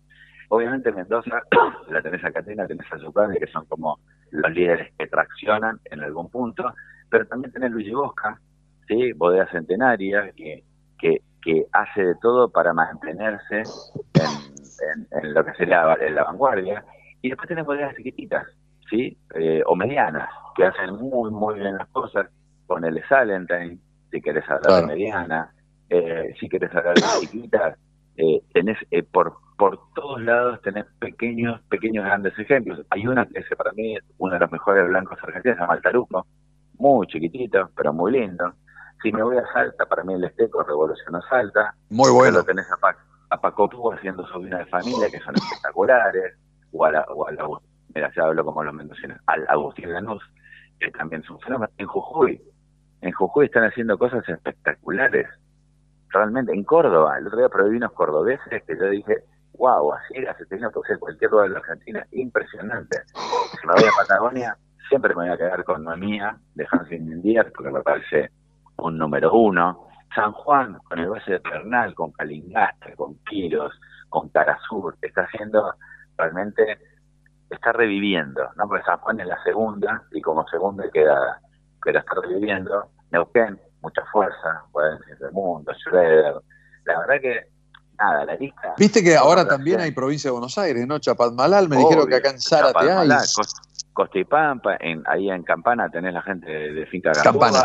Obviamente 0.50 0.92
Mendoza, 0.92 1.44
la 1.92 2.02
tenés 2.02 2.26
a 2.26 2.32
Catena, 2.32 2.66
tenés 2.66 2.92
a 2.92 2.98
Zucane, 2.98 3.38
que 3.38 3.46
son 3.46 3.68
como 3.68 4.00
los 4.32 4.52
líderes 4.52 4.92
que 4.98 5.06
traccionan 5.06 5.80
en 5.92 6.02
algún 6.02 6.32
punto, 6.32 6.74
pero 7.12 7.28
también 7.28 7.54
tenés 7.54 7.70
Luigi 7.70 7.92
Bosca, 7.92 8.42
¿sí? 8.88 9.14
bodega 9.14 9.50
centenaria, 9.52 10.32
que, 10.36 10.64
que, 10.98 11.22
que 11.42 11.66
hace 11.72 12.04
de 12.04 12.16
todo 12.22 12.50
para 12.50 12.74
mantenerse 12.74 13.64
en, 15.12 15.34
lo 15.34 15.46
que 15.46 15.54
sería 15.54 15.96
la 15.96 16.24
vanguardia. 16.24 16.84
Y 17.22 17.30
después 17.30 17.48
tenemos 17.48 17.68
bodegas 17.68 17.96
chiquititas, 17.96 18.46
¿sí? 18.90 19.18
Eh, 19.36 19.64
o 19.66 19.76
medianas, 19.76 20.30
que 20.56 20.66
hacen 20.66 20.96
muy, 20.96 21.32
muy 21.32 21.56
bien 21.56 21.78
las 21.78 21.88
cosas. 21.90 22.30
con 22.68 22.84
el 22.84 23.02
Salentine, 23.08 23.78
si 24.12 24.22
querés 24.22 24.48
hablar 24.50 24.82
de 24.82 24.88
mediana, 24.88 25.54
eh, 25.90 26.34
si 26.40 26.48
querés 26.50 26.74
hablar 26.76 26.96
de 26.96 27.02
chiquitas, 27.22 27.78
eh, 28.18 28.42
tenés 28.54 28.78
por 29.12 29.38
por 29.58 29.80
todos 29.94 30.22
lados 30.22 30.62
tenés 30.62 30.86
pequeños, 31.00 31.62
pequeños 31.70 32.06
grandes 32.06 32.38
ejemplos. 32.38 32.86
Hay 32.90 33.08
una 33.08 33.26
que 33.26 33.40
es 33.40 33.46
para 33.58 33.72
mí 33.74 33.98
uno 34.18 34.34
de 34.34 34.40
los 34.40 34.52
mejores 34.52 34.88
blancos 34.88 35.18
argentinos, 35.22 35.58
se 35.58 35.62
llama 35.62 35.76
el 35.76 35.82
Taruco, 35.82 36.28
muy 36.78 37.08
chiquitito, 37.08 37.70
pero 37.76 37.94
muy 37.94 38.12
lindo. 38.12 38.54
Si 39.06 39.12
me 39.12 39.22
voy 39.22 39.38
a 39.38 39.46
Salta, 39.54 39.86
para 39.86 40.04
mí 40.04 40.16
el 40.16 40.24
Esteco 40.24 40.64
revolucionó 40.64 41.22
Salta. 41.30 41.76
Muy 41.92 42.10
bueno. 42.10 42.40
Lo 42.40 42.44
tenés 42.44 42.66
a, 42.72 43.38
Paco 43.38 43.70
Pú 43.70 43.92
haciendo 43.92 44.26
sus 44.26 44.44
vinos 44.44 44.58
de 44.58 44.66
familia, 44.66 45.08
que 45.12 45.20
son 45.20 45.36
espectaculares. 45.36 46.34
O 46.72 46.86
a 46.86 46.92
la, 46.92 47.06
o 47.08 47.62
mira, 47.94 48.12
ya 48.16 48.24
hablo 48.24 48.44
como 48.44 48.64
los 48.64 48.74
mendocinos, 48.74 49.20
al 49.28 49.46
Agustín 49.48 49.94
Lanús, 49.94 50.24
que 50.80 50.90
también 50.90 51.22
es 51.22 51.30
un 51.30 51.40
fenómeno. 51.42 51.72
En 51.78 51.86
Jujuy, 51.86 52.42
en 53.02 53.12
Jujuy 53.12 53.46
están 53.46 53.66
haciendo 53.66 53.96
cosas 54.00 54.28
espectaculares. 54.28 55.28
Realmente, 56.10 56.52
en 56.52 56.64
Córdoba, 56.64 57.20
el 57.20 57.28
otro 57.28 57.38
día 57.38 57.50
probé 57.50 57.70
vinos 57.70 57.92
cordobeses 57.92 58.64
que 58.64 58.76
yo 58.76 58.90
dije, 58.90 59.18
wow, 59.60 59.94
así 59.94 60.16
era, 60.16 60.36
se 60.36 60.48
tenía 60.48 60.72
que 60.72 60.80
hacer 60.80 60.98
cualquier 60.98 61.30
lugar 61.30 61.50
de 61.50 61.54
la 61.54 61.60
Argentina, 61.60 62.08
impresionante. 62.12 63.04
Si 63.62 63.68
me 63.68 63.74
voy 63.74 63.84
a 63.84 63.92
Patagonia, 63.96 64.58
siempre 64.90 65.14
me 65.14 65.26
voy 65.26 65.30
a 65.30 65.38
quedar 65.38 65.64
con 65.64 65.86
mía 66.00 66.40
de 66.56 66.66
Hansen 66.72 67.22
Díaz, 67.22 67.46
porque 67.56 67.72
me 67.72 67.84
parece 67.84 68.32
un 68.78 68.98
número 68.98 69.34
uno. 69.34 69.88
San 70.14 70.32
Juan, 70.32 70.78
con 70.86 71.00
el 71.00 71.10
base 71.10 71.34
de 71.34 71.40
Pernal, 71.42 71.94
con 71.94 72.12
Calingastre, 72.14 72.96
con 72.96 73.16
Quiros, 73.30 73.74
con 74.10 74.30
Carasur, 74.30 74.96
está 75.02 75.24
haciendo 75.24 75.76
realmente, 76.18 76.80
está 77.50 77.74
reviviendo, 77.74 78.42
¿no? 78.56 78.68
Porque 78.68 78.86
San 78.86 78.98
Juan 79.00 79.20
es 79.20 79.28
la 79.28 79.42
segunda, 79.44 80.04
y 80.12 80.22
como 80.22 80.48
segunda 80.48 80.90
queda, 80.92 81.42
queda 81.84 82.00
está 82.00 82.14
reviviendo. 82.22 82.90
Neuquén, 83.12 83.60
mucha 83.82 84.04
fuerza, 84.12 84.64
pueden 84.72 85.00
del 85.20 85.32
mundo, 85.32 85.74
Schroeder. 85.74 86.36
La 86.86 87.00
verdad 87.00 87.22
que, 87.22 87.48
nada, 88.00 88.26
la 88.26 88.36
lista. 88.36 88.74
Viste 88.78 89.04
que 89.04 89.18
ahora 89.18 89.46
también 89.46 89.82
hay 89.82 89.92
provincia 89.92 90.30
de 90.30 90.34
Buenos 90.34 90.58
Aires, 90.58 90.88
¿no? 90.88 91.00
Chapadmalal, 91.00 91.68
me 91.68 91.78
dijeron 91.78 92.08
que 92.08 92.16
acá 92.16 92.30
en 92.30 92.40
Zárate 92.40 92.90
hay. 92.90 93.10
Costa 93.94 94.20
y 94.20 94.26
Pampa, 94.26 94.76
en, 94.82 95.04
ahí 95.08 95.30
en 95.30 95.44
Campana 95.44 95.90
tenés 95.90 96.14
la 96.14 96.22
gente 96.22 96.52
de, 96.52 96.86
Finca 96.88 97.14
Campana 97.14 97.64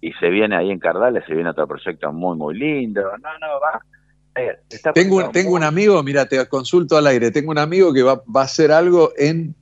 y 0.00 0.12
se 0.12 0.28
viene 0.28 0.56
ahí 0.56 0.70
en 0.70 0.78
Cardales, 0.78 1.24
se 1.26 1.34
viene 1.34 1.50
otro 1.50 1.66
proyecto 1.66 2.12
muy, 2.12 2.36
muy 2.36 2.56
lindo. 2.56 3.02
No, 3.02 3.38
no, 3.40 3.60
va. 3.60 3.80
Eh, 4.34 4.56
tengo 4.94 5.16
un, 5.16 5.32
tengo 5.32 5.54
un 5.54 5.64
amigo, 5.64 6.00
mira, 6.02 6.26
te 6.26 6.46
consulto 6.48 6.96
al 6.96 7.06
aire, 7.08 7.32
tengo 7.32 7.50
un 7.50 7.58
amigo 7.58 7.92
que 7.92 8.02
va, 8.02 8.22
va 8.34 8.42
a 8.42 8.44
hacer 8.44 8.70
algo 8.70 9.10
en, 9.16 9.54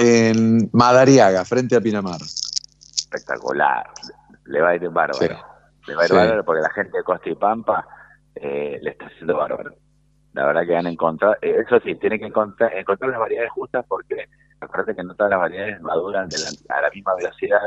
en 0.00 0.70
Madariaga, 0.72 1.44
frente 1.44 1.76
a 1.76 1.80
Pinamar. 1.80 2.20
Espectacular, 2.22 3.86
le 4.46 4.60
va 4.62 4.70
a 4.70 4.74
ir 4.76 4.88
bárbaro. 4.88 5.36
le 5.86 5.94
va 5.94 6.02
a 6.02 6.06
ir 6.06 6.12
bárbaro 6.12 6.44
porque 6.44 6.62
la 6.62 6.70
gente 6.70 6.96
de 6.96 7.04
Costa 7.04 7.28
y 7.28 7.34
Pampa 7.34 7.86
eh, 8.36 8.78
le 8.80 8.90
está 8.90 9.06
haciendo 9.06 9.36
bárbaro. 9.36 9.74
La 10.32 10.46
verdad 10.46 10.66
que 10.66 10.76
han 10.76 10.86
encontrado, 10.86 11.36
eh, 11.42 11.62
eso 11.64 11.78
sí, 11.80 11.94
tiene 11.96 12.18
que 12.18 12.26
encontrar, 12.26 12.74
encontrar 12.74 13.10
las 13.10 13.20
variedades 13.20 13.52
justas 13.52 13.84
porque 13.86 14.26
acuérdate 14.58 14.96
que 14.96 15.04
no 15.04 15.14
todas 15.14 15.30
las 15.30 15.40
variedades 15.40 15.80
maduran 15.82 16.28
a 16.70 16.80
la 16.80 16.90
misma 16.90 17.14
velocidad 17.14 17.60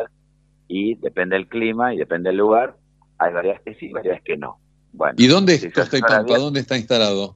y 0.67 0.95
depende 0.95 1.35
del 1.35 1.47
clima 1.47 1.93
y 1.93 1.97
depende 1.97 2.29
del 2.29 2.37
lugar, 2.37 2.75
hay 3.17 3.33
variedades 3.33 3.61
que 3.63 3.75
sí 3.75 3.87
y 3.87 3.93
variedades 3.93 4.23
que 4.23 4.37
no. 4.37 4.59
Bueno, 4.93 5.15
¿Y 5.17 5.27
dónde 5.27 5.55
está 5.55 5.85
Pampa? 5.85 6.37
¿Dónde 6.37 6.59
está 6.59 6.77
instalado? 6.77 7.35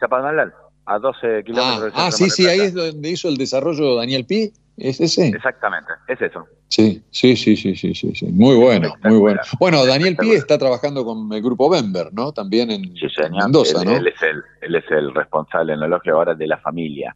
Chapadmalal, 0.00 0.52
a 0.86 0.98
12 0.98 1.44
kilómetros 1.44 1.92
ah, 1.94 2.06
Ah, 2.06 2.10
sí, 2.10 2.30
sí, 2.30 2.46
ahí 2.46 2.60
es 2.60 2.74
donde 2.74 3.10
hizo 3.10 3.28
el 3.28 3.36
desarrollo 3.36 3.96
Daniel 3.96 4.24
Pi, 4.24 4.52
¿es 4.76 5.00
ese? 5.00 5.28
Exactamente, 5.28 5.92
es 6.08 6.20
eso. 6.20 6.46
Sí, 6.68 7.02
sí, 7.10 7.36
sí, 7.36 7.56
sí, 7.56 7.76
sí, 7.76 7.94
sí, 7.94 8.14
sí. 8.14 8.26
muy 8.26 8.56
bueno, 8.56 8.94
muy 9.04 9.18
bueno. 9.18 9.40
Bueno, 9.58 9.84
Daniel 9.84 10.16
Pi 10.16 10.30
está 10.30 10.58
trabajando 10.58 11.04
con 11.04 11.32
el 11.32 11.42
grupo 11.42 11.68
Bember, 11.68 12.12
¿no? 12.12 12.32
También 12.32 12.70
en 12.70 12.94
Mendoza, 13.38 13.84
¿no? 13.84 13.96
Él 13.96 14.06
es, 14.06 14.22
el, 14.22 14.42
él 14.62 14.74
es 14.76 14.90
el 14.90 15.14
responsable 15.14 15.74
en 15.74 15.80
el 15.80 15.84
elogio 15.84 16.16
ahora 16.16 16.34
de 16.34 16.46
la 16.46 16.58
familia. 16.58 17.14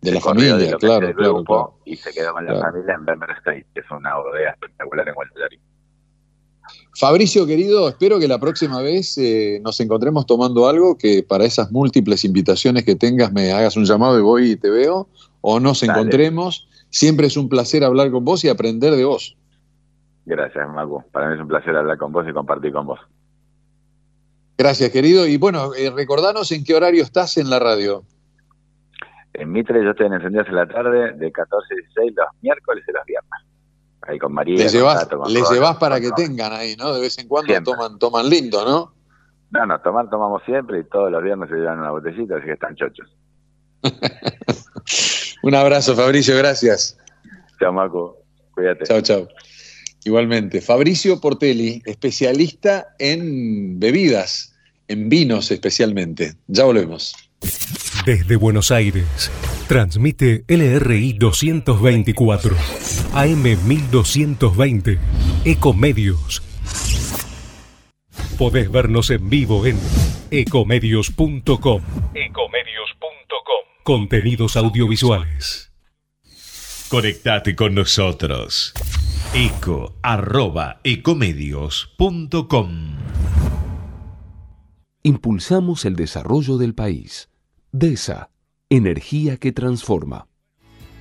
De 0.00 0.12
la 0.12 0.20
familia, 0.20 0.76
claro, 0.76 1.12
claro, 1.14 1.80
Y 1.84 1.96
se 1.96 2.12
quedó 2.12 2.32
con 2.32 2.46
la 2.46 2.60
familia 2.60 2.94
en 2.94 3.04
Bember 3.04 3.30
State, 3.38 3.66
que 3.74 3.80
es 3.80 3.90
una 3.90 4.16
bodega 4.16 4.50
espectacular 4.50 5.08
en 5.08 5.14
Guadalajara. 5.14 5.56
Fabricio, 6.98 7.46
querido, 7.46 7.88
espero 7.88 8.18
que 8.18 8.28
la 8.28 8.38
próxima 8.38 8.80
vez 8.80 9.16
eh, 9.18 9.60
nos 9.62 9.80
encontremos 9.80 10.26
tomando 10.26 10.68
algo, 10.68 10.98
que 10.98 11.22
para 11.22 11.44
esas 11.44 11.70
múltiples 11.70 12.24
invitaciones 12.24 12.84
que 12.84 12.96
tengas 12.96 13.32
me 13.32 13.52
hagas 13.52 13.76
un 13.76 13.84
llamado 13.84 14.18
y 14.18 14.22
voy 14.22 14.50
y 14.52 14.56
te 14.56 14.70
veo, 14.70 15.08
o 15.40 15.60
nos 15.60 15.82
encontremos. 15.82 16.68
Siempre 16.90 17.26
es 17.26 17.36
un 17.36 17.48
placer 17.48 17.84
hablar 17.84 18.10
con 18.10 18.24
vos 18.24 18.44
y 18.44 18.48
aprender 18.48 18.94
de 18.96 19.04
vos. 19.04 19.36
Gracias, 20.26 20.68
Macu. 20.68 21.02
Para 21.12 21.28
mí 21.28 21.34
es 21.34 21.40
un 21.40 21.48
placer 21.48 21.76
hablar 21.76 21.98
con 21.98 22.12
vos 22.12 22.26
y 22.28 22.32
compartir 22.32 22.72
con 22.72 22.86
vos. 22.86 23.00
Gracias, 24.56 24.90
querido. 24.90 25.26
Y 25.26 25.36
bueno, 25.36 25.74
eh, 25.74 25.90
recordanos 25.90 26.50
en 26.50 26.64
qué 26.64 26.74
horario 26.74 27.02
estás 27.02 27.36
en 27.36 27.48
la 27.48 27.58
radio. 27.58 28.04
En 29.34 29.52
Mitre 29.52 29.82
yo 29.84 29.90
estoy 29.90 30.06
en 30.06 30.14
Encendidos 30.14 30.48
en 30.48 30.56
la 30.56 30.66
tarde 30.66 31.12
de 31.12 31.32
14 31.32 31.74
a 31.74 31.76
16 31.76 32.12
los 32.16 32.26
miércoles 32.42 32.84
y 32.88 32.92
los 32.92 33.04
viernes. 33.04 33.40
Ahí 34.02 34.18
con 34.18 34.32
María. 34.32 34.56
Les 34.56 34.72
llevas, 34.72 35.76
para 35.76 36.00
que 36.00 36.10
tengan 36.12 36.52
ahí, 36.52 36.74
¿no? 36.76 36.94
De 36.94 37.00
vez 37.00 37.18
en 37.18 37.28
cuando 37.28 37.52
toman 37.62 37.98
toman 37.98 38.28
lindo, 38.28 38.64
¿no? 38.64 38.94
No, 39.50 39.66
no, 39.66 39.80
tomar 39.80 40.10
tomamos 40.10 40.42
siempre 40.44 40.80
y 40.80 40.84
todos 40.84 41.10
los 41.10 41.22
viernes 41.22 41.48
se 41.48 41.56
llevan 41.56 41.78
una 41.78 41.90
botellita, 41.90 42.36
así 42.36 42.46
que 42.46 42.52
están 42.52 42.74
chochos. 42.76 43.08
Un 45.42 45.54
abrazo, 45.54 45.94
Fabricio, 45.94 46.36
gracias. 46.36 46.98
Chao, 47.58 47.72
Marco. 47.72 48.18
Cuídate. 48.52 48.84
Chao, 48.84 49.00
chao. 49.00 49.28
Igualmente. 50.04 50.60
Fabricio 50.60 51.20
Portelli, 51.20 51.82
especialista 51.84 52.88
en 52.98 53.78
bebidas, 53.78 54.54
en 54.88 55.08
vinos 55.08 55.50
especialmente. 55.50 56.34
Ya 56.46 56.64
volvemos. 56.64 57.14
Desde 58.08 58.36
Buenos 58.36 58.70
Aires, 58.70 59.30
transmite 59.68 60.42
LRI 60.48 61.12
224, 61.12 62.56
AM 63.12 63.42
1220, 63.42 64.98
Ecomedios. 65.44 66.42
Podés 68.38 68.72
vernos 68.72 69.10
en 69.10 69.28
vivo 69.28 69.66
en 69.66 69.78
ecomedios.com. 70.30 71.82
Ecomedios.com. 72.14 73.64
Contenidos 73.82 74.56
audiovisuales. 74.56 75.70
Conectate 76.88 77.54
con 77.54 77.74
nosotros. 77.74 78.72
Eco 79.34 79.96
Impulsamos 85.02 85.84
el 85.84 85.94
desarrollo 85.94 86.56
del 86.56 86.74
país. 86.74 87.28
DESA, 87.72 88.30
energía 88.70 89.36
que 89.36 89.52
transforma. 89.52 90.26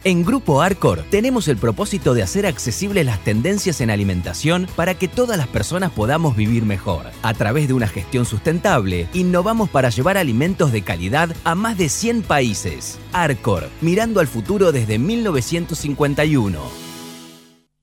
En 0.04 0.24
Grupo 0.24 0.62
Arcor 0.62 1.04
tenemos 1.10 1.48
el 1.48 1.58
propósito 1.58 2.14
de 2.14 2.24
hacer 2.24 2.46
accesibles 2.46 3.06
las 3.06 3.24
tendencias 3.24 3.82
en 3.82 3.90
alimentación 3.90 4.68
para 4.76 4.94
que 4.94 5.08
todas 5.08 5.38
las 5.38 5.48
personas 5.48 5.92
podamos 5.92 6.36
vivir 6.36 6.66
mejor. 6.66 7.06
A 7.24 7.34
través 7.34 7.68
de 7.68 7.74
una 7.74 7.88
gestión 7.88 8.26
sustentable, 8.26 9.08
innovamos 9.14 9.70
para 9.70 9.90
llevar 9.90 10.18
alimentos 10.18 10.72
de 10.72 10.82
calidad 10.82 11.36
a 11.46 11.56
más 11.56 11.78
de 11.78 11.90
100 11.90 12.24
países. 12.24 13.00
Arcor, 13.14 13.70
mirando 13.82 14.20
al 14.20 14.28
futuro 14.28 14.72
desde 14.72 15.00
1951. 15.00 16.87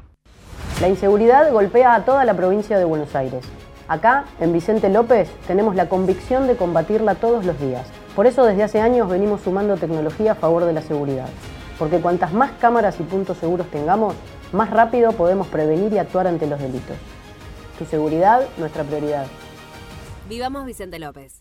La 0.79 0.87
inseguridad 0.87 1.51
golpea 1.51 1.95
a 1.95 2.05
toda 2.05 2.23
la 2.23 2.37
provincia 2.37 2.79
de 2.79 2.85
Buenos 2.85 3.13
Aires. 3.13 3.43
Acá, 3.89 4.23
en 4.39 4.53
Vicente 4.53 4.87
López, 4.87 5.29
tenemos 5.47 5.75
la 5.75 5.89
convicción 5.89 6.47
de 6.47 6.55
combatirla 6.55 7.15
todos 7.15 7.43
los 7.43 7.59
días. 7.59 7.85
Por 8.15 8.25
eso 8.25 8.45
desde 8.45 8.63
hace 8.63 8.79
años 8.79 9.09
venimos 9.09 9.41
sumando 9.41 9.75
tecnología 9.75 10.31
a 10.31 10.35
favor 10.35 10.63
de 10.63 10.71
la 10.71 10.81
seguridad 10.81 11.27
porque 11.81 11.99
cuantas 11.99 12.31
más 12.31 12.51
cámaras 12.59 12.99
y 12.99 13.03
puntos 13.03 13.39
seguros 13.39 13.65
tengamos, 13.71 14.13
más 14.51 14.69
rápido 14.69 15.13
podemos 15.13 15.47
prevenir 15.47 15.91
y 15.91 15.97
actuar 15.97 16.27
ante 16.27 16.45
los 16.45 16.59
delitos. 16.59 16.95
Tu 17.79 17.85
seguridad, 17.85 18.47
nuestra 18.59 18.83
prioridad. 18.83 19.25
Vivamos 20.29 20.63
Vicente 20.67 20.99
López. 20.99 21.40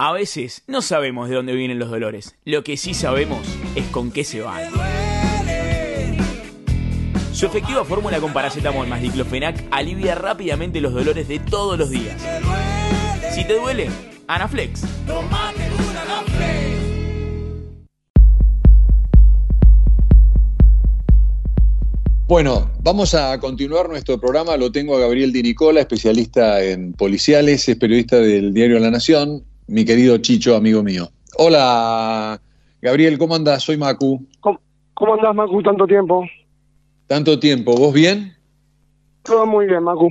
A 0.00 0.12
veces 0.12 0.62
no 0.68 0.80
sabemos 0.80 1.28
de 1.28 1.34
dónde 1.34 1.56
vienen 1.56 1.80
los 1.80 1.90
dolores. 1.90 2.36
Lo 2.44 2.62
que 2.62 2.76
sí 2.76 2.94
sabemos 2.94 3.44
es 3.74 3.84
con 3.88 4.12
qué 4.12 4.22
se 4.22 4.40
van. 4.40 4.70
Su 7.32 7.46
efectiva 7.46 7.84
fórmula 7.84 8.20
con 8.20 8.32
paracetamol 8.32 8.86
más 8.86 9.02
diclofenac 9.02 9.64
alivia 9.72 10.14
rápidamente 10.14 10.80
los 10.80 10.94
dolores 10.94 11.26
de 11.26 11.40
todos 11.40 11.76
los 11.76 11.90
días. 11.90 12.14
Si 13.34 13.44
te 13.44 13.54
duele, 13.54 13.88
Anaflex. 14.28 14.84
Bueno, 22.28 22.70
vamos 22.82 23.14
a 23.14 23.40
continuar 23.40 23.88
nuestro 23.88 24.20
programa. 24.20 24.56
Lo 24.56 24.70
tengo 24.70 24.96
a 24.96 25.00
Gabriel 25.00 25.32
Di 25.32 25.42
Nicola, 25.42 25.80
especialista 25.80 26.62
en 26.62 26.92
policiales, 26.92 27.68
es 27.68 27.76
periodista 27.76 28.18
del 28.18 28.54
diario 28.54 28.78
La 28.78 28.92
Nación 28.92 29.47
mi 29.68 29.84
querido 29.84 30.16
Chicho, 30.18 30.56
amigo 30.56 30.82
mío. 30.82 31.08
Hola, 31.36 32.40
Gabriel, 32.80 33.18
¿cómo 33.18 33.34
andas? 33.34 33.62
Soy 33.62 33.76
Macu. 33.76 34.26
¿Cómo, 34.40 34.58
cómo 34.94 35.14
andás, 35.14 35.34
Macu, 35.34 35.62
tanto 35.62 35.86
tiempo? 35.86 36.24
Tanto 37.06 37.38
tiempo, 37.38 37.76
¿vos 37.76 37.92
bien? 37.92 38.34
Todo 39.22 39.46
muy 39.46 39.66
bien, 39.66 39.84
Macu. 39.84 40.08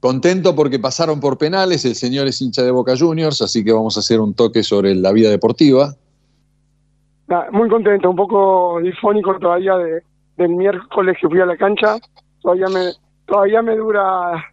Contento 0.00 0.54
porque 0.56 0.80
pasaron 0.80 1.20
por 1.20 1.38
penales, 1.38 1.84
el 1.84 1.94
señor 1.94 2.26
es 2.26 2.42
hincha 2.42 2.62
de 2.62 2.72
Boca 2.72 2.94
Juniors, 2.98 3.40
así 3.40 3.64
que 3.64 3.72
vamos 3.72 3.96
a 3.96 4.00
hacer 4.00 4.20
un 4.20 4.34
toque 4.34 4.64
sobre 4.64 4.96
la 4.96 5.12
vida 5.12 5.30
deportiva. 5.30 5.94
muy 7.52 7.68
contento, 7.68 8.10
un 8.10 8.16
poco 8.16 8.80
difónico 8.82 9.38
todavía 9.38 9.76
de, 9.76 10.02
del 10.36 10.48
miércoles 10.56 11.16
que 11.20 11.28
fui 11.28 11.40
a 11.40 11.46
la 11.46 11.56
cancha, 11.56 11.98
todavía 12.40 12.66
me, 12.66 12.90
todavía 13.26 13.62
me 13.62 13.76
dura 13.76 14.44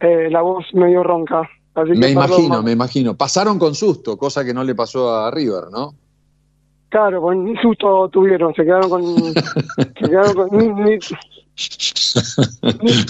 eh, 0.00 0.28
la 0.30 0.42
voz 0.42 0.66
medio 0.74 1.02
ronca 1.02 1.48
me 1.74 2.10
imagino, 2.10 2.62
me 2.62 2.72
imagino. 2.72 3.16
Pasaron 3.16 3.58
con 3.58 3.74
susto, 3.74 4.16
cosa 4.16 4.44
que 4.44 4.52
no 4.52 4.62
le 4.62 4.74
pasó 4.74 5.14
a 5.14 5.30
River, 5.30 5.64
¿no? 5.70 5.94
Claro, 6.90 7.22
con 7.22 7.54
susto 7.62 8.10
tuvieron, 8.10 8.54
se 8.54 8.64
quedaron 8.64 8.90
con. 8.90 9.02
se 9.34 10.08
quedaron 10.08 10.34
con 10.34 10.58
ni, 10.58 10.68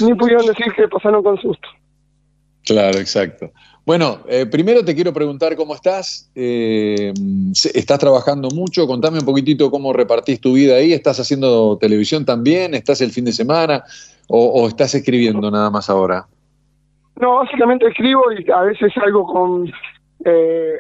ni, 0.06 0.14
pudieron 0.14 0.46
decir 0.46 0.72
que 0.76 0.86
pasaron 0.86 1.22
con 1.24 1.36
susto. 1.40 1.68
Claro, 2.64 2.98
exacto. 2.98 3.50
Bueno, 3.84 4.20
eh, 4.28 4.46
primero 4.46 4.84
te 4.84 4.94
quiero 4.94 5.12
preguntar 5.12 5.56
cómo 5.56 5.74
estás. 5.74 6.30
Eh, 6.36 7.12
¿Estás 7.74 7.98
trabajando 7.98 8.48
mucho? 8.54 8.86
Contame 8.86 9.18
un 9.18 9.24
poquitito 9.24 9.68
cómo 9.72 9.92
repartís 9.92 10.40
tu 10.40 10.52
vida 10.52 10.76
ahí. 10.76 10.92
¿Estás 10.92 11.18
haciendo 11.18 11.76
televisión 11.78 12.24
también? 12.24 12.74
¿Estás 12.74 13.00
el 13.00 13.10
fin 13.10 13.24
de 13.24 13.32
semana? 13.32 13.82
o 14.34 14.66
estás 14.66 14.94
escribiendo 14.94 15.50
nada 15.50 15.68
más 15.68 15.90
ahora? 15.90 16.26
No, 17.22 17.36
básicamente 17.36 17.86
escribo 17.86 18.24
y 18.32 18.50
a 18.50 18.62
veces 18.62 18.92
salgo 18.92 19.24
con 19.24 19.72
eh, 20.24 20.78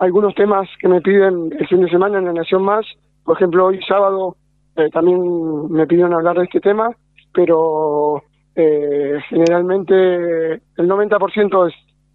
algunos 0.00 0.34
temas 0.34 0.68
que 0.80 0.88
me 0.88 1.00
piden 1.00 1.54
el 1.56 1.68
fin 1.68 1.82
de 1.82 1.88
semana 1.88 2.18
en 2.18 2.24
La 2.24 2.32
Nación 2.32 2.64
Más. 2.64 2.84
Por 3.22 3.36
ejemplo, 3.36 3.66
hoy 3.66 3.78
sábado 3.86 4.36
eh, 4.74 4.90
también 4.92 5.70
me 5.70 5.86
pidieron 5.86 6.12
hablar 6.12 6.38
de 6.38 6.42
este 6.42 6.58
tema, 6.58 6.90
pero 7.32 8.24
eh, 8.56 9.20
generalmente 9.28 10.54
el 10.54 10.88
90% 10.88 11.68
es 11.68 11.74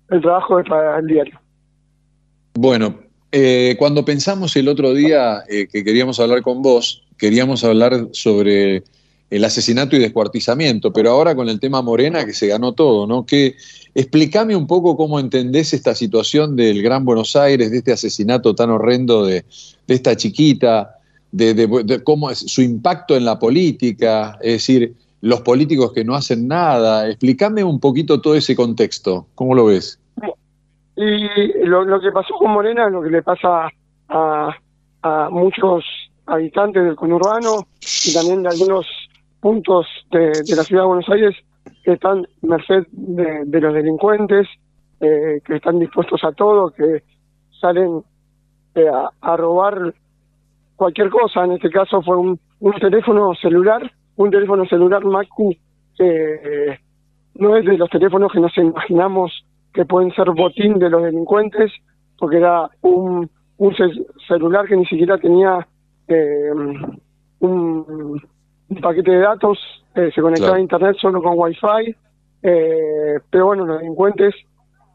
el 0.09 0.21
trabajo 0.21 0.59
es 0.59 0.67
para 0.67 0.99
el 0.99 1.07
diario. 1.07 1.39
Bueno, 2.55 2.93
cuando 3.77 4.03
pensamos 4.03 4.53
el 4.57 4.67
otro 4.67 4.93
día 4.93 5.43
que 5.47 5.83
queríamos 5.85 6.19
hablar 6.19 6.41
con 6.41 6.61
vos, 6.61 7.07
queríamos 7.17 7.63
hablar 7.63 8.09
sobre 8.11 8.83
el 9.29 9.43
asesinato 9.43 9.95
y 9.95 9.99
descuartizamiento, 9.99 10.93
pero 10.93 11.11
ahora 11.11 11.35
con 11.35 11.49
el 11.49 11.59
tema 11.59 11.81
Morena 11.81 12.25
que 12.25 12.33
se 12.33 12.47
ganó 12.47 12.73
todo, 12.73 13.07
¿no? 13.07 13.25
Que 13.25 13.55
explícame 13.95 14.55
un 14.55 14.67
poco 14.67 14.95
cómo 14.95 15.19
entendés 15.19 15.73
esta 15.73 15.95
situación 15.95 16.55
del 16.55 16.81
Gran 16.83 17.05
Buenos 17.05 17.35
Aires, 17.35 17.71
de 17.71 17.77
este 17.79 17.91
asesinato 17.91 18.53
tan 18.53 18.69
horrendo 18.69 19.25
de, 19.25 19.45
esta 19.87 20.15
chiquita, 20.15 20.99
de, 21.31 22.01
cómo 22.03 22.29
es 22.29 22.39
su 22.39 22.61
impacto 22.61 23.15
en 23.15 23.25
la 23.25 23.39
política, 23.39 24.37
es 24.41 24.53
decir, 24.53 24.93
los 25.21 25.41
políticos 25.41 25.91
que 25.91 26.05
no 26.05 26.13
hacen 26.13 26.47
nada. 26.47 27.07
Explícame 27.09 27.63
un 27.63 27.79
poquito 27.79 28.21
todo 28.21 28.35
ese 28.35 28.55
contexto, 28.55 29.25
¿cómo 29.33 29.55
lo 29.55 29.65
ves? 29.65 29.99
Y 30.97 31.65
lo, 31.65 31.99
que 31.99 32.11
pasó 32.11 32.35
con 32.35 32.51
Morena 32.51 32.85
es 32.85 32.91
lo 32.91 33.01
que 33.01 33.09
le 33.09 33.23
pasa 33.23 33.67
a, 34.07 34.55
a 35.01 35.29
muchos 35.29 35.83
habitantes 36.27 36.83
del 36.83 36.95
conurbano 36.95 37.67
y 38.05 38.13
también 38.13 38.43
de 38.43 38.49
algunos 38.49 38.85
puntos 39.45 39.85
de, 40.09 40.31
la 40.55 40.63
ciudad 40.63 40.81
de 40.81 40.87
Buenos 40.87 41.07
Aires 41.07 41.35
que 41.83 41.91
están 41.91 42.25
merced 42.41 42.87
de, 42.91 43.61
los 43.61 43.75
delincuentes, 43.75 44.47
eh, 44.99 45.39
que 45.45 45.57
están 45.57 45.77
dispuestos 45.77 46.23
a 46.23 46.31
todo, 46.31 46.71
que 46.71 47.03
salen 47.61 48.01
eh, 48.73 48.89
a, 49.21 49.37
robar 49.37 49.93
cualquier 50.75 51.11
cosa. 51.11 51.43
En 51.43 51.51
este 51.51 51.69
caso 51.69 52.01
fue 52.01 52.17
un, 52.17 52.39
teléfono 52.81 53.35
celular, 53.39 53.83
un 54.15 54.31
teléfono 54.31 54.65
celular 54.65 55.05
Macu 55.05 55.55
que 55.95 56.33
eh, 56.43 56.79
no 57.35 57.55
es 57.55 57.65
de 57.65 57.77
los 57.77 57.91
teléfonos 57.91 58.31
que 58.31 58.39
nos 58.39 58.57
imaginamos 58.57 59.45
que 59.71 59.85
pueden 59.85 60.11
ser 60.15 60.31
botín 60.31 60.79
de 60.79 60.89
los 60.89 61.03
delincuentes, 61.03 61.71
porque 62.17 62.37
era 62.37 62.67
un, 62.81 63.29
un 63.57 63.75
celular 64.27 64.65
que 64.65 64.75
ni 64.75 64.87
siquiera 64.87 65.19
tenía 65.19 65.67
un 67.41 68.19
un 68.69 68.81
paquete 68.81 69.11
de 69.11 69.19
datos, 69.19 69.59
eh, 69.95 70.11
se 70.13 70.21
conectaba 70.21 70.57
a 70.57 70.59
internet 70.59 70.97
solo 70.99 71.21
con 71.21 71.33
wifi, 71.35 71.95
eh, 72.41 73.19
pero 73.29 73.47
bueno, 73.47 73.65
los 73.65 73.79
delincuentes 73.79 74.33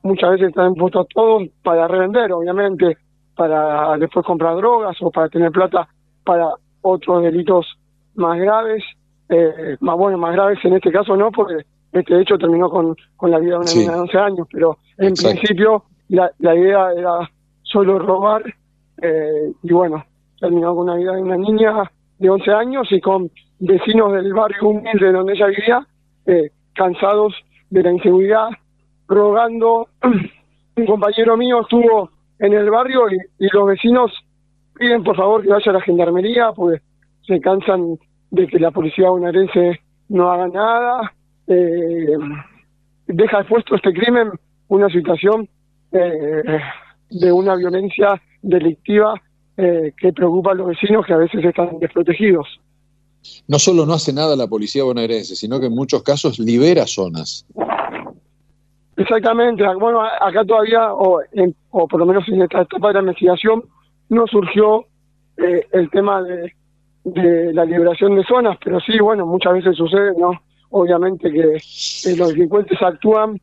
muchas 0.02 0.32
veces 0.32 0.48
están 0.48 0.74
puestos 0.74 1.06
todos 1.09 1.44
para 1.62 1.86
revender, 1.88 2.32
obviamente, 2.32 2.97
para 3.36 3.97
después 3.98 4.24
comprar 4.26 4.56
drogas 4.56 4.97
o 5.01 5.10
para 5.10 5.28
tener 5.28 5.51
plata 5.51 5.88
para 6.24 6.48
otros 6.82 7.22
delitos 7.22 7.66
más 8.14 8.38
graves, 8.38 8.82
eh, 9.28 9.76
más 9.80 9.97
bueno, 9.97 10.18
más 10.18 10.34
graves 10.34 10.59
en 10.64 10.74
este 10.74 10.90
caso 10.90 11.16
no, 11.16 11.30
porque 11.30 11.64
este 11.92 12.20
hecho 12.20 12.38
terminó 12.38 12.68
con, 12.68 12.94
con 13.16 13.30
la 13.30 13.38
vida 13.38 13.52
de 13.52 13.60
una 13.60 13.72
niña 13.72 13.92
de 13.92 14.01
11 14.01 14.18
años, 14.18 14.48
pero 14.51 14.78
en 14.98 15.14
principio 15.14 15.84
la, 16.09 16.30
la 16.38 16.55
idea 16.55 16.92
era 16.97 17.30
solo 17.62 17.98
robar 17.98 18.42
y 19.62 19.72
bueno, 19.72 20.05
terminó 20.38 20.74
con 20.74 20.84
una 20.84 20.97
vida 20.97 21.14
de 21.14 21.22
una 21.22 21.36
niña 21.38 21.90
de 22.18 22.28
11 22.28 22.51
años 22.51 22.88
y 22.90 23.01
con 23.01 23.30
vecinos 23.61 24.12
del 24.12 24.32
barrio 24.32 24.69
humilde 24.69 25.12
donde 25.12 25.35
ella 25.35 25.47
vivía, 25.47 25.87
eh, 26.27 26.51
cansados 26.74 27.35
de 27.70 27.82
la 27.82 27.93
inseguridad, 27.93 28.49
rogando. 29.09 29.89
Un 30.77 30.87
compañero 30.87 31.37
mío 31.37 31.61
estuvo 31.62 32.11
en 32.39 32.55
el 32.55 32.70
barrio 32.70 33.03
y, 33.11 33.49
los 33.53 33.66
vecinos 33.66 34.12
piden 34.78 35.05
por 35.05 35.16
favor 35.16 35.43
que 35.43 35.51
vaya 35.51 35.70
a 35.70 35.74
la 35.74 35.81
gendarmería, 35.82 36.53
pues 36.53 36.81
se 37.27 37.39
cansan 37.41 37.99
de 38.31 38.47
que 38.47 38.59
la 38.59 38.70
policía 38.70 39.11
bonaerense 39.11 39.81
no 40.09 40.31
haga 40.31 40.49
nada. 40.49 41.12
Eh, 41.47 42.16
deja 43.07 43.41
expuesto 43.41 43.74
este 43.74 43.93
crimen 43.93 44.31
una 44.69 44.89
situación 44.89 45.49
eh, 45.93 46.61
de 47.11 47.32
una 47.32 47.57
violencia 47.57 48.20
delictiva 48.41 49.20
eh, 49.57 49.93
que 49.97 50.12
preocupa 50.12 50.53
a 50.53 50.55
los 50.55 50.69
vecinos 50.69 51.05
que 51.05 51.12
a 51.12 51.19
veces 51.19 51.45
están 51.45 51.78
desprotegidos. 51.81 52.61
No 53.48 53.59
solo 53.59 53.86
no 53.86 53.94
hace 53.94 54.12
nada 54.12 54.36
la 54.36 54.47
policía 54.47 54.84
bonaerense, 54.84 55.36
sino 55.36 55.60
que 55.60 55.66
en 55.66 55.74
muchos 55.74 56.02
casos 56.02 56.38
libera 56.38 56.86
zonas. 56.86 57.44
Exactamente, 58.97 59.64
bueno, 59.78 60.02
acá 60.02 60.44
todavía, 60.44 60.92
o, 60.92 61.20
o 61.70 61.88
por 61.88 62.01
lo 62.01 62.06
menos 62.06 62.28
en 62.28 62.42
esta 62.42 62.62
etapa 62.62 62.88
de 62.88 62.94
la 62.94 63.01
investigación, 63.01 63.64
no 64.10 64.26
surgió 64.26 64.84
eh, 65.38 65.66
el 65.72 65.88
tema 65.90 66.22
de, 66.22 66.52
de 67.05 67.52
la 67.55 67.64
liberación 67.64 68.16
de 68.16 68.24
zonas, 68.24 68.59
pero 68.62 68.78
sí, 68.80 68.98
bueno, 69.01 69.26
muchas 69.26 69.55
veces 69.55 69.76
sucede, 69.76 70.12
¿no? 70.18 70.32
Obviamente 70.70 71.30
que 71.30 71.59
los 72.16 72.28
delincuentes 72.28 72.80
actúan 72.82 73.40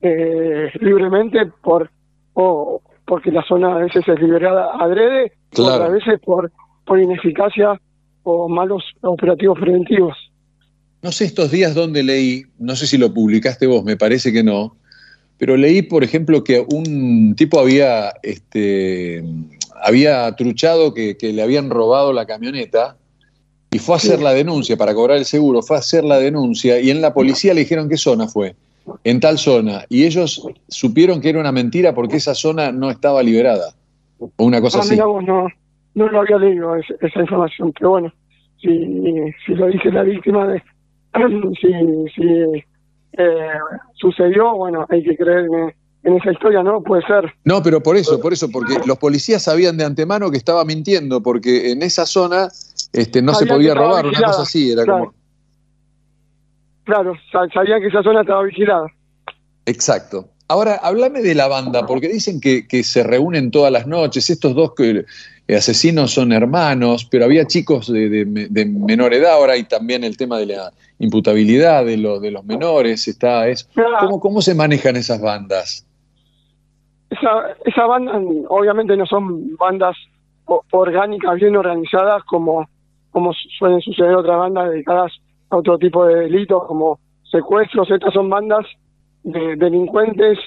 eh, 0.00 0.70
libremente 0.80 1.46
por 1.62 1.90
o 2.34 2.80
porque 3.04 3.30
la 3.30 3.42
zona 3.42 3.74
a 3.74 3.78
veces 3.78 4.06
es 4.06 4.20
liberada 4.20 4.70
adrede, 4.78 5.32
claro. 5.50 5.84
a 5.84 5.88
veces 5.88 6.20
por, 6.20 6.50
por 6.86 6.98
ineficacia 6.98 7.78
o 8.22 8.48
malos 8.48 8.84
operativos 9.02 9.58
preventivos. 9.58 10.16
No 11.02 11.10
sé 11.10 11.24
estos 11.24 11.50
días 11.50 11.74
dónde 11.74 12.02
leí, 12.02 12.44
no 12.58 12.76
sé 12.76 12.86
si 12.86 12.96
lo 12.96 13.12
publicaste 13.12 13.66
vos, 13.66 13.84
me 13.84 13.96
parece 13.96 14.32
que 14.32 14.42
no, 14.42 14.76
pero 15.38 15.56
leí, 15.56 15.82
por 15.82 16.04
ejemplo, 16.04 16.44
que 16.44 16.64
un 16.72 17.34
tipo 17.34 17.58
había, 17.58 18.12
este, 18.22 19.24
había 19.82 20.36
truchado 20.36 20.94
que, 20.94 21.16
le 21.20 21.42
habían 21.42 21.70
robado 21.70 22.12
la 22.12 22.26
camioneta 22.26 22.96
y 23.72 23.80
fue 23.80 23.96
a 23.96 23.98
hacer 23.98 24.22
la 24.22 24.34
denuncia 24.34 24.76
para 24.76 24.94
cobrar 24.94 25.18
el 25.18 25.24
seguro, 25.24 25.62
fue 25.62 25.74
a 25.74 25.80
hacer 25.80 26.04
la 26.04 26.20
denuncia 26.20 26.78
y 26.78 26.90
en 26.90 27.00
la 27.00 27.12
policía 27.12 27.54
le 27.54 27.62
dijeron 27.62 27.88
qué 27.88 27.96
zona 27.96 28.28
fue 28.28 28.54
en 29.02 29.18
tal 29.18 29.38
zona 29.38 29.84
y 29.88 30.04
ellos 30.04 30.46
supieron 30.68 31.20
que 31.20 31.30
era 31.30 31.40
una 31.40 31.50
mentira 31.52 31.94
porque 31.94 32.18
esa 32.18 32.34
zona 32.36 32.70
no 32.70 32.90
estaba 32.90 33.22
liberada 33.22 33.74
o 34.18 34.44
una 34.44 34.60
cosa 34.60 34.78
ah, 34.78 34.82
así. 34.82 34.96
no, 34.96 35.48
no 35.94 36.08
lo 36.08 36.20
había 36.20 36.38
leído 36.38 36.76
esa 36.76 37.20
información, 37.20 37.72
pero 37.72 37.90
bueno, 37.90 38.12
si, 38.60 38.68
si 39.44 39.54
lo 39.54 39.66
dice 39.66 39.90
la 39.90 40.02
víctima 40.02 40.46
de 40.46 40.62
si, 41.60 42.14
si 42.14 42.64
eh, 43.18 43.48
sucedió, 43.94 44.54
bueno, 44.56 44.86
hay 44.88 45.02
que 45.04 45.16
creer 45.16 45.46
en, 46.04 46.16
esa 46.16 46.32
historia, 46.32 46.62
¿no? 46.62 46.82
Puede 46.82 47.02
ser. 47.06 47.32
No, 47.44 47.62
pero 47.62 47.80
por 47.80 47.96
eso, 47.96 48.18
por 48.20 48.32
eso, 48.32 48.50
porque 48.50 48.74
los 48.86 48.98
policías 48.98 49.42
sabían 49.42 49.76
de 49.76 49.84
antemano 49.84 50.30
que 50.30 50.36
estaba 50.36 50.64
mintiendo, 50.64 51.22
porque 51.22 51.70
en 51.70 51.82
esa 51.82 52.06
zona 52.06 52.48
este, 52.92 53.22
no 53.22 53.34
se 53.34 53.46
podía 53.46 53.74
robar, 53.74 54.06
una 54.06 54.20
cosa 54.20 54.42
así, 54.42 54.72
era 54.72 54.84
como 54.84 55.14
Claro, 56.84 57.14
sabían 57.54 57.80
que 57.80 57.86
esa 57.86 58.02
zona 58.02 58.22
estaba 58.22 58.42
vigilada. 58.42 58.86
Exacto. 59.66 60.28
Ahora, 60.48 60.74
háblame 60.82 61.22
de 61.22 61.34
la 61.34 61.48
banda, 61.48 61.86
porque 61.86 62.08
dicen 62.08 62.40
que, 62.40 62.84
se 62.84 63.02
reúnen 63.02 63.50
todas 63.50 63.72
las 63.72 63.86
noches. 63.86 64.28
Estos 64.28 64.54
dos 64.54 64.74
que, 64.74 65.04
eh, 65.48 65.56
asesinos 65.56 66.12
son 66.12 66.32
hermanos, 66.32 67.04
pero 67.04 67.24
había 67.24 67.46
chicos 67.46 67.90
de, 67.90 68.24
menor 68.66 69.14
edad. 69.14 69.32
Ahora 69.32 69.54
hay 69.54 69.64
también 69.64 70.04
el 70.04 70.16
tema 70.16 70.38
de 70.38 70.46
la 70.46 70.72
imputabilidad 70.98 71.84
de, 71.84 71.96
de 71.96 72.30
los 72.30 72.44
menores. 72.44 73.08
Está, 73.08 73.48
es, 73.48 73.68
¿cómo, 74.00 74.20
¿Cómo 74.20 74.42
se 74.42 74.54
manejan 74.54 74.96
esas 74.96 75.20
bandas? 75.20 75.86
Esa, 77.10 77.56
esa 77.64 77.86
banda, 77.86 78.20
obviamente, 78.48 78.96
no 78.96 79.06
son 79.06 79.56
bandas 79.56 79.96
orgánicas, 80.70 81.36
bien 81.36 81.56
organizadas, 81.56 82.22
como, 82.24 82.68
como 83.10 83.32
suelen 83.58 83.80
suceder 83.80 84.14
otras 84.14 84.38
bandas 84.38 84.70
dedicadas 84.70 85.12
otro 85.56 85.78
tipo 85.78 86.06
de 86.06 86.16
delitos 86.22 86.64
como 86.66 86.98
secuestros. 87.30 87.90
Estas 87.90 88.12
son 88.14 88.28
bandas 88.28 88.66
de 89.24 89.56
delincuentes 89.56 90.38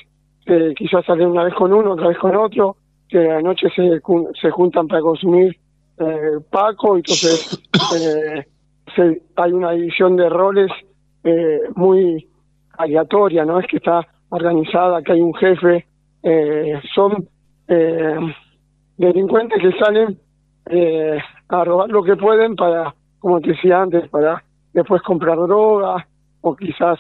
que 0.46 0.74
quizás 0.76 1.06
salen 1.06 1.30
una 1.30 1.44
vez 1.44 1.54
con 1.56 1.74
uno, 1.74 1.94
otra 1.94 2.10
vez 2.10 2.18
con 2.18 2.36
otro, 2.36 2.78
que 3.10 3.30
anoche 3.32 3.68
se, 3.76 4.02
se 4.40 4.50
juntan 4.52 4.88
para 4.88 5.02
consumir 5.02 5.58
eh, 5.98 6.40
Paco, 6.50 6.98
entonces 6.98 7.60
eh, 7.98 8.46
hay 9.36 9.52
una 9.52 9.72
división 9.72 10.16
de 10.16 10.30
roles 10.30 10.72
eh, 11.24 11.62
muy 11.76 12.28
aleatoria, 12.78 13.46
no 13.46 13.60
es 13.60 13.68
que 13.68 13.78
está 13.78 14.06
organizada, 14.30 15.02
que 15.02 15.14
hay 15.14 15.22
un 15.22 15.34
jefe, 15.34 15.86
eh, 16.22 16.80
son 16.94 17.28
eh, 17.68 18.16
delincuentes 18.98 19.62
que 19.62 19.72
salen 19.80 20.20
a 21.48 21.64
robar 21.64 21.90
lo 21.90 22.04
que 22.04 22.16
pueden 22.16 22.56
para, 22.56 22.94
como 23.20 23.40
te 23.40 23.50
decía 23.50 23.82
antes, 23.82 24.10
para 24.10 24.44
después 24.74 25.02
comprar 25.04 25.38
droga 25.38 26.08
o 26.42 26.56
quizás 26.56 27.00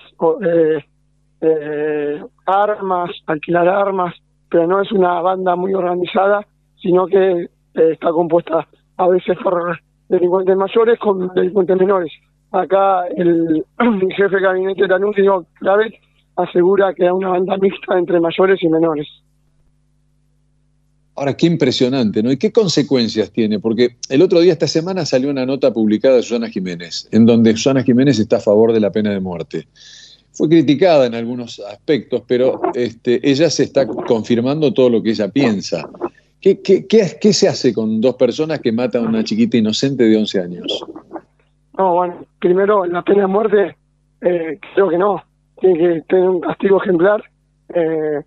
eh, 1.41 2.23
armas, 2.45 3.11
alquilar 3.25 3.67
armas, 3.67 4.15
pero 4.49 4.67
no 4.67 4.81
es 4.81 4.91
una 4.91 5.21
banda 5.21 5.55
muy 5.55 5.73
organizada, 5.73 6.45
sino 6.81 7.07
que 7.07 7.41
eh, 7.41 7.49
está 7.73 8.11
compuesta 8.11 8.67
a 8.97 9.07
veces 9.07 9.37
por 9.43 9.79
delincuentes 10.09 10.55
mayores 10.55 10.99
con 10.99 11.33
delincuentes 11.33 11.77
menores. 11.77 12.11
Acá 12.51 13.07
el, 13.15 13.65
jefe 14.15 14.35
de 14.35 14.41
gabinete 14.41 14.87
de 14.87 14.93
anuncio, 14.93 15.45
Clavet, 15.59 15.93
asegura 16.35 16.93
que 16.93 17.05
es 17.05 17.11
una 17.11 17.29
banda 17.29 17.57
mixta 17.57 17.97
entre 17.97 18.19
mayores 18.19 18.61
y 18.61 18.69
menores. 18.69 19.07
Ahora, 21.17 21.35
qué 21.35 21.47
impresionante, 21.47 22.21
¿no? 22.21 22.29
¿Y 22.29 22.37
qué 22.37 22.51
consecuencias 22.51 23.31
tiene? 23.31 23.59
Porque 23.59 23.95
el 24.09 24.21
otro 24.21 24.41
día, 24.41 24.51
esta 24.51 24.67
semana, 24.67 25.05
salió 25.05 25.29
una 25.29 25.45
nota 25.45 25.71
publicada 25.71 26.17
de 26.17 26.23
Susana 26.23 26.49
Jiménez, 26.49 27.07
en 27.11 27.25
donde 27.25 27.51
Susana 27.55 27.83
Jiménez 27.83 28.19
está 28.19 28.37
a 28.37 28.41
favor 28.41 28.73
de 28.73 28.81
la 28.81 28.91
pena 28.91 29.11
de 29.11 29.21
muerte. 29.21 29.65
Fue 30.35 30.49
criticada 30.49 31.05
en 31.05 31.15
algunos 31.15 31.59
aspectos, 31.59 32.23
pero 32.27 32.61
este, 32.73 33.19
ella 33.27 33.49
se 33.49 33.63
está 33.63 33.87
confirmando 33.87 34.73
todo 34.73 34.89
lo 34.89 35.01
que 35.01 35.11
ella 35.11 35.29
piensa. 35.29 35.89
¿Qué, 36.41 36.61
qué, 36.61 36.85
qué, 36.87 37.33
se 37.33 37.47
hace 37.47 37.73
con 37.73 38.01
dos 38.01 38.15
personas 38.15 38.59
que 38.59 38.71
matan 38.71 39.05
a 39.05 39.09
una 39.09 39.23
chiquita 39.23 39.57
inocente 39.57 40.03
de 40.03 40.17
11 40.17 40.39
años? 40.41 40.85
No, 41.77 41.93
bueno, 41.93 42.25
primero, 42.39 42.85
la 42.85 43.01
pena 43.01 43.21
de 43.21 43.27
muerte, 43.27 43.75
eh, 44.21 44.59
creo 44.73 44.89
que 44.89 44.97
no. 44.97 45.23
Tiene 45.59 45.79
que 45.79 46.01
tener 46.01 46.29
un 46.29 46.41
castigo 46.41 46.81
ejemplar. 46.81 47.23
Eh, 47.73 48.21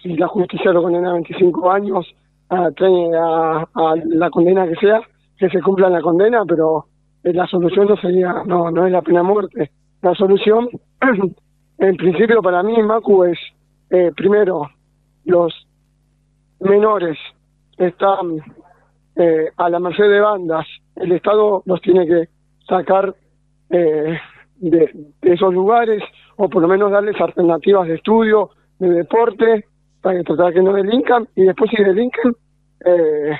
si 0.00 0.16
la 0.16 0.28
justicia 0.28 0.72
lo 0.72 0.82
condena 0.82 1.10
a 1.10 1.14
25 1.14 1.70
años, 1.70 2.06
a, 2.48 2.68
a, 3.74 3.94
la 4.06 4.30
condena 4.30 4.66
que 4.66 4.76
sea, 4.76 5.02
que 5.36 5.48
se 5.50 5.60
cumpla 5.60 5.90
la 5.90 6.00
condena, 6.00 6.44
pero 6.46 6.86
eh, 7.24 7.32
la 7.32 7.46
solución 7.46 7.88
no 7.88 7.96
sería, 7.96 8.44
no, 8.46 8.70
no 8.70 8.86
es 8.86 8.92
la 8.92 9.02
pena 9.02 9.22
muerte. 9.22 9.70
La 10.02 10.14
solución, 10.14 10.68
en 11.78 11.96
principio 11.96 12.42
para 12.42 12.62
mí, 12.62 12.80
Macu, 12.82 13.24
es, 13.24 13.38
eh, 13.90 14.12
primero, 14.16 14.68
los 15.24 15.54
menores 16.60 17.18
están 17.76 18.38
eh, 19.16 19.50
a 19.56 19.68
la 19.68 19.80
merced 19.80 20.08
de 20.08 20.20
bandas, 20.20 20.66
el 20.96 21.12
Estado 21.12 21.62
los 21.66 21.80
tiene 21.80 22.06
que 22.06 22.28
sacar 22.66 23.14
de, 23.68 24.18
de, 24.56 24.92
esos 25.22 25.52
lugares 25.52 26.02
o 26.36 26.48
por 26.48 26.62
lo 26.62 26.68
menos 26.68 26.90
darles 26.90 27.20
alternativas 27.20 27.88
de 27.88 27.94
estudio, 27.96 28.50
de 28.78 28.90
deporte, 28.90 29.64
para 30.00 30.18
que 30.18 30.24
tratar 30.24 30.52
que 30.52 30.62
no 30.62 30.72
delincan 30.72 31.28
y 31.34 31.42
después 31.42 31.70
si 31.70 31.82
delincan 31.82 32.32
eh, 32.84 33.36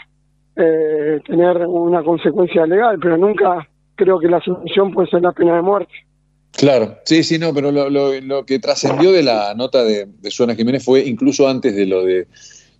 eh, 0.56 1.20
tener 1.24 1.66
una 1.66 2.02
consecuencia 2.02 2.66
legal, 2.66 2.98
pero 3.00 3.16
nunca 3.16 3.66
creo 3.94 4.18
que 4.18 4.28
la 4.28 4.40
solución 4.40 4.92
puede 4.92 5.08
ser 5.08 5.22
la 5.22 5.32
pena 5.32 5.54
de 5.54 5.62
muerte. 5.62 5.92
Claro, 6.52 6.98
sí, 7.04 7.22
sí, 7.22 7.38
no, 7.38 7.54
pero 7.54 7.70
lo, 7.70 7.88
lo, 7.88 8.44
que 8.44 8.58
trascendió 8.58 9.12
de 9.12 9.22
la 9.22 9.54
nota 9.54 9.84
de, 9.84 10.06
de 10.06 10.30
Suana 10.30 10.56
Jiménez 10.56 10.84
fue 10.84 11.04
incluso 11.04 11.48
antes 11.48 11.74
de 11.76 11.86
lo 11.86 12.04
de, 12.04 12.26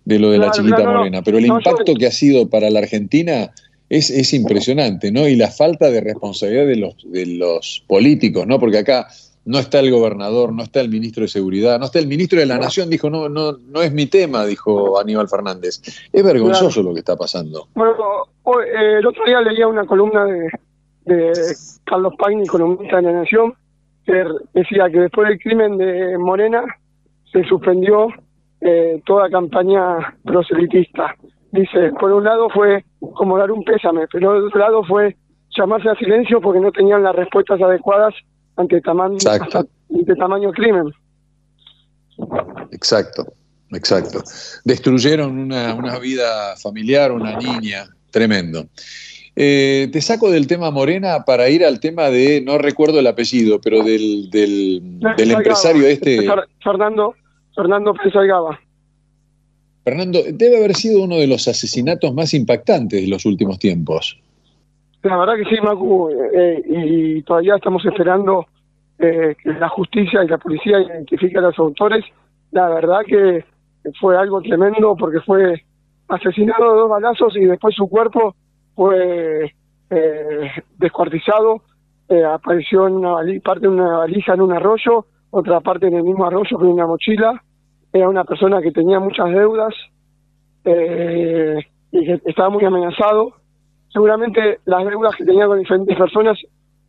de 0.05 0.19
lo 0.19 0.31
de 0.31 0.37
la 0.37 0.51
chiquita 0.51 0.83
morena, 0.83 1.21
pero 1.21 1.37
el 1.37 1.45
impacto 1.45 1.93
que 1.93 2.07
ha 2.07 2.11
sido 2.11 2.49
para 2.49 2.69
la 2.69 2.79
Argentina 2.79 3.51
es, 3.89 4.09
es 4.09 4.33
impresionante, 4.33 5.11
¿no? 5.11 5.27
Y 5.27 5.35
la 5.35 5.49
falta 5.49 5.89
de 5.89 6.01
responsabilidad 6.01 6.67
de 6.67 6.75
los, 6.75 6.95
de 7.05 7.25
los 7.25 7.83
políticos, 7.87 8.45
¿no? 8.45 8.59
Porque 8.59 8.79
acá 8.79 9.07
no 9.45 9.57
está 9.57 9.79
el 9.79 9.91
gobernador, 9.91 10.53
no 10.53 10.63
está 10.63 10.81
el 10.81 10.89
ministro 10.89 11.23
de 11.23 11.27
Seguridad, 11.27 11.79
no 11.79 11.85
está 11.85 11.99
el 11.99 12.07
ministro 12.07 12.39
de 12.39 12.45
la 12.45 12.57
Nación, 12.57 12.89
dijo, 12.89 13.09
no, 13.09 13.29
no, 13.29 13.53
no 13.53 13.81
es 13.81 13.91
mi 13.91 14.05
tema, 14.05 14.45
dijo 14.45 14.99
Aníbal 14.99 15.27
Fernández. 15.27 15.81
Es 16.11 16.23
vergonzoso 16.23 16.83
lo 16.83 16.93
que 16.93 16.99
está 16.99 17.15
pasando. 17.15 17.67
Bueno, 17.73 17.95
eh, 18.63 18.99
el 18.99 19.07
otro 19.07 19.25
día 19.25 19.41
leía 19.41 19.67
una 19.67 19.85
columna 19.85 20.25
de, 20.25 20.49
de 21.09 21.55
Carlos 21.85 22.13
Pagni, 22.17 22.43
economista 22.43 22.97
de 22.97 23.01
la 23.03 23.11
Nación, 23.11 23.53
que 24.05 24.23
decía 24.53 24.89
que 24.89 24.99
después 24.99 25.27
del 25.27 25.39
crimen 25.39 25.77
de 25.77 26.17
Morena 26.17 26.63
se 27.31 27.43
suspendió 27.43 28.07
eh, 28.61 29.01
toda 29.05 29.29
campaña 29.29 30.15
proselitista. 30.23 31.15
dice, 31.51 31.91
por 31.99 32.11
un 32.11 32.23
lado 32.23 32.49
fue 32.49 32.83
como 32.99 33.37
dar 33.37 33.51
un 33.51 33.63
pésame, 33.63 34.07
pero 34.11 34.29
por 34.29 34.43
otro 34.43 34.59
lado 34.59 34.83
fue 34.83 35.15
llamarse 35.57 35.89
a 35.89 35.95
silencio 35.95 36.41
porque 36.41 36.59
no 36.59 36.71
tenían 36.71 37.03
las 37.03 37.15
respuestas 37.15 37.61
adecuadas 37.61 38.13
ante 38.55 38.81
tamaño, 38.81 39.17
ante 39.27 40.15
tamaño 40.15 40.51
crimen. 40.51 40.91
Exacto, 42.71 43.25
exacto. 43.71 44.21
Destruyeron 44.63 45.37
una, 45.37 45.73
una 45.73 45.97
vida 45.99 46.55
familiar, 46.57 47.11
una 47.11 47.37
niña, 47.37 47.85
tremendo. 48.11 48.65
Eh, 49.41 49.87
te 49.93 50.01
saco 50.01 50.29
del 50.29 50.47
tema 50.47 50.69
Morena 50.69 51.23
para 51.25 51.49
ir 51.49 51.63
al 51.63 51.79
tema 51.79 52.09
de, 52.09 52.41
no 52.41 52.57
recuerdo 52.57 52.99
el 52.99 53.07
apellido, 53.07 53.61
pero 53.61 53.83
del, 53.83 54.29
del, 54.29 54.81
empresario 55.31 55.87
este. 55.87 56.27
Fernando, 56.61 57.15
Fernando 57.55 57.93
Gaba. 58.27 58.59
Fernando, 59.85 60.19
debe 60.33 60.57
haber 60.57 60.75
sido 60.75 61.01
uno 61.01 61.15
de 61.15 61.27
los 61.27 61.47
asesinatos 61.47 62.13
más 62.13 62.33
impactantes 62.33 63.01
de 63.01 63.07
los 63.07 63.25
últimos 63.25 63.59
tiempos. 63.59 64.19
La 65.03 65.15
verdad 65.15 65.35
que 65.37 65.45
sí, 65.45 65.61
Macu, 65.61 66.09
eh, 66.09 66.61
y 66.67 67.21
todavía 67.21 67.55
estamos 67.55 67.85
esperando 67.85 68.45
eh, 68.99 69.37
que 69.41 69.53
la 69.53 69.69
justicia 69.69 70.21
y 70.21 70.27
la 70.27 70.37
policía 70.37 70.81
identifiquen 70.81 71.37
a 71.37 71.41
los 71.47 71.59
autores. 71.59 72.03
La 72.51 72.67
verdad 72.67 72.99
que 73.07 73.45
fue 74.01 74.17
algo 74.17 74.41
tremendo 74.41 74.97
porque 74.97 75.21
fue 75.21 75.63
asesinado 76.09 76.73
de 76.73 76.79
dos 76.81 76.89
balazos 76.89 77.37
y 77.37 77.45
después 77.45 77.73
su 77.73 77.87
cuerpo 77.87 78.35
fue 78.79 79.53
eh, 79.89 80.51
descuartizado, 80.77 81.63
eh, 82.07 82.23
apareció 82.23 82.87
en 82.87 82.93
una 82.93 83.17
parte 83.43 83.63
de 83.63 83.67
una 83.67 83.97
valija 83.97 84.35
en 84.35 84.41
un 84.41 84.53
arroyo, 84.53 85.05
otra 85.31 85.59
parte 85.59 85.87
en 85.87 85.95
el 85.95 86.03
mismo 86.03 86.25
arroyo 86.25 86.57
con 86.57 86.67
una 86.67 86.87
mochila, 86.87 87.43
era 87.91 88.07
una 88.07 88.23
persona 88.23 88.61
que 88.61 88.71
tenía 88.71 89.01
muchas 89.01 89.31
deudas 89.31 89.73
eh, 90.63 91.57
y 91.91 92.05
que 92.05 92.21
estaba 92.23 92.49
muy 92.49 92.63
amenazado. 92.63 93.33
Seguramente 93.91 94.59
las 94.63 94.85
deudas 94.85 95.13
que 95.17 95.25
tenía 95.25 95.45
con 95.45 95.59
diferentes 95.59 95.97
personas 95.97 96.37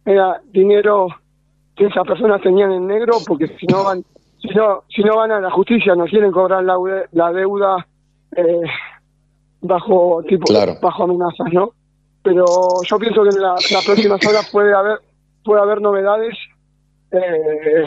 era 0.06 0.40
dinero 0.52 1.08
que 1.74 1.86
esas 1.86 2.06
personas 2.06 2.40
tenían 2.40 2.70
en 2.70 2.86
negro, 2.86 3.14
porque 3.26 3.48
si 3.58 3.66
no 3.66 3.82
van, 3.82 4.04
si 4.40 4.54
no, 4.54 4.84
si 4.94 5.02
no 5.02 5.16
van 5.16 5.32
a 5.32 5.40
la 5.40 5.50
justicia, 5.50 5.96
no 5.96 6.04
quieren 6.04 6.30
cobrar 6.30 6.62
la, 6.62 6.76
la 7.10 7.32
deuda 7.32 7.84
eh, 8.36 8.62
bajo 9.60 10.22
tipo 10.28 10.44
bajo 10.80 11.02
amenazas, 11.02 11.52
¿no? 11.52 11.72
Pero 12.22 12.44
yo 12.88 12.98
pienso 12.98 13.22
que 13.22 13.30
en 13.30 13.40
la, 13.40 13.54
las 13.70 13.84
próximas 13.84 14.20
horas 14.26 14.48
puede 14.50 14.74
haber 14.74 14.98
puede 15.44 15.62
haber 15.62 15.80
novedades 15.80 16.36
eh, 17.12 17.84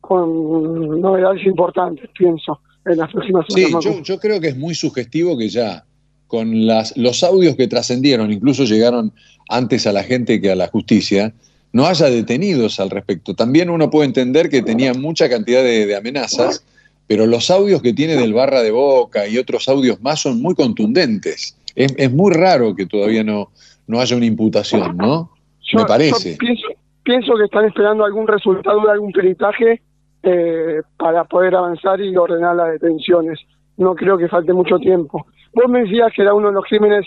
con 0.00 1.00
novedades 1.00 1.44
importantes 1.46 2.08
pienso 2.16 2.60
en 2.84 2.98
las 2.98 3.10
próximas 3.12 3.46
horas 3.50 3.84
sí 3.84 4.02
yo, 4.02 4.18
creo 4.18 4.40
que 4.40 4.48
es 4.48 4.56
muy 4.56 4.74
sugestivo 4.74 5.36
que 5.36 5.48
ya 5.48 5.84
con 6.26 6.66
las, 6.66 6.96
los 6.96 7.22
audios 7.22 7.56
que 7.56 7.68
trascendieron 7.68 8.32
incluso 8.32 8.64
llegaron 8.64 9.12
antes 9.48 9.86
a 9.86 9.92
la 9.92 10.02
gente 10.02 10.40
que 10.40 10.50
a 10.50 10.56
la 10.56 10.68
justicia 10.68 11.32
no 11.72 11.86
haya 11.86 12.06
detenidos 12.06 12.80
al 12.80 12.88
respecto. 12.88 13.34
También 13.34 13.68
uno 13.68 13.90
puede 13.90 14.06
entender 14.06 14.48
que 14.48 14.62
tenía 14.62 14.94
mucha 14.94 15.28
cantidad 15.28 15.62
de, 15.62 15.84
de 15.84 15.94
amenazas 15.94 16.64
pero 17.06 17.26
los 17.26 17.50
audios 17.50 17.82
que 17.82 17.92
tiene 17.92 18.16
del 18.16 18.34
barra 18.34 18.62
de 18.62 18.70
boca 18.70 19.26
y 19.28 19.38
otros 19.38 19.68
audios 19.68 20.00
más 20.00 20.20
son 20.20 20.42
muy 20.42 20.54
contundentes 20.54 21.56
es, 21.76 22.12
muy 22.12 22.32
raro 22.32 22.74
que 22.74 22.86
todavía 22.86 23.22
no, 23.22 23.50
no 23.86 24.00
haya 24.00 24.16
una 24.16 24.26
imputación, 24.26 24.96
¿no? 24.96 25.30
Me 25.74 25.84
parece. 25.84 26.36
pienso, 27.04 27.34
que 27.36 27.44
están 27.44 27.66
esperando 27.66 28.04
algún 28.04 28.26
resultado 28.26 28.80
de 28.82 28.90
algún 28.90 29.12
peritaje 29.12 29.82
eh, 30.22 30.80
para 30.96 31.24
poder 31.24 31.54
avanzar 31.54 32.00
y 32.00 32.16
ordenar 32.16 32.56
las 32.56 32.72
detenciones. 32.72 33.38
No 33.76 33.94
creo 33.94 34.16
que 34.16 34.28
falte 34.28 34.52
mucho 34.52 34.78
tiempo. 34.78 35.26
Vos 35.54 35.68
me 35.68 35.82
decías 35.82 36.12
que 36.14 36.22
era 36.22 36.34
uno 36.34 36.48
de 36.48 36.54
los 36.54 36.64
crímenes 36.64 37.06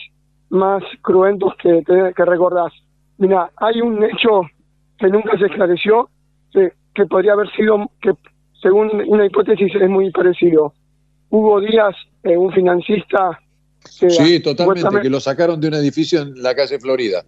más 0.50 0.84
cruentos 1.02 1.54
que, 1.62 1.84
que 1.86 2.26
recordás. 2.26 2.72
Mira, 3.18 3.50
hay 3.58 3.82
un 3.82 4.04
hecho 4.04 4.44
que 4.98 5.08
nunca 5.08 5.38
se 5.38 5.46
esclareció, 5.46 6.10
que, 6.52 6.74
que 6.94 7.06
podría 7.06 7.34
haber 7.34 7.50
sido, 7.52 7.90
que 8.02 8.12
según 8.62 9.04
una 9.08 9.26
hipótesis 9.26 9.74
es 9.74 9.90
muy 9.90 10.12
parecido. 10.12 10.74
Hubo 11.30 11.60
días, 11.60 11.96
eh, 12.24 12.38
un 12.38 12.52
financista 12.52 13.40
sí, 13.84 14.42
totalmente, 14.42 15.02
que 15.02 15.10
lo 15.10 15.20
sacaron 15.20 15.60
de 15.60 15.68
un 15.68 15.74
edificio 15.76 16.22
en 16.22 16.42
la 16.42 16.56
calle 16.56 16.80
Florida. 16.80 17.24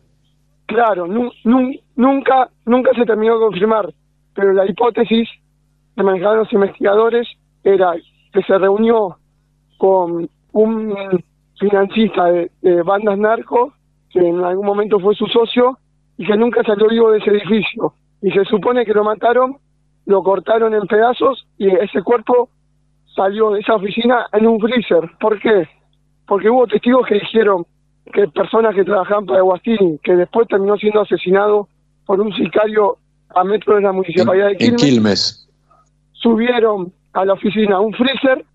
Claro, 0.65 1.05
nunca, 1.05 2.49
nunca 2.65 2.91
se 2.95 3.05
terminó 3.05 3.33
de 3.33 3.45
confirmar, 3.45 3.93
pero 4.33 4.53
la 4.53 4.65
hipótesis 4.65 5.27
que 5.95 6.03
manejaron 6.03 6.39
los 6.39 6.53
investigadores 6.53 7.27
era 7.63 7.93
que 8.33 8.41
se 8.43 8.57
reunió 8.57 9.17
con 9.77 10.29
un 10.53 10.95
financista 11.59 12.25
de, 12.25 12.49
bandas 12.83 13.17
narcos, 13.17 13.73
que 14.09 14.19
en 14.19 14.43
algún 14.43 14.65
momento 14.65 14.99
fue 14.99 15.15
su 15.15 15.27
socio, 15.27 15.77
y 16.17 16.25
que 16.25 16.37
nunca 16.37 16.63
salió 16.63 16.87
vivo 16.87 17.11
de 17.11 17.19
ese 17.19 17.31
edificio. 17.31 17.93
Y 18.21 18.31
se 18.31 18.45
supone 18.45 18.85
que 18.85 18.93
lo 18.93 19.03
mataron, 19.03 19.57
lo 20.05 20.23
cortaron 20.23 20.73
en 20.73 20.87
pedazos 20.87 21.45
y 21.57 21.67
ese 21.67 22.01
cuerpo 22.03 22.49
salió 23.15 23.51
de 23.51 23.61
esa 23.61 23.75
oficina 23.75 24.27
en 24.33 24.47
un 24.47 24.59
freezer. 24.59 25.09
¿Por 25.19 25.39
qué? 25.39 25.67
Porque 26.27 26.49
hubo 26.49 26.67
testigos 26.67 27.05
que 27.07 27.15
dijeron 27.15 27.65
que 28.13 28.27
personas 28.27 28.75
que 28.75 28.83
trabajaban 28.83 29.25
para 29.25 29.41
Guastini, 29.41 29.97
que 29.99 30.15
después 30.15 30.47
terminó 30.47 30.77
siendo 30.77 31.01
asesinado 31.01 31.67
por 32.05 32.19
un 32.19 32.33
sicario 32.33 32.97
a 33.29 33.43
metro 33.43 33.75
de 33.75 33.81
la 33.81 33.91
municipalidad 33.91 34.49
de 34.49 34.57
Quilmes, 34.57 35.47
subieron 36.13 36.91
a 37.13 37.25
la 37.25 37.33
oficina 37.33 37.79
un 37.79 37.93
freezer 37.93 38.45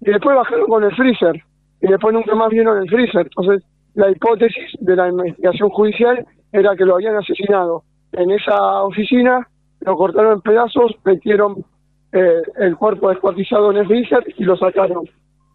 y 0.00 0.10
después 0.10 0.36
bajaron 0.36 0.66
con 0.66 0.84
el 0.84 0.94
freezer 0.94 1.42
y 1.80 1.88
después 1.88 2.14
nunca 2.14 2.34
más 2.34 2.50
vieron 2.50 2.82
el 2.82 2.88
freezer. 2.88 3.26
Entonces, 3.26 3.64
la 3.94 4.10
hipótesis 4.10 4.72
de 4.80 4.96
la 4.96 5.08
investigación 5.08 5.70
judicial 5.70 6.26
era 6.52 6.76
que 6.76 6.84
lo 6.84 6.94
habían 6.94 7.16
asesinado 7.16 7.82
en 8.12 8.30
esa 8.30 8.82
oficina, 8.82 9.46
lo 9.80 9.96
cortaron 9.96 10.34
en 10.34 10.40
pedazos, 10.40 10.92
metieron 11.04 11.64
eh, 12.12 12.42
el 12.58 12.76
cuerpo 12.76 13.10
descuartizado 13.10 13.70
en 13.70 13.78
el 13.78 13.86
freezer 13.86 14.24
y 14.36 14.44
lo 14.44 14.56
sacaron. 14.56 15.08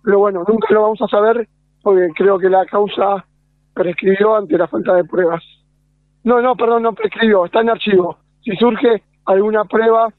Pero 0.04 0.20
bueno, 0.20 0.44
nunca 0.48 0.68
lo 0.74 0.84
vamos 0.84 1.02
a 1.02 1.08
saber 1.08 1.48
porque 1.82 2.10
creo 2.16 2.38
que 2.40 2.50
la 2.50 2.66
causa 2.66 3.26
prescribió 3.74 4.36
ante 4.36 4.58
la 4.58 4.68
falta 4.68 4.96
de 4.96 5.04
pruebas. 5.04 5.44
No, 6.24 6.42
no, 6.42 6.56
perdón, 6.56 6.84
no 6.84 6.94
prescribió, 6.94 7.46
está 7.46 7.62
en 7.62 7.70
archivo. 7.70 8.18
Si 8.44 8.56
surge 8.56 9.04
alguna 9.26 9.66
prueba 9.66 10.14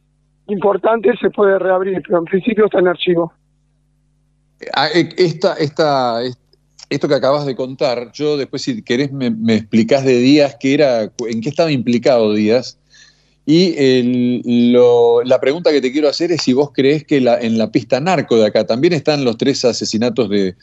importante 0.48 1.10
se 1.20 1.30
puede 1.30 1.58
reabrir, 1.58 2.02
pero 2.06 2.18
en 2.18 2.24
principio 2.24 2.66
está 2.66 2.80
en 2.80 2.88
archivo. 2.88 3.32
Ah, 4.74 4.88
eh, 4.94 5.08
esta, 5.16 5.54
esta, 5.54 6.20
esto 6.88 7.08
que 7.08 7.14
acabas 7.14 7.46
de 7.46 7.56
contar, 7.56 8.10
yo 8.12 8.36
después 8.36 8.62
si 8.62 8.82
querés 8.82 9.12
me, 9.12 9.30
me 9.30 9.54
explicás 9.54 10.04
de 10.04 10.18
Díaz 10.18 10.56
qué 10.58 10.74
era, 10.74 11.02
en 11.02 11.40
qué 11.40 11.48
estaba 11.48 11.70
implicado 11.70 12.32
Díaz. 12.32 12.78
Y 13.44 14.72
la 15.24 15.40
pregunta 15.40 15.72
que 15.72 15.80
te 15.80 15.90
quiero 15.90 16.08
hacer 16.08 16.30
es 16.30 16.42
si 16.42 16.52
vos 16.52 16.70
crees 16.72 17.04
que 17.04 17.16
en 17.16 17.58
la 17.58 17.72
pista 17.72 17.98
narco 17.98 18.36
de 18.36 18.46
acá 18.46 18.64
también 18.64 18.92
están 18.92 19.24
los 19.24 19.36
tres 19.36 19.64
asesinatos 19.64 20.28
de, 20.28 20.54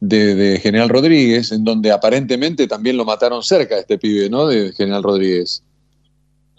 de, 0.00 0.58
General 0.62 0.88
Rodríguez, 0.88 1.52
en 1.52 1.64
donde 1.64 1.92
aparentemente 1.92 2.66
también 2.66 2.96
lo 2.96 3.04
mataron 3.04 3.42
cerca 3.42 3.78
este 3.78 3.98
pibe, 3.98 4.28
¿no? 4.30 4.46
De 4.46 4.72
General 4.72 5.02
Rodríguez. 5.02 5.62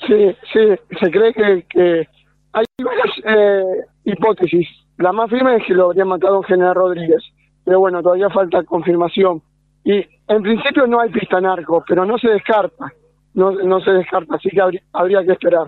Sí, 0.08 0.36
sí, 0.54 0.60
se 1.00 1.12
cree 1.12 1.34
que, 1.34 2.08
hay 2.54 2.66
varias 2.84 3.18
eh, 3.26 3.86
hipótesis. 4.06 4.68
La 4.98 5.12
más 5.12 5.30
firme 5.30 5.58
es 5.58 5.66
que 5.66 5.74
lo 5.74 5.86
habría 5.86 6.06
matado 6.06 6.44
General 6.44 6.76
Rodríguez, 6.76 7.24
pero 7.64 7.80
bueno, 7.80 8.02
todavía 8.02 8.30
falta 8.30 8.64
confirmación. 8.64 9.42
Y 9.84 10.06
en 10.28 10.42
principio 10.44 10.86
no 10.86 11.00
hay 11.00 11.10
pista 11.10 11.42
narco, 11.42 11.84
pero 11.88 12.06
no 12.06 12.18
se 12.18 12.30
descarta, 12.30 12.94
no, 13.34 13.52
no 13.52 13.80
se 13.82 13.92
descarta, 13.92 14.36
así 14.36 14.50
que 14.50 14.62
habría, 14.94 15.24
que 15.24 15.32
esperar. 15.32 15.68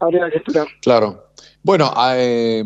Habría 0.00 0.30
que 0.30 0.38
esperar. 0.38 0.66
Claro. 0.80 1.24
Bueno, 1.62 1.90
eh, 2.14 2.64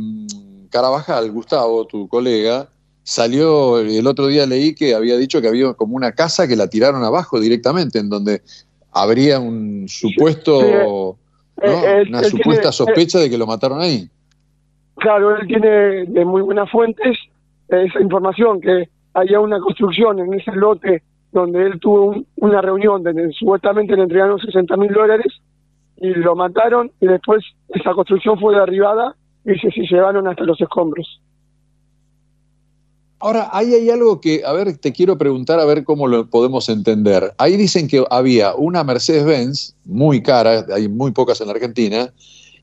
Carabajal, 0.71 1.31
Gustavo, 1.33 1.87
tu 1.87 2.07
colega, 2.07 2.69
salió, 3.03 3.79
el 3.81 4.07
otro 4.07 4.27
día 4.27 4.47
leí 4.47 4.75
que 4.75 4.95
había 4.95 5.17
dicho 5.17 5.41
que 5.41 5.49
había 5.49 5.75
como 5.75 5.97
una 5.97 6.13
casa 6.13 6.47
que 6.47 6.57
la 6.57 6.69
tiraron 6.69 7.05
abajo 7.05 7.41
directamente, 7.41 7.99
en 7.99 8.09
donde 8.09 8.43
habría 8.93 9.41
un 9.41 9.89
supuesto, 9.89 11.17
eh, 11.63 12.05
una 12.09 12.23
supuesta 12.25 12.69
eh, 12.69 12.73
sospecha 12.73 13.19
de 13.19 13.31
que 13.31 13.39
lo 13.39 13.47
mataron 13.47 13.81
ahí. 13.81 14.09
Claro, 14.97 15.37
él 15.37 15.47
tiene 15.47 16.05
de 16.07 16.25
muy 16.25 16.43
buenas 16.43 16.71
fuentes 16.71 17.19
esa 17.69 18.01
información, 18.01 18.61
que 18.61 18.89
había 19.15 19.41
una 19.41 19.59
construcción 19.61 20.19
en 20.19 20.35
ese 20.35 20.53
lote 20.53 21.03
donde 21.33 21.67
él 21.67 21.81
tuvo 21.81 22.15
una 22.37 22.61
reunión 22.61 23.03
donde 23.03 23.33
supuestamente 23.33 23.97
le 23.97 24.03
entregaron 24.03 24.39
60 24.39 24.77
mil 24.77 24.93
dólares 24.93 25.33
y 25.97 26.09
lo 26.09 26.37
mataron 26.37 26.91
y 27.01 27.07
después 27.07 27.43
esa 27.69 27.95
construcción 27.95 28.39
fue 28.39 28.55
derribada 28.55 29.17
y 29.45 29.55
se, 29.59 29.71
se 29.71 29.83
llevaron 29.83 30.29
hasta 30.29 30.45
los 30.45 30.61
escombros. 30.61 31.21
Ahora, 33.23 33.51
ahí 33.53 33.73
hay 33.73 33.89
algo 33.89 34.21
que, 34.21 34.43
a 34.45 34.53
ver, 34.53 34.77
te 34.79 34.93
quiero 34.93 35.17
preguntar 35.17 35.61
a 35.61 35.65
ver 35.65 35.85
cómo 35.85 36.09
lo 36.09 36.27
podemos 36.27 36.69
entender. 36.69 37.33
Ahí 37.39 37.57
dicen 37.57 37.87
que 37.87 38.05
había 38.11 38.53
una 38.57 38.83
Mercedes-Benz 38.83 39.77
muy 39.85 40.25
cara, 40.25 40.67
hay 40.75 40.89
muy 40.89 41.13
pocas 41.13 41.41
en 41.41 41.47
la 41.47 41.53
Argentina, 41.53 42.13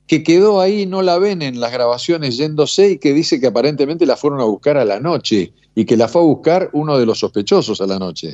que 0.06 0.22
quedó 0.22 0.60
ahí, 0.60 0.86
no 0.86 1.02
la 1.02 1.18
ven 1.18 1.42
en 1.42 1.62
las 1.62 1.72
grabaciones 1.72 2.36
yéndose 2.36 2.92
y 2.92 2.98
que 3.00 3.14
dice 3.14 3.40
que 3.40 3.48
aparentemente 3.48 4.06
la 4.06 4.18
fueron 4.18 4.42
a 4.42 4.44
buscar 4.44 4.76
a 4.76 4.84
la 4.84 5.00
noche 5.00 5.54
y 5.76 5.86
que 5.86 5.96
la 5.96 6.10
fue 6.10 6.24
a 6.24 6.26
buscar 6.26 6.70
uno 6.74 6.98
de 6.98 7.06
los 7.06 7.20
sospechosos 7.20 7.80
a 7.80 7.88
la 7.88 7.98
noche. 7.98 8.34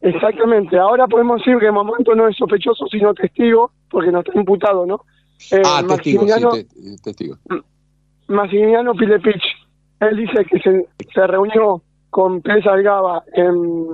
Exactamente, 0.00 0.76
ahora 0.78 1.06
podemos 1.06 1.38
decir 1.38 1.60
que 1.60 1.66
el 1.66 1.72
momento 1.74 2.12
no 2.16 2.26
es 2.26 2.36
sospechoso 2.36 2.86
sino 2.88 3.14
testigo, 3.14 3.70
porque 3.88 4.10
no 4.10 4.18
está 4.18 4.32
imputado, 4.34 4.84
¿no? 4.84 5.04
Eh, 5.52 5.62
ah, 5.64 5.84
testigo, 5.86 6.26
sí, 6.26 6.66
testigo. 7.04 7.36
Maximiliano 8.26 8.94
Pilepich, 8.94 9.42
él 10.00 10.16
dice 10.16 10.44
que 10.44 10.58
se, 10.60 10.86
se 11.12 11.26
reunió 11.26 11.82
con 12.10 12.40
Pérez 12.40 12.66
Algaba 12.66 13.22
en, 13.32 13.86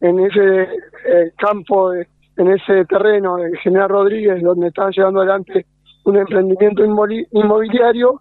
en 0.00 0.20
ese 0.20 0.62
eh, 0.62 1.32
campo, 1.36 1.92
en 1.92 2.48
ese 2.50 2.84
terreno 2.86 3.36
de 3.36 3.56
General 3.58 3.88
Rodríguez, 3.88 4.42
donde 4.42 4.68
estaban 4.68 4.92
llevando 4.92 5.20
adelante 5.20 5.66
un 6.04 6.16
emprendimiento 6.16 6.84
inmobiliario, 6.84 8.20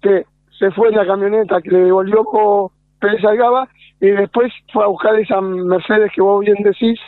que 0.00 0.24
se 0.58 0.70
fue 0.72 0.88
en 0.88 0.96
la 0.96 1.06
camioneta 1.06 1.60
que 1.60 1.70
le 1.70 1.84
devolvió 1.84 2.24
Pérez 3.00 3.24
Algaba 3.24 3.68
y 4.00 4.10
después 4.10 4.52
fue 4.72 4.84
a 4.84 4.88
buscar 4.88 5.18
esa 5.18 5.40
Mercedes 5.40 6.10
que 6.14 6.22
vos 6.22 6.40
bien 6.40 6.56
decís, 6.62 6.98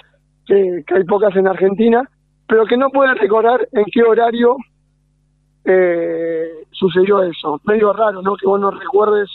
que, 0.47 0.85
hay 0.95 1.05
pocas 1.05 1.35
en 1.37 1.47
Argentina, 1.47 2.03
pero 2.49 2.65
que 2.67 2.77
no 2.77 2.91
puede 2.91 3.15
recordar 3.15 3.67
en 3.73 3.85
qué 3.93 4.03
horario 4.03 4.57
eh, 5.65 6.49
sucedió 6.71 7.23
eso. 7.23 7.61
Medio 7.65 7.93
raro, 7.93 8.23
¿no? 8.23 8.37
Que 8.37 8.47
vos 8.47 8.61
no 8.61 8.71
recuerdes 8.71 9.29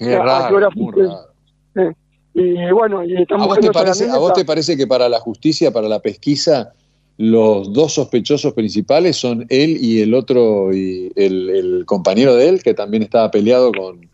a, 0.00 0.48
qué 0.48 0.54
hora 0.54 0.68
fue. 0.70 1.94
y 2.34 2.70
bueno, 2.72 3.04
y 3.04 3.14
estamos 3.14 3.46
¿A 3.46 3.48
vos, 3.48 3.60
te 3.60 3.70
parece, 3.70 4.10
¿A 4.10 4.18
vos 4.18 4.32
te 4.32 4.44
parece 4.44 4.76
que 4.76 4.86
para 4.86 5.08
la 5.08 5.20
justicia, 5.20 5.72
para 5.72 5.88
la 5.88 6.00
pesquisa, 6.00 6.72
los 7.18 7.72
dos 7.72 7.94
sospechosos 7.94 8.52
principales 8.52 9.16
son 9.16 9.46
él 9.48 9.76
y 9.80 10.00
el 10.00 10.14
otro, 10.14 10.72
y 10.72 11.12
el, 11.16 11.84
compañero 11.86 12.34
de 12.34 12.48
él, 12.48 12.62
que 12.62 12.74
también 12.74 13.02
estaba 13.02 13.30
peleado 13.30 13.70
con 13.72 14.08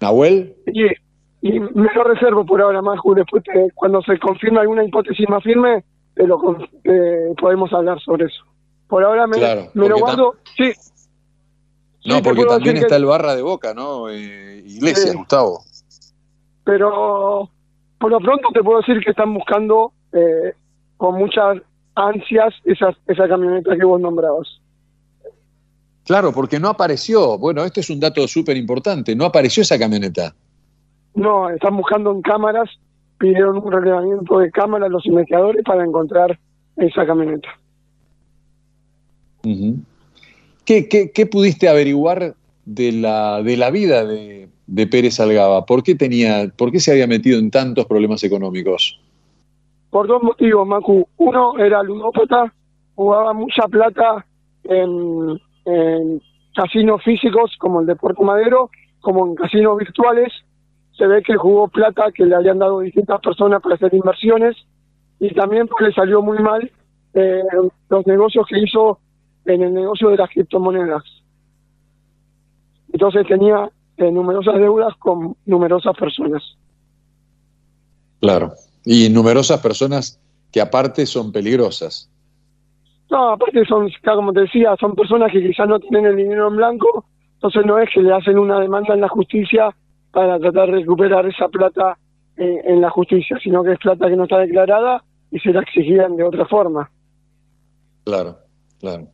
Nahuel? 0.00 0.54
Y 1.44 1.58
me 1.58 1.92
lo 1.92 2.04
reservo 2.04 2.46
por 2.46 2.62
ahora, 2.62 2.80
más 2.82 3.00
Después, 3.16 3.42
cuando 3.74 4.00
se 4.02 4.18
confirme 4.18 4.60
alguna 4.60 4.84
hipótesis 4.84 5.28
más 5.28 5.42
firme, 5.42 5.82
lo, 6.14 6.38
podemos 7.36 7.72
hablar 7.72 8.00
sobre 8.00 8.26
eso. 8.26 8.44
Por 8.86 9.02
ahora 9.02 9.26
me, 9.26 9.38
lo 9.74 9.98
guardo. 9.98 10.34
Sí. 10.56 10.72
No, 12.04 12.22
porque 12.22 12.44
también 12.44 12.76
está 12.76 12.96
el 12.96 13.04
barra 13.04 13.36
de 13.36 13.42
boca, 13.42 13.74
¿no? 13.74 14.08
Eh, 14.08 14.62
Iglesia, 14.66 15.12
Gustavo. 15.14 15.64
Pero 16.64 17.48
por 17.98 18.10
lo 18.10 18.18
pronto 18.18 18.48
te 18.52 18.62
puedo 18.62 18.80
decir 18.80 19.02
que 19.04 19.10
están 19.10 19.32
buscando 19.34 19.92
eh, 20.12 20.54
con 20.96 21.16
muchas 21.16 21.58
ansias 21.94 22.54
esa, 22.64 22.96
esa 23.06 23.28
camioneta 23.28 23.76
que 23.76 23.84
vos 23.84 24.00
nombrabas. 24.00 24.60
Claro, 26.04 26.32
porque 26.32 26.58
no 26.58 26.68
apareció. 26.68 27.38
Bueno, 27.38 27.62
este 27.64 27.80
es 27.80 27.90
un 27.90 28.00
dato 28.00 28.26
súper 28.26 28.56
importante. 28.56 29.14
No 29.14 29.24
apareció 29.24 29.62
esa 29.62 29.78
camioneta. 29.78 30.34
No, 31.14 31.50
están 31.50 31.76
buscando 31.76 32.10
en 32.10 32.22
cámaras, 32.22 32.68
pidieron 33.18 33.58
un 33.58 33.70
relevamiento 33.70 34.38
de 34.38 34.50
cámaras 34.50 34.90
los 34.90 35.06
investigadores 35.06 35.62
para 35.64 35.84
encontrar 35.84 36.38
esa 36.76 37.06
camioneta. 37.06 37.48
¿Qué, 40.88 41.26
pudiste 41.26 41.68
averiguar 41.68 42.34
de 42.64 42.92
la, 42.92 43.42
de 43.42 43.56
la 43.56 43.70
vida 43.70 44.04
de, 44.06 44.48
Pérez 44.90 45.20
Algaba? 45.20 45.66
¿Por 45.66 45.82
qué, 45.82 45.94
tenía, 45.94 46.48
¿Por 46.56 46.72
qué 46.72 46.80
se 46.80 46.92
había 46.92 47.06
metido 47.06 47.38
en 47.38 47.50
tantos 47.50 47.86
problemas 47.86 48.24
económicos? 48.24 48.98
Por 49.90 50.06
dos 50.06 50.22
motivos, 50.22 50.66
Macu. 50.66 51.06
Uno 51.18 51.58
era 51.58 51.82
ludópata, 51.82 52.52
jugaba 52.94 53.34
mucha 53.34 53.68
plata 53.68 54.24
en, 54.64 55.38
en 55.66 56.22
casinos 56.54 57.02
físicos 57.04 57.54
como 57.58 57.80
el 57.80 57.86
de 57.86 57.96
Puerto 57.96 58.22
Madero, 58.22 58.70
como 59.00 59.26
en 59.26 59.34
casinos 59.34 59.76
virtuales, 59.76 60.32
se 60.96 61.06
ve 61.06 61.22
que 61.22 61.36
jugó 61.36 61.68
plata 61.68 62.12
que 62.14 62.24
le 62.24 62.34
habían 62.34 62.58
dado 62.58 62.80
distintas 62.80 63.20
personas 63.20 63.60
para 63.62 63.74
hacer 63.74 63.92
inversiones 63.94 64.56
y 65.20 65.32
también 65.34 65.66
porque 65.66 65.86
le 65.86 65.92
salió 65.92 66.22
muy 66.22 66.38
mal 66.38 66.70
eh, 67.14 67.42
los 67.88 68.06
negocios 68.06 68.46
que 68.48 68.58
hizo 68.58 68.98
en 69.44 69.62
el 69.62 69.74
negocio 69.74 70.10
de 70.10 70.16
las 70.16 70.30
criptomonedas. 70.30 71.02
Entonces 72.92 73.26
tenía 73.26 73.70
eh, 73.96 74.10
numerosas 74.10 74.54
deudas 74.54 74.94
con 74.96 75.36
numerosas 75.46 75.96
personas. 75.96 76.42
Claro, 78.20 78.52
y 78.84 79.08
numerosas 79.08 79.60
personas 79.60 80.20
que 80.52 80.60
aparte 80.60 81.06
son 81.06 81.32
peligrosas. 81.32 82.08
No, 83.10 83.30
aparte 83.30 83.64
son, 83.66 83.90
como 84.04 84.32
te 84.32 84.40
decía, 84.40 84.74
son 84.78 84.94
personas 84.94 85.32
que 85.32 85.42
quizás 85.42 85.68
no 85.68 85.80
tienen 85.80 86.06
el 86.06 86.16
dinero 86.16 86.48
en 86.48 86.56
blanco, 86.56 87.04
entonces 87.34 87.66
no 87.66 87.78
es 87.78 87.90
que 87.92 88.00
le 88.00 88.12
hacen 88.12 88.38
una 88.38 88.60
demanda 88.60 88.94
en 88.94 89.00
la 89.00 89.08
justicia 89.08 89.74
para 90.12 90.38
tratar 90.38 90.70
de 90.70 90.78
recuperar 90.78 91.26
esa 91.26 91.48
plata 91.48 91.98
eh, 92.36 92.62
en 92.64 92.80
la 92.80 92.90
justicia, 92.90 93.38
sino 93.42 93.62
que 93.64 93.72
es 93.72 93.78
plata 93.78 94.08
que 94.08 94.16
no 94.16 94.24
está 94.24 94.38
declarada 94.38 95.02
y 95.30 95.38
se 95.40 95.52
la 95.52 95.60
exigían 95.60 96.16
de 96.16 96.24
otra 96.24 96.46
forma. 96.46 96.90
Claro, 98.04 98.36
claro. 98.82 99.08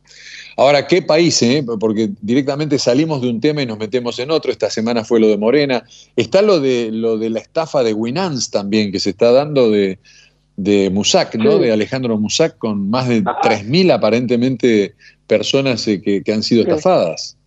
Ahora, 0.57 0.85
¿qué 0.85 1.01
país? 1.01 1.41
Eh? 1.41 1.63
Porque 1.79 2.09
directamente 2.21 2.77
salimos 2.77 3.21
de 3.21 3.29
un 3.29 3.39
tema 3.39 3.61
y 3.61 3.65
nos 3.65 3.77
metemos 3.77 4.19
en 4.19 4.29
otro. 4.29 4.51
Esta 4.51 4.69
semana 4.69 5.05
fue 5.05 5.21
lo 5.21 5.27
de 5.27 5.37
Morena. 5.37 5.83
Está 6.17 6.41
lo 6.41 6.59
de, 6.59 6.89
lo 6.91 7.17
de 7.17 7.29
la 7.29 7.39
estafa 7.39 7.81
de 7.81 7.93
Winans 7.93 8.51
también, 8.51 8.91
que 8.91 8.99
se 8.99 9.11
está 9.11 9.31
dando 9.31 9.71
de, 9.71 9.99
de 10.57 10.89
Musac, 10.89 11.35
¿no? 11.35 11.59
De 11.59 11.71
Alejandro 11.71 12.17
Musac, 12.17 12.57
con 12.57 12.89
más 12.89 13.07
de 13.07 13.23
3.000 13.23 13.93
aparentemente 13.93 14.95
personas 15.27 15.87
eh, 15.87 16.01
que, 16.01 16.23
que, 16.23 16.33
han 16.33 16.43
sido 16.43 16.63
estafadas. 16.63 17.37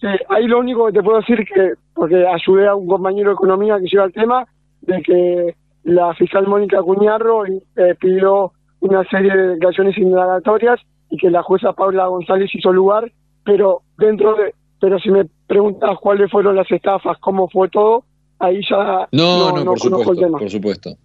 Sí, 0.00 0.06
ahí 0.30 0.46
lo 0.46 0.60
único 0.60 0.86
que 0.86 0.92
te 0.92 1.02
puedo 1.02 1.18
decir 1.18 1.44
que, 1.44 1.74
porque 1.92 2.26
ayudé 2.26 2.68
a 2.68 2.74
un 2.74 2.86
compañero 2.86 3.30
de 3.30 3.34
economía 3.34 3.78
que 3.78 3.88
lleva 3.88 4.06
el 4.06 4.12
tema, 4.12 4.46
de 4.80 5.02
que 5.02 5.54
la 5.84 6.14
fiscal 6.14 6.46
Mónica 6.46 6.80
Cuñarro 6.82 7.44
eh, 7.44 7.94
pidió 8.00 8.52
una 8.80 9.04
serie 9.04 9.36
de 9.36 9.48
declaraciones 9.48 9.98
indagatorias 9.98 10.80
y 11.12 11.18
que 11.18 11.30
la 11.30 11.42
jueza 11.42 11.74
Paula 11.74 12.06
González 12.06 12.50
hizo 12.54 12.72
lugar, 12.72 13.12
pero 13.44 13.82
dentro 13.98 14.34
de, 14.34 14.54
pero 14.80 14.98
si 14.98 15.10
me 15.10 15.26
preguntas 15.46 15.90
cuáles 16.00 16.30
fueron 16.30 16.56
las 16.56 16.70
estafas, 16.72 17.18
cómo 17.18 17.50
fue 17.50 17.68
todo, 17.68 18.04
ahí 18.38 18.62
ya 18.68 19.06
no, 19.12 19.52
no, 19.52 19.64
por 19.64 19.78
supuesto, 19.78 20.30
Por 20.38 20.50
supuesto. 20.50 20.96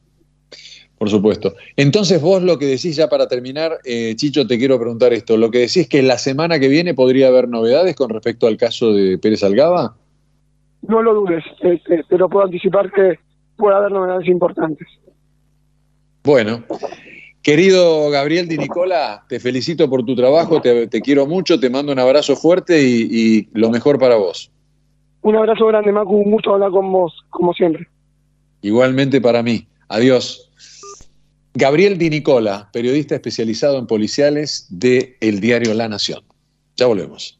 Por 0.97 1.09
supuesto. 1.09 1.55
Entonces 1.75 2.21
vos 2.21 2.41
lo 2.41 2.57
que 2.57 2.65
decís 2.65 2.95
ya 2.95 3.09
para 3.09 3.27
terminar, 3.27 3.73
eh, 3.83 4.15
Chicho, 4.15 4.47
te 4.47 4.57
quiero 4.57 4.79
preguntar 4.79 5.11
esto. 5.13 5.35
Lo 5.35 5.51
que 5.51 5.59
decís 5.59 5.77
es 5.77 5.89
que 5.89 6.01
la 6.01 6.17
semana 6.17 6.57
que 6.57 6.69
viene 6.69 6.93
podría 6.93 7.27
haber 7.27 7.49
novedades 7.49 7.93
con 7.95 8.09
respecto 8.09 8.47
al 8.47 8.55
caso 8.57 8.93
de 8.93 9.17
Pérez 9.17 9.43
Algaba. 9.43 9.95
No 10.87 11.03
lo 11.03 11.13
dudes, 11.13 11.43
te, 11.61 12.17
lo 12.17 12.29
puedo 12.29 12.45
anticipar 12.45 12.91
que 12.91 13.19
puede 13.57 13.75
haber 13.75 13.91
novedades 13.91 14.27
importantes. 14.27 14.87
Bueno, 16.23 16.63
querido 17.47 18.09
Gabriel 18.09 18.49
Di 18.49 18.57
Nicola, 18.57 19.23
te 19.29 19.39
felicito 19.39 19.89
por 19.89 20.03
tu 20.03 20.17
trabajo, 20.17 20.59
te, 20.59 20.89
quiero 21.01 21.25
mucho, 21.25 21.57
te 21.57 21.69
mando 21.69 21.93
un 21.93 21.99
abrazo 21.99 22.35
fuerte 22.35 22.83
y, 22.83 23.07
y 23.09 23.49
lo 23.53 23.69
mejor 23.69 23.97
para 23.97 24.17
vos. 24.17 24.51
Un 25.21 25.37
abrazo 25.37 25.65
grande, 25.67 25.93
Macu, 25.93 26.17
un 26.17 26.31
gusto 26.31 26.53
hablar 26.53 26.71
con 26.71 26.91
vos, 26.91 27.13
como 27.29 27.53
siempre. 27.53 27.87
Igualmente 28.61 29.21
para 29.21 29.41
mí. 29.43 29.65
Adiós. 29.87 30.51
Gabriel 31.53 31.97
Di 31.97 32.09
Nicola, 32.09 32.67
periodista 32.73 33.15
especializado 33.15 33.79
en 33.79 33.87
policiales 33.87 34.67
de 34.69 35.15
el 35.21 35.39
diario 35.39 35.73
La 35.73 35.87
Nación. 35.87 36.23
Ya 36.75 36.87
volvemos. 36.87 37.39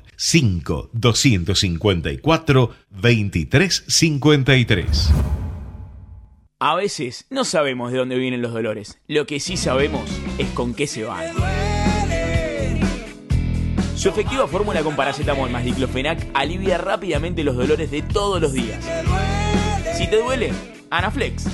5 0.23 0.91
254 0.93 2.71
2353. 2.91 5.11
A 6.59 6.75
veces 6.75 7.25
no 7.31 7.43
sabemos 7.43 7.91
de 7.91 7.97
dónde 7.97 8.19
vienen 8.19 8.43
los 8.43 8.53
dolores. 8.53 8.99
Lo 9.07 9.25
que 9.25 9.39
sí 9.39 9.57
sabemos 9.57 10.07
es 10.37 10.47
con 10.49 10.75
qué 10.75 10.85
se 10.85 11.05
van. 11.05 11.25
Su 13.95 14.09
efectiva 14.09 14.47
fórmula 14.47 14.83
con 14.83 14.95
paracetamol 14.95 15.49
más 15.49 15.65
diclofenac 15.65 16.27
alivia 16.35 16.77
rápidamente 16.77 17.43
los 17.43 17.55
dolores 17.55 17.89
de 17.89 18.03
todos 18.03 18.39
los 18.39 18.53
días. 18.53 18.87
Si 19.97 20.07
te 20.07 20.21
duele, 20.21 20.51
Anaflex. 20.91 21.47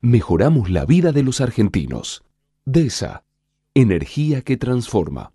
Mejoramos 0.00 0.70
la 0.70 0.86
vida 0.86 1.10
de 1.10 1.24
los 1.24 1.40
argentinos. 1.40 2.22
DESA, 2.64 3.24
energía 3.74 4.42
que 4.42 4.56
transforma. 4.56 5.32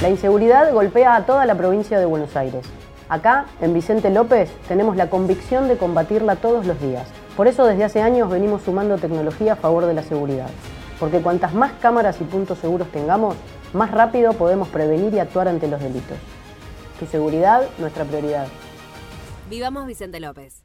La 0.00 0.08
inseguridad 0.08 0.72
golpea 0.72 1.16
a 1.16 1.26
toda 1.26 1.46
la 1.46 1.56
provincia 1.56 1.98
de 1.98 2.06
Buenos 2.06 2.36
Aires. 2.36 2.64
Acá, 3.08 3.46
en 3.60 3.74
Vicente 3.74 4.10
López, 4.10 4.52
tenemos 4.68 4.94
la 4.96 5.10
convicción 5.10 5.66
de 5.66 5.76
combatirla 5.76 6.36
todos 6.36 6.64
los 6.64 6.80
días. 6.80 7.08
Por 7.36 7.48
eso 7.48 7.66
desde 7.66 7.82
hace 7.82 8.02
años 8.02 8.30
venimos 8.30 8.62
sumando 8.62 8.98
tecnología 8.98 9.54
a 9.54 9.56
favor 9.56 9.86
de 9.86 9.94
la 9.94 10.04
seguridad. 10.04 10.46
Porque 10.98 11.20
cuantas 11.20 11.54
más 11.54 11.72
cámaras 11.80 12.20
y 12.20 12.24
puntos 12.24 12.58
seguros 12.58 12.88
tengamos, 12.90 13.36
más 13.72 13.90
rápido 13.90 14.32
podemos 14.34 14.68
prevenir 14.68 15.12
y 15.14 15.18
actuar 15.18 15.48
ante 15.48 15.68
los 15.68 15.80
delitos. 15.80 16.18
Tu 16.98 17.06
seguridad, 17.06 17.68
nuestra 17.78 18.04
prioridad. 18.04 18.46
Vivamos 19.50 19.86
Vicente 19.86 20.20
López. 20.20 20.64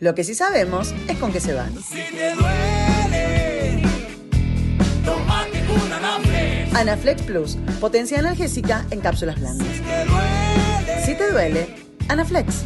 Lo 0.00 0.14
que 0.14 0.22
sí 0.22 0.32
sabemos 0.34 0.94
es 1.08 1.18
con 1.18 1.32
qué 1.32 1.40
se 1.40 1.54
van. 1.54 1.74
Anaflex 6.72 7.22
Plus, 7.22 7.56
potencia 7.80 8.20
analgésica 8.20 8.86
en 8.92 9.00
cápsulas 9.00 9.40
blandas. 9.40 9.66
Si 11.04 11.16
te 11.16 11.32
duele, 11.32 11.66
Anaflex. 12.06 12.62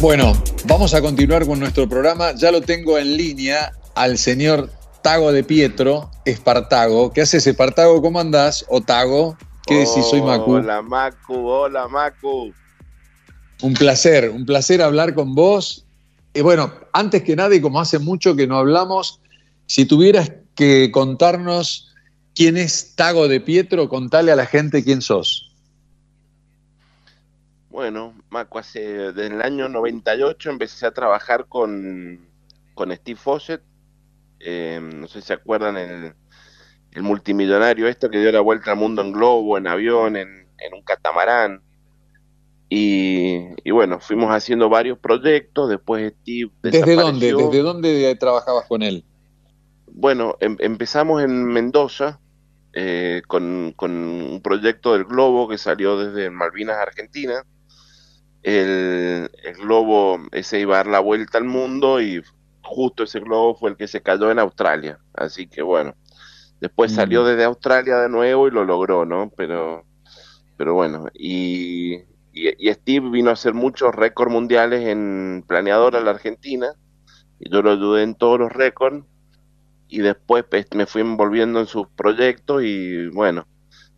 Bueno, 0.00 0.40
vamos 0.66 0.94
a 0.94 1.00
continuar 1.00 1.44
con 1.44 1.58
nuestro 1.58 1.88
programa. 1.88 2.36
Ya 2.36 2.52
lo 2.52 2.60
tengo 2.60 2.98
en 2.98 3.16
línea 3.16 3.72
al 3.96 4.16
señor 4.16 4.70
Tago 5.02 5.32
de 5.32 5.42
Pietro, 5.42 6.12
Espartago. 6.24 7.12
¿Qué 7.12 7.22
haces, 7.22 7.48
Espartago? 7.48 8.00
¿Cómo 8.00 8.20
andás? 8.20 8.64
¿O 8.68 8.80
Tago? 8.80 9.36
¿Qué 9.66 9.74
decís? 9.74 10.06
Soy 10.06 10.22
Macu. 10.22 10.54
Hola, 10.54 10.82
Macu. 10.82 11.48
Hola, 11.48 11.88
Macu. 11.88 12.52
Un 13.62 13.74
placer, 13.74 14.30
un 14.30 14.44
placer 14.44 14.82
hablar 14.82 15.14
con 15.14 15.34
vos. 15.34 15.86
Y 16.34 16.40
bueno, 16.40 16.72
antes 16.92 17.22
que 17.22 17.36
nada, 17.36 17.54
y 17.54 17.60
como 17.60 17.80
hace 17.80 17.98
mucho 17.98 18.34
que 18.34 18.46
no 18.46 18.56
hablamos, 18.56 19.20
si 19.66 19.86
tuvieras 19.86 20.32
que 20.54 20.90
contarnos 20.90 21.94
quién 22.34 22.56
es 22.56 22.96
Tago 22.96 23.28
de 23.28 23.40
Pietro, 23.40 23.88
contale 23.88 24.32
a 24.32 24.36
la 24.36 24.46
gente 24.46 24.82
quién 24.82 25.00
sos. 25.00 25.50
Bueno, 27.70 28.14
Macu, 28.30 28.58
hace, 28.58 28.80
desde 29.12 29.28
el 29.28 29.42
año 29.42 29.68
98 29.68 30.50
empecé 30.50 30.86
a 30.86 30.90
trabajar 30.90 31.46
con, 31.46 32.20
con 32.74 32.94
Steve 32.94 33.18
Fawcett. 33.18 33.62
Eh, 34.40 34.80
no 34.82 35.06
sé 35.06 35.20
si 35.20 35.28
se 35.28 35.32
acuerdan 35.34 35.76
el, 35.76 36.14
el 36.92 37.02
multimillonario 37.02 37.88
este 37.88 38.10
que 38.10 38.20
dio 38.20 38.32
la 38.32 38.40
vuelta 38.40 38.72
al 38.72 38.76
mundo 38.78 39.02
en 39.02 39.12
globo, 39.12 39.58
en 39.58 39.66
avión, 39.66 40.16
en, 40.16 40.28
en 40.58 40.74
un 40.74 40.82
catamarán. 40.82 41.62
Y, 42.68 43.48
y 43.64 43.70
bueno, 43.70 44.00
fuimos 44.00 44.30
haciendo 44.30 44.68
varios 44.70 44.98
proyectos, 44.98 45.68
después 45.68 46.14
Steve 46.22 46.50
¿Desde 46.62 46.96
dónde? 46.96 47.34
¿Desde 47.34 47.58
dónde 47.58 48.16
trabajabas 48.16 48.66
con 48.66 48.82
él? 48.82 49.04
Bueno, 49.86 50.36
em- 50.40 50.56
empezamos 50.58 51.22
en 51.22 51.44
Mendoza 51.44 52.18
eh, 52.72 53.20
con, 53.28 53.74
con 53.76 53.90
un 53.92 54.40
proyecto 54.42 54.94
del 54.94 55.04
globo 55.04 55.48
que 55.48 55.58
salió 55.58 55.98
desde 55.98 56.30
Malvinas, 56.30 56.78
Argentina. 56.78 57.44
El, 58.42 59.30
el 59.44 59.54
globo 59.60 60.18
ese 60.32 60.58
iba 60.58 60.74
a 60.74 60.78
dar 60.78 60.86
la 60.86 61.00
vuelta 61.00 61.38
al 61.38 61.44
mundo 61.44 62.00
y 62.00 62.22
justo 62.62 63.04
ese 63.04 63.20
globo 63.20 63.54
fue 63.54 63.70
el 63.70 63.76
que 63.76 63.86
se 63.86 64.00
cayó 64.02 64.30
en 64.30 64.38
Australia. 64.38 64.98
Así 65.12 65.46
que 65.46 65.62
bueno, 65.62 65.94
después 66.62 66.92
salió 66.92 67.24
desde 67.24 67.42
Australia 67.42 67.98
de 67.98 68.08
nuevo 68.08 68.46
y 68.46 68.52
lo 68.52 68.64
logró, 68.64 69.04
¿no? 69.04 69.32
Pero, 69.36 69.84
pero 70.56 70.74
bueno, 70.74 71.06
y, 71.12 71.94
y, 72.32 72.68
y 72.68 72.72
Steve 72.72 73.10
vino 73.10 73.30
a 73.30 73.32
hacer 73.32 73.52
muchos 73.52 73.92
récords 73.92 74.32
mundiales 74.32 74.86
en 74.86 75.44
planeadora 75.46 75.98
en 75.98 76.04
la 76.04 76.12
Argentina 76.12 76.68
y 77.40 77.50
yo 77.50 77.62
lo 77.62 77.72
ayudé 77.72 78.04
en 78.04 78.14
todos 78.14 78.38
los 78.38 78.52
récords 78.52 79.04
y 79.88 79.98
después 79.98 80.44
pues, 80.48 80.68
me 80.72 80.86
fui 80.86 81.00
envolviendo 81.00 81.58
en 81.58 81.66
sus 81.66 81.88
proyectos 81.88 82.62
y 82.62 83.08
bueno, 83.08 83.44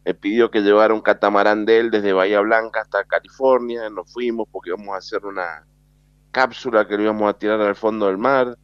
me 0.06 0.14
pidió 0.14 0.50
que 0.50 0.62
llevara 0.62 0.94
un 0.94 1.02
catamarán 1.02 1.66
de 1.66 1.80
él 1.80 1.90
desde 1.90 2.14
Bahía 2.14 2.40
Blanca 2.40 2.80
hasta 2.80 3.04
California, 3.04 3.90
nos 3.90 4.10
fuimos 4.10 4.48
porque 4.50 4.70
íbamos 4.70 4.94
a 4.94 4.98
hacer 4.98 5.26
una 5.26 5.66
cápsula 6.30 6.88
que 6.88 6.96
lo 6.96 7.02
íbamos 7.02 7.28
a 7.28 7.38
tirar 7.38 7.60
al 7.60 7.76
fondo 7.76 8.06
del 8.06 8.16
mar. 8.16 8.56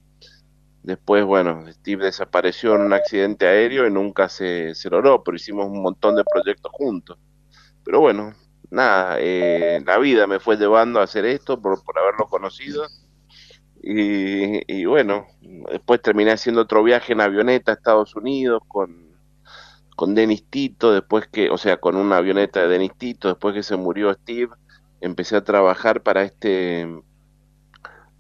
Después, 0.83 1.25
bueno, 1.25 1.65
Steve 1.73 2.07
desapareció 2.07 2.75
en 2.75 2.83
un 2.83 2.93
accidente 2.93 3.47
aéreo 3.47 3.87
y 3.87 3.91
nunca 3.91 4.29
se, 4.29 4.75
se 4.75 4.89
logró, 4.89 5.23
pero 5.23 5.37
hicimos 5.37 5.67
un 5.67 5.83
montón 5.83 6.17
de 6.17 6.25
proyectos 6.25 6.73
juntos. 6.73 7.19
Pero 7.85 8.01
bueno, 8.01 8.35
nada, 8.71 9.17
eh, 9.19 9.83
la 9.85 9.99
vida 9.99 10.27
me 10.27 10.41
fue 10.41 10.57
llevando 10.57 11.01
a 11.01 11.05
hacer 11.05 11.27
esto 11.27 11.61
por, 11.61 11.83
por 11.85 11.99
haberlo 11.99 12.27
conocido. 12.27 12.85
Y, 13.83 14.61
y 14.73 14.85
bueno, 14.85 15.27
después 15.71 16.03
terminé 16.03 16.33
haciendo 16.33 16.63
otro 16.63 16.83
viaje 16.83 17.13
en 17.13 17.21
avioneta 17.21 17.73
a 17.73 17.75
Estados 17.75 18.15
Unidos 18.17 18.63
con, 18.69 19.11
con 19.97 20.15
Denis 20.15 20.45
Tito, 20.49 20.93
después 20.93 21.29
que, 21.29 21.51
o 21.51 21.59
sea, 21.59 21.79
con 21.79 21.97
una 21.97 22.17
avioneta 22.19 22.61
de 22.63 22.69
Denis 22.69 22.93
Tito, 22.97 23.29
después 23.29 23.55
que 23.55 23.63
se 23.63 23.77
murió 23.77 24.13
Steve, 24.15 24.51
empecé 25.01 25.37
a 25.37 25.45
trabajar 25.45 26.03
para 26.03 26.23
este 26.23 26.89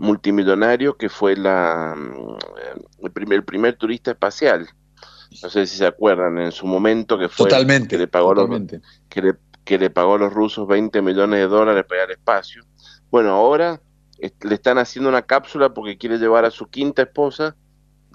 multimillonario 0.01 0.97
que 0.97 1.09
fue 1.09 1.37
la, 1.37 1.95
mm, 1.97 3.05
el, 3.05 3.11
primer, 3.13 3.37
el 3.39 3.45
primer 3.45 3.77
turista 3.77 4.11
espacial. 4.13 4.67
No 5.43 5.49
sé 5.49 5.67
si 5.67 5.77
se 5.77 5.87
acuerdan 5.87 6.39
en 6.39 6.51
su 6.53 6.67
momento 6.67 7.19
que 7.19 7.29
fue 7.29 7.49
Totalmente, 7.49 7.89
que 7.89 7.99
le 7.99 8.09
pagó 8.09 8.35
los, 8.35 8.49
que 9.09 9.23
le, 9.23 9.35
que 9.65 9.79
le 9.79 9.91
pagó 9.91 10.15
a 10.15 10.19
los 10.19 10.33
rusos 10.33 10.67
20 10.67 11.03
millones 11.03 11.39
de 11.39 11.47
dólares 11.47 11.85
para 11.89 12.01
ir 12.03 12.07
al 12.07 12.11
espacio. 12.13 12.65
Bueno, 13.11 13.31
ahora 13.31 13.81
le 14.19 14.55
están 14.55 14.79
haciendo 14.79 15.09
una 15.09 15.23
cápsula 15.23 15.73
porque 15.73 15.97
quiere 15.99 16.19
llevar 16.19 16.45
a 16.45 16.51
su 16.51 16.67
quinta 16.69 17.03
esposa 17.03 17.55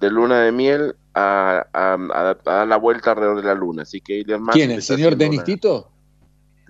de 0.01 0.09
luna 0.11 0.41
de 0.41 0.51
miel 0.51 0.95
a, 1.13 1.65
a- 1.71 1.93
a- 1.93 2.29
a 2.31 2.35
dar 2.43 2.67
la 2.67 2.77
vuelta 2.77 3.11
alrededor 3.11 3.37
de 3.37 3.47
la 3.47 3.53
luna. 3.55 3.83
Así 3.83 4.01
que 4.01 4.19
Elon 4.21 4.41
Musk 4.41 4.53
¿Quién? 4.53 4.71
¿El 4.71 4.81
señor 4.81 5.13
haciendo 5.13 5.23
Denis 5.23 5.37
una- 5.39 5.45
Tito? 5.45 5.91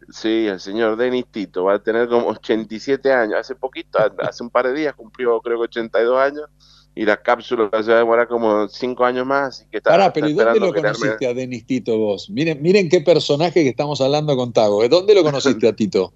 Sí, 0.09 0.47
el 0.47 0.59
señor 0.59 0.97
Denis 0.97 1.25
Tito 1.31 1.63
va 1.63 1.75
a 1.75 1.79
tener 1.79 2.07
como 2.07 2.27
87 2.27 3.11
años. 3.11 3.39
Hace 3.39 3.55
poquito, 3.55 3.97
hace 4.19 4.43
un 4.43 4.49
par 4.49 4.67
de 4.67 4.73
días 4.73 4.93
cumplió 4.93 5.39
creo 5.41 5.57
que 5.57 5.63
82 5.63 6.17
años 6.19 6.45
y 6.93 7.05
la 7.05 7.17
cápsula 7.21 7.69
se 7.83 7.89
va 7.91 7.95
a 7.97 7.99
demorar 7.99 8.27
como 8.27 8.67
5 8.67 9.03
años 9.03 9.25
más. 9.25 9.47
Así 9.59 9.65
que 9.69 9.77
está, 9.77 9.89
Pará, 9.89 10.03
está 10.05 10.13
pero 10.13 10.27
¿y 10.29 10.33
dónde 10.33 10.59
lo 10.59 10.73
conociste 10.73 11.27
a 11.27 11.33
Denis 11.33 11.65
Tito 11.65 11.97
vos? 11.97 12.29
Miren, 12.29 12.61
miren 12.61 12.87
qué 12.87 13.01
personaje 13.01 13.63
que 13.63 13.69
estamos 13.69 13.99
hablando 14.01 14.35
con 14.37 14.53
Tago. 14.53 14.83
¿eh? 14.83 14.89
¿Dónde 14.89 15.15
lo 15.15 15.23
conociste 15.23 15.67
a 15.67 15.73
Tito? 15.75 16.13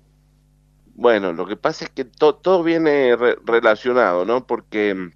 Bueno, 0.96 1.34
lo 1.34 1.48
que 1.48 1.56
pasa 1.56 1.86
es 1.86 1.92
que 1.92 2.06
to- 2.06 2.36
todo 2.36 2.62
viene 2.62 3.16
re- 3.16 3.38
relacionado, 3.46 4.26
¿no? 4.26 4.46
Porque 4.46 5.10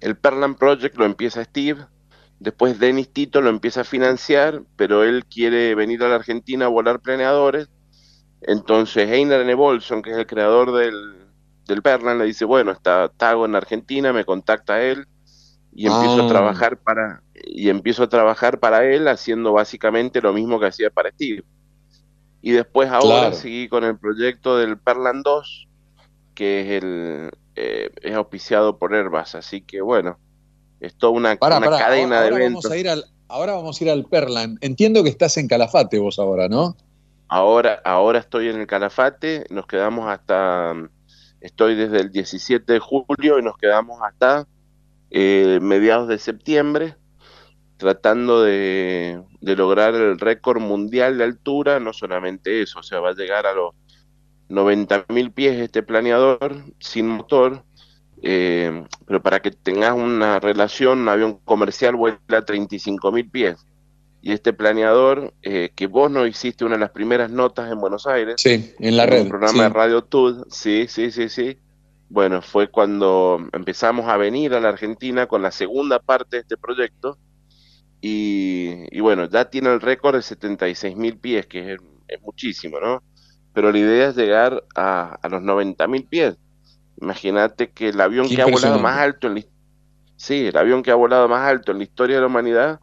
el 0.00 0.16
Perlan 0.16 0.56
Project 0.56 0.96
lo 0.98 1.04
empieza 1.04 1.44
Steve, 1.44 1.86
después 2.44 2.78
Dennis 2.78 3.12
Tito 3.12 3.40
lo 3.40 3.50
empieza 3.50 3.80
a 3.80 3.84
financiar, 3.84 4.62
pero 4.76 5.02
él 5.02 5.24
quiere 5.26 5.74
venir 5.74 6.02
a 6.04 6.08
la 6.08 6.16
Argentina 6.16 6.66
a 6.66 6.68
volar 6.68 7.00
planeadores. 7.00 7.68
Entonces 8.42 9.10
Einar 9.10 9.40
N. 9.40 9.54
Bolson, 9.54 10.02
que 10.02 10.10
es 10.10 10.16
el 10.18 10.26
creador 10.26 10.72
del, 10.72 10.94
del 11.66 11.82
Perlan, 11.82 12.18
le 12.18 12.26
dice, 12.26 12.44
bueno, 12.44 12.72
está 12.72 13.08
Tago 13.08 13.46
en 13.46 13.56
Argentina, 13.56 14.12
me 14.12 14.24
contacta 14.24 14.82
él 14.82 15.06
y 15.74 15.86
empiezo 15.86 16.20
Ah. 16.20 16.24
a 16.24 16.28
trabajar 16.28 16.76
para 16.78 17.22
y 17.34 17.68
empiezo 17.68 18.04
a 18.04 18.08
trabajar 18.08 18.60
para 18.60 18.84
él 18.84 19.08
haciendo 19.08 19.52
básicamente 19.52 20.20
lo 20.20 20.32
mismo 20.32 20.60
que 20.60 20.66
hacía 20.66 20.90
para 20.90 21.10
Steve. 21.10 21.42
Y 22.42 22.52
después 22.52 22.90
ahora 22.90 23.30
Claro. 23.30 23.32
seguí 23.32 23.68
con 23.68 23.84
el 23.84 23.98
proyecto 23.98 24.56
del 24.58 24.78
Perlan 24.78 25.22
2, 25.22 25.68
que 26.34 26.60
es 26.76 26.82
el 26.82 27.30
eh, 27.56 27.90
es 28.02 28.14
auspiciado 28.14 28.78
por 28.78 28.94
Airbus, 28.94 29.34
así 29.36 29.62
que 29.62 29.80
bueno, 29.80 30.18
es 30.86 30.94
toda 30.96 31.12
una, 31.12 31.36
Pará, 31.36 31.58
una 31.58 31.66
pará, 31.66 31.78
cadena 31.78 32.16
ahora, 32.16 32.20
de 32.20 32.28
ahora 32.32 32.44
eventos. 32.44 32.64
vamos 32.64 32.76
a 32.76 32.78
ir 32.78 32.88
al, 32.88 33.04
ahora 33.28 33.52
vamos 33.54 33.80
a 33.80 33.84
ir 33.84 33.90
al 33.90 34.04
Perlan. 34.04 34.58
Entiendo 34.60 35.02
que 35.02 35.10
estás 35.10 35.36
en 35.36 35.48
Calafate 35.48 35.98
vos 35.98 36.18
ahora, 36.18 36.48
¿no? 36.48 36.76
Ahora, 37.28 37.80
ahora 37.84 38.18
estoy 38.18 38.48
en 38.48 38.60
el 38.60 38.66
Calafate, 38.66 39.46
nos 39.50 39.66
quedamos 39.66 40.08
hasta, 40.08 40.74
estoy 41.40 41.74
desde 41.74 42.00
el 42.00 42.12
17 42.12 42.72
de 42.72 42.78
julio 42.78 43.38
y 43.38 43.42
nos 43.42 43.56
quedamos 43.56 44.00
hasta 44.02 44.46
eh, 45.10 45.58
mediados 45.62 46.08
de 46.08 46.18
septiembre, 46.18 46.96
tratando 47.76 48.42
de, 48.42 49.22
de 49.40 49.56
lograr 49.56 49.94
el 49.94 50.18
récord 50.18 50.60
mundial 50.60 51.18
de 51.18 51.24
altura, 51.24 51.80
no 51.80 51.92
solamente 51.92 52.62
eso, 52.62 52.80
o 52.80 52.82
sea, 52.82 53.00
va 53.00 53.10
a 53.10 53.14
llegar 53.14 53.46
a 53.46 53.54
los 53.54 53.74
90.000 54.48 55.32
pies 55.32 55.60
este 55.60 55.82
planeador 55.82 56.62
sin 56.78 57.08
motor, 57.08 57.64
eh, 58.24 58.84
pero 59.06 59.22
para 59.22 59.40
que 59.42 59.50
tengas 59.52 59.92
una 59.94 60.40
relación, 60.40 61.00
un 61.00 61.08
avión 61.10 61.40
comercial 61.44 61.96
vuela 61.96 62.18
a 62.32 62.46
35.000 62.46 63.30
pies. 63.30 63.66
Y 64.22 64.32
este 64.32 64.54
planeador, 64.54 65.34
eh, 65.42 65.72
que 65.76 65.86
vos 65.86 66.10
no 66.10 66.26
hiciste 66.26 66.64
una 66.64 66.76
de 66.76 66.80
las 66.80 66.90
primeras 66.92 67.30
notas 67.30 67.70
en 67.70 67.78
Buenos 67.80 68.06
Aires, 68.06 68.42
Sí, 68.42 68.74
en 68.78 68.96
la 68.96 69.04
en 69.04 69.10
red. 69.10 69.22
un 69.22 69.28
programa 69.28 69.52
sí. 69.52 69.58
de 69.64 69.68
Radio 69.68 70.02
Tud, 70.04 70.46
sí, 70.50 70.86
sí, 70.88 71.10
sí, 71.10 71.28
sí. 71.28 71.58
Bueno, 72.08 72.42
fue 72.42 72.70
cuando 72.70 73.38
empezamos 73.52 74.08
a 74.08 74.16
venir 74.16 74.54
a 74.54 74.60
la 74.60 74.70
Argentina 74.70 75.26
con 75.26 75.42
la 75.42 75.50
segunda 75.52 75.98
parte 76.00 76.36
de 76.36 76.42
este 76.42 76.56
proyecto. 76.56 77.18
Y, 78.00 78.86
y 78.96 79.00
bueno, 79.00 79.28
ya 79.28 79.46
tiene 79.50 79.70
el 79.72 79.80
récord 79.80 80.16
de 80.16 80.22
76 80.22 80.96
mil 80.96 81.18
pies, 81.18 81.46
que 81.46 81.74
es, 81.74 81.80
es 82.08 82.20
muchísimo, 82.22 82.78
¿no? 82.80 83.02
Pero 83.52 83.72
la 83.72 83.78
idea 83.78 84.08
es 84.10 84.16
llegar 84.16 84.64
a, 84.74 85.16
a 85.22 85.28
los 85.28 85.42
90 85.42 85.86
mil 85.88 86.06
pies. 86.06 86.36
Imagínate 87.00 87.70
que 87.70 87.88
el 87.88 88.00
avión 88.00 88.28
Qué 88.28 88.36
que 88.36 88.42
ha 88.42 88.46
volado 88.46 88.78
más 88.78 88.98
alto 88.98 89.26
en 89.26 89.34
la, 89.36 89.42
sí, 90.16 90.46
el 90.46 90.56
avión 90.56 90.82
que 90.82 90.90
ha 90.90 90.94
volado 90.94 91.28
más 91.28 91.42
alto 91.48 91.72
en 91.72 91.78
la 91.78 91.84
historia 91.84 92.16
de 92.16 92.20
la 92.22 92.28
humanidad 92.28 92.80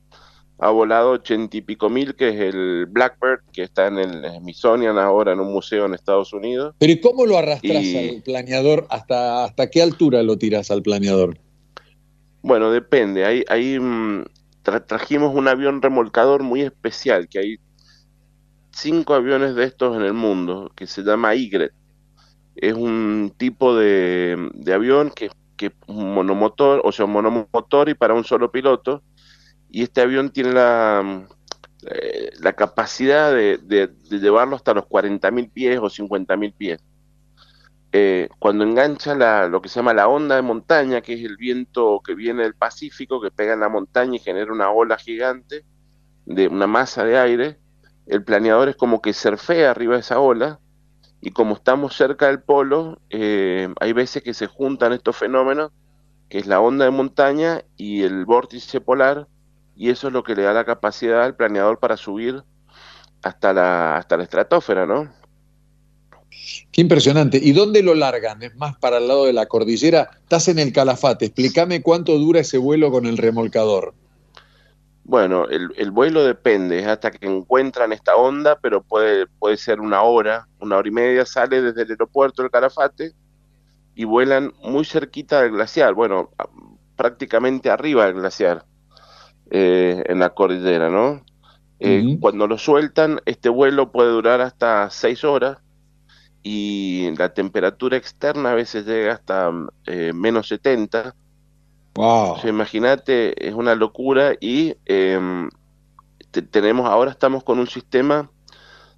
ha 0.59 0.69
volado 0.69 1.11
ochenta 1.11 1.57
y 1.57 1.61
pico 1.61 1.89
mil, 1.89 2.13
que 2.15 2.29
es 2.29 2.35
el 2.39 2.85
Blackbird, 2.85 3.39
que 3.51 3.63
está 3.63 3.88
en 3.88 3.97
el 3.97 4.23
Smithsonian 4.39 4.99
ahora 4.99 5.33
en 5.33 5.39
un 5.39 5.51
museo 5.51 5.85
en 5.88 5.95
Estados 5.95 6.33
Unidos. 6.33 6.75
Pero 6.77 6.91
¿y 6.93 7.01
cómo 7.01 7.25
lo 7.25 7.35
arrastras 7.38 7.83
Y- 7.83 7.97
al 7.97 8.21
planeador? 8.23 8.85
¿Hasta, 8.91 9.43
¿Hasta 9.45 9.69
qué 9.71 9.81
altura 9.81 10.21
lo 10.21 10.38
tiras 10.38 10.69
al 10.69 10.83
planeador? 10.83 11.39
Bueno, 12.43 12.71
depende. 12.71 13.25
Ahí, 13.25 13.43
ahí 13.49 13.79
mm, 13.79 14.23
tra- 14.63 14.85
trajimos 14.85 15.33
un 15.35 15.47
avión 15.47 15.81
remolcador 15.81 16.43
muy 16.43 16.61
especial, 16.61 17.27
que 17.27 17.39
hay 17.39 17.57
cinco 18.71 19.13
aviones 19.15 19.55
de 19.55 19.63
estos 19.65 19.95
en 19.95 20.03
el 20.03 20.13
mundo, 20.13 20.71
que 20.75 20.85
se 20.88 21.01
llama 21.01 21.33
Igret. 21.35 21.71
Es 22.56 22.73
un 22.73 23.34
tipo 23.38 23.76
de, 23.76 24.52
avión 24.73 25.11
que, 25.11 25.32
es 25.60 25.72
un 25.88 26.14
monomotor, 26.14 26.82
o 26.84 26.91
sea, 26.91 27.06
monomotor 27.06 27.90
y 27.90 27.94
para 27.94 28.14
un 28.14 28.23
solo 28.23 28.52
piloto. 28.52 29.03
Y 29.69 29.84
este 29.84 30.02
avión 30.02 30.32
tiene 30.32 30.53
la, 30.53 31.28
eh, 31.88 32.32
capacidad 32.56 33.34
de 33.34 33.91
llevarlo 34.10 34.56
hasta 34.56 34.73
los 34.73 34.86
40.000 34.86 35.52
pies 35.52 35.80
o 35.80 35.90
50.000 35.90 36.53
pies. 36.53 36.82
Eh, 37.94 38.30
cuando 38.40 38.64
engancha 38.64 39.15
la, 39.15 39.49
lo 39.49 39.61
que 39.61 39.68
se 39.68 39.80
llama 39.80 39.94
la 39.94 40.07
onda 40.07 40.38
de 40.38 40.41
montaña, 40.41 41.02
que 41.02 41.14
es 41.14 41.26
el 41.26 41.36
viento 41.36 42.02
que 42.06 42.15
viene 42.15 42.44
del 42.44 42.56
Pacífico, 42.56 43.19
que 43.22 43.32
pega 43.32 43.53
en 43.53 43.60
la 43.60 43.68
montaña 43.68 44.15
y 44.15 44.19
genera 44.19 44.53
una 44.53 44.72
ola 44.72 44.98
gigante 44.98 45.65
de 46.26 46.48
una 46.48 46.68
masa 46.68 47.03
de 47.03 47.18
aire, 47.18 47.60
el 48.07 48.23
planeador 48.23 48.69
es 48.69 48.78
como 48.78 49.02
que 49.02 49.11
surfea 49.11 49.72
arriba 49.72 49.95
de 49.95 50.02
esa 50.02 50.19
ola 50.19 50.60
y 51.22 51.31
como 51.31 51.56
estamos 51.56 51.95
cerca 51.95 52.27
del 52.27 52.41
polo, 52.41 52.99
eh, 53.11 53.69
hay 53.80 53.93
veces 53.93 54.23
que 54.23 54.34
se 54.34 54.48
juntan 54.48 54.91
estos 54.91 55.15
fenómenos, 55.15 55.72
que 56.30 56.39
es 56.39 56.48
la 56.48 56.60
onda 56.60 56.85
de 56.85 56.91
montaña 56.91 57.64
y 57.77 58.02
el 58.02 58.26
vórtice 58.26 58.81
polar, 58.81 59.27
y 59.76 59.89
eso 59.89 60.07
es 60.07 60.14
lo 60.14 60.23
que 60.23 60.35
le 60.35 60.41
da 60.41 60.53
la 60.53 60.65
capacidad 60.65 61.23
al 61.23 61.35
planeador 61.35 61.80
para 61.80 61.95
subir 61.95 62.43
hasta 63.22 63.53
la, 63.53 63.98
hasta 63.98 64.18
la 64.18 64.23
estratosfera, 64.23 64.85
¿no? 64.88 65.11
Qué 66.72 66.81
impresionante. 66.81 67.39
¿Y 67.41 67.52
dónde 67.52 67.84
lo 67.84 67.93
largan? 67.93 68.41
¿Es 68.41 68.56
más 68.56 68.76
para 68.77 68.98
el 68.98 69.07
lado 69.07 69.26
de 69.26 69.34
la 69.34 69.45
cordillera? 69.45 70.10
Estás 70.23 70.48
en 70.48 70.57
el 70.57 70.73
Calafate. 70.73 71.26
Explícame 71.26 71.81
cuánto 71.81 72.18
dura 72.18 72.39
ese 72.39 72.57
vuelo 72.57 72.89
con 72.91 73.06
el 73.06 73.18
remolcador. 73.18 73.93
Bueno, 75.03 75.48
el, 75.48 75.69
el 75.78 75.91
vuelo 75.91 76.23
depende, 76.23 76.80
es 76.80 76.88
hasta 76.88 77.11
que 77.11 77.26
encuentran 77.26 77.91
esta 77.91 78.15
onda, 78.15 78.57
pero 78.61 78.84
puede, 78.84 79.28
puede 79.28 79.57
ser 79.57 79.82
una 79.82 80.03
hora, 80.03 80.48
una 80.60 80.78
hora 80.78 80.88
y 80.88 80.91
media, 80.91 81.26
sale 81.26 81.61
desde 81.61 81.82
el 81.82 81.91
aeropuerto 81.91 82.41
del 82.41 82.52
Calafate 82.52 83.14
y 83.95 84.06
vuelan 84.06 84.53
muy 84.64 84.86
cerquita 84.86 85.41
del 85.41 85.52
glaciar, 85.52 85.94
bueno, 85.95 86.30
prácticamente 86.95 87.69
arriba 87.69 88.06
del 88.06 88.15
glaciar, 88.15 88.64
eh, 89.49 90.03
en 90.06 90.19
la 90.19 90.30
cordillera, 90.30 90.90
¿no? 90.90 91.23
Eh. 91.80 92.18
Cuando 92.22 92.48
lo 92.48 92.57
sueltan, 92.60 93.19
este 93.26 93.49
vuelo 93.49 93.91
puede 93.91 94.11
durar 94.11 94.40
hasta 94.40 94.90
seis 94.91 95.23
horas 95.23 95.57
y 96.44 97.10
la 97.18 97.34
temperatura 97.34 97.98
externa 97.98 98.52
a 98.52 98.56
veces 98.56 98.86
llega 98.86 99.14
hasta 99.14 99.52
eh, 99.86 100.14
menos 100.14 100.48
70. 100.48 101.15
Imagínate, 102.43 103.47
es 103.47 103.53
una 103.53 103.76
locura 103.76 104.34
y 104.39 104.76
em, 104.85 105.49
te- 106.31 106.41
tenemos, 106.43 106.89
ahora 106.89 107.11
estamos 107.11 107.43
con 107.43 107.59
un 107.59 107.68
sistema 107.68 108.31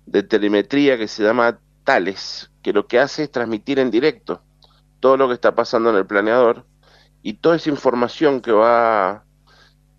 de 0.06 0.24
telemetría 0.24 0.98
que 0.98 1.08
se 1.08 1.24
llama 1.24 1.60
Thales, 1.84 2.52
que 2.62 2.74
lo 2.74 2.88
que 2.88 3.00
hace 3.00 3.24
es 3.24 3.32
transmitir 3.32 3.80
en 3.80 3.92
directo 3.92 4.44
todo 5.00 5.18
lo 5.18 5.28
que 5.28 5.34
está 5.36 5.56
pasando 5.56 5.90
en 5.92 5.98
el 5.98 6.08
planeador 6.08 6.66
y 7.24 7.36
toda 7.36 7.56
esa 7.58 7.70
información 7.70 8.42
que 8.42 8.52
va, 8.52 9.26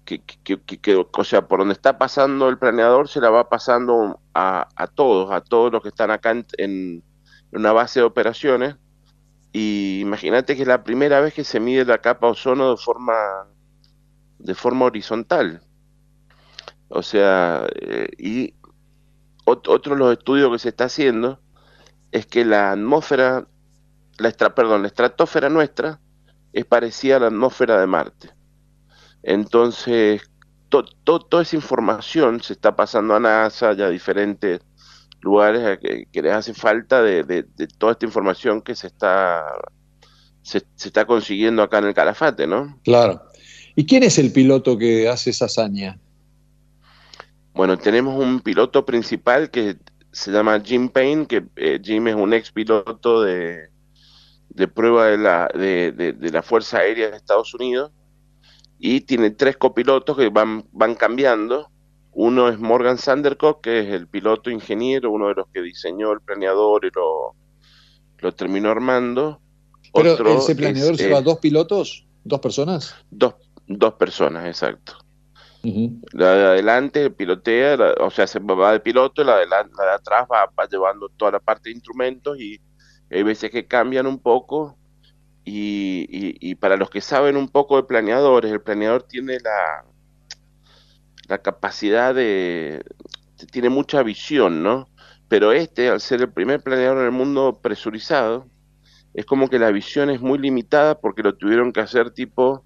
que- 0.04 0.22
que- 0.24 0.60
que- 0.80 0.96
o 0.96 1.24
sea, 1.24 1.48
por 1.48 1.60
donde 1.60 1.74
está 1.74 1.98
pasando 1.98 2.48
el 2.48 2.58
planeador 2.58 3.08
se 3.08 3.20
la 3.20 3.30
va 3.30 3.48
pasando 3.48 4.20
a, 4.34 4.68
a 4.76 4.86
todos, 4.88 5.32
a 5.32 5.40
todos 5.42 5.72
los 5.72 5.82
que 5.82 5.88
están 5.90 6.10
acá 6.10 6.30
en, 6.32 6.46
en 6.58 7.04
una 7.52 7.72
base 7.72 8.00
de 8.00 8.06
operaciones 8.06 8.76
y 9.54 10.00
imagínate 10.02 10.56
que 10.56 10.62
es 10.64 10.68
la 10.68 10.84
primera 10.84 11.20
vez 11.20 11.34
que 11.34 11.44
se 11.44 11.60
mide 11.60 11.86
la 11.86 12.00
capa 12.02 12.28
ozono 12.28 12.72
de 12.72 12.76
forma 12.78 13.14
de 14.38 14.54
forma 14.54 14.86
horizontal. 14.86 15.62
O 16.88 17.02
sea, 17.02 17.66
eh, 17.80 18.08
y 18.18 18.54
ot- 19.46 19.68
otro 19.68 19.94
de 19.94 19.98
los 20.00 20.12
estudios 20.12 20.50
que 20.52 20.58
se 20.58 20.68
está 20.70 20.84
haciendo 20.86 21.40
es 22.12 22.26
que 22.26 22.44
la 22.44 22.72
atmósfera, 22.72 23.48
la 24.18 24.28
estra, 24.28 24.54
perdón, 24.54 24.82
la 24.82 24.88
estratosfera 24.88 25.48
nuestra 25.50 26.00
es 26.52 26.64
parecida 26.66 27.16
a 27.16 27.20
la 27.20 27.26
atmósfera 27.28 27.80
de 27.80 27.86
Marte. 27.86 28.30
Entonces, 29.22 30.22
to- 30.68 30.84
to- 31.04 31.20
toda 31.20 31.42
esa 31.42 31.56
información 31.56 32.40
se 32.42 32.54
está 32.54 32.76
pasando 32.76 33.14
a 33.14 33.20
NASA 33.20 33.72
y 33.74 33.82
a 33.82 33.88
diferentes 33.90 34.60
lugares 35.24 35.78
que, 35.80 36.06
que 36.12 36.22
les 36.22 36.32
hace 36.32 36.54
falta 36.54 37.02
de, 37.02 37.24
de- 37.24 37.44
de 37.56 37.66
toda 37.66 37.92
esta 37.92 38.06
información 38.06 38.62
que 38.62 38.74
se 38.76 38.86
está 38.86 39.42
se, 40.42 40.62
se 40.74 40.88
está 40.88 41.06
consiguiendo 41.06 41.62
acá 41.62 41.78
en 41.78 41.86
el 41.86 41.94
Calafate, 41.94 42.46
¿no? 42.46 42.78
Claro. 42.84 43.22
¿Y 43.74 43.86
quién 43.86 44.02
es 44.02 44.18
el 44.18 44.30
piloto 44.30 44.76
que 44.76 45.08
hace 45.08 45.30
esa 45.30 45.46
hazaña? 45.46 45.98
Bueno, 47.54 47.78
tenemos 47.78 48.22
un 48.22 48.40
piloto 48.40 48.84
principal 48.84 49.50
que 49.50 49.76
se 50.12 50.30
llama 50.30 50.60
Jim 50.60 50.88
Payne, 50.90 51.26
que 51.26 51.44
eh, 51.56 51.80
Jim 51.82 52.06
es 52.08 52.14
un 52.14 52.32
ex 52.34 52.52
piloto 52.52 53.22
de, 53.22 53.68
de 54.50 54.68
prueba 54.68 55.06
de 55.06 55.18
la, 55.18 55.48
de, 55.54 55.92
de- 55.92 56.12
de 56.12 56.30
la 56.30 56.42
Fuerza 56.42 56.78
Aérea 56.78 57.10
de 57.10 57.16
Estados 57.16 57.54
Unidos 57.54 57.90
y 58.78 59.00
tiene 59.00 59.30
tres 59.30 59.56
copilotos 59.56 60.16
que 60.16 60.28
van, 60.28 60.64
van 60.72 60.94
cambiando. 60.94 61.70
Uno 62.14 62.48
es 62.48 62.58
Morgan 62.58 62.98
Sandercock, 62.98 63.60
que 63.62 63.80
es 63.80 63.88
el 63.88 64.06
piloto 64.08 64.50
ingeniero, 64.50 65.10
uno 65.10 65.28
de 65.28 65.34
los 65.34 65.46
que 65.52 65.60
diseñó 65.62 66.12
el 66.12 66.20
planeador 66.20 66.84
y 66.84 66.90
lo, 66.94 67.34
lo 68.18 68.32
terminó 68.34 68.70
armando. 68.70 69.40
Pero 69.92 70.12
Otro 70.12 70.30
ese 70.38 70.54
planeador 70.54 70.94
es, 70.94 71.00
lleva 71.00 71.18
eh, 71.18 71.22
dos 71.22 71.38
pilotos, 71.38 72.06
dos 72.24 72.40
personas. 72.40 72.94
dos, 73.10 73.34
dos 73.66 73.94
personas, 73.94 74.46
exacto. 74.46 74.94
La 76.12 76.34
de 76.34 76.44
adelante 76.44 77.10
pilotea, 77.10 77.76
la- 77.76 77.94
o 78.00 78.10
sea, 78.10 78.26
se 78.26 78.38
va 78.38 78.72
de 78.72 78.80
piloto, 78.80 79.22
y 79.22 79.24
la 79.24 79.38
de, 79.38 79.46
la, 79.46 79.62
la 79.76 79.84
de 79.84 79.92
atrás 79.92 80.26
va, 80.30 80.46
va 80.58 80.66
llevando 80.68 81.08
toda 81.08 81.32
la 81.32 81.40
parte 81.40 81.68
de 81.70 81.74
instrumentos 81.76 82.38
y 82.38 82.60
hay 83.10 83.22
veces 83.22 83.50
que 83.50 83.66
cambian 83.66 84.06
un 84.06 84.18
poco 84.18 84.76
y, 85.44 86.06
y- 86.10 86.36
y 86.50 86.54
para 86.56 86.76
los 86.76 86.90
que 86.90 87.00
saben 87.00 87.36
un 87.36 87.48
poco 87.48 87.76
de 87.76 87.84
planeadores, 87.84 88.52
el 88.52 88.60
planeador 88.62 89.04
tiene 89.04 89.38
la, 89.40 89.84
la 91.28 91.38
capacidad 91.42 92.14
de, 92.14 92.82
tiene 93.52 93.68
mucha 93.70 94.02
visión, 94.02 94.62
¿no? 94.62 94.88
Pero 95.28 95.52
este, 95.52 95.88
al 95.88 96.00
ser 96.00 96.20
el 96.22 96.32
primer 96.32 96.62
planeador 96.62 96.98
en 96.98 97.06
el 97.06 97.12
mundo 97.12 97.60
presurizado, 97.62 98.46
es 99.14 99.26
como 99.26 99.48
que 99.48 99.58
la 99.58 99.70
visión 99.72 100.10
es 100.10 100.20
muy 100.20 100.38
limitada 100.38 101.00
porque 101.00 101.22
lo 101.22 101.36
tuvieron 101.36 101.72
que 101.72 101.80
hacer 101.80 102.10
tipo 102.12 102.64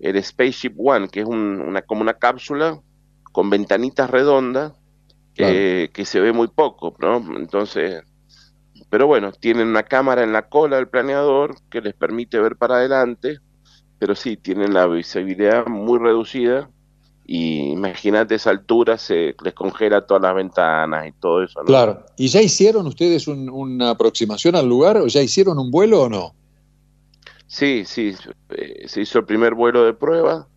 el 0.00 0.22
Spaceship 0.22 0.74
One, 0.78 1.08
que 1.10 1.20
es 1.22 1.26
un- 1.26 1.60
una, 1.62 1.82
como 1.82 2.02
una 2.02 2.14
cápsula 2.14 2.80
con 3.32 3.50
ventanitas 3.50 4.10
redondas 4.10 4.74
eh, 5.36 5.90
que 5.94 6.04
se 6.04 6.20
ve 6.20 6.32
muy 6.32 6.48
poco, 6.48 6.96
¿no? 7.00 7.18
Entonces, 7.38 8.02
pero 8.90 9.06
bueno, 9.06 9.32
tienen 9.32 9.68
una 9.68 9.82
cámara 9.84 10.22
en 10.22 10.32
la 10.32 10.48
cola 10.48 10.76
del 10.76 10.88
planeador 10.88 11.56
que 11.70 11.80
les 11.80 11.94
permite 11.94 12.38
ver 12.40 12.56
para 12.56 12.76
adelante, 12.76 13.38
pero 13.98 14.14
sí, 14.14 14.36
tienen 14.36 14.74
la 14.74 14.86
visibilidad 14.86 15.66
muy 15.66 15.98
reducida 15.98 16.70
y 17.30 17.72
imagínate 17.72 18.36
esa 18.36 18.48
altura, 18.48 18.96
se 18.96 19.36
les 19.44 19.52
congela 19.52 20.06
todas 20.06 20.22
las 20.22 20.34
ventanas 20.34 21.06
y 21.06 21.12
todo 21.12 21.42
eso, 21.44 21.60
¿no? 21.60 21.66
Claro. 21.66 22.06
¿Y 22.16 22.28
ya 22.28 22.40
hicieron 22.40 22.86
ustedes 22.86 23.28
un- 23.28 23.50
una 23.50 23.90
aproximación 23.90 24.56
al 24.56 24.66
lugar? 24.66 24.96
¿O 24.96 25.06
ya 25.08 25.20
hicieron 25.20 25.58
un 25.58 25.70
vuelo 25.70 26.04
o 26.04 26.08
no? 26.08 26.34
Sí, 27.46 27.84
sí, 27.84 28.14
eh, 28.50 28.84
se 28.88 29.02
hizo 29.02 29.18
el 29.18 29.26
primer 29.26 29.52
vuelo 29.54 29.84
de 29.84 29.92
prueba, 29.92 30.48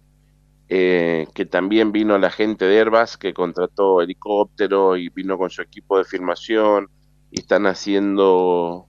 eh, 0.70 1.28
que 1.34 1.46
también 1.46 1.92
vino 1.92 2.18
la 2.18 2.30
gente 2.32 2.64
de 2.64 2.80
Airbus 2.80 3.18
que 3.18 3.34
contrató 3.34 4.02
helicóptero 4.02 4.96
y 4.96 5.10
vino 5.10 5.38
con 5.38 5.50
su 5.50 5.62
equipo 5.62 5.98
de 5.98 6.06
filmación 6.06 6.90
y 7.32 7.42
están 7.42 7.66
haciendo 7.68 8.88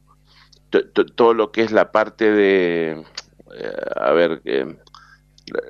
to- 0.71 0.89
to- 0.91 1.07
todo 1.07 1.35
lo 1.35 1.51
que 1.51 1.63
es 1.63 1.73
la 1.73 1.91
parte 1.91 2.31
de, 2.31 2.91
eh, 3.57 3.73
a 3.97 4.13
ver, 4.13 4.41
eh, 4.45 4.77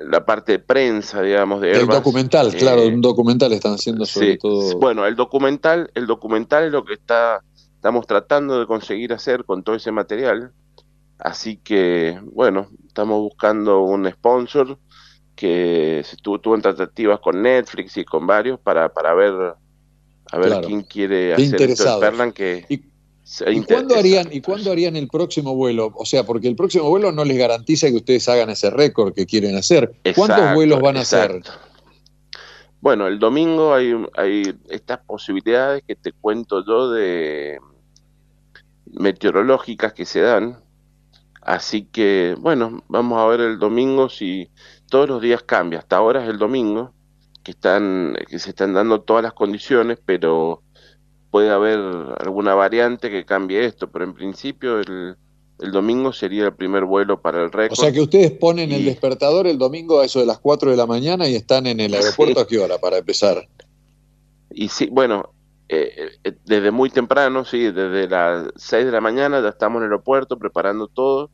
la, 0.05 0.25
parte 0.25 0.53
de 0.53 0.59
prensa, 0.59 1.23
digamos, 1.23 1.61
de 1.61 1.73
El 1.73 1.87
documental, 1.87 2.55
eh, 2.55 2.59
claro, 2.59 2.87
un 2.87 3.01
documental 3.01 3.53
están 3.53 3.75
haciendo 3.75 4.07
sobre 4.07 4.33
Sí, 4.33 4.39
todo. 4.39 4.79
Bueno, 4.79 5.07
el 5.07 5.17
documental, 5.17 5.91
el 5.95 6.07
documental 6.07 6.65
es 6.65 6.73
lo 6.73 6.85
que 6.85 6.95
está, 6.95 7.43
estamos 7.75 8.07
tratando 8.07 8.59
de 8.59 8.67
conseguir 8.67 9.13
hacer 9.13 9.45
con 9.45 9.63
todo 9.63 9.77
ese 9.77 9.93
material. 9.93 10.53
Así 11.19 11.57
que, 11.57 12.21
bueno, 12.33 12.69
estamos 12.87 13.21
buscando 13.21 13.83
un 13.83 14.11
sponsor 14.11 14.79
que 15.37 16.03
se 16.05 16.17
tuvo, 16.17 16.41
tuvo 16.41 16.55
en 16.57 16.63
tratativas 16.63 17.21
con 17.21 17.43
Netflix 17.43 17.97
y 17.97 18.05
con 18.05 18.27
varios 18.27 18.59
para, 18.61 18.89
para 18.89 19.15
ver 19.15 19.55
a 20.33 20.39
ver 20.39 20.49
Claro. 20.49 20.67
quién 20.67 20.83
quiere 20.83 21.35
hacer 21.35 21.63
esto 21.63 21.95
de. 21.95 22.01
Perlan 22.01 22.33
que 22.33 22.65
¿Y 23.47 23.63
cuándo 23.63 23.95
harían, 23.95 24.29
¿Y 24.33 24.41
cuándo 24.41 24.73
harían 24.73 24.97
el 24.97 25.09
próximo 25.09 25.55
vuelo? 25.55 25.93
O 25.95 26.05
sea, 26.05 26.25
porque 26.25 26.49
el 26.49 26.57
próximo 26.57 26.89
vuelo 26.89 27.13
no 27.13 27.25
les 27.25 27.39
garantiza 27.39 27.89
que 27.89 27.97
ustedes 27.97 28.29
hagan 28.29 28.51
ese 28.51 28.71
récord 28.71 29.15
que 29.15 29.27
quieren 29.27 29.57
hacer. 29.57 29.93
¿Cuántos 30.15 30.39
Exacto, 30.39 30.55
vuelos 30.55 30.81
van 30.81 30.97
a 30.97 31.01
hacer? 31.01 31.43
Bueno, 32.81 33.07
el 33.07 33.21
domingo 33.21 33.75
hay, 33.75 33.95
hay 34.17 34.55
estas 34.71 34.99
posibilidades 34.99 35.85
que 35.87 35.95
te 35.95 36.13
cuento 36.13 36.65
yo 36.67 36.91
de 36.91 37.59
meteorológicas 38.87 39.93
que 39.93 40.05
se 40.05 40.21
dan. 40.21 40.59
Así 41.41 41.85
que, 41.85 42.35
bueno, 42.39 42.83
vamos 42.89 43.21
a 43.21 43.27
ver 43.27 43.41
el 43.41 43.59
domingo 43.59 44.09
si 44.09 44.51
todos 44.89 45.09
los 45.09 45.23
días 45.23 45.45
cambia. 45.45 45.79
Hasta 45.79 45.97
ahora 45.97 46.25
es 46.25 46.29
el 46.29 46.39
domingo 46.39 46.93
que 47.43 47.53
están 47.53 48.17
que 48.29 48.39
se 48.39 48.51
están 48.51 48.75
dando 48.75 49.03
todas 49.03 49.23
las 49.23 49.33
condiciones, 49.33 49.99
pero 50.05 50.63
puede 51.33 51.51
haber 51.51 51.81
alguna 52.21 52.55
variante 52.55 53.11
que 53.11 53.25
cambie 53.25 53.65
esto, 53.65 53.91
pero 53.91 54.05
en 54.05 54.13
principio 54.13 54.79
el, 54.79 55.17
el 55.61 55.73
domingo 55.73 56.13
sería 56.13 56.45
el 56.45 56.55
primer 56.55 56.85
vuelo 56.85 57.23
para 57.23 57.43
el 57.43 57.51
récord. 57.51 57.73
O 57.79 57.83
sea 57.83 57.91
que 57.91 58.03
ustedes 58.03 58.33
ponen 58.33 58.71
el 58.71 58.85
despertador 58.85 59.47
el 59.47 59.57
domingo 59.57 60.01
a 60.01 60.05
eso 60.05 60.21
de 60.21 60.27
las 60.27 60.39
4 60.39 60.71
de 60.71 60.77
la 60.77 60.85
mañana 60.87 61.27
y 61.27 61.35
están 61.35 61.67
en 61.67 61.81
el 61.81 61.95
aeropuerto 61.95 62.41
a 62.41 62.47
qué 62.47 62.59
hora 62.59 62.77
para 62.77 62.99
empezar. 62.99 63.49
Y 64.51 64.69
sí, 64.69 64.91
bueno, 64.93 65.31
eh, 65.71 66.11
eh, 66.23 66.33
desde 66.45 66.71
muy 66.71 66.91
temprano, 66.91 67.47
sí, 67.47 67.63
desde 67.71 68.09
las 68.09 68.49
6 68.57 68.85
de 68.85 68.93
la 68.93 69.01
mañana 69.01 69.41
ya 69.41 69.49
estamos 69.49 69.79
en 69.79 69.85
el 69.85 69.93
aeropuerto 69.93 70.39
preparando 70.39 70.87
todo 70.87 71.31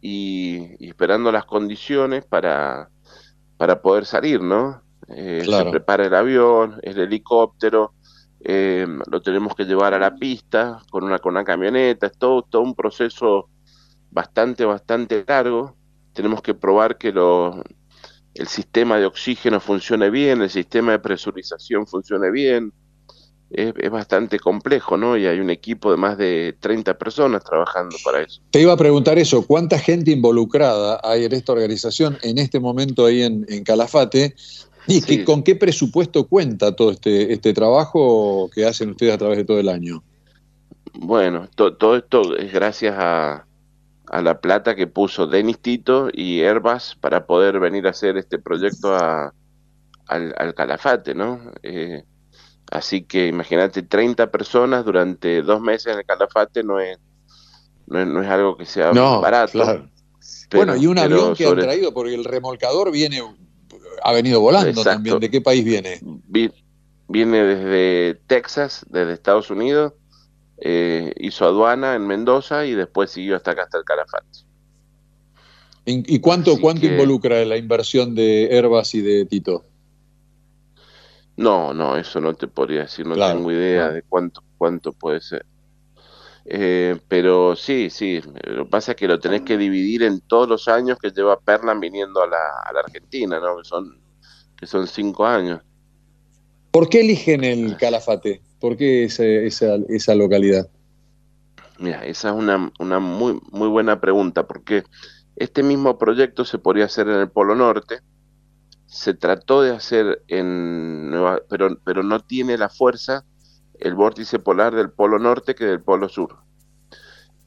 y, 0.00 0.76
y 0.78 0.90
esperando 0.90 1.32
las 1.32 1.44
condiciones 1.44 2.24
para, 2.24 2.88
para 3.56 3.82
poder 3.82 4.06
salir, 4.06 4.40
¿no? 4.40 4.80
Eh, 5.08 5.40
Claro. 5.42 5.64
Se 5.64 5.70
prepara 5.72 6.06
el 6.06 6.14
avión, 6.14 6.78
el 6.82 7.00
helicóptero, 7.00 7.93
eh, 8.46 8.86
lo 9.10 9.22
tenemos 9.22 9.54
que 9.54 9.64
llevar 9.64 9.94
a 9.94 9.98
la 9.98 10.14
pista 10.14 10.82
con 10.90 11.02
una, 11.02 11.18
con 11.18 11.32
una 11.32 11.44
camioneta, 11.44 12.06
es 12.06 12.18
todo, 12.18 12.42
todo 12.42 12.60
un 12.62 12.74
proceso 12.74 13.48
bastante, 14.10 14.66
bastante 14.66 15.24
largo. 15.26 15.74
Tenemos 16.12 16.42
que 16.42 16.52
probar 16.52 16.98
que 16.98 17.10
lo, 17.10 17.62
el 18.34 18.46
sistema 18.46 18.98
de 18.98 19.06
oxígeno 19.06 19.60
funcione 19.60 20.10
bien, 20.10 20.42
el 20.42 20.50
sistema 20.50 20.92
de 20.92 20.98
presurización 20.98 21.86
funcione 21.86 22.30
bien. 22.30 22.72
Es, 23.50 23.72
es 23.78 23.90
bastante 23.90 24.38
complejo, 24.38 24.96
¿no? 24.96 25.16
Y 25.16 25.26
hay 25.26 25.38
un 25.38 25.48
equipo 25.48 25.90
de 25.90 25.96
más 25.96 26.18
de 26.18 26.56
30 26.60 26.98
personas 26.98 27.44
trabajando 27.44 27.96
para 28.04 28.22
eso. 28.22 28.42
Te 28.50 28.60
iba 28.60 28.72
a 28.72 28.76
preguntar 28.76 29.18
eso, 29.18 29.46
¿cuánta 29.46 29.78
gente 29.78 30.10
involucrada 30.10 31.00
hay 31.02 31.24
en 31.24 31.32
esta 31.32 31.52
organización 31.52 32.18
en 32.22 32.38
este 32.38 32.58
momento 32.58 33.06
ahí 33.06 33.22
en, 33.22 33.46
en 33.48 33.62
Calafate? 33.62 34.34
¿Y 34.86 35.00
que- 35.02 35.24
con 35.24 35.42
qué 35.42 35.56
presupuesto 35.56 36.26
cuenta 36.26 36.74
todo 36.76 36.90
este, 36.90 37.32
este 37.32 37.52
trabajo 37.54 38.50
que 38.54 38.66
hacen 38.66 38.90
ustedes 38.90 39.14
a 39.14 39.18
través 39.18 39.38
de 39.38 39.44
todo 39.44 39.58
el 39.58 39.68
año? 39.68 40.02
Bueno, 40.92 41.48
to- 41.54 41.74
todo 41.76 41.96
esto 41.96 42.36
es 42.36 42.52
gracias 42.52 42.94
a, 42.98 43.46
a 44.08 44.22
la 44.22 44.40
plata 44.40 44.74
que 44.76 44.86
puso 44.86 45.26
Denis 45.26 45.58
Tito 45.58 46.08
y 46.12 46.42
Airbus 46.42 46.96
para 47.00 47.26
poder 47.26 47.58
venir 47.60 47.86
a 47.86 47.90
hacer 47.90 48.16
este 48.16 48.38
proyecto 48.38 48.94
a- 48.94 49.32
al, 50.06 50.34
al 50.38 50.54
Calafate, 50.54 51.14
¿no? 51.14 51.40
Eh, 51.62 52.04
así 52.70 53.02
que 53.02 53.26
imagínate, 53.28 53.82
30 53.82 54.30
personas 54.30 54.84
durante 54.84 55.42
dos 55.42 55.60
meses 55.60 55.92
en 55.94 55.98
el 56.00 56.04
Calafate 56.04 56.62
no 56.62 56.78
es, 56.78 56.98
no 57.86 58.00
es, 58.00 58.06
no 58.06 58.22
es 58.22 58.28
algo 58.28 58.56
que 58.56 58.66
sea 58.66 58.92
No, 58.92 59.20
barato. 59.20 59.52
claro. 59.52 59.88
pero- 60.50 60.64
bueno, 60.64 60.76
y 60.80 60.86
un 60.86 60.98
avión 60.98 61.34
que 61.34 61.44
han 61.44 61.50
sobre- 61.50 61.62
traído, 61.64 61.92
porque 61.92 62.14
el 62.14 62.24
remolcador 62.24 62.92
viene, 62.92 63.20
ha 64.04 64.12
venido 64.12 64.40
volando 64.40 64.68
Exacto. 64.68 64.90
también. 64.90 65.18
¿De 65.18 65.30
qué 65.30 65.40
país 65.40 65.64
viene? 65.64 65.98
Vi- 66.28 66.52
viene 67.08 67.42
desde 67.42 68.20
Texas, 68.26 68.84
desde 68.90 69.12
Estados 69.14 69.50
Unidos, 69.50 69.94
eh, 70.58 71.12
hizo 71.16 71.46
aduana 71.46 71.94
en 71.94 72.06
Mendoza 72.06 72.66
y 72.66 72.74
después 72.74 73.10
siguió 73.10 73.34
hasta 73.36 73.52
acá, 73.52 73.62
hasta 73.62 73.78
el 73.78 73.84
Calafate. 73.84 74.26
¿Y 75.86 76.18
cuánto, 76.20 76.52
Así 76.52 76.60
cuánto 76.60 76.80
que- 76.82 76.86
involucra 76.88 77.44
la 77.44 77.56
inversión 77.56 78.14
de 78.14 78.48
Airbus 78.52 78.94
y 78.94 79.00
de 79.02 79.26
Tito? 79.26 79.64
No, 81.36 81.74
no, 81.74 81.96
eso 81.96 82.20
no 82.20 82.34
te 82.34 82.46
podría 82.46 82.82
decir, 82.82 83.06
no 83.06 83.14
Claro, 83.14 83.36
tengo 83.36 83.50
idea 83.52 83.90
de 83.90 84.02
cuánto, 84.02 84.42
cuánto 84.56 84.92
puede 84.92 85.20
ser. 85.20 85.44
Eh, 86.46 86.98
pero 87.08 87.56
sí, 87.56 87.88
sí, 87.88 88.20
lo 88.44 88.64
que 88.64 88.70
pasa 88.70 88.92
es 88.92 88.96
que 88.96 89.08
lo 89.08 89.18
tenés 89.18 89.42
que 89.42 89.56
dividir 89.56 90.02
en 90.02 90.20
todos 90.20 90.46
los 90.48 90.68
años 90.68 90.98
que 90.98 91.10
lleva 91.10 91.40
Perlan 91.40 91.80
viniendo 91.80 92.22
a 92.22 92.26
la, 92.26 92.60
a 92.64 92.72
la 92.72 92.80
Argentina, 92.80 93.40
¿no? 93.40 93.56
Que 93.56 93.64
son, 93.64 93.98
que 94.56 94.66
son 94.66 94.86
cinco 94.86 95.26
años. 95.26 95.62
¿Por 96.70 96.88
qué 96.88 97.00
eligen 97.00 97.44
el 97.44 97.76
Calafate? 97.76 98.42
¿Por 98.60 98.76
qué 98.76 99.04
ese- 99.04 99.46
esa, 99.46 99.76
esa 99.88 100.14
localidad? 100.14 100.68
Mira, 101.78 102.04
esa 102.04 102.28
es 102.30 102.34
una, 102.34 102.72
una 102.78 102.98
muy, 103.00 103.40
muy 103.50 103.68
buena 103.68 104.00
pregunta, 104.00 104.46
porque 104.46 104.84
este 105.36 105.62
mismo 105.62 105.98
proyecto 105.98 106.44
se 106.44 106.58
podría 106.58 106.84
hacer 106.84 107.08
en 107.08 107.20
el 107.20 107.30
Polo 107.30 107.54
Norte, 107.54 108.00
se 108.86 109.14
trató 109.14 109.62
de 109.62 109.72
hacer 109.72 110.22
en 110.28 111.10
Nueva, 111.10 111.40
pero, 111.48 111.78
pero 111.84 112.02
no 112.02 112.20
tiene 112.20 112.56
la 112.58 112.68
fuerza 112.68 113.24
el 113.80 113.94
vórtice 113.94 114.38
polar 114.38 114.74
del 114.74 114.90
Polo 114.90 115.18
Norte 115.18 115.54
que 115.54 115.64
del 115.66 115.82
Polo 115.82 116.08
Sur. 116.08 116.38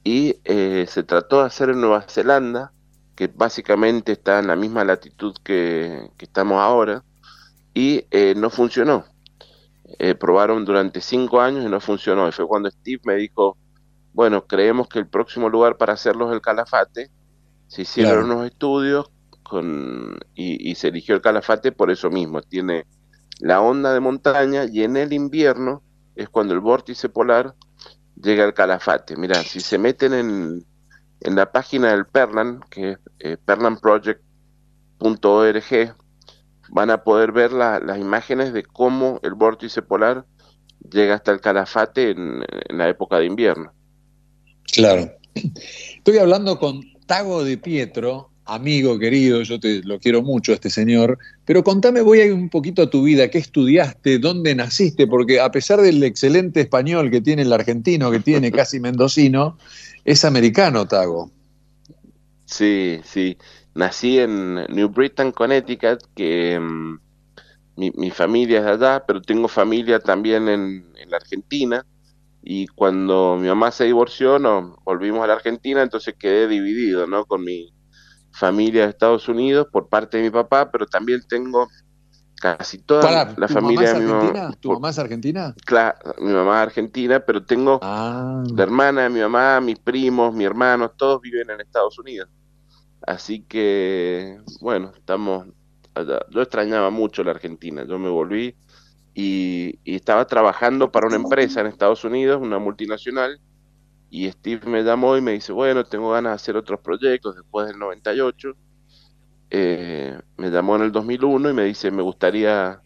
Y 0.03 0.39
eh, 0.45 0.85
se 0.87 1.03
trató 1.03 1.39
de 1.39 1.47
hacer 1.47 1.69
en 1.69 1.81
Nueva 1.81 2.03
Zelanda, 2.07 2.71
que 3.15 3.27
básicamente 3.27 4.13
está 4.13 4.39
en 4.39 4.47
la 4.47 4.55
misma 4.55 4.85
latitud 4.85 5.35
que, 5.43 6.09
que 6.17 6.25
estamos 6.25 6.59
ahora, 6.59 7.03
y 7.73 8.05
eh, 8.11 8.33
no 8.37 8.49
funcionó. 8.49 9.05
Eh, 9.99 10.15
probaron 10.15 10.65
durante 10.65 11.01
cinco 11.01 11.41
años 11.41 11.65
y 11.65 11.69
no 11.69 11.79
funcionó. 11.79 12.27
Y 12.27 12.31
fue 12.31 12.47
cuando 12.47 12.69
Steve 12.69 13.01
me 13.05 13.15
dijo, 13.15 13.57
bueno, 14.13 14.45
creemos 14.45 14.87
que 14.87 14.99
el 14.99 15.07
próximo 15.07 15.49
lugar 15.49 15.77
para 15.77 15.93
hacerlo 15.93 16.27
es 16.29 16.33
el 16.35 16.41
Calafate. 16.41 17.09
Se 17.67 17.81
hicieron 17.83 18.25
Claro. 18.25 18.25
unos 18.25 18.45
estudios 18.47 19.09
con, 19.43 20.17
y, 20.35 20.71
y 20.71 20.75
se 20.75 20.89
eligió 20.89 21.15
el 21.15 21.21
Calafate 21.21 21.71
por 21.71 21.91
eso 21.91 22.09
mismo. 22.09 22.41
Tiene 22.41 22.85
la 23.39 23.61
onda 23.61 23.93
de 23.93 23.99
montaña 23.99 24.65
y 24.65 24.83
en 24.83 24.97
el 24.97 25.13
invierno 25.13 25.83
es 26.18 26.30
cuando 26.30 26.53
el 26.53 26.60
vórtice 26.60 27.10
polar 27.10 27.56
llega 28.22 28.44
al 28.44 28.53
Calafate. 28.53 29.15
Mira, 29.15 29.35
si 29.44 29.60
se 29.60 29.77
meten 29.77 30.14
en, 30.14 30.65
en 31.22 31.35
la 31.35 31.52
página 31.52 31.91
del 31.91 32.06
Perlan, 32.07 32.60
que 32.69 32.91
es 32.91 32.98
eh, 33.19 33.38
perlanproject.org, 34.99 35.95
van 36.69 36.89
a 36.89 37.03
poder 37.03 37.31
ver 37.31 37.53
la- 37.53 37.80
las 37.80 37.98
imágenes 37.99 38.53
de 38.53 38.64
cómo 38.64 39.19
el 39.23 39.34
vórtice 39.35 39.81
polar 39.81 40.26
llega 40.91 41.15
hasta 41.15 41.31
el 41.31 41.39
Calafate 41.41 42.11
en, 42.11 42.44
en 42.69 42.77
la 42.77 42.89
época 42.89 43.18
de 43.19 43.26
invierno. 43.26 43.72
Claro. 44.72 45.11
Estoy 45.95 46.18
hablando 46.18 46.60
con 46.60 46.81
Tago 47.06 47.44
de 47.44 47.57
Pietro, 47.57 48.31
amigo 48.47 48.97
querido, 48.97 49.41
yo 49.43 49.59
te 49.59 49.81
lo 49.83 49.99
quiero 49.99 50.21
mucho, 50.21 50.53
este 50.53 50.69
señor, 50.69 51.17
pero 51.45 51.63
contame, 51.63 52.01
voy 52.01 52.21
a 52.21 52.25
ir 52.25 52.33
un 52.33 52.49
poquito 52.49 52.81
a 52.81 52.89
tu 52.89 53.03
vida, 53.03 53.29
qué 53.29 53.37
estudiaste, 53.37 54.19
dónde 54.19 54.55
naciste, 54.55 55.05
porque 55.07 55.39
a 55.39 55.51
pesar 55.51 55.81
del 55.81 56.01
excelente 56.03 56.61
español 56.61 57.11
que 57.11 57.21
tiene 57.21 57.43
el 57.43 57.53
argentino, 57.53 58.09
que 58.09 58.19
tiene 58.19 58.51
casi 58.51 58.79
mendocino, 58.79 59.57
es 60.05 60.23
americano, 60.25 60.87
Tago. 60.87 61.31
Sí, 62.45 63.01
sí. 63.03 63.37
Nací 63.75 64.19
en 64.19 64.55
New 64.55 64.89
Britain, 64.89 65.31
Connecticut, 65.31 65.99
que 66.15 66.59
mm, 66.59 66.99
mi, 67.75 67.91
mi 67.91 68.09
familia 68.09 68.59
es 68.59 68.65
allá, 68.65 69.03
pero 69.05 69.21
tengo 69.21 69.47
familia 69.47 69.99
también 69.99 70.47
en, 70.47 70.93
en 70.95 71.09
la 71.09 71.17
Argentina. 71.17 71.85
Y 72.41 72.67
cuando 72.67 73.37
mi 73.39 73.49
mamá 73.49 73.71
se 73.71 73.83
divorció, 73.83 74.39
nos 74.39 74.81
volvimos 74.85 75.21
a 75.23 75.27
la 75.27 75.33
Argentina, 75.33 75.81
entonces 75.81 76.15
quedé 76.17 76.47
dividido, 76.47 77.05
¿no? 77.05 77.25
Con 77.25 77.43
mi 77.43 77.73
familia 78.38 78.84
de 78.84 78.89
Estados 78.89 79.27
Unidos 79.27 79.68
por 79.72 79.89
parte 79.89 80.18
de 80.18 80.23
mi 80.23 80.30
papá, 80.30 80.69
pero 80.72 80.85
también 80.85 81.22
tengo 81.27 81.68
casi 82.39 82.77
toda 82.77 83.34
la 83.35 83.47
¿tu 83.47 83.53
familia 83.53 83.93
de 83.93 83.99
mi 83.99 84.05
mamá. 84.11 84.53
¿Tu 84.59 84.72
mamá 84.72 84.89
es 84.91 84.99
argentina? 84.99 85.55
Claro, 85.65 85.97
mi 86.19 86.31
mamá 86.31 86.57
es 86.57 86.68
argentina, 86.68 87.19
pero 87.19 87.43
tengo 87.43 87.80
Ah. 87.81 88.43
la 88.55 88.64
hermana 88.64 89.03
de 89.03 89.09
mi 89.09 89.19
mamá, 89.22 89.59
mis 89.59 89.80
primos, 89.80 90.34
mi 90.35 90.43
hermano, 90.43 90.89
todos 90.89 91.19
viven 91.22 91.49
en 91.49 91.61
Estados 91.61 91.97
Unidos. 91.97 92.30
Así 93.05 93.41
que, 93.41 94.39
bueno, 94.61 94.91
estamos 94.95 95.47
allá. 95.95 96.19
Yo 96.30 96.41
extrañaba 96.41 96.89
mucho 96.91 97.23
la 97.23 97.31
Argentina. 97.31 97.84
Yo 97.88 97.97
me 97.97 98.09
volví 98.09 98.55
y, 99.15 99.80
y 99.84 99.95
estaba 99.95 100.27
trabajando 100.27 100.91
para 100.91 101.07
una 101.07 101.15
empresa 101.15 101.61
en 101.61 101.68
Estados 101.68 102.03
Unidos, 102.03 102.39
una 102.41 102.59
multinacional, 102.59 103.39
y 104.09 104.29
Steve 104.31 104.67
me 104.67 104.84
llamó 104.84 105.17
y 105.17 105.21
me 105.21 105.34
dice, 105.34 105.51
bueno, 105.51 105.84
tengo 105.84 106.11
ganas 106.11 106.31
de 106.31 106.35
hacer 106.35 106.57
otros 106.57 106.79
proyectos 106.79 107.35
después 107.35 107.67
del 107.67 107.77
98. 107.77 108.53
Eh, 109.49 110.19
me 110.38 110.49
llamó 110.49 110.75
en 110.75 110.84
el 110.84 110.91
2001 110.91 111.49
y 111.49 111.53
me 111.53 111.63
dice, 111.63 111.91
me 111.91 112.01
gustaría 112.01 112.81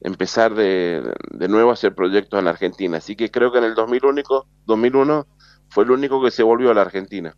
empezar 0.00 0.54
de, 0.54 1.12
de 1.30 1.48
nuevo 1.48 1.70
a 1.70 1.74
hacer 1.74 1.94
proyectos 1.94 2.38
en 2.38 2.44
la 2.46 2.52
Argentina. 2.52 2.98
Así 2.98 3.16
que 3.16 3.30
creo 3.30 3.52
que 3.52 3.58
en 3.58 3.64
el 3.64 3.74
2001, 3.74 4.22
2001 4.66 5.26
fue 5.68 5.84
el 5.84 5.90
único 5.90 6.22
que 6.22 6.30
se 6.30 6.42
volvió 6.42 6.70
a 6.70 6.74
la 6.74 6.82
Argentina. 6.82 7.34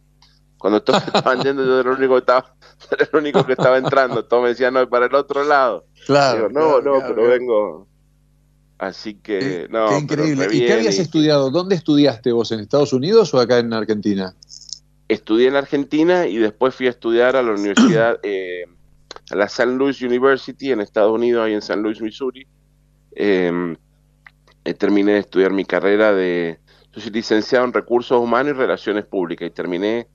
Cuando 0.59 0.83
todos 0.83 1.03
estaban 1.07 1.43
yendo, 1.43 1.65
yo 1.65 1.81
era 1.81 1.91
el 1.91 1.97
único 1.99 2.15
que 2.15 2.21
estaba, 2.21 2.55
era 2.91 3.09
el 3.13 3.19
único 3.19 3.45
que 3.45 3.53
estaba 3.53 3.79
entrando. 3.79 4.25
Todos 4.25 4.45
me 4.45 4.49
decían, 4.51 4.75
no, 4.75 4.89
para 4.89 5.07
el 5.07 5.15
otro 5.15 5.45
lado. 5.45 5.87
Claro, 6.07 6.49
Digo, 6.49 6.49
no, 6.49 6.81
claro, 6.81 6.83
no, 6.83 6.93
claro, 6.93 7.07
pero 7.09 7.15
claro. 7.15 7.29
vengo. 7.29 7.89
Así 8.83 9.15
que, 9.15 9.69
no, 9.71 9.91
Qué 9.91 9.99
increíble. 9.99 10.49
re 10.49 10.57
¿Y 10.57 10.67
qué 10.67 10.73
habías 10.73 10.99
y- 10.99 11.03
estudiado? 11.03 11.51
¿Dónde 11.53 11.77
estudiaste 11.77 12.33
vos? 12.33 12.51
¿En 12.51 12.59
Estados 12.59 12.93
Unidos 12.93 13.33
o 13.33 13.39
acá 13.39 13.59
en 13.61 13.73
Argentina? 13.73 14.35
estudié 15.09 15.49
en 15.49 15.57
Argentina 15.57 16.27
y 16.27 16.39
después 16.39 16.75
fui 16.75 16.87
a 16.87 16.91
estudiar 16.91 17.37
a 17.37 17.43
la 17.43 17.53
universidad, 17.53 18.19
eh, 18.25 18.65
a 19.31 19.37
la 19.37 19.45
St. 19.45 19.71
Louis 19.73 20.01
University 20.03 20.73
en 20.73 20.81
Estados 20.81 21.13
Unidos, 21.13 21.45
ahí 21.45 21.53
en 21.53 21.59
St. 21.59 21.77
Louis, 21.81 22.01
Missouri. 22.01 22.45
Eh, 23.15 23.77
eh, 24.65 24.75
terminé 24.75 25.13
de 25.13 25.19
estudiar 25.21 25.53
mi 25.53 25.65
carrera 25.65 26.13
de... 26.13 26.59
Yo 26.93 27.01
soy 27.01 27.13
licenciado 27.13 27.65
en 27.65 27.73
Recursos 27.73 28.19
Humanos 28.19 28.55
y 28.55 28.59
Relaciones 28.59 29.05
Públicas 29.05 29.47
y 29.47 29.51
terminé 29.53 30.09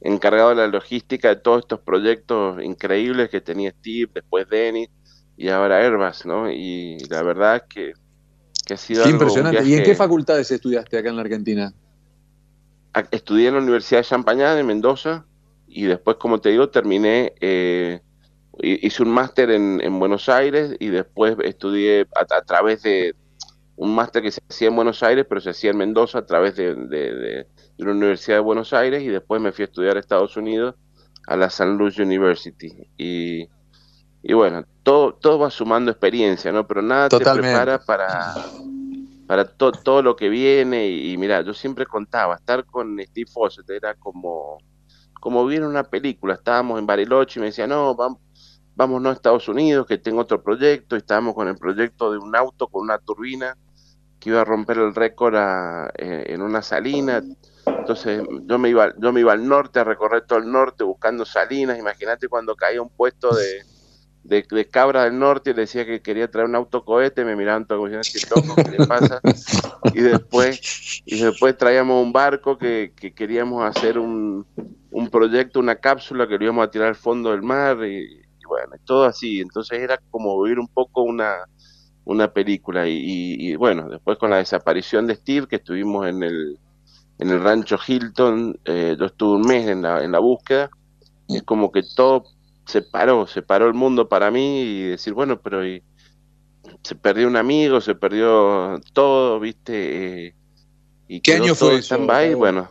encargado 0.00 0.50
de 0.50 0.56
la 0.56 0.66
logística 0.68 1.28
de 1.28 1.36
todos 1.36 1.60
estos 1.62 1.80
proyectos 1.80 2.62
increíbles 2.62 3.30
que 3.30 3.40
tenía 3.40 3.70
Steve, 3.72 4.10
después 4.14 4.48
Dennis 4.48 4.90
y 5.36 5.48
ahora 5.48 5.78
Airbus, 5.78 6.24
¿no? 6.26 6.50
Y 6.52 6.98
la 7.10 7.22
verdad 7.24 7.56
es 7.56 7.62
que, 7.68 7.92
que 8.72 8.74
ha 8.74 8.78
sido 8.78 9.02
Qué 9.02 9.08
algo, 9.10 9.22
impresionante. 9.22 9.64
¿Y 9.66 9.74
en 9.74 9.82
qué 9.84 9.94
facultades 9.94 10.50
estudiaste 10.50 10.96
acá 10.98 11.10
en 11.10 11.16
la 11.16 11.22
Argentina? 11.22 11.72
estudié 13.10 13.48
en 13.48 13.54
la 13.54 13.60
Universidad 13.60 14.00
de 14.00 14.04
Champañá 14.06 14.54
de 14.54 14.62
Mendoza 14.64 15.24
y 15.66 15.84
después, 15.84 16.16
como 16.18 16.40
te 16.40 16.50
digo, 16.50 16.68
terminé, 16.68 17.32
eh, 17.40 18.00
hi- 18.62 18.80
hice 18.86 19.02
un 19.02 19.10
máster 19.10 19.50
en, 19.50 19.80
en 19.82 19.98
Buenos 19.98 20.28
Aires 20.28 20.76
y 20.78 20.88
después 20.88 21.36
estudié 21.42 22.06
a, 22.14 22.20
a 22.36 22.42
través 22.42 22.82
de 22.82 23.14
un 23.76 23.94
máster 23.94 24.22
que 24.22 24.30
se 24.30 24.40
hacía 24.48 24.68
en 24.68 24.76
Buenos 24.76 25.02
Aires, 25.02 25.24
pero 25.28 25.40
se 25.40 25.50
hacía 25.50 25.70
en 25.70 25.78
Mendoza 25.78 26.18
a 26.18 26.26
través 26.26 26.56
de, 26.56 26.74
de, 26.74 27.14
de- 27.14 27.46
de 27.78 27.84
la 27.84 27.92
Universidad 27.92 28.36
de 28.36 28.42
Buenos 28.42 28.72
Aires 28.74 29.02
y 29.02 29.08
después 29.08 29.40
me 29.40 29.52
fui 29.52 29.62
a 29.62 29.66
estudiar 29.66 29.96
a 29.96 30.00
Estados 30.00 30.36
Unidos 30.36 30.74
a 31.26 31.36
la 31.36 31.46
St. 31.46 31.72
Louis 31.78 31.98
University. 31.98 32.70
Y, 32.98 33.48
y 34.22 34.32
bueno, 34.34 34.64
todo, 34.82 35.14
todo 35.16 35.38
va 35.40 35.50
sumando 35.50 35.90
experiencia, 35.90 36.52
¿no? 36.52 36.66
Pero 36.66 36.82
nada 36.82 37.10
Totalmente. 37.10 37.24
te 37.34 37.42
prepara 37.42 37.84
para, 37.84 38.52
para 39.26 39.44
to- 39.46 39.76
todo 39.78 40.02
lo 40.02 40.16
que 40.16 40.28
viene. 40.28 40.88
Y, 40.88 41.12
y 41.12 41.18
mira, 41.18 41.42
yo 41.42 41.54
siempre 41.54 41.86
contaba, 41.86 42.36
estar 42.36 42.64
con 42.66 42.98
Steve 43.02 43.30
Fossett 43.32 43.68
era 43.70 43.94
como, 43.94 44.58
como 45.20 45.46
ver 45.46 45.64
una 45.64 45.84
película. 45.84 46.34
Estábamos 46.34 46.78
en 46.78 46.86
Bariloche 46.86 47.40
y 47.40 47.42
me 47.42 47.46
decía, 47.48 47.66
no, 47.66 47.94
vamos, 47.96 48.20
vámonos 48.74 49.10
a 49.12 49.14
Estados 49.16 49.48
Unidos, 49.48 49.86
que 49.86 49.98
tengo 49.98 50.20
otro 50.22 50.42
proyecto. 50.42 50.96
Y 50.96 51.00
estábamos 51.00 51.34
con 51.34 51.48
el 51.48 51.56
proyecto 51.58 52.12
de 52.12 52.18
un 52.18 52.36
auto 52.36 52.68
con 52.68 52.82
una 52.84 52.98
turbina 52.98 53.56
que 54.18 54.30
iba 54.30 54.40
a 54.42 54.44
romper 54.44 54.78
el 54.78 54.94
récord 54.94 55.36
a- 55.36 55.90
eh, 55.98 56.24
en 56.28 56.42
una 56.42 56.62
salina. 56.62 57.24
Entonces 57.78 58.24
yo 58.46 58.58
me 58.58 58.68
iba, 58.70 58.92
yo 58.98 59.12
me 59.12 59.20
iba 59.20 59.32
al 59.32 59.46
norte 59.48 59.80
a 59.80 59.84
recorrer 59.84 60.22
todo 60.26 60.38
el 60.38 60.50
norte 60.50 60.84
buscando 60.84 61.24
salinas. 61.24 61.78
Imagínate 61.78 62.28
cuando 62.28 62.54
caía 62.56 62.82
un 62.82 62.90
puesto 62.90 63.34
de, 63.36 63.66
de, 64.24 64.46
de 64.50 64.68
cabra 64.70 65.04
del 65.04 65.18
norte 65.18 65.50
y 65.50 65.54
le 65.54 65.62
decía 65.62 65.84
que 65.86 66.02
quería 66.02 66.30
traer 66.30 66.48
un 66.48 66.56
autocohete, 66.56 67.24
me 67.24 67.36
miraban 67.36 67.66
todos 67.66 67.78
como 67.80 67.88
diciendo, 67.88 68.02
"Este 68.06 68.20
loco, 68.30 68.60
¿qué 68.62 68.70
le 68.70 68.80
pasa? 68.82 69.22
Y 69.92 70.00
después, 70.02 70.60
y 71.04 71.16
después 71.18 71.56
traíamos 71.56 72.02
un 72.04 72.12
barco 72.12 72.58
que, 72.58 72.92
que 72.96 73.12
queríamos 73.14 73.64
hacer 73.64 73.98
un, 73.98 74.46
un 74.90 75.10
proyecto, 75.10 75.60
una 75.60 75.76
cápsula 75.76 76.26
que 76.28 76.38
lo 76.38 76.44
íbamos 76.44 76.66
a 76.66 76.70
tirar 76.70 76.88
al 76.88 76.96
fondo 76.96 77.30
del 77.30 77.42
mar 77.42 77.78
y, 77.84 77.98
y 78.04 78.46
bueno, 78.48 78.72
todo 78.84 79.04
así. 79.04 79.40
Entonces 79.40 79.80
era 79.80 79.98
como 80.10 80.40
vivir 80.42 80.58
un 80.58 80.68
poco 80.68 81.02
una, 81.02 81.36
una 82.04 82.32
película. 82.32 82.88
Y, 82.88 82.92
y- 82.98 83.50
y 83.52 83.56
bueno, 83.56 83.88
después 83.88 84.18
con 84.18 84.30
la 84.30 84.38
desaparición 84.38 85.06
de 85.06 85.16
Steve, 85.16 85.46
que 85.48 85.56
estuvimos 85.56 86.06
en 86.08 86.22
el, 86.22 86.58
en 87.18 87.30
el 87.30 87.42
rancho 87.42 87.78
Hilton, 87.86 88.58
eh, 88.64 88.96
yo 88.98 89.06
estuve 89.06 89.36
un 89.36 89.42
mes 89.46 89.68
en 89.68 89.82
la, 89.82 90.02
en 90.04 90.12
la 90.12 90.18
búsqueda, 90.20 90.70
es 91.28 91.42
como 91.44 91.72
que 91.72 91.82
todo 91.96 92.24
se 92.72 92.80
paró, 92.80 93.26
se 93.26 93.42
paró 93.42 93.66
el 93.66 93.74
mundo 93.74 94.08
para 94.08 94.30
mí 94.30 94.62
y 94.62 94.82
decir, 94.84 95.12
bueno, 95.12 95.38
pero 95.42 95.66
y- 95.66 95.82
se 96.82 96.94
perdió 96.94 97.28
un 97.28 97.36
amigo, 97.36 97.82
se 97.82 97.94
perdió 97.94 98.80
todo, 98.94 99.38
¿viste? 99.38 100.26
Eh, 100.28 100.34
y 101.06 101.20
¿Qué 101.20 101.34
año 101.34 101.54
fue 101.54 101.76
eso, 101.76 102.06
Pablo? 102.06 102.38
bueno. 102.38 102.70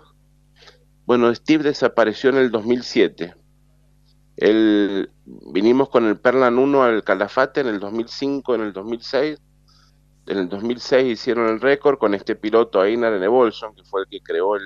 Bueno, 1.06 1.34
Steve 1.36 1.64
desapareció 1.64 2.32
en 2.32 2.38
el 2.38 2.49
2007. 2.49 3.36
Él, 4.38 5.11
vinimos 5.53 5.90
con 5.90 6.06
el 6.06 6.18
Perlan 6.18 6.57
1 6.57 6.84
al 6.84 7.03
Calafate 7.03 7.61
en 7.61 7.68
el 7.68 7.80
2005, 7.80 8.56
en 8.56 8.61
el 8.61 8.73
2006. 8.73 9.40
En 10.28 10.38
el 10.38 10.49
2006 10.49 11.11
hicieron 11.11 11.48
el 11.49 11.61
récord 11.61 11.99
con 11.99 12.15
este 12.15 12.36
piloto 12.36 12.84
Einar 12.84 13.14
Enevolson, 13.14 13.76
que 13.76 13.84
fue 13.84 14.02
el 14.02 14.07
que 14.07 14.22
creó 14.22 14.56
el, 14.56 14.64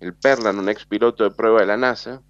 el 0.00 0.14
Perlan, 0.14 0.58
un 0.58 0.68
ex 0.68 0.84
piloto 0.84 1.24
de 1.24 1.30
prueba 1.30 1.60
de 1.60 1.66
la 1.66 1.76
NASA. 1.76 2.22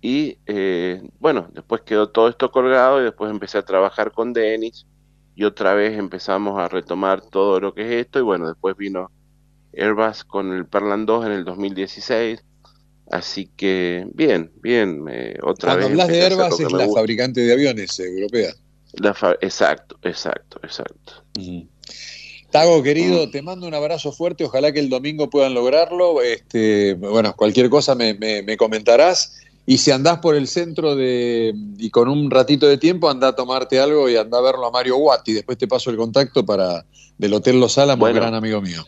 Y 0.00 0.38
eh, 0.46 1.02
bueno, 1.18 1.48
después 1.52 1.82
quedó 1.82 2.08
todo 2.10 2.28
esto 2.28 2.50
colgado 2.50 3.00
y 3.00 3.04
después 3.04 3.30
empecé 3.30 3.58
a 3.58 3.64
trabajar 3.64 4.12
con 4.12 4.32
Dennis 4.32 4.86
y 5.34 5.44
otra 5.44 5.74
vez 5.74 5.98
empezamos 5.98 6.58
a 6.58 6.68
retomar 6.68 7.20
todo 7.20 7.58
lo 7.60 7.74
que 7.74 7.82
es 7.82 8.06
esto 8.06 8.18
y 8.18 8.22
bueno, 8.22 8.46
después 8.48 8.76
vino 8.76 9.10
Airbus 9.76 10.24
con 10.24 10.52
el 10.52 10.66
Perlan 10.66 11.04
2 11.06 11.26
en 11.26 11.32
el 11.32 11.44
2016. 11.44 12.44
Así 13.10 13.50
que 13.56 14.06
bien, 14.14 14.52
bien, 14.60 15.04
eh, 15.10 15.36
otra 15.42 15.70
Cuando 15.72 15.88
vez. 15.88 15.90
hablas 15.92 16.08
de 16.08 16.22
Airbus 16.22 16.60
es 16.60 16.72
la 16.72 16.84
gusta. 16.84 17.00
fabricante 17.00 17.40
de 17.40 17.52
aviones 17.52 17.98
europea. 18.00 18.52
La 18.94 19.16
exacto, 19.40 19.98
exacto, 20.02 20.60
exacto. 20.62 21.24
Tago, 22.50 22.82
querido, 22.82 23.30
te 23.30 23.42
mando 23.42 23.66
un 23.66 23.74
abrazo 23.74 24.10
fuerte. 24.12 24.44
Ojalá 24.44 24.72
que 24.72 24.80
el 24.80 24.88
domingo 24.88 25.28
puedan 25.28 25.52
lograrlo. 25.52 26.22
Este, 26.22 26.94
bueno, 26.94 27.34
cualquier 27.36 27.68
cosa 27.68 27.94
me, 27.94 28.14
me- 28.14 28.42
me 28.42 28.56
comentarás. 28.56 29.34
Y 29.70 29.76
si 29.76 29.90
andás 29.90 30.20
por 30.20 30.34
el 30.34 30.48
centro 30.48 30.96
de 30.96 31.52
y 31.76 31.90
con 31.90 32.08
un 32.08 32.30
ratito 32.30 32.66
de 32.66 32.78
tiempo, 32.78 33.10
anda 33.10 33.28
a 33.28 33.36
tomarte 33.36 33.78
algo 33.78 34.08
y 34.08 34.16
anda 34.16 34.38
a 34.38 34.40
verlo 34.40 34.66
a 34.66 34.70
Mario 34.70 34.96
Watt. 34.96 35.28
Y 35.28 35.34
después 35.34 35.58
te 35.58 35.68
paso 35.68 35.90
el 35.90 35.98
contacto 35.98 36.42
para 36.42 36.86
del 37.18 37.34
Hotel 37.34 37.60
Los 37.60 37.76
Álamos, 37.76 38.00
Bueno. 38.00 38.18
gran 38.18 38.32
amigo 38.32 38.62
mío. 38.62 38.82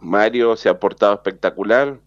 Mario 0.00 0.56
se 0.56 0.70
ha 0.70 0.80
portado 0.80 1.12
espectacular. 1.12 2.00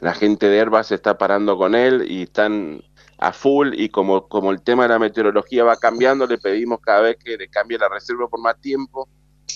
La 0.00 0.14
gente 0.14 0.48
de 0.48 0.58
Airbus 0.58 0.88
se 0.88 0.96
está 0.96 1.16
parando 1.16 1.56
con 1.56 1.76
él 1.76 2.10
y 2.10 2.22
están 2.22 2.82
a 3.18 3.32
full 3.32 3.74
y 3.74 3.90
como, 3.90 4.26
como 4.26 4.50
el 4.50 4.62
tema 4.62 4.82
de 4.82 4.88
la 4.88 4.98
meteorología 4.98 5.62
va 5.62 5.76
cambiando, 5.76 6.26
le 6.26 6.38
pedimos 6.38 6.80
cada 6.80 7.02
vez 7.02 7.18
que 7.24 7.36
le 7.36 7.46
cambie 7.46 7.78
la 7.78 7.88
reserva 7.88 8.26
por 8.26 8.40
más 8.40 8.60
tiempo. 8.60 9.08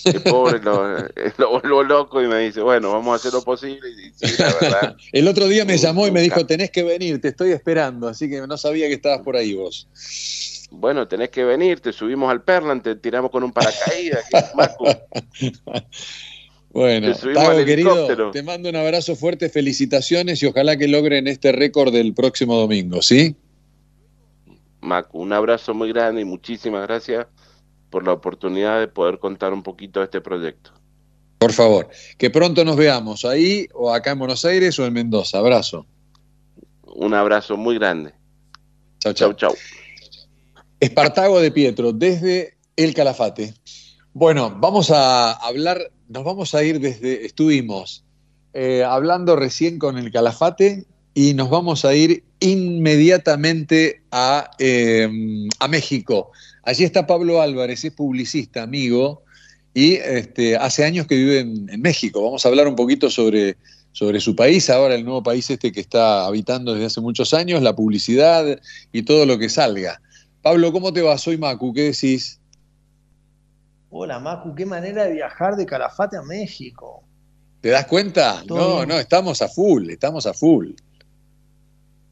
El 0.05 0.21
pobre 0.21 0.59
lo, 0.59 0.97
lo 1.37 1.59
vuelvo 1.59 1.83
loco 1.83 2.21
y 2.21 2.27
me 2.27 2.39
dice, 2.39 2.61
bueno, 2.61 2.91
vamos 2.91 3.13
a 3.13 3.15
hacer 3.15 3.33
lo 3.33 3.43
posible. 3.43 3.89
Y 3.89 4.11
sí, 4.13 4.35
la 4.39 4.53
verdad, 4.59 4.97
El 5.11 5.27
otro 5.27 5.47
día 5.47 5.65
me 5.65 5.77
llamó 5.77 6.07
y 6.07 6.11
me 6.11 6.21
dijo, 6.21 6.45
tenés 6.45 6.71
que 6.71 6.83
venir, 6.83 7.21
te 7.21 7.29
estoy 7.29 7.51
esperando. 7.51 8.07
Así 8.07 8.29
que 8.29 8.45
no 8.45 8.57
sabía 8.57 8.87
que 8.87 8.93
estabas 8.93 9.21
por 9.21 9.35
ahí 9.35 9.53
vos. 9.53 9.87
bueno, 10.71 11.07
tenés 11.07 11.29
que 11.29 11.43
venir, 11.43 11.79
te 11.79 11.93
subimos 11.93 12.29
al 12.29 12.43
Perlan, 12.43 12.81
te 12.81 12.95
tiramos 12.95 13.31
con 13.31 13.43
un 13.43 13.51
paracaídas. 13.51 14.25
Bueno, 16.69 17.11
Te 17.15 17.39
al 17.39 17.65
querido, 17.65 18.29
te 18.29 18.43
mando 18.43 18.69
un 18.69 18.75
abrazo 18.75 19.15
fuerte, 19.15 19.49
felicitaciones 19.49 20.43
y 20.43 20.45
ojalá 20.45 20.77
que 20.77 20.87
logren 20.87 21.25
este 21.27 21.51
récord 21.51 21.91
del 21.91 22.13
próximo 22.13 22.55
domingo, 22.55 23.01
¿sí? 23.01 23.35
Macu, 24.81 25.19
un 25.19 25.33
abrazo 25.33 25.73
muy 25.73 25.89
grande 25.91 26.21
y 26.21 26.25
muchísimas 26.25 26.85
gracias 26.85 27.25
por 27.89 28.05
la 28.05 28.13
oportunidad 28.13 28.79
de 28.79 28.87
poder 28.87 29.19
contar 29.19 29.53
un 29.53 29.63
poquito 29.63 29.99
de 29.99 30.05
este 30.05 30.21
proyecto. 30.21 30.71
Por 31.37 31.53
favor, 31.53 31.89
que 32.17 32.29
pronto 32.29 32.65
nos 32.65 32.75
veamos 32.75 33.23
ahí 33.23 33.67
o 33.73 33.93
acá 33.93 34.11
en 34.11 34.19
Buenos 34.19 34.43
Aires 34.43 34.77
o 34.79 34.85
en 34.85 34.93
Mendoza. 34.93 35.37
Abrazo. 35.37 35.85
Un 36.83 37.13
abrazo 37.13 37.57
muy 37.57 37.75
grande. 37.75 38.13
Chau, 38.99 39.13
chau. 39.13 39.33
chau. 39.33 39.53
Espartago 40.79 41.39
de 41.39 41.51
Pietro, 41.51 41.91
desde 41.91 42.57
El 42.75 42.93
Calafate. 42.93 43.53
Bueno, 44.13 44.55
vamos 44.59 44.89
a 44.91 45.33
hablar, 45.33 45.91
nos 46.07 46.23
vamos 46.23 46.55
a 46.55 46.63
ir 46.63 46.79
desde, 46.79 47.25
estuvimos 47.25 48.03
eh, 48.53 48.83
hablando 48.83 49.35
recién 49.35 49.77
con 49.77 49.97
El 49.97 50.11
Calafate 50.11 50.85
y 51.13 51.35
nos 51.35 51.49
vamos 51.49 51.85
a 51.85 51.93
ir 51.93 52.23
inmediatamente 52.39 54.01
a, 54.11 54.49
eh, 54.57 55.07
a 55.59 55.67
México. 55.67 56.31
Allí 56.67 56.83
está 56.83 57.07
Pablo 57.07 57.41
Álvarez, 57.41 57.85
es 57.85 57.93
publicista, 57.93 58.61
amigo, 58.63 59.23
y 59.73 59.93
este, 59.93 60.57
hace 60.57 60.83
años 60.83 61.07
que 61.07 61.15
vive 61.15 61.39
en, 61.39 61.69
en 61.69 61.81
México. 61.81 62.21
Vamos 62.21 62.45
a 62.45 62.49
hablar 62.49 62.67
un 62.67 62.75
poquito 62.75 63.09
sobre, 63.09 63.55
sobre 63.93 64.19
su 64.19 64.35
país, 64.35 64.69
ahora 64.69 64.95
el 64.95 65.05
nuevo 65.05 65.23
país 65.23 65.49
este 65.49 65.71
que 65.71 65.79
está 65.79 66.25
habitando 66.25 66.73
desde 66.73 66.87
hace 66.87 66.99
muchos 66.99 67.33
años, 67.33 67.61
la 67.61 67.73
publicidad 67.73 68.59
y 68.91 69.03
todo 69.03 69.25
lo 69.25 69.39
que 69.39 69.47
salga. 69.47 70.01
Pablo, 70.41 70.73
¿cómo 70.73 70.91
te 70.91 71.01
va? 71.01 71.17
Soy 71.17 71.37
Macu, 71.37 71.73
¿qué 71.73 71.83
decís? 71.83 72.41
Hola, 73.89 74.19
Macu, 74.19 74.53
qué 74.53 74.65
manera 74.65 75.05
de 75.05 75.13
viajar 75.13 75.55
de 75.55 75.65
Calafate 75.65 76.17
a 76.17 76.21
México. 76.21 77.01
¿Te 77.61 77.69
das 77.69 77.85
cuenta? 77.85 78.43
Todo 78.45 78.57
No, 78.57 78.75
bien. 78.79 78.89
no, 78.89 78.99
estamos 78.99 79.41
a 79.41 79.47
full, 79.47 79.89
estamos 79.89 80.25
a 80.25 80.33
full. 80.33 80.71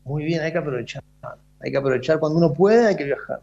Muy 0.06 0.23
bien, 0.23 0.40
hay 0.44 0.53
que 0.53 0.60
aprovechar. 0.60 1.03
Hay 1.60 1.72
que 1.72 1.77
aprovechar 1.77 2.19
cuando 2.19 2.38
uno 2.38 2.53
puede, 2.53 2.88
hay 2.88 2.95
que 2.95 3.03
viajar. 3.03 3.41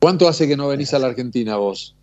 ¿Cuánto 0.00 0.28
hace 0.28 0.46
que 0.46 0.56
no 0.56 0.68
venís 0.68 0.94
a 0.94 0.98
la 0.98 1.08
Argentina 1.08 1.56
vos? 1.56 1.96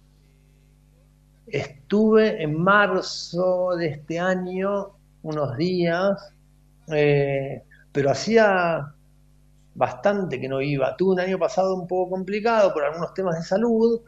Estuve 1.48 2.42
en 2.44 2.60
marzo 2.62 3.76
de 3.78 3.88
este 3.88 4.20
año, 4.20 4.90
unos 5.24 5.56
días, 5.58 6.34
eh, 6.92 7.64
pero 7.92 8.12
hacía 8.12 8.94
bastante 9.76 10.40
que 10.40 10.48
no 10.50 10.62
iba. 10.62 10.96
Tuve 10.98 11.14
un 11.14 11.20
año 11.20 11.38
pasado 11.40 11.76
un 11.76 11.88
poco 11.88 12.12
complicado 12.12 12.74
por 12.74 12.84
algunos 12.84 13.14
temas 13.14 13.38
de 13.38 13.44
salud, 13.44 14.02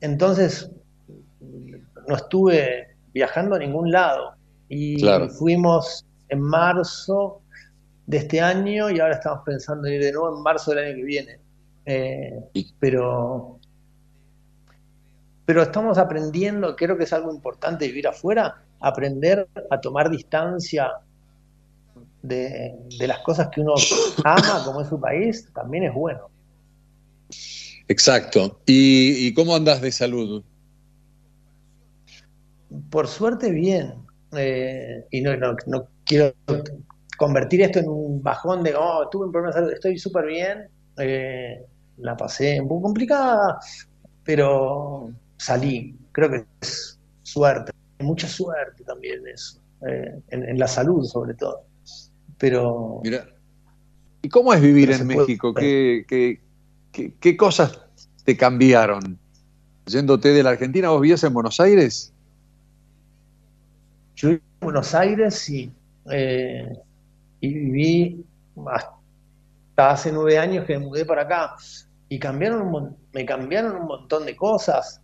entonces 0.00 0.70
no 2.06 2.16
estuve 2.16 2.96
viajando 3.12 3.56
a 3.56 3.58
ningún 3.58 3.90
lado. 3.90 4.34
Y 4.68 5.00
Claro. 5.00 5.28
fuimos 5.30 6.04
en 6.28 6.40
marzo 6.40 7.40
de 8.06 8.18
este 8.18 8.40
año 8.40 8.90
y 8.90 9.00
ahora 9.00 9.14
estamos 9.14 9.40
pensando 9.46 9.86
en 9.88 9.94
ir 9.94 10.02
de 10.02 10.12
nuevo 10.12 10.36
en 10.36 10.42
marzo 10.42 10.72
del 10.72 10.84
año 10.84 10.96
que 10.96 11.04
viene. 11.04 11.38
Eh, 11.86 12.32
pero 12.78 13.58
pero 15.44 15.62
estamos 15.62 15.98
aprendiendo, 15.98 16.74
creo 16.74 16.96
que 16.96 17.04
es 17.04 17.12
algo 17.12 17.32
importante 17.32 17.86
vivir 17.86 18.08
afuera, 18.08 18.62
aprender 18.80 19.46
a 19.70 19.80
tomar 19.80 20.08
distancia 20.10 20.90
de, 22.22 22.74
de 22.98 23.06
las 23.06 23.18
cosas 23.18 23.48
que 23.48 23.60
uno 23.60 23.74
ama, 24.24 24.62
como 24.64 24.80
es 24.80 24.88
su 24.88 24.98
país, 24.98 25.48
también 25.52 25.84
es 25.84 25.94
bueno. 25.94 26.30
Exacto. 27.88 28.60
¿Y, 28.64 29.26
y 29.26 29.34
cómo 29.34 29.54
andás 29.54 29.82
de 29.82 29.92
salud? 29.92 30.42
Por 32.90 33.06
suerte, 33.06 33.50
bien. 33.50 33.94
Eh, 34.36 35.04
y 35.10 35.20
no, 35.20 35.36
no, 35.36 35.54
no 35.66 35.88
quiero 36.04 36.32
convertir 37.18 37.60
esto 37.62 37.78
en 37.80 37.88
un 37.88 38.22
bajón 38.22 38.62
de, 38.62 38.74
oh, 38.74 39.08
tuve 39.10 39.26
un 39.26 39.32
problema 39.32 39.54
de 39.54 39.60
salud, 39.60 39.72
estoy 39.74 39.98
súper 39.98 40.26
bien. 40.26 40.68
Eh, 40.96 41.62
la 41.98 42.16
pasé 42.16 42.60
un 42.60 42.68
poco 42.68 42.82
complicada, 42.82 43.58
pero 44.24 45.10
salí. 45.36 45.96
Creo 46.12 46.30
que 46.30 46.44
es 46.60 46.98
suerte, 47.22 47.72
mucha 48.00 48.28
suerte 48.28 48.84
también 48.84 49.26
eso, 49.26 49.60
eh, 49.88 50.20
en, 50.28 50.48
en 50.48 50.58
la 50.58 50.68
salud 50.68 51.04
sobre 51.04 51.34
todo. 51.34 51.62
Pero 52.38 53.00
Mira. 53.04 53.26
¿Y 54.22 54.28
cómo 54.28 54.52
es 54.54 54.60
vivir 54.62 54.90
en 54.90 55.06
puede- 55.06 55.18
México? 55.18 55.52
¿Qué, 55.54 56.04
qué, 56.08 56.40
qué- 56.92 57.14
qué 57.20 57.36
cosas 57.36 57.78
te 58.24 58.36
cambiaron? 58.36 59.18
Yéndote 59.86 60.30
de 60.30 60.42
la 60.42 60.50
Argentina, 60.50 60.88
¿vos 60.90 61.00
vivías 61.02 61.22
en 61.24 61.34
Buenos 61.34 61.60
Aires? 61.60 62.12
Yo 64.16 64.28
viví 64.28 64.40
en 64.60 64.64
Buenos 64.64 64.94
Aires 64.94 65.34
sí, 65.34 65.70
eh, 66.10 66.72
y 67.40 67.52
viví 67.52 68.24
hasta 68.66 68.92
hace 69.76 70.12
nueve 70.12 70.38
años 70.38 70.64
que 70.64 70.78
me 70.78 70.86
mudé 70.86 71.04
para 71.04 71.22
acá 71.22 71.54
y 72.08 72.18
cambiaron 72.18 72.62
un 72.62 72.96
me 73.12 73.24
cambiaron 73.24 73.76
un 73.76 73.86
montón 73.86 74.26
de 74.26 74.36
cosas. 74.36 75.00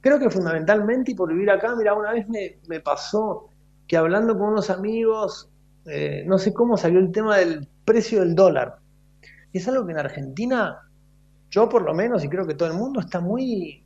Creo 0.00 0.18
que 0.18 0.30
fundamentalmente 0.30 1.12
y 1.12 1.14
por 1.14 1.32
vivir 1.32 1.50
acá, 1.50 1.74
mira, 1.76 1.94
una 1.94 2.12
vez 2.12 2.26
me, 2.28 2.80
pasó 2.80 3.48
que 3.86 3.96
hablando 3.96 4.38
con 4.38 4.50
unos 4.50 4.70
amigos, 4.70 5.48
eh, 5.84 6.24
no 6.26 6.38
sé 6.38 6.54
cómo 6.54 6.76
salió 6.76 7.00
el 7.00 7.12
tema 7.12 7.36
del 7.36 7.68
precio 7.84 8.20
del 8.20 8.34
dólar. 8.34 8.78
Es 9.52 9.68
algo 9.68 9.84
que 9.84 9.92
en 9.92 9.98
Argentina, 9.98 10.78
yo 11.50 11.68
por 11.68 11.82
lo 11.82 11.92
menos, 11.92 12.24
y 12.24 12.28
creo 12.28 12.46
que 12.46 12.54
todo 12.54 12.68
el 12.68 12.76
mundo 12.76 13.00
está 13.00 13.20
muy 13.20 13.84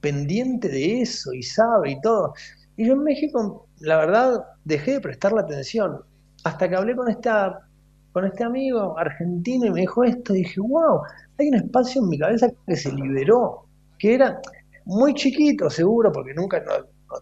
pendiente 0.00 0.68
de 0.68 1.02
eso 1.02 1.32
y 1.32 1.42
sabe 1.42 1.92
y 1.92 2.00
todo. 2.00 2.34
Y 2.76 2.86
yo 2.86 2.94
en 2.94 3.04
México, 3.04 3.68
la 3.80 3.98
verdad, 3.98 4.44
dejé 4.64 4.92
de 4.92 5.00
prestarle 5.00 5.40
atención. 5.40 6.02
Hasta 6.44 6.68
que 6.68 6.74
hablé 6.74 6.96
con 6.96 7.08
esta, 7.08 7.68
con 8.12 8.26
este 8.26 8.44
amigo 8.44 8.98
argentino 8.98 9.66
y 9.66 9.70
me 9.70 9.80
dijo 9.80 10.04
esto, 10.04 10.34
y 10.34 10.38
dije, 10.38 10.60
wow, 10.60 11.00
hay 11.38 11.48
un 11.48 11.54
espacio 11.56 12.02
en 12.02 12.08
mi 12.08 12.18
cabeza 12.18 12.48
que 12.66 12.76
se 12.76 12.92
liberó, 12.92 13.66
que 13.98 14.14
era 14.14 14.40
muy 14.84 15.14
chiquito, 15.14 15.70
seguro, 15.70 16.12
porque 16.12 16.34
nunca 16.34 16.62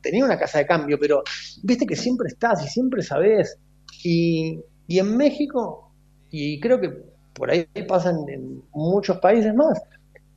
tenía 0.03 0.25
una 0.25 0.39
casa 0.39 0.59
de 0.59 0.67
cambio, 0.67 0.99
pero 1.01 1.23
viste 1.63 1.87
que 1.87 1.97
siempre 1.97 2.29
estás 2.29 2.65
y 2.65 2.69
siempre 2.69 3.03
sabés. 3.03 3.59
Y, 4.03 4.61
y 4.87 4.99
en 4.99 5.17
México, 5.17 5.93
y 6.31 6.61
creo 6.61 6.81
que 6.81 6.91
por 7.35 7.51
ahí 7.51 7.67
pasa 7.89 8.11
en, 8.11 8.29
en 8.29 8.63
muchos 8.73 9.19
países 9.19 9.55
más, 9.55 9.81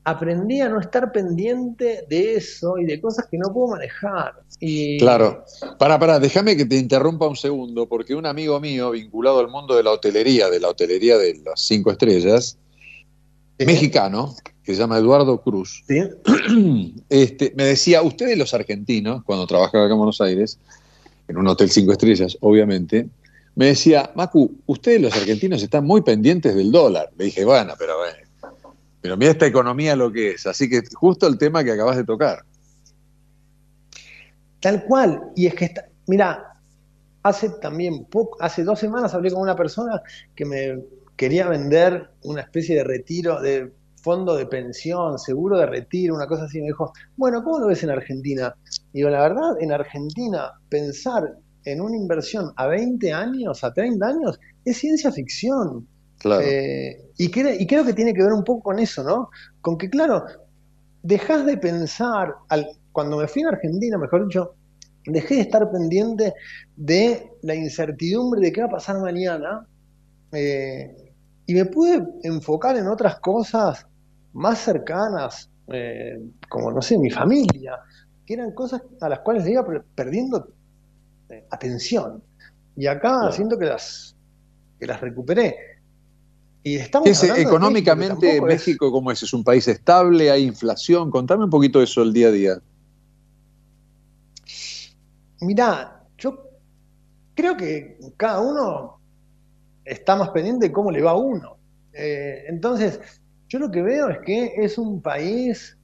aprendí 0.05 0.59
a 0.61 0.69
no 0.69 0.79
estar 0.79 1.11
pendiente 1.11 2.05
de 2.09 2.35
eso 2.35 2.77
y 2.77 2.85
de 2.85 2.99
cosas 2.99 3.27
que 3.29 3.37
no 3.37 3.53
puedo 3.53 3.69
manejar. 3.69 4.33
Y, 4.59 4.97
Claro. 4.99 5.45
Para, 5.79 5.97
para, 5.99 6.19
déjame 6.19 6.57
que 6.57 6.65
te 6.65 6.77
interrumpa 6.77 7.27
un 7.27 7.35
segundo, 7.35 7.87
porque 7.87 8.15
un 8.15 8.25
amigo 8.25 8.59
mío 8.59 8.91
vinculado 8.91 9.39
al 9.39 9.47
mundo 9.47 9.75
de 9.75 9.83
la 9.83 9.91
hotelería, 9.91 10.49
de 10.49 10.59
la 10.59 10.69
hotelería 10.69 11.17
de 11.17 11.41
las 11.45 11.61
cinco 11.61 11.91
estrellas, 11.91 12.57
mexicano, 13.59 14.35
que 14.63 14.73
se 14.73 14.79
llama 14.79 14.97
Eduardo 14.97 15.41
Cruz, 15.41 15.83
este, 17.09 17.53
me 17.55 17.65
decía, 17.65 18.01
ustedes 18.01 18.37
los 18.37 18.53
argentinos, 18.53 19.23
cuando 19.23 19.47
trabajaba 19.47 19.85
acá 19.85 19.93
en 19.93 19.99
Buenos 19.99 20.21
Aires, 20.21 20.59
en 21.27 21.37
un 21.37 21.47
hotel 21.47 21.69
cinco 21.69 21.93
estrellas, 21.93 22.37
obviamente, 22.41 23.07
me 23.55 23.67
decía, 23.67 24.11
Macu, 24.15 24.51
ustedes 24.65 24.99
los 24.99 25.13
argentinos 25.13 25.61
están 25.61 25.85
muy 25.85 26.01
pendientes 26.01 26.55
del 26.55 26.71
dólar. 26.71 27.11
Le 27.17 27.25
dije, 27.25 27.45
bueno, 27.45 27.75
pero 27.77 27.97
bueno, 27.99 28.17
pero 29.03 29.17
mira 29.17 29.31
esta 29.31 29.45
economía 29.45 29.97
lo 29.97 30.09
que 30.13 30.31
es. 30.31 30.47
Así 30.47 30.69
que 30.69 30.81
justo 30.93 31.27
el 31.27 31.37
tema 31.37 31.61
que 31.61 31.73
acabas 31.73 31.97
de 31.97 32.05
tocar. 32.05 32.45
Tal 34.61 34.85
cual. 34.85 35.21
Y 35.35 35.45
es 35.45 35.55
que 35.55 35.65
está, 35.65 35.89
mira, 36.07 36.53
hace 37.21 37.49
también 37.61 38.05
poco, 38.05 38.41
hace 38.41 38.63
dos 38.63 38.79
semanas 38.79 39.13
hablé 39.13 39.29
con 39.29 39.41
una 39.41 39.57
persona 39.57 40.01
que 40.33 40.45
me 40.45 40.81
quería 41.17 41.49
vender 41.49 42.11
una 42.23 42.43
especie 42.43 42.77
de 42.77 42.85
retiro, 42.85 43.41
de 43.41 43.73
fondo 44.01 44.37
de 44.37 44.45
pensión, 44.45 45.19
seguro 45.19 45.57
de 45.57 45.65
retiro, 45.65 46.15
una 46.15 46.25
cosa 46.25 46.45
así. 46.45 46.61
Me 46.61 46.67
dijo, 46.67 46.93
bueno, 47.17 47.43
¿cómo 47.43 47.59
lo 47.59 47.67
ves 47.67 47.83
en 47.83 47.89
Argentina? 47.89 48.55
Y 48.93 48.99
digo, 48.99 49.09
la 49.09 49.21
verdad, 49.21 49.57
en 49.59 49.73
Argentina, 49.73 50.49
pensar 50.69 51.37
en 51.65 51.81
una 51.81 51.97
inversión 51.97 52.53
a 52.55 52.67
20 52.67 53.11
años, 53.11 53.65
a 53.65 53.73
30 53.73 54.07
años, 54.07 54.39
es 54.63 54.77
ciencia 54.77 55.11
ficción. 55.11 55.89
Claro. 56.23 56.41
Eh, 56.43 57.09
y, 57.17 57.29
cre- 57.29 57.57
y 57.59 57.67
creo 57.67 57.85
que 57.85 57.93
tiene 57.93 58.13
que 58.13 58.23
ver 58.23 58.33
un 58.33 58.43
poco 58.43 58.63
con 58.63 58.79
eso, 58.79 59.03
¿no? 59.03 59.29
Con 59.61 59.77
que, 59.77 59.89
claro, 59.89 60.25
dejas 61.03 61.45
de 61.45 61.57
pensar, 61.57 62.33
al, 62.49 62.65
cuando 62.91 63.17
me 63.17 63.27
fui 63.27 63.43
a 63.43 63.49
Argentina, 63.49 63.97
mejor 63.97 64.25
dicho, 64.25 64.55
dejé 65.05 65.35
de 65.35 65.41
estar 65.41 65.69
pendiente 65.69 66.33
de 66.77 67.29
la 67.41 67.53
incertidumbre 67.55 68.39
de 68.41 68.51
qué 68.53 68.61
va 68.61 68.67
a 68.67 68.71
pasar 68.71 68.99
mañana 68.99 69.67
eh, 70.31 71.11
y 71.45 71.53
me 71.53 71.65
pude 71.65 72.01
enfocar 72.23 72.77
en 72.77 72.87
otras 72.87 73.19
cosas 73.19 73.85
más 74.31 74.59
cercanas, 74.59 75.49
eh, 75.67 76.19
como, 76.49 76.71
no 76.71 76.81
sé, 76.81 76.97
mi 76.97 77.09
familia, 77.09 77.79
que 78.25 78.35
eran 78.35 78.51
cosas 78.51 78.81
a 79.01 79.09
las 79.09 79.19
cuales 79.19 79.43
le 79.43 79.51
iba 79.51 79.65
per- 79.67 79.83
perdiendo 79.93 80.47
atención. 81.49 82.23
Y 82.75 82.87
acá 82.87 83.09
Claro. 83.19 83.31
siento 83.33 83.57
que 83.57 83.65
las, 83.65 84.15
que 84.79 84.87
las 84.87 85.01
recuperé. 85.01 85.55
Y 86.63 86.77
estamos 86.77 87.05
¿Qué 87.05 87.11
es, 87.11 87.23
hablando 87.23 87.35
de 87.35 87.43
México, 87.43 87.51
que 87.51 87.55
económicamente, 87.55 88.41
México, 88.41 88.91
¿cómo 88.91 89.11
es? 89.11 89.21
¿Es 89.21 89.33
un 89.33 89.43
país 89.43 89.67
estable? 89.67 90.31
¿Hay 90.31 90.43
inflación? 90.43 91.11
Contame 91.11 91.43
un 91.43 91.49
poquito 91.49 91.79
de 91.79 91.85
eso 91.85 92.01
el 92.01 92.13
día 92.13 92.27
a 92.27 92.31
día. 92.31 92.61
Mirá, 95.41 96.03
yo 96.17 96.51
creo 97.35 97.57
que 97.57 97.97
cada 98.15 98.39
uno 98.39 98.99
está 99.83 100.15
más 100.15 100.29
pendiente 100.29 100.67
de 100.67 100.71
cómo 100.71 100.89
le 100.89 101.01
va 101.01 101.11
a 101.11 101.17
uno. 101.17 101.57
Eh, 101.91 102.45
entonces, 102.47 102.99
yo 103.49 103.59
lo 103.59 103.69
que 103.69 103.81
veo 103.81 104.09
es 104.09 104.19
que 104.19 104.53
es 104.57 104.77
un 104.77 105.01
país, 105.01 105.77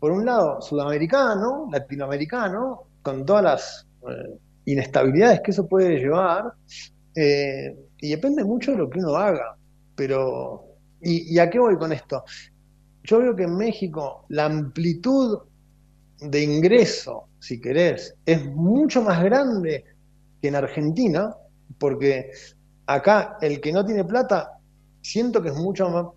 por 0.00 0.10
un 0.10 0.26
lado, 0.26 0.60
sudamericano, 0.60 1.68
latinoamericano, 1.70 2.82
con 3.02 3.24
todas 3.24 3.44
las 3.44 3.86
eh, 4.08 4.38
inestabilidades 4.64 5.40
que 5.42 5.52
eso 5.52 5.68
puede 5.68 5.98
llevar, 5.98 6.54
eh, 7.14 7.76
y 8.04 8.10
depende 8.10 8.44
mucho 8.44 8.72
de 8.72 8.76
lo 8.76 8.90
que 8.90 8.98
uno 8.98 9.16
haga. 9.16 9.56
Pero, 9.96 10.66
¿y, 11.00 11.38
a 11.38 11.48
qué 11.48 11.58
voy 11.58 11.78
con 11.78 11.90
esto? 11.90 12.22
Yo 13.02 13.18
veo 13.18 13.34
que 13.34 13.44
en 13.44 13.56
México 13.56 14.26
la 14.28 14.44
amplitud 14.44 15.38
de 16.20 16.42
ingreso, 16.42 17.28
si 17.38 17.58
querés, 17.58 18.14
es 18.26 18.44
mucho 18.44 19.00
más 19.00 19.24
grande 19.24 19.84
que 20.42 20.48
en 20.48 20.54
Argentina, 20.54 21.34
porque 21.78 22.30
acá 22.84 23.38
el 23.40 23.58
que 23.62 23.72
no 23.72 23.86
tiene 23.86 24.04
plata, 24.04 24.58
siento 25.00 25.40
que 25.40 25.48
es 25.48 25.56
mucho 25.56 26.14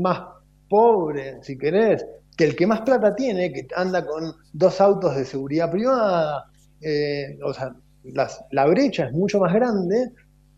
más, 0.00 0.20
pobre, 0.68 1.42
si 1.42 1.58
querés, 1.58 2.06
que 2.36 2.44
el 2.44 2.54
que 2.54 2.68
más 2.68 2.82
plata 2.82 3.16
tiene, 3.16 3.52
que 3.52 3.66
anda 3.74 4.06
con 4.06 4.32
dos 4.52 4.80
autos 4.80 5.16
de 5.16 5.24
seguridad 5.24 5.72
privada. 5.72 6.44
eh, 6.80 7.36
o 7.44 7.52
sea, 7.52 7.74
la 8.04 8.66
brecha 8.66 9.06
es 9.06 9.12
mucho 9.12 9.40
más 9.40 9.52
grande, 9.52 10.12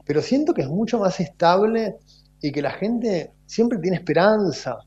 pero 0.06 0.22
siento 0.22 0.54
que 0.54 0.62
es 0.62 0.68
mucho 0.68 0.98
más 0.98 1.20
estable 1.20 1.96
y 2.40 2.52
que 2.52 2.62
la 2.62 2.72
gente 2.72 3.30
siempre 3.46 3.78
tiene 3.78 3.96
esperanza. 3.96 4.78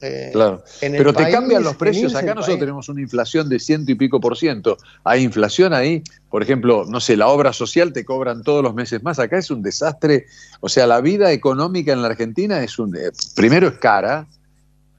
eh, 0.00 0.30
Claro. 0.32 0.62
en 0.82 0.92
el 0.94 0.98
Pero 0.98 1.12
te 1.14 1.30
cambian 1.30 1.62
los 1.62 1.76
precios. 1.76 2.14
Acá 2.14 2.26
nosotros 2.34 2.46
país. 2.46 2.58
tenemos 2.60 2.88
una 2.88 3.00
inflación 3.00 3.48
de 3.48 3.58
ciento 3.58 3.92
y 3.92 3.94
pico 3.94 4.20
por 4.20 4.36
ciento. 4.36 4.76
Hay 5.04 5.22
inflación 5.22 5.72
ahí. 5.72 6.02
Por 6.28 6.42
ejemplo, 6.42 6.84
no 6.86 7.00
sé, 7.00 7.16
la 7.16 7.28
obra 7.28 7.52
social 7.52 7.92
te 7.92 8.04
cobran 8.04 8.42
todos 8.42 8.62
los 8.62 8.74
meses 8.74 9.02
más. 9.02 9.18
Acá 9.18 9.38
es 9.38 9.50
un 9.50 9.62
desastre. 9.62 10.26
O 10.60 10.68
sea, 10.68 10.86
la 10.86 11.00
vida 11.00 11.32
económica 11.32 11.92
en 11.92 12.02
la 12.02 12.08
Argentina 12.08 12.62
es 12.62 12.78
un. 12.78 12.94
eh, 12.96 13.12
primero 13.34 13.68
es 13.68 13.74
cara. 13.78 14.26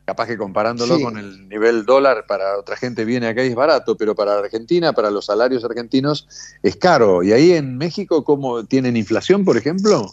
Capaz 0.05 0.27
que 0.27 0.37
comparándolo 0.37 0.97
Sí. 0.97 1.03
con 1.03 1.17
el 1.17 1.49
nivel 1.49 1.83
dólar, 1.83 2.25
para 2.27 2.59
otra 2.59 2.75
gente 2.75 3.05
viene 3.05 3.27
acá 3.27 3.43
y 3.43 3.47
es 3.47 3.55
barato, 3.55 3.97
pero 3.97 4.13
para 4.13 4.37
Argentina, 4.37 4.93
para 4.93 5.09
los 5.09 5.25
salarios 5.25 5.65
argentinos, 5.65 6.27
es 6.61 6.75
caro. 6.75 7.23
Y 7.23 7.31
ahí 7.31 7.53
en 7.53 7.77
México, 7.77 8.23
¿cómo 8.23 8.65
tienen 8.65 8.95
inflación, 8.97 9.43
por 9.43 9.57
ejemplo? 9.57 10.05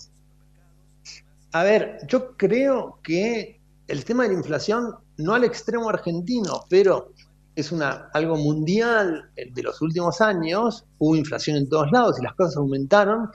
A 1.53 1.63
ver, 1.63 1.99
yo 2.09 2.37
creo 2.39 2.99
que 3.03 3.61
el 3.87 4.05
tema 4.07 4.23
de 4.23 4.31
la 4.31 4.37
inflación, 4.37 4.95
no 5.19 5.35
al 5.35 5.45
extremo 5.45 5.91
argentino, 5.91 6.65
pero 6.71 7.13
es 7.55 7.71
una, 7.71 8.09
algo 8.15 8.37
mundial 8.37 9.31
de 9.37 9.63
los 9.63 9.83
últimos 9.83 10.23
años, 10.23 10.87
hubo 10.99 11.15
inflación 11.17 11.59
en 11.59 11.69
todos 11.69 11.93
lados 11.93 12.19
y 12.19 12.23
las 12.23 12.35
cosas 12.35 12.57
aumentaron, 12.57 13.29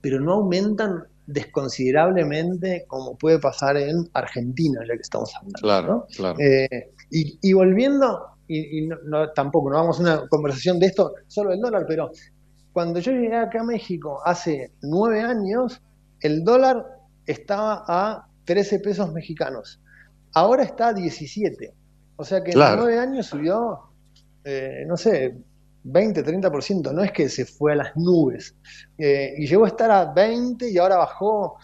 pero 0.00 0.18
no 0.18 0.32
aumentan 0.32 1.04
desconsiderablemente 1.26 2.84
como 2.88 3.16
puede 3.16 3.38
pasar 3.38 3.76
en 3.76 4.08
Argentina, 4.12 4.80
ya 4.86 4.94
que 4.94 5.02
estamos 5.02 5.34
hablando. 5.36 5.58
Claro, 5.60 5.88
¿no? 5.88 6.06
claro. 6.14 6.38
Eh, 6.40 6.92
y, 7.10 7.38
y 7.40 7.52
volviendo, 7.52 8.26
y, 8.48 8.78
y 8.78 8.86
no- 8.86 8.96
no- 9.04 9.30
tampoco, 9.32 9.70
no 9.70 9.76
vamos 9.76 9.98
a 9.98 10.02
una 10.02 10.28
conversación 10.28 10.78
de 10.78 10.86
esto 10.86 11.14
solo 11.26 11.50
del 11.50 11.60
dólar, 11.60 11.84
pero 11.86 12.10
cuando 12.72 13.00
yo 13.00 13.12
llegué 13.12 13.36
acá 13.36 13.60
a 13.60 13.64
México 13.64 14.20
hace 14.24 14.72
nueve 14.82 15.20
años, 15.20 15.80
el 16.20 16.42
dólar 16.44 16.84
estaba 17.26 17.84
a 17.86 18.26
13 18.44 18.80
pesos 18.80 19.12
mexicanos. 19.12 19.80
Ahora 20.34 20.62
está 20.62 20.88
a 20.88 20.92
17. 20.94 21.72
O 22.16 22.24
sea 22.24 22.42
que 22.42 22.50
en 22.50 22.54
Claro. 22.54 22.82
nueve 22.82 22.98
años 22.98 23.26
subió, 23.26 23.80
eh, 24.44 24.84
no 24.86 24.96
sé, 24.96 25.36
20, 25.84 26.24
30%. 26.24 26.92
No 26.92 27.02
es 27.02 27.12
que 27.12 27.28
se 27.28 27.44
fue 27.44 27.72
a 27.72 27.76
las 27.76 27.96
nubes. 27.96 28.54
Eh, 28.98 29.34
y 29.38 29.46
llegó 29.46 29.64
a 29.64 29.68
estar 29.68 29.90
a 29.90 30.12
20 30.12 30.70
y 30.70 30.78
ahora 30.78 30.96
bajó. 30.96 31.56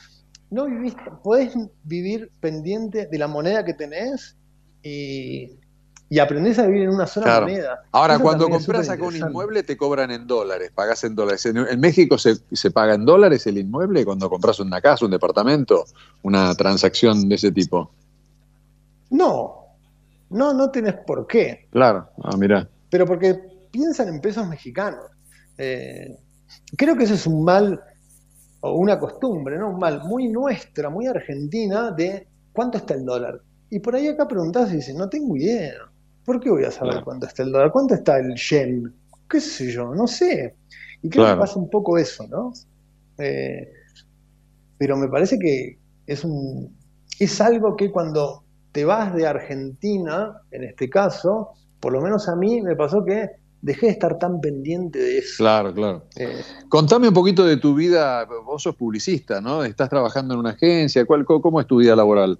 No 0.51 0.66
vivís, 0.66 0.95
podés 1.23 1.53
vivir 1.85 2.31
pendiente 2.40 3.07
de 3.07 3.19
la 3.19 3.28
moneda 3.28 3.65
que 3.65 3.74
tenés 3.74 4.35
y, 4.82 5.51
y 6.09 6.19
aprendés 6.20 6.59
a 6.59 6.66
vivir 6.66 6.85
en 6.85 6.90
una 6.90 7.07
sola 7.07 7.27
Claro. 7.27 7.47
moneda. 7.49 7.82
Ahora, 7.93 8.15
Eso 8.15 8.23
cuando 8.23 8.49
compras 8.49 8.89
acá 8.89 9.05
un 9.05 9.15
inmueble, 9.16 9.62
te 9.62 9.77
cobran 9.77 10.11
en 10.11 10.27
dólares, 10.27 10.73
pagás 10.74 11.05
en 11.05 11.15
dólares. 11.15 11.45
En, 11.47 11.59
en 11.59 11.78
México 11.81 12.16
se, 12.16 12.36
se 12.51 12.70
paga 12.70 12.95
en 12.95 13.05
dólares 13.05 13.47
el 13.47 13.59
inmueble 13.59 14.05
cuando 14.07 14.31
compras 14.31 14.59
una 14.61 14.81
casa, 14.81 15.05
un 15.05 15.11
departamento, 15.11 15.85
una 16.23 16.55
transacción 16.55 17.28
de 17.28 17.35
ese 17.35 17.53
tipo. 17.53 17.90
No, 19.11 19.66
no, 20.31 20.53
no 20.55 20.70
tenés 20.70 20.95
por 21.07 21.27
qué. 21.27 21.66
Claro, 21.70 22.09
ah, 22.23 22.36
mira. 22.36 22.69
pero 22.90 23.07
porque 23.07 23.39
piensan 23.70 24.09
en 24.09 24.20
pesos 24.20 24.47
mexicanos. 24.49 25.05
Eh, 25.59 26.16
creo 26.77 26.97
que 26.97 27.05
ese 27.05 27.15
es 27.15 27.27
un 27.27 27.45
mal, 27.45 27.81
o 28.61 28.74
una 28.78 28.99
costumbre, 28.99 29.59
¿no? 29.59 29.70
Un 29.70 29.78
mal 29.78 30.03
muy 30.05 30.28
nuestra, 30.28 30.90
muy 30.90 31.07
argentina, 31.07 31.90
de 31.93 32.27
cuánto 32.53 32.78
está 32.78 32.95
el 32.95 33.05
dólar. 33.05 33.40
Y 33.70 33.81
por 33.81 33.95
ahí 33.95 34.09
acá 34.09 34.27
preguntás 34.27 34.73
y 34.73 34.77
dices, 34.77 34.95
no 34.95 35.09
tengo 35.09 35.36
idea. 35.36 35.74
¿Por 36.24 36.40
qué 36.40 36.51
voy 36.51 36.65
a 36.65 36.70
saber 36.70 36.93
Claro. 36.95 37.05
cuánto 37.05 37.27
está 37.27 37.43
el 37.43 37.53
dólar? 37.53 37.70
¿Cuánto 37.73 37.95
está 37.95 38.19
el 38.19 38.35
yen? 38.35 38.95
¿Qué 39.28 39.40
sé 39.40 39.70
yo? 39.73 39.95
No 39.95 40.07
sé. 40.07 40.57
Y 41.03 41.09
creo 41.11 41.24
Claro. 41.24 41.36
que 41.36 41.40
pasa 41.40 41.59
un 41.59 41.70
poco 41.70 41.99
eso, 41.99 42.27
¿no? 42.28 42.53
Eh, 43.19 43.69
pero 44.78 44.97
me 44.97 45.09
parece 45.09 45.39
que 45.39 45.78
es 46.07 46.24
un 46.24 46.77
es 47.19 47.40
algo 47.40 47.74
que 47.77 47.90
cuando 47.90 48.45
te 48.73 48.85
vas 48.85 49.12
de 49.15 49.27
Argentina, 49.27 50.40
en 50.53 50.62
este 50.65 50.89
caso, 50.89 51.51
por 51.81 51.93
lo 51.93 52.01
menos 52.01 52.28
a 52.28 52.36
mí 52.36 52.61
me 52.62 52.77
pasó 52.77 53.05
que 53.05 53.28
dejé 53.62 53.86
de 53.86 53.93
estar 53.93 54.18
tan 54.18 54.40
pendiente 54.40 54.98
de 54.98 55.18
eso. 55.18 55.35
Claro, 55.39 55.72
claro. 55.74 56.05
Eh, 56.16 56.43
Contame 56.68 57.09
un 57.09 57.14
poquito 57.14 57.44
de 57.44 57.56
tu 57.56 57.74
vida. 57.74 58.24
Vos 58.44 58.62
sos 58.62 58.74
publicista, 58.76 59.40
¿no? 59.40 59.64
Estás 59.64 59.89
trabajando 59.89 60.35
en 60.35 60.40
una 60.40 60.51
agencia. 60.51 61.05
¿Cuál, 61.06 61.24
cómo, 61.24 61.60
es 61.60 61.66
tu 61.66 61.76
vida 61.78 61.94
laboral? 61.97 62.39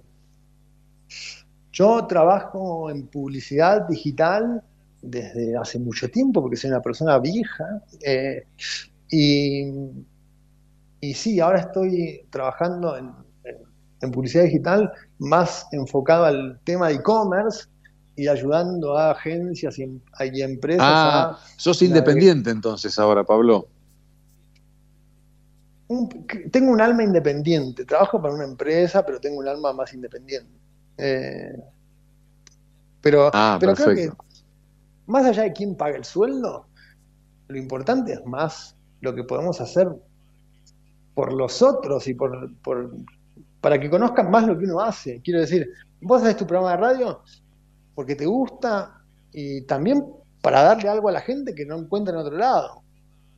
yo 1.71 2.05
trabajo 2.07 2.89
en 2.89 3.07
publicidad 3.07 3.87
digital 3.87 4.61
desde 5.01 5.55
hace 5.55 5.79
mucho 5.79 6.09
tiempo, 6.09 6.41
porque 6.41 6.57
soy 6.57 6.71
una 6.71 6.81
persona 6.81 7.17
vieja, 7.19 7.81
eh, 8.05 8.45
y, 9.09 9.71
y 10.99 11.13
sí, 11.13 11.39
ahora 11.39 11.59
estoy 11.59 12.25
trabajando 12.29 12.97
en, 12.97 13.05
en- 13.45 13.57
en 14.01 14.11
publicidad 14.11 14.43
digital 14.43 14.91
más 15.19 15.67
enfocado 15.71 16.25
al 16.25 16.59
tema 16.65 16.89
de 16.89 16.95
e-commerce 16.95 17.67
y 18.19 18.27
ayudando 18.27 18.97
a 18.97 19.11
agencias 19.11 19.79
y, 19.79 19.83
em- 19.83 19.99
y 20.33 20.41
empresas 20.41 20.85
Ah, 20.85 21.29
a 21.31 21.39
sos 21.57 21.81
independiente 21.81 22.49
entonces 22.49 22.97
ahora, 22.99 23.23
Pablo. 23.23 23.67
un- 25.87 26.09
tengo 26.51 26.71
un 26.71 26.81
alma 26.81 27.03
independiente. 27.03 27.85
Trabajo 27.85 28.21
para 28.21 28.33
una 28.33 28.43
empresa, 28.43 29.05
pero 29.05 29.19
tengo 29.19 29.39
un 29.39 29.47
alma 29.47 29.73
más 29.73 29.93
independiente. 29.93 30.51
Eh, 30.97 31.57
pero 33.01 33.31
Ah, 33.33 33.57
pero 33.59 33.73
creo 33.73 33.95
que 33.95 34.11
más 35.07 35.25
allá 35.25 35.43
de 35.43 35.53
quién 35.53 35.75
paga 35.75 35.95
el 35.97 36.03
sueldo, 36.03 36.65
lo 37.47 37.57
importante 37.57 38.13
es 38.13 38.25
más 38.25 38.75
lo 39.01 39.15
que 39.15 39.23
podemos 39.23 39.59
hacer 39.61 39.87
por 41.15 41.33
los 41.33 41.61
otros 41.61 42.07
y 42.07 42.13
por, 42.13 42.53
por- 42.61 42.91
para 43.61 43.79
que 43.79 43.89
conozcan 43.89 44.29
más 44.29 44.45
lo 44.45 44.57
que 44.57 44.65
uno 44.65 44.81
hace. 44.81 45.21
Quiero 45.23 45.39
decir, 45.39 45.69
vos 46.01 46.21
haces 46.21 46.37
tu 46.37 46.45
programa 46.45 46.71
de 46.71 46.77
radio 46.77 47.21
porque 47.95 48.15
te 48.15 48.25
gusta 48.25 49.01
y 49.31 49.61
también 49.61 50.05
para 50.41 50.63
darle 50.63 50.89
algo 50.89 51.09
a 51.09 51.11
la 51.11 51.21
gente 51.21 51.53
que 51.53 51.65
no 51.65 51.77
encuentra 51.77 52.13
en 52.13 52.19
otro 52.19 52.37
lado. 52.37 52.81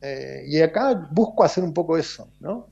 Eh, 0.00 0.44
y 0.48 0.60
acá 0.60 1.08
busco 1.12 1.44
hacer 1.44 1.62
un 1.62 1.72
poco 1.72 1.96
eso, 1.96 2.28
¿no? 2.40 2.68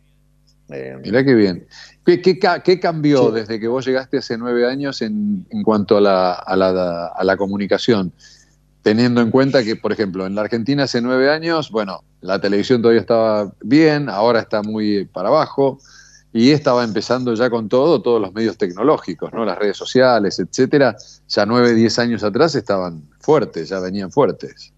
Eh, 0.68 0.96
Mirá 1.02 1.24
qué 1.24 1.34
bien. 1.34 1.66
¿Qué, 2.04 2.22
qué 2.22 2.38
qué 2.64 2.80
cambió 2.80 3.30
desde 3.30 3.58
que 3.58 3.68
vos 3.68 3.84
llegaste 3.84 4.18
hace 4.18 4.38
nueve 4.38 4.66
años 4.68 5.02
en, 5.02 5.46
en 5.50 5.62
cuanto 5.62 5.96
a 5.96 6.00
la, 6.00 6.32
a, 6.32 6.56
la, 6.56 7.06
a 7.06 7.24
la 7.24 7.36
comunicación? 7.36 8.12
Teniendo 8.82 9.20
en 9.20 9.30
cuenta 9.30 9.62
que, 9.62 9.76
por 9.76 9.92
ejemplo, 9.92 10.26
en 10.26 10.34
la 10.34 10.42
Argentina 10.42 10.84
hace 10.84 11.00
nueve 11.02 11.30
años, 11.30 11.70
bueno, 11.70 12.02
la 12.20 12.40
televisión 12.40 12.80
todavía 12.80 13.00
estaba 13.00 13.52
bien, 13.62 14.08
ahora 14.08 14.40
está 14.40 14.62
muy 14.62 15.04
para 15.04 15.28
abajo, 15.28 15.78
y 16.32 16.50
estaba 16.52 16.84
empezando 16.84 17.34
ya 17.34 17.50
con 17.50 17.68
todo, 17.68 18.02
todos 18.02 18.20
los 18.20 18.32
medios 18.32 18.56
tecnológicos, 18.56 19.32
¿no? 19.32 19.44
Las 19.44 19.58
redes 19.58 19.76
sociales, 19.76 20.38
etcétera, 20.38 20.96
ya 21.28 21.44
nueve, 21.44 21.74
diez 21.74 21.98
años 21.98 22.22
atrás 22.22 22.54
estaban 22.54 23.08
fuertes, 23.18 23.68
ya 23.68 23.80
venían 23.80 24.12
fuertes. 24.12 24.72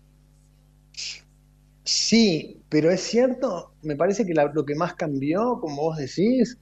Sí, 1.84 2.60
pero 2.68 2.90
es 2.90 3.00
cierto, 3.02 3.72
me 3.82 3.96
parece 3.96 4.24
que 4.24 4.34
lo 4.34 4.64
que 4.64 4.74
más 4.74 4.94
cambió, 4.94 5.58
como 5.60 5.82
vos 5.82 5.98
decís, 5.98 6.56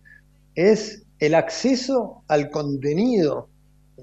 es 0.54 1.02
el 1.20 1.34
acceso 1.34 2.22
al 2.26 2.50
contenido, 2.50 3.48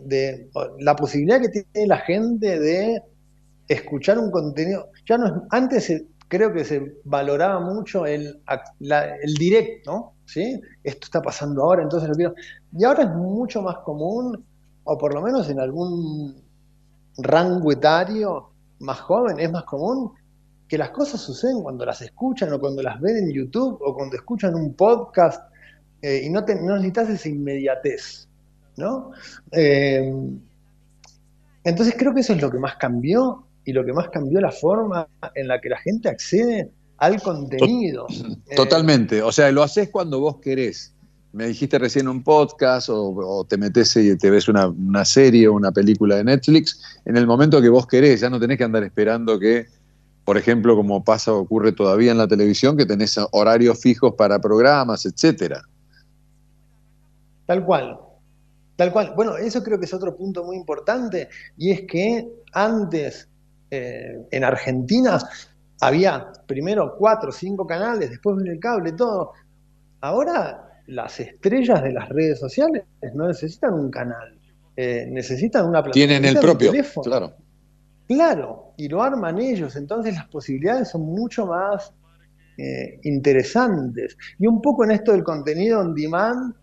de 0.05 0.49
la 0.80 0.95
posibilidad 0.95 1.41
que 1.41 1.49
tiene 1.49 1.88
la 1.88 1.97
gente 1.97 2.59
de 2.59 3.01
escuchar 3.68 4.19
un 4.19 4.31
contenido. 4.31 4.89
Ya 5.07 5.18
no 5.18 5.27
es, 5.27 5.34
antes 5.49 6.03
creo 6.27 6.53
que 6.53 6.64
se 6.64 6.93
valoraba 7.03 7.59
mucho 7.59 8.05
el, 8.05 8.39
el 8.80 9.34
directo, 9.34 10.14
¿sí? 10.28 10.62
Esto 10.84 11.06
está 11.06 11.22
pasando 11.22 11.64
ahora, 11.64 11.82
entonces 11.82 12.10
lo 12.10 12.16
quiero. 12.16 12.36
Y 12.78 12.84
ahora 12.84 13.04
es 13.04 13.10
mucho 13.10 13.62
más 13.62 13.78
común, 13.78 14.45
o 14.84 14.98
por 14.98 15.14
lo 15.14 15.22
menos 15.22 15.49
en 15.49 15.60
algún 15.60 16.36
rango 17.18 17.72
etario 17.72 18.52
más 18.80 18.99
joven, 18.99 19.40
es 19.40 19.52
más 19.52 19.64
común 19.64 20.12
que 20.68 20.78
las 20.78 20.90
cosas 20.91 21.22
suceden 21.22 21.64
cuando 21.64 21.86
las 21.86 22.02
escuchan 22.02 22.52
o 22.54 22.60
cuando 22.60 22.84
las 22.84 22.99
ven 22.99 23.18
en 23.18 23.32
YouTube 23.32 23.80
o 23.82 23.95
cuando 23.95 24.18
escuchan 24.18 24.54
un 24.54 24.74
podcast 24.74 25.49
eh, 26.02 26.22
y 26.26 26.30
no, 26.30 26.41
necesitas 26.41 27.10
esa 27.10 27.30
inmediatez, 27.30 28.28
¿no? 28.76 29.12
Eh, 29.52 30.14
entonces 31.64 31.95
creo 31.98 32.14
que 32.14 32.20
eso 32.20 32.34
es 32.34 32.41
lo 32.41 32.52
que 32.52 32.60
más 32.60 32.76
cambió 32.76 33.45
y 33.64 33.72
lo 33.72 33.84
que 33.84 33.94
más 33.94 34.10
cambió 34.10 34.40
la 34.41 34.52
forma 34.52 35.08
en 35.34 35.48
la 35.48 35.60
que 35.60 35.70
la 35.70 35.78
gente 35.78 36.10
accede 36.10 36.70
al 36.98 37.22
contenido. 37.22 38.07
Eh, 38.49 38.56
Totalmente. 38.56 39.22
O 39.22 39.32
sea, 39.32 39.52
lo 39.52 39.61
haces 39.61 39.90
cuando 39.90 40.19
vos 40.19 40.38
querés. 40.38 40.94
Me 41.34 41.48
dijiste 41.48 41.78
recién 41.78 42.07
un 42.07 42.24
podcast 42.24 42.90
o, 42.90 43.10
o 43.10 43.44
te 43.44 43.57
metes 43.57 43.95
y 43.98 44.18
te 44.18 44.30
ves 44.30 44.48
una, 44.48 44.68
una 44.68 45.03
serie 45.03 45.49
o 45.49 45.53
una 45.53 45.72
película 45.72 46.15
de 46.15 46.24
Netflix 46.24 46.82
en 47.06 47.18
el 47.18 47.28
momento 47.28 47.61
que 47.61 47.68
vos 47.68 47.86
querés. 47.86 48.22
Ya 48.22 48.30
no 48.30 48.40
tenés 48.40 48.57
que 48.57 48.64
andar 48.64 48.84
esperando 48.84 49.38
que, 49.38 49.68
por 50.24 50.38
ejemplo, 50.38 50.76
como 50.78 51.03
pasa 51.03 51.34
o 51.34 51.40
ocurre 51.40 51.74
todavía 51.74 52.11
en 52.11 52.18
la 52.18 52.28
televisión, 52.28 52.78
que 52.78 52.86
tenés 52.86 53.19
horarios 53.32 53.80
fijos 53.82 54.14
para 54.15 54.40
programas, 54.40 55.06
etcétera. 55.06 55.61
Tal 57.45 57.65
cual. 57.65 57.99
Tal 58.78 58.91
cual. 58.94 59.14
Bueno, 59.15 59.36
eso 59.36 59.61
creo 59.64 59.80
que 59.80 59.86
es 59.86 59.94
otro 59.94 60.15
punto 60.15 60.44
muy 60.44 60.56
importante 60.56 61.28
y 61.57 61.72
es 61.72 61.82
que 61.82 62.30
antes 62.53 63.28
eh, 63.72 64.26
en 64.32 64.44
Argentina 64.44 65.19
había 65.82 66.32
primero 66.45 66.95
cuatro 66.98 67.30
o 67.30 67.32
cinco 67.32 67.66
canales, 67.66 68.10
después 68.10 68.38
vino 68.38 68.52
el 68.52 68.60
cable, 68.60 68.94
todo. 68.94 69.34
Ahora 70.02 70.82
las 70.88 71.20
estrellas 71.20 71.84
de 71.84 71.94
las 71.94 72.10
redes 72.10 72.40
sociales 72.40 72.84
no 73.14 73.28
necesitan 73.28 73.74
un 73.74 73.91
canal, 73.91 74.38
eh, 74.76 75.08
necesitan 75.10 75.64
una 75.66 75.84
plataforma. 75.84 75.94
Tienen 75.94 76.26
el 76.26 76.40
propio, 76.40 76.72
teléfono. 76.72 77.04
claro. 77.04 77.34
Claro, 78.08 78.72
y 78.78 78.88
lo 78.88 79.04
arman 79.04 79.38
ellos, 79.38 79.76
entonces 79.76 80.16
las 80.16 80.28
posibilidades 80.28 80.91
son 80.91 81.02
mucho 81.02 81.45
más 81.45 81.94
eh, 82.58 82.99
interesantes. 83.04 84.18
Y 84.40 84.48
un 84.48 84.62
poco 84.62 84.86
en 84.86 84.91
esto 84.91 85.12
del 85.12 85.26
contenido 85.26 85.82
on 85.82 85.94
demand 85.94 86.56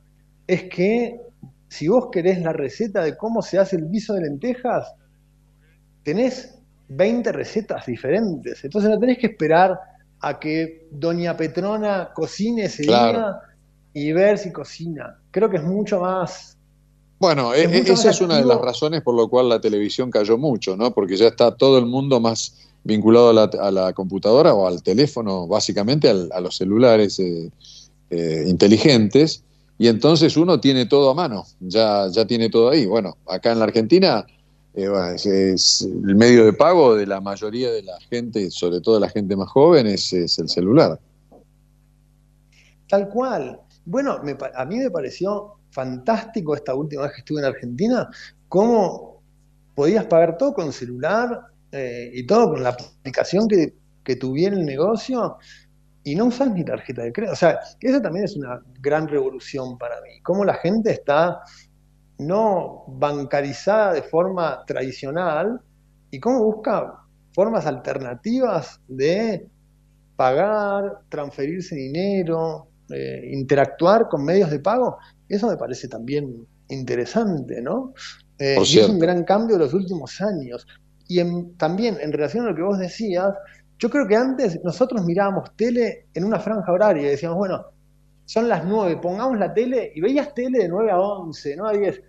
es 0.46 0.64
que 0.64 1.20
si 1.68 1.88
vos 1.88 2.08
querés 2.10 2.40
la 2.40 2.54
receta 2.54 3.04
de 3.04 3.16
cómo 3.16 3.42
se 3.42 3.58
hace 3.58 3.76
el 3.76 3.90
guiso 3.90 4.14
de 4.14 4.22
lentejas, 4.22 4.94
tenés 6.02 6.58
20 6.88 7.32
recetas 7.32 7.86
diferentes. 7.86 8.64
Entonces 8.64 8.90
no 8.90 8.98
tenés 8.98 9.18
que 9.18 9.28
esperar 9.28 9.78
a 10.20 10.38
que 10.38 10.86
Doña 10.90 11.36
Petrona 11.36 12.10
cocine 12.14 12.64
ese 12.64 12.84
Claro. 12.84 13.18
día 13.18 13.36
y 13.92 14.12
ver 14.12 14.38
si 14.38 14.52
cocina. 14.52 15.18
Creo 15.30 15.48
que 15.50 15.58
es 15.58 15.62
mucho 15.62 16.00
más. 16.00 16.56
Bueno, 17.18 17.54
Es 17.54 17.60
e- 17.70 17.76
e- 17.76 17.78
mucho 17.80 17.92
esa 17.94 18.08
más 18.08 18.16
es 18.16 18.20
una 18.22 18.36
de 18.38 18.44
las 18.44 18.60
razones 18.60 19.02
por 19.02 19.14
lo 19.14 19.28
cual 19.28 19.48
la 19.48 19.60
televisión 19.60 20.10
cayó 20.10 20.36
mucho, 20.38 20.76
¿no? 20.76 20.92
Porque 20.92 21.16
ya 21.16 21.28
está 21.28 21.54
todo 21.54 21.78
el 21.78 21.86
mundo 21.86 22.20
más 22.20 22.56
vinculado 22.82 23.30
a 23.30 23.32
la, 23.32 23.42
a 23.44 23.70
la 23.70 23.92
computadora 23.92 24.52
o 24.52 24.66
al 24.66 24.82
teléfono, 24.82 25.46
básicamente 25.46 26.08
al- 26.10 26.30
a 26.32 26.40
los 26.40 26.56
celulares 26.56 27.18
eh, 27.20 27.50
eh, 28.10 28.44
inteligentes, 28.46 29.42
y 29.78 29.88
entonces 29.88 30.36
uno 30.36 30.60
tiene 30.60 30.86
todo 30.86 31.10
a 31.10 31.14
mano, 31.14 31.44
ya, 31.60 32.08
ya 32.10 32.26
tiene 32.26 32.50
todo 32.50 32.70
ahí. 32.70 32.84
Bueno, 32.86 33.16
acá 33.26 33.52
en 33.52 33.58
la 33.58 33.64
Argentina 33.64 34.26
es, 34.74 35.82
el 35.82 36.16
medio 36.16 36.44
de 36.44 36.52
pago 36.52 36.96
de 36.96 37.06
la 37.06 37.20
mayoría 37.20 37.70
de 37.70 37.82
la 37.82 37.98
gente, 38.10 38.50
sobre 38.50 38.80
todo 38.80 38.98
la 38.98 39.08
gente 39.08 39.36
más 39.36 39.48
joven, 39.48 39.86
es, 39.86 40.12
el 40.12 40.48
celular. 40.48 40.98
Tal 42.88 43.08
cual. 43.08 43.60
Bueno, 43.84 44.20
a 44.54 44.64
mí 44.64 44.76
me 44.76 44.90
pareció 44.90 45.54
fantástico 45.70 46.54
esta 46.54 46.74
última 46.74 47.02
vez 47.02 47.12
que 47.12 47.18
estuve 47.18 47.40
en 47.40 47.46
Argentina, 47.46 48.08
cómo 48.48 49.22
podías 49.74 50.04
pagar 50.06 50.38
todo 50.38 50.54
con 50.54 50.72
celular 50.72 51.40
eh, 51.72 52.10
y 52.14 52.26
todo 52.26 52.50
con 52.50 52.62
la 52.62 52.70
aplicación 52.70 53.48
que, 53.48 53.74
que 54.02 54.16
tuviera 54.16 54.56
el 54.56 54.64
negocio 54.64 55.36
y 56.04 56.14
no 56.14 56.26
usas 56.26 56.50
ni 56.50 56.64
tarjeta 56.64 57.02
de 57.02 57.12
crédito. 57.12 57.32
O 57.32 57.36
sea, 57.36 57.58
eso 57.80 58.00
también 58.00 58.26
es 58.26 58.36
una 58.36 58.62
gran 58.80 59.08
revolución 59.08 59.78
para 59.78 60.00
mí. 60.02 60.20
Cómo 60.22 60.44
la 60.44 60.54
gente 60.54 60.92
está 60.92 61.40
no 62.18 62.84
bancarizada 62.88 63.92
de 63.92 64.02
forma 64.02 64.64
tradicional 64.66 65.60
y 66.10 66.20
cómo 66.20 66.44
busca 66.44 66.94
formas 67.34 67.66
alternativas 67.66 68.80
de 68.88 69.48
pagar, 70.16 71.00
transferirse 71.08 71.74
dinero, 71.74 72.68
eh, 72.90 73.28
interactuar 73.32 74.08
con 74.08 74.24
medios 74.24 74.50
de 74.50 74.60
pago, 74.60 74.98
eso 75.28 75.48
me 75.48 75.56
parece 75.56 75.88
también 75.88 76.46
interesante, 76.68 77.60
¿no? 77.60 77.92
Eh, 78.38 78.54
y 78.58 78.78
es 78.78 78.88
un 78.88 78.98
gran 78.98 79.24
cambio 79.24 79.56
de 79.58 79.64
los 79.64 79.74
últimos 79.74 80.20
años. 80.20 80.66
Y 81.08 81.18
en- 81.20 81.56
también 81.56 81.98
en 82.00 82.12
relación 82.12 82.46
a 82.46 82.50
lo 82.50 82.56
que 82.56 82.62
vos 82.62 82.78
decías, 82.78 83.34
yo 83.78 83.90
creo 83.90 84.06
que 84.06 84.16
antes 84.16 84.60
nosotros 84.62 85.04
mirábamos 85.04 85.54
tele 85.56 86.06
en 86.14 86.24
una 86.24 86.38
franja 86.38 86.70
horaria 86.72 87.02
y 87.02 87.10
decíamos, 87.10 87.38
bueno, 87.38 87.64
son 88.24 88.48
las 88.48 88.64
9, 88.64 88.98
pongamos 89.02 89.38
la 89.38 89.52
tele 89.52 89.92
y 89.94 90.00
veías 90.00 90.34
tele 90.34 90.60
de 90.60 90.68
9 90.68 90.90
a 90.90 91.00
11, 91.00 91.56
no 91.56 91.66
a 91.66 91.72
10. 91.72 92.02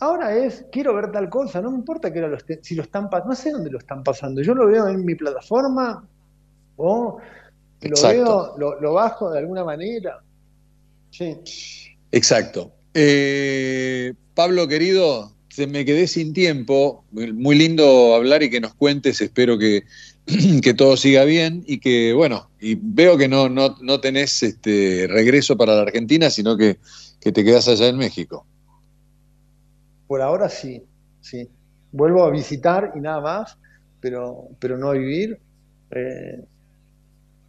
Ahora 0.00 0.36
es, 0.36 0.64
quiero 0.70 0.94
ver 0.94 1.10
tal 1.10 1.28
cosa, 1.28 1.60
no 1.60 1.70
me 1.70 1.78
importa 1.78 2.12
que 2.12 2.20
lo 2.20 2.36
si 2.62 2.74
lo 2.76 2.82
están 2.82 3.10
pasando, 3.10 3.30
no 3.30 3.34
sé 3.34 3.50
dónde 3.50 3.70
lo 3.70 3.78
están 3.78 4.04
pasando, 4.04 4.42
yo 4.42 4.54
lo 4.54 4.66
veo 4.66 4.86
en 4.88 5.04
mi 5.04 5.16
plataforma 5.16 6.06
o 6.76 7.18
lo 7.80 7.88
Exacto. 7.88 8.24
veo, 8.24 8.54
lo, 8.58 8.80
lo 8.80 8.92
bajo 8.92 9.30
de 9.30 9.40
alguna 9.40 9.64
manera. 9.64 10.22
Sí. 11.10 11.36
Exacto. 12.12 12.72
Eh, 12.94 14.14
Pablo, 14.34 14.68
querido, 14.68 15.32
se 15.48 15.66
me 15.66 15.84
quedé 15.84 16.06
sin 16.06 16.32
tiempo. 16.32 17.04
Muy 17.10 17.56
lindo 17.56 18.14
hablar 18.14 18.42
y 18.42 18.50
que 18.50 18.60
nos 18.60 18.74
cuentes. 18.74 19.20
Espero 19.20 19.58
que, 19.58 19.82
que 20.62 20.74
todo 20.74 20.96
siga 20.96 21.24
bien 21.24 21.64
y 21.66 21.80
que, 21.80 22.12
bueno, 22.12 22.50
y 22.60 22.76
veo 22.80 23.16
que 23.16 23.28
no, 23.28 23.48
no, 23.48 23.76
no 23.80 24.00
tenés 24.00 24.42
este 24.42 25.06
regreso 25.08 25.56
para 25.56 25.74
la 25.74 25.82
Argentina, 25.82 26.30
sino 26.30 26.56
que, 26.56 26.78
que 27.20 27.32
te 27.32 27.44
quedás 27.44 27.68
allá 27.68 27.88
en 27.88 27.96
México. 27.96 28.46
Por 30.06 30.20
ahora 30.22 30.48
sí, 30.48 30.82
sí. 31.20 31.48
Vuelvo 31.92 32.24
a 32.24 32.30
visitar 32.30 32.92
y 32.94 33.00
nada 33.00 33.20
más, 33.20 33.58
pero, 34.00 34.48
pero 34.58 34.76
no 34.76 34.88
a 34.90 34.92
vivir. 34.94 35.38
eh, 35.90 36.44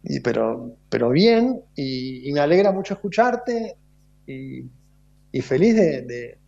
y, 0.02 0.20
pero, 0.20 0.76
pero 0.88 1.10
bien, 1.10 1.60
y, 1.76 2.30
me 2.32 2.40
alegra 2.40 2.72
mucho 2.72 2.94
escucharte 2.94 3.76
y, 4.26 4.62
feliz 5.42 5.74
de, 5.74 6.02
de- 6.02 6.38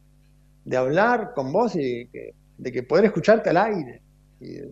de 0.65 0.77
hablar 0.77 1.33
con 1.35 1.53
vos 1.53 1.75
y 1.77 2.07
que- 2.07 2.35
de 2.59 2.73
que 2.73 2.83
poder 2.85 3.07
escucharte 3.07 3.51
al 3.51 3.57
aire. 3.59 4.01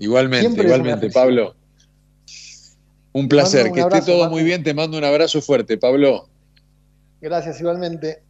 Igualmente, 0.00 0.40
siempre 0.40 0.64
igualmente. 0.64 1.10
Pablo. 1.10 1.54
Un 3.12 3.28
placer. 3.28 3.66
un 3.68 3.74
que 3.74 3.80
esté 3.80 4.02
todo 4.02 4.28
muy 4.30 4.42
bien. 4.42 4.62
Te 4.62 4.74
mando 4.74 4.98
un 4.98 5.04
abrazo 5.04 5.40
fuerte, 5.40 5.76
Pablo. 5.76 6.28
Gracias 7.20 7.60
igualmente. 7.60 8.22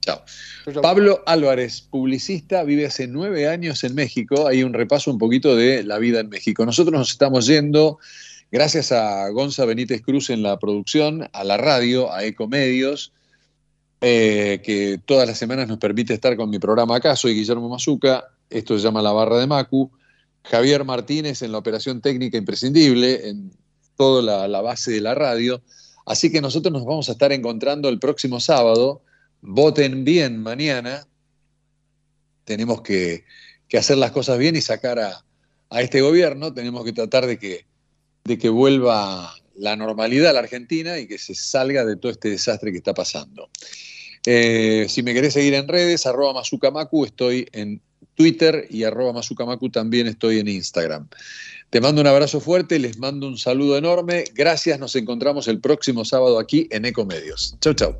Chao. 0.00 0.22
Pablo 0.82 1.22
Álvarez, 1.26 1.82
publicista, 1.82 2.62
vive 2.62 2.86
hace 2.86 3.06
nueve 3.06 3.48
años 3.48 3.84
en 3.84 3.94
México. 3.94 4.46
Hay 4.46 4.62
un 4.62 4.72
repaso 4.72 5.10
un 5.10 5.18
poquito 5.18 5.56
de 5.56 5.82
la 5.82 5.98
vida 5.98 6.20
en 6.20 6.28
México. 6.28 6.64
Nosotros 6.64 6.92
nos 6.92 7.10
estamos 7.10 7.46
yendo, 7.46 7.98
gracias 8.50 8.92
a 8.92 9.28
Gonza 9.30 9.64
Benítez 9.64 10.02
Cruz 10.02 10.30
en 10.30 10.42
la 10.42 10.58
producción, 10.58 11.28
a 11.32 11.44
la 11.44 11.56
radio, 11.56 12.12
a 12.12 12.24
Ecomedios, 12.24 13.12
eh, 14.00 14.60
que 14.62 15.00
todas 15.04 15.26
las 15.26 15.38
semanas 15.38 15.68
nos 15.68 15.78
permite 15.78 16.14
estar 16.14 16.36
con 16.36 16.50
mi 16.50 16.58
programa 16.58 16.96
acá. 16.96 17.16
Soy 17.16 17.34
Guillermo 17.34 17.68
Mazuca, 17.68 18.24
esto 18.50 18.76
se 18.78 18.84
llama 18.84 19.02
La 19.02 19.12
Barra 19.12 19.38
de 19.38 19.46
Macu. 19.46 19.90
Javier 20.44 20.84
Martínez 20.84 21.42
en 21.42 21.52
la 21.52 21.58
operación 21.58 22.00
técnica 22.00 22.38
imprescindible, 22.38 23.28
en 23.28 23.52
toda 23.96 24.48
la, 24.48 24.60
base 24.60 24.92
de 24.92 25.00
la 25.00 25.14
radio. 25.14 25.62
Así 26.06 26.32
que 26.32 26.40
nosotros 26.40 26.72
nos 26.72 26.84
vamos 26.84 27.08
a 27.08 27.12
estar 27.12 27.32
encontrando 27.32 27.88
el 27.88 27.98
próximo 27.98 28.40
sábado. 28.40 29.02
Voten 29.42 30.04
bien 30.04 30.42
mañana. 30.42 31.06
Tenemos 32.44 32.80
que, 32.80 33.24
hacer 33.76 33.98
las 33.98 34.12
cosas 34.12 34.38
bien 34.38 34.56
y 34.56 34.62
sacar 34.62 34.98
a, 34.98 35.24
este 35.80 36.00
gobierno. 36.00 36.54
Tenemos 36.54 36.84
que 36.84 36.92
tratar 36.92 37.26
de 37.26 37.38
que, 37.38 37.66
de 38.24 38.38
que 38.38 38.48
vuelva 38.48 39.34
la 39.54 39.76
normalidad 39.76 40.30
a 40.30 40.32
la 40.34 40.40
Argentina 40.40 40.98
y 40.98 41.06
que 41.06 41.18
se 41.18 41.34
salga 41.34 41.84
de 41.84 41.96
todo 41.96 42.12
este 42.12 42.30
desastre 42.30 42.70
que 42.70 42.78
está 42.78 42.94
pasando. 42.94 43.50
Eh, 44.24 44.86
si 44.88 45.02
me 45.02 45.12
querés 45.12 45.34
seguir 45.34 45.54
en 45.54 45.68
redes, 45.68 46.06
arroba 46.06 46.32
Mazucamacu, 46.32 47.04
estoy 47.04 47.48
en 47.52 47.82
Twitter 48.18 48.66
y 48.68 48.82
arroba 48.82 49.12
Mazucamacu 49.12 49.70
también 49.70 50.08
estoy 50.08 50.40
en 50.40 50.48
Instagram. 50.48 51.06
Te 51.70 51.80
mando 51.80 52.00
un 52.00 52.06
abrazo 52.08 52.40
fuerte, 52.40 52.80
les 52.80 52.98
mando 52.98 53.28
un 53.28 53.38
saludo 53.38 53.78
enorme. 53.78 54.24
Gracias, 54.34 54.80
nos 54.80 54.96
encontramos 54.96 55.46
el 55.46 55.60
próximo 55.60 56.04
sábado 56.04 56.40
aquí 56.40 56.66
en 56.72 56.84
Ecomedios. 56.84 57.56
Chau, 57.60 57.74
chau. 57.74 57.94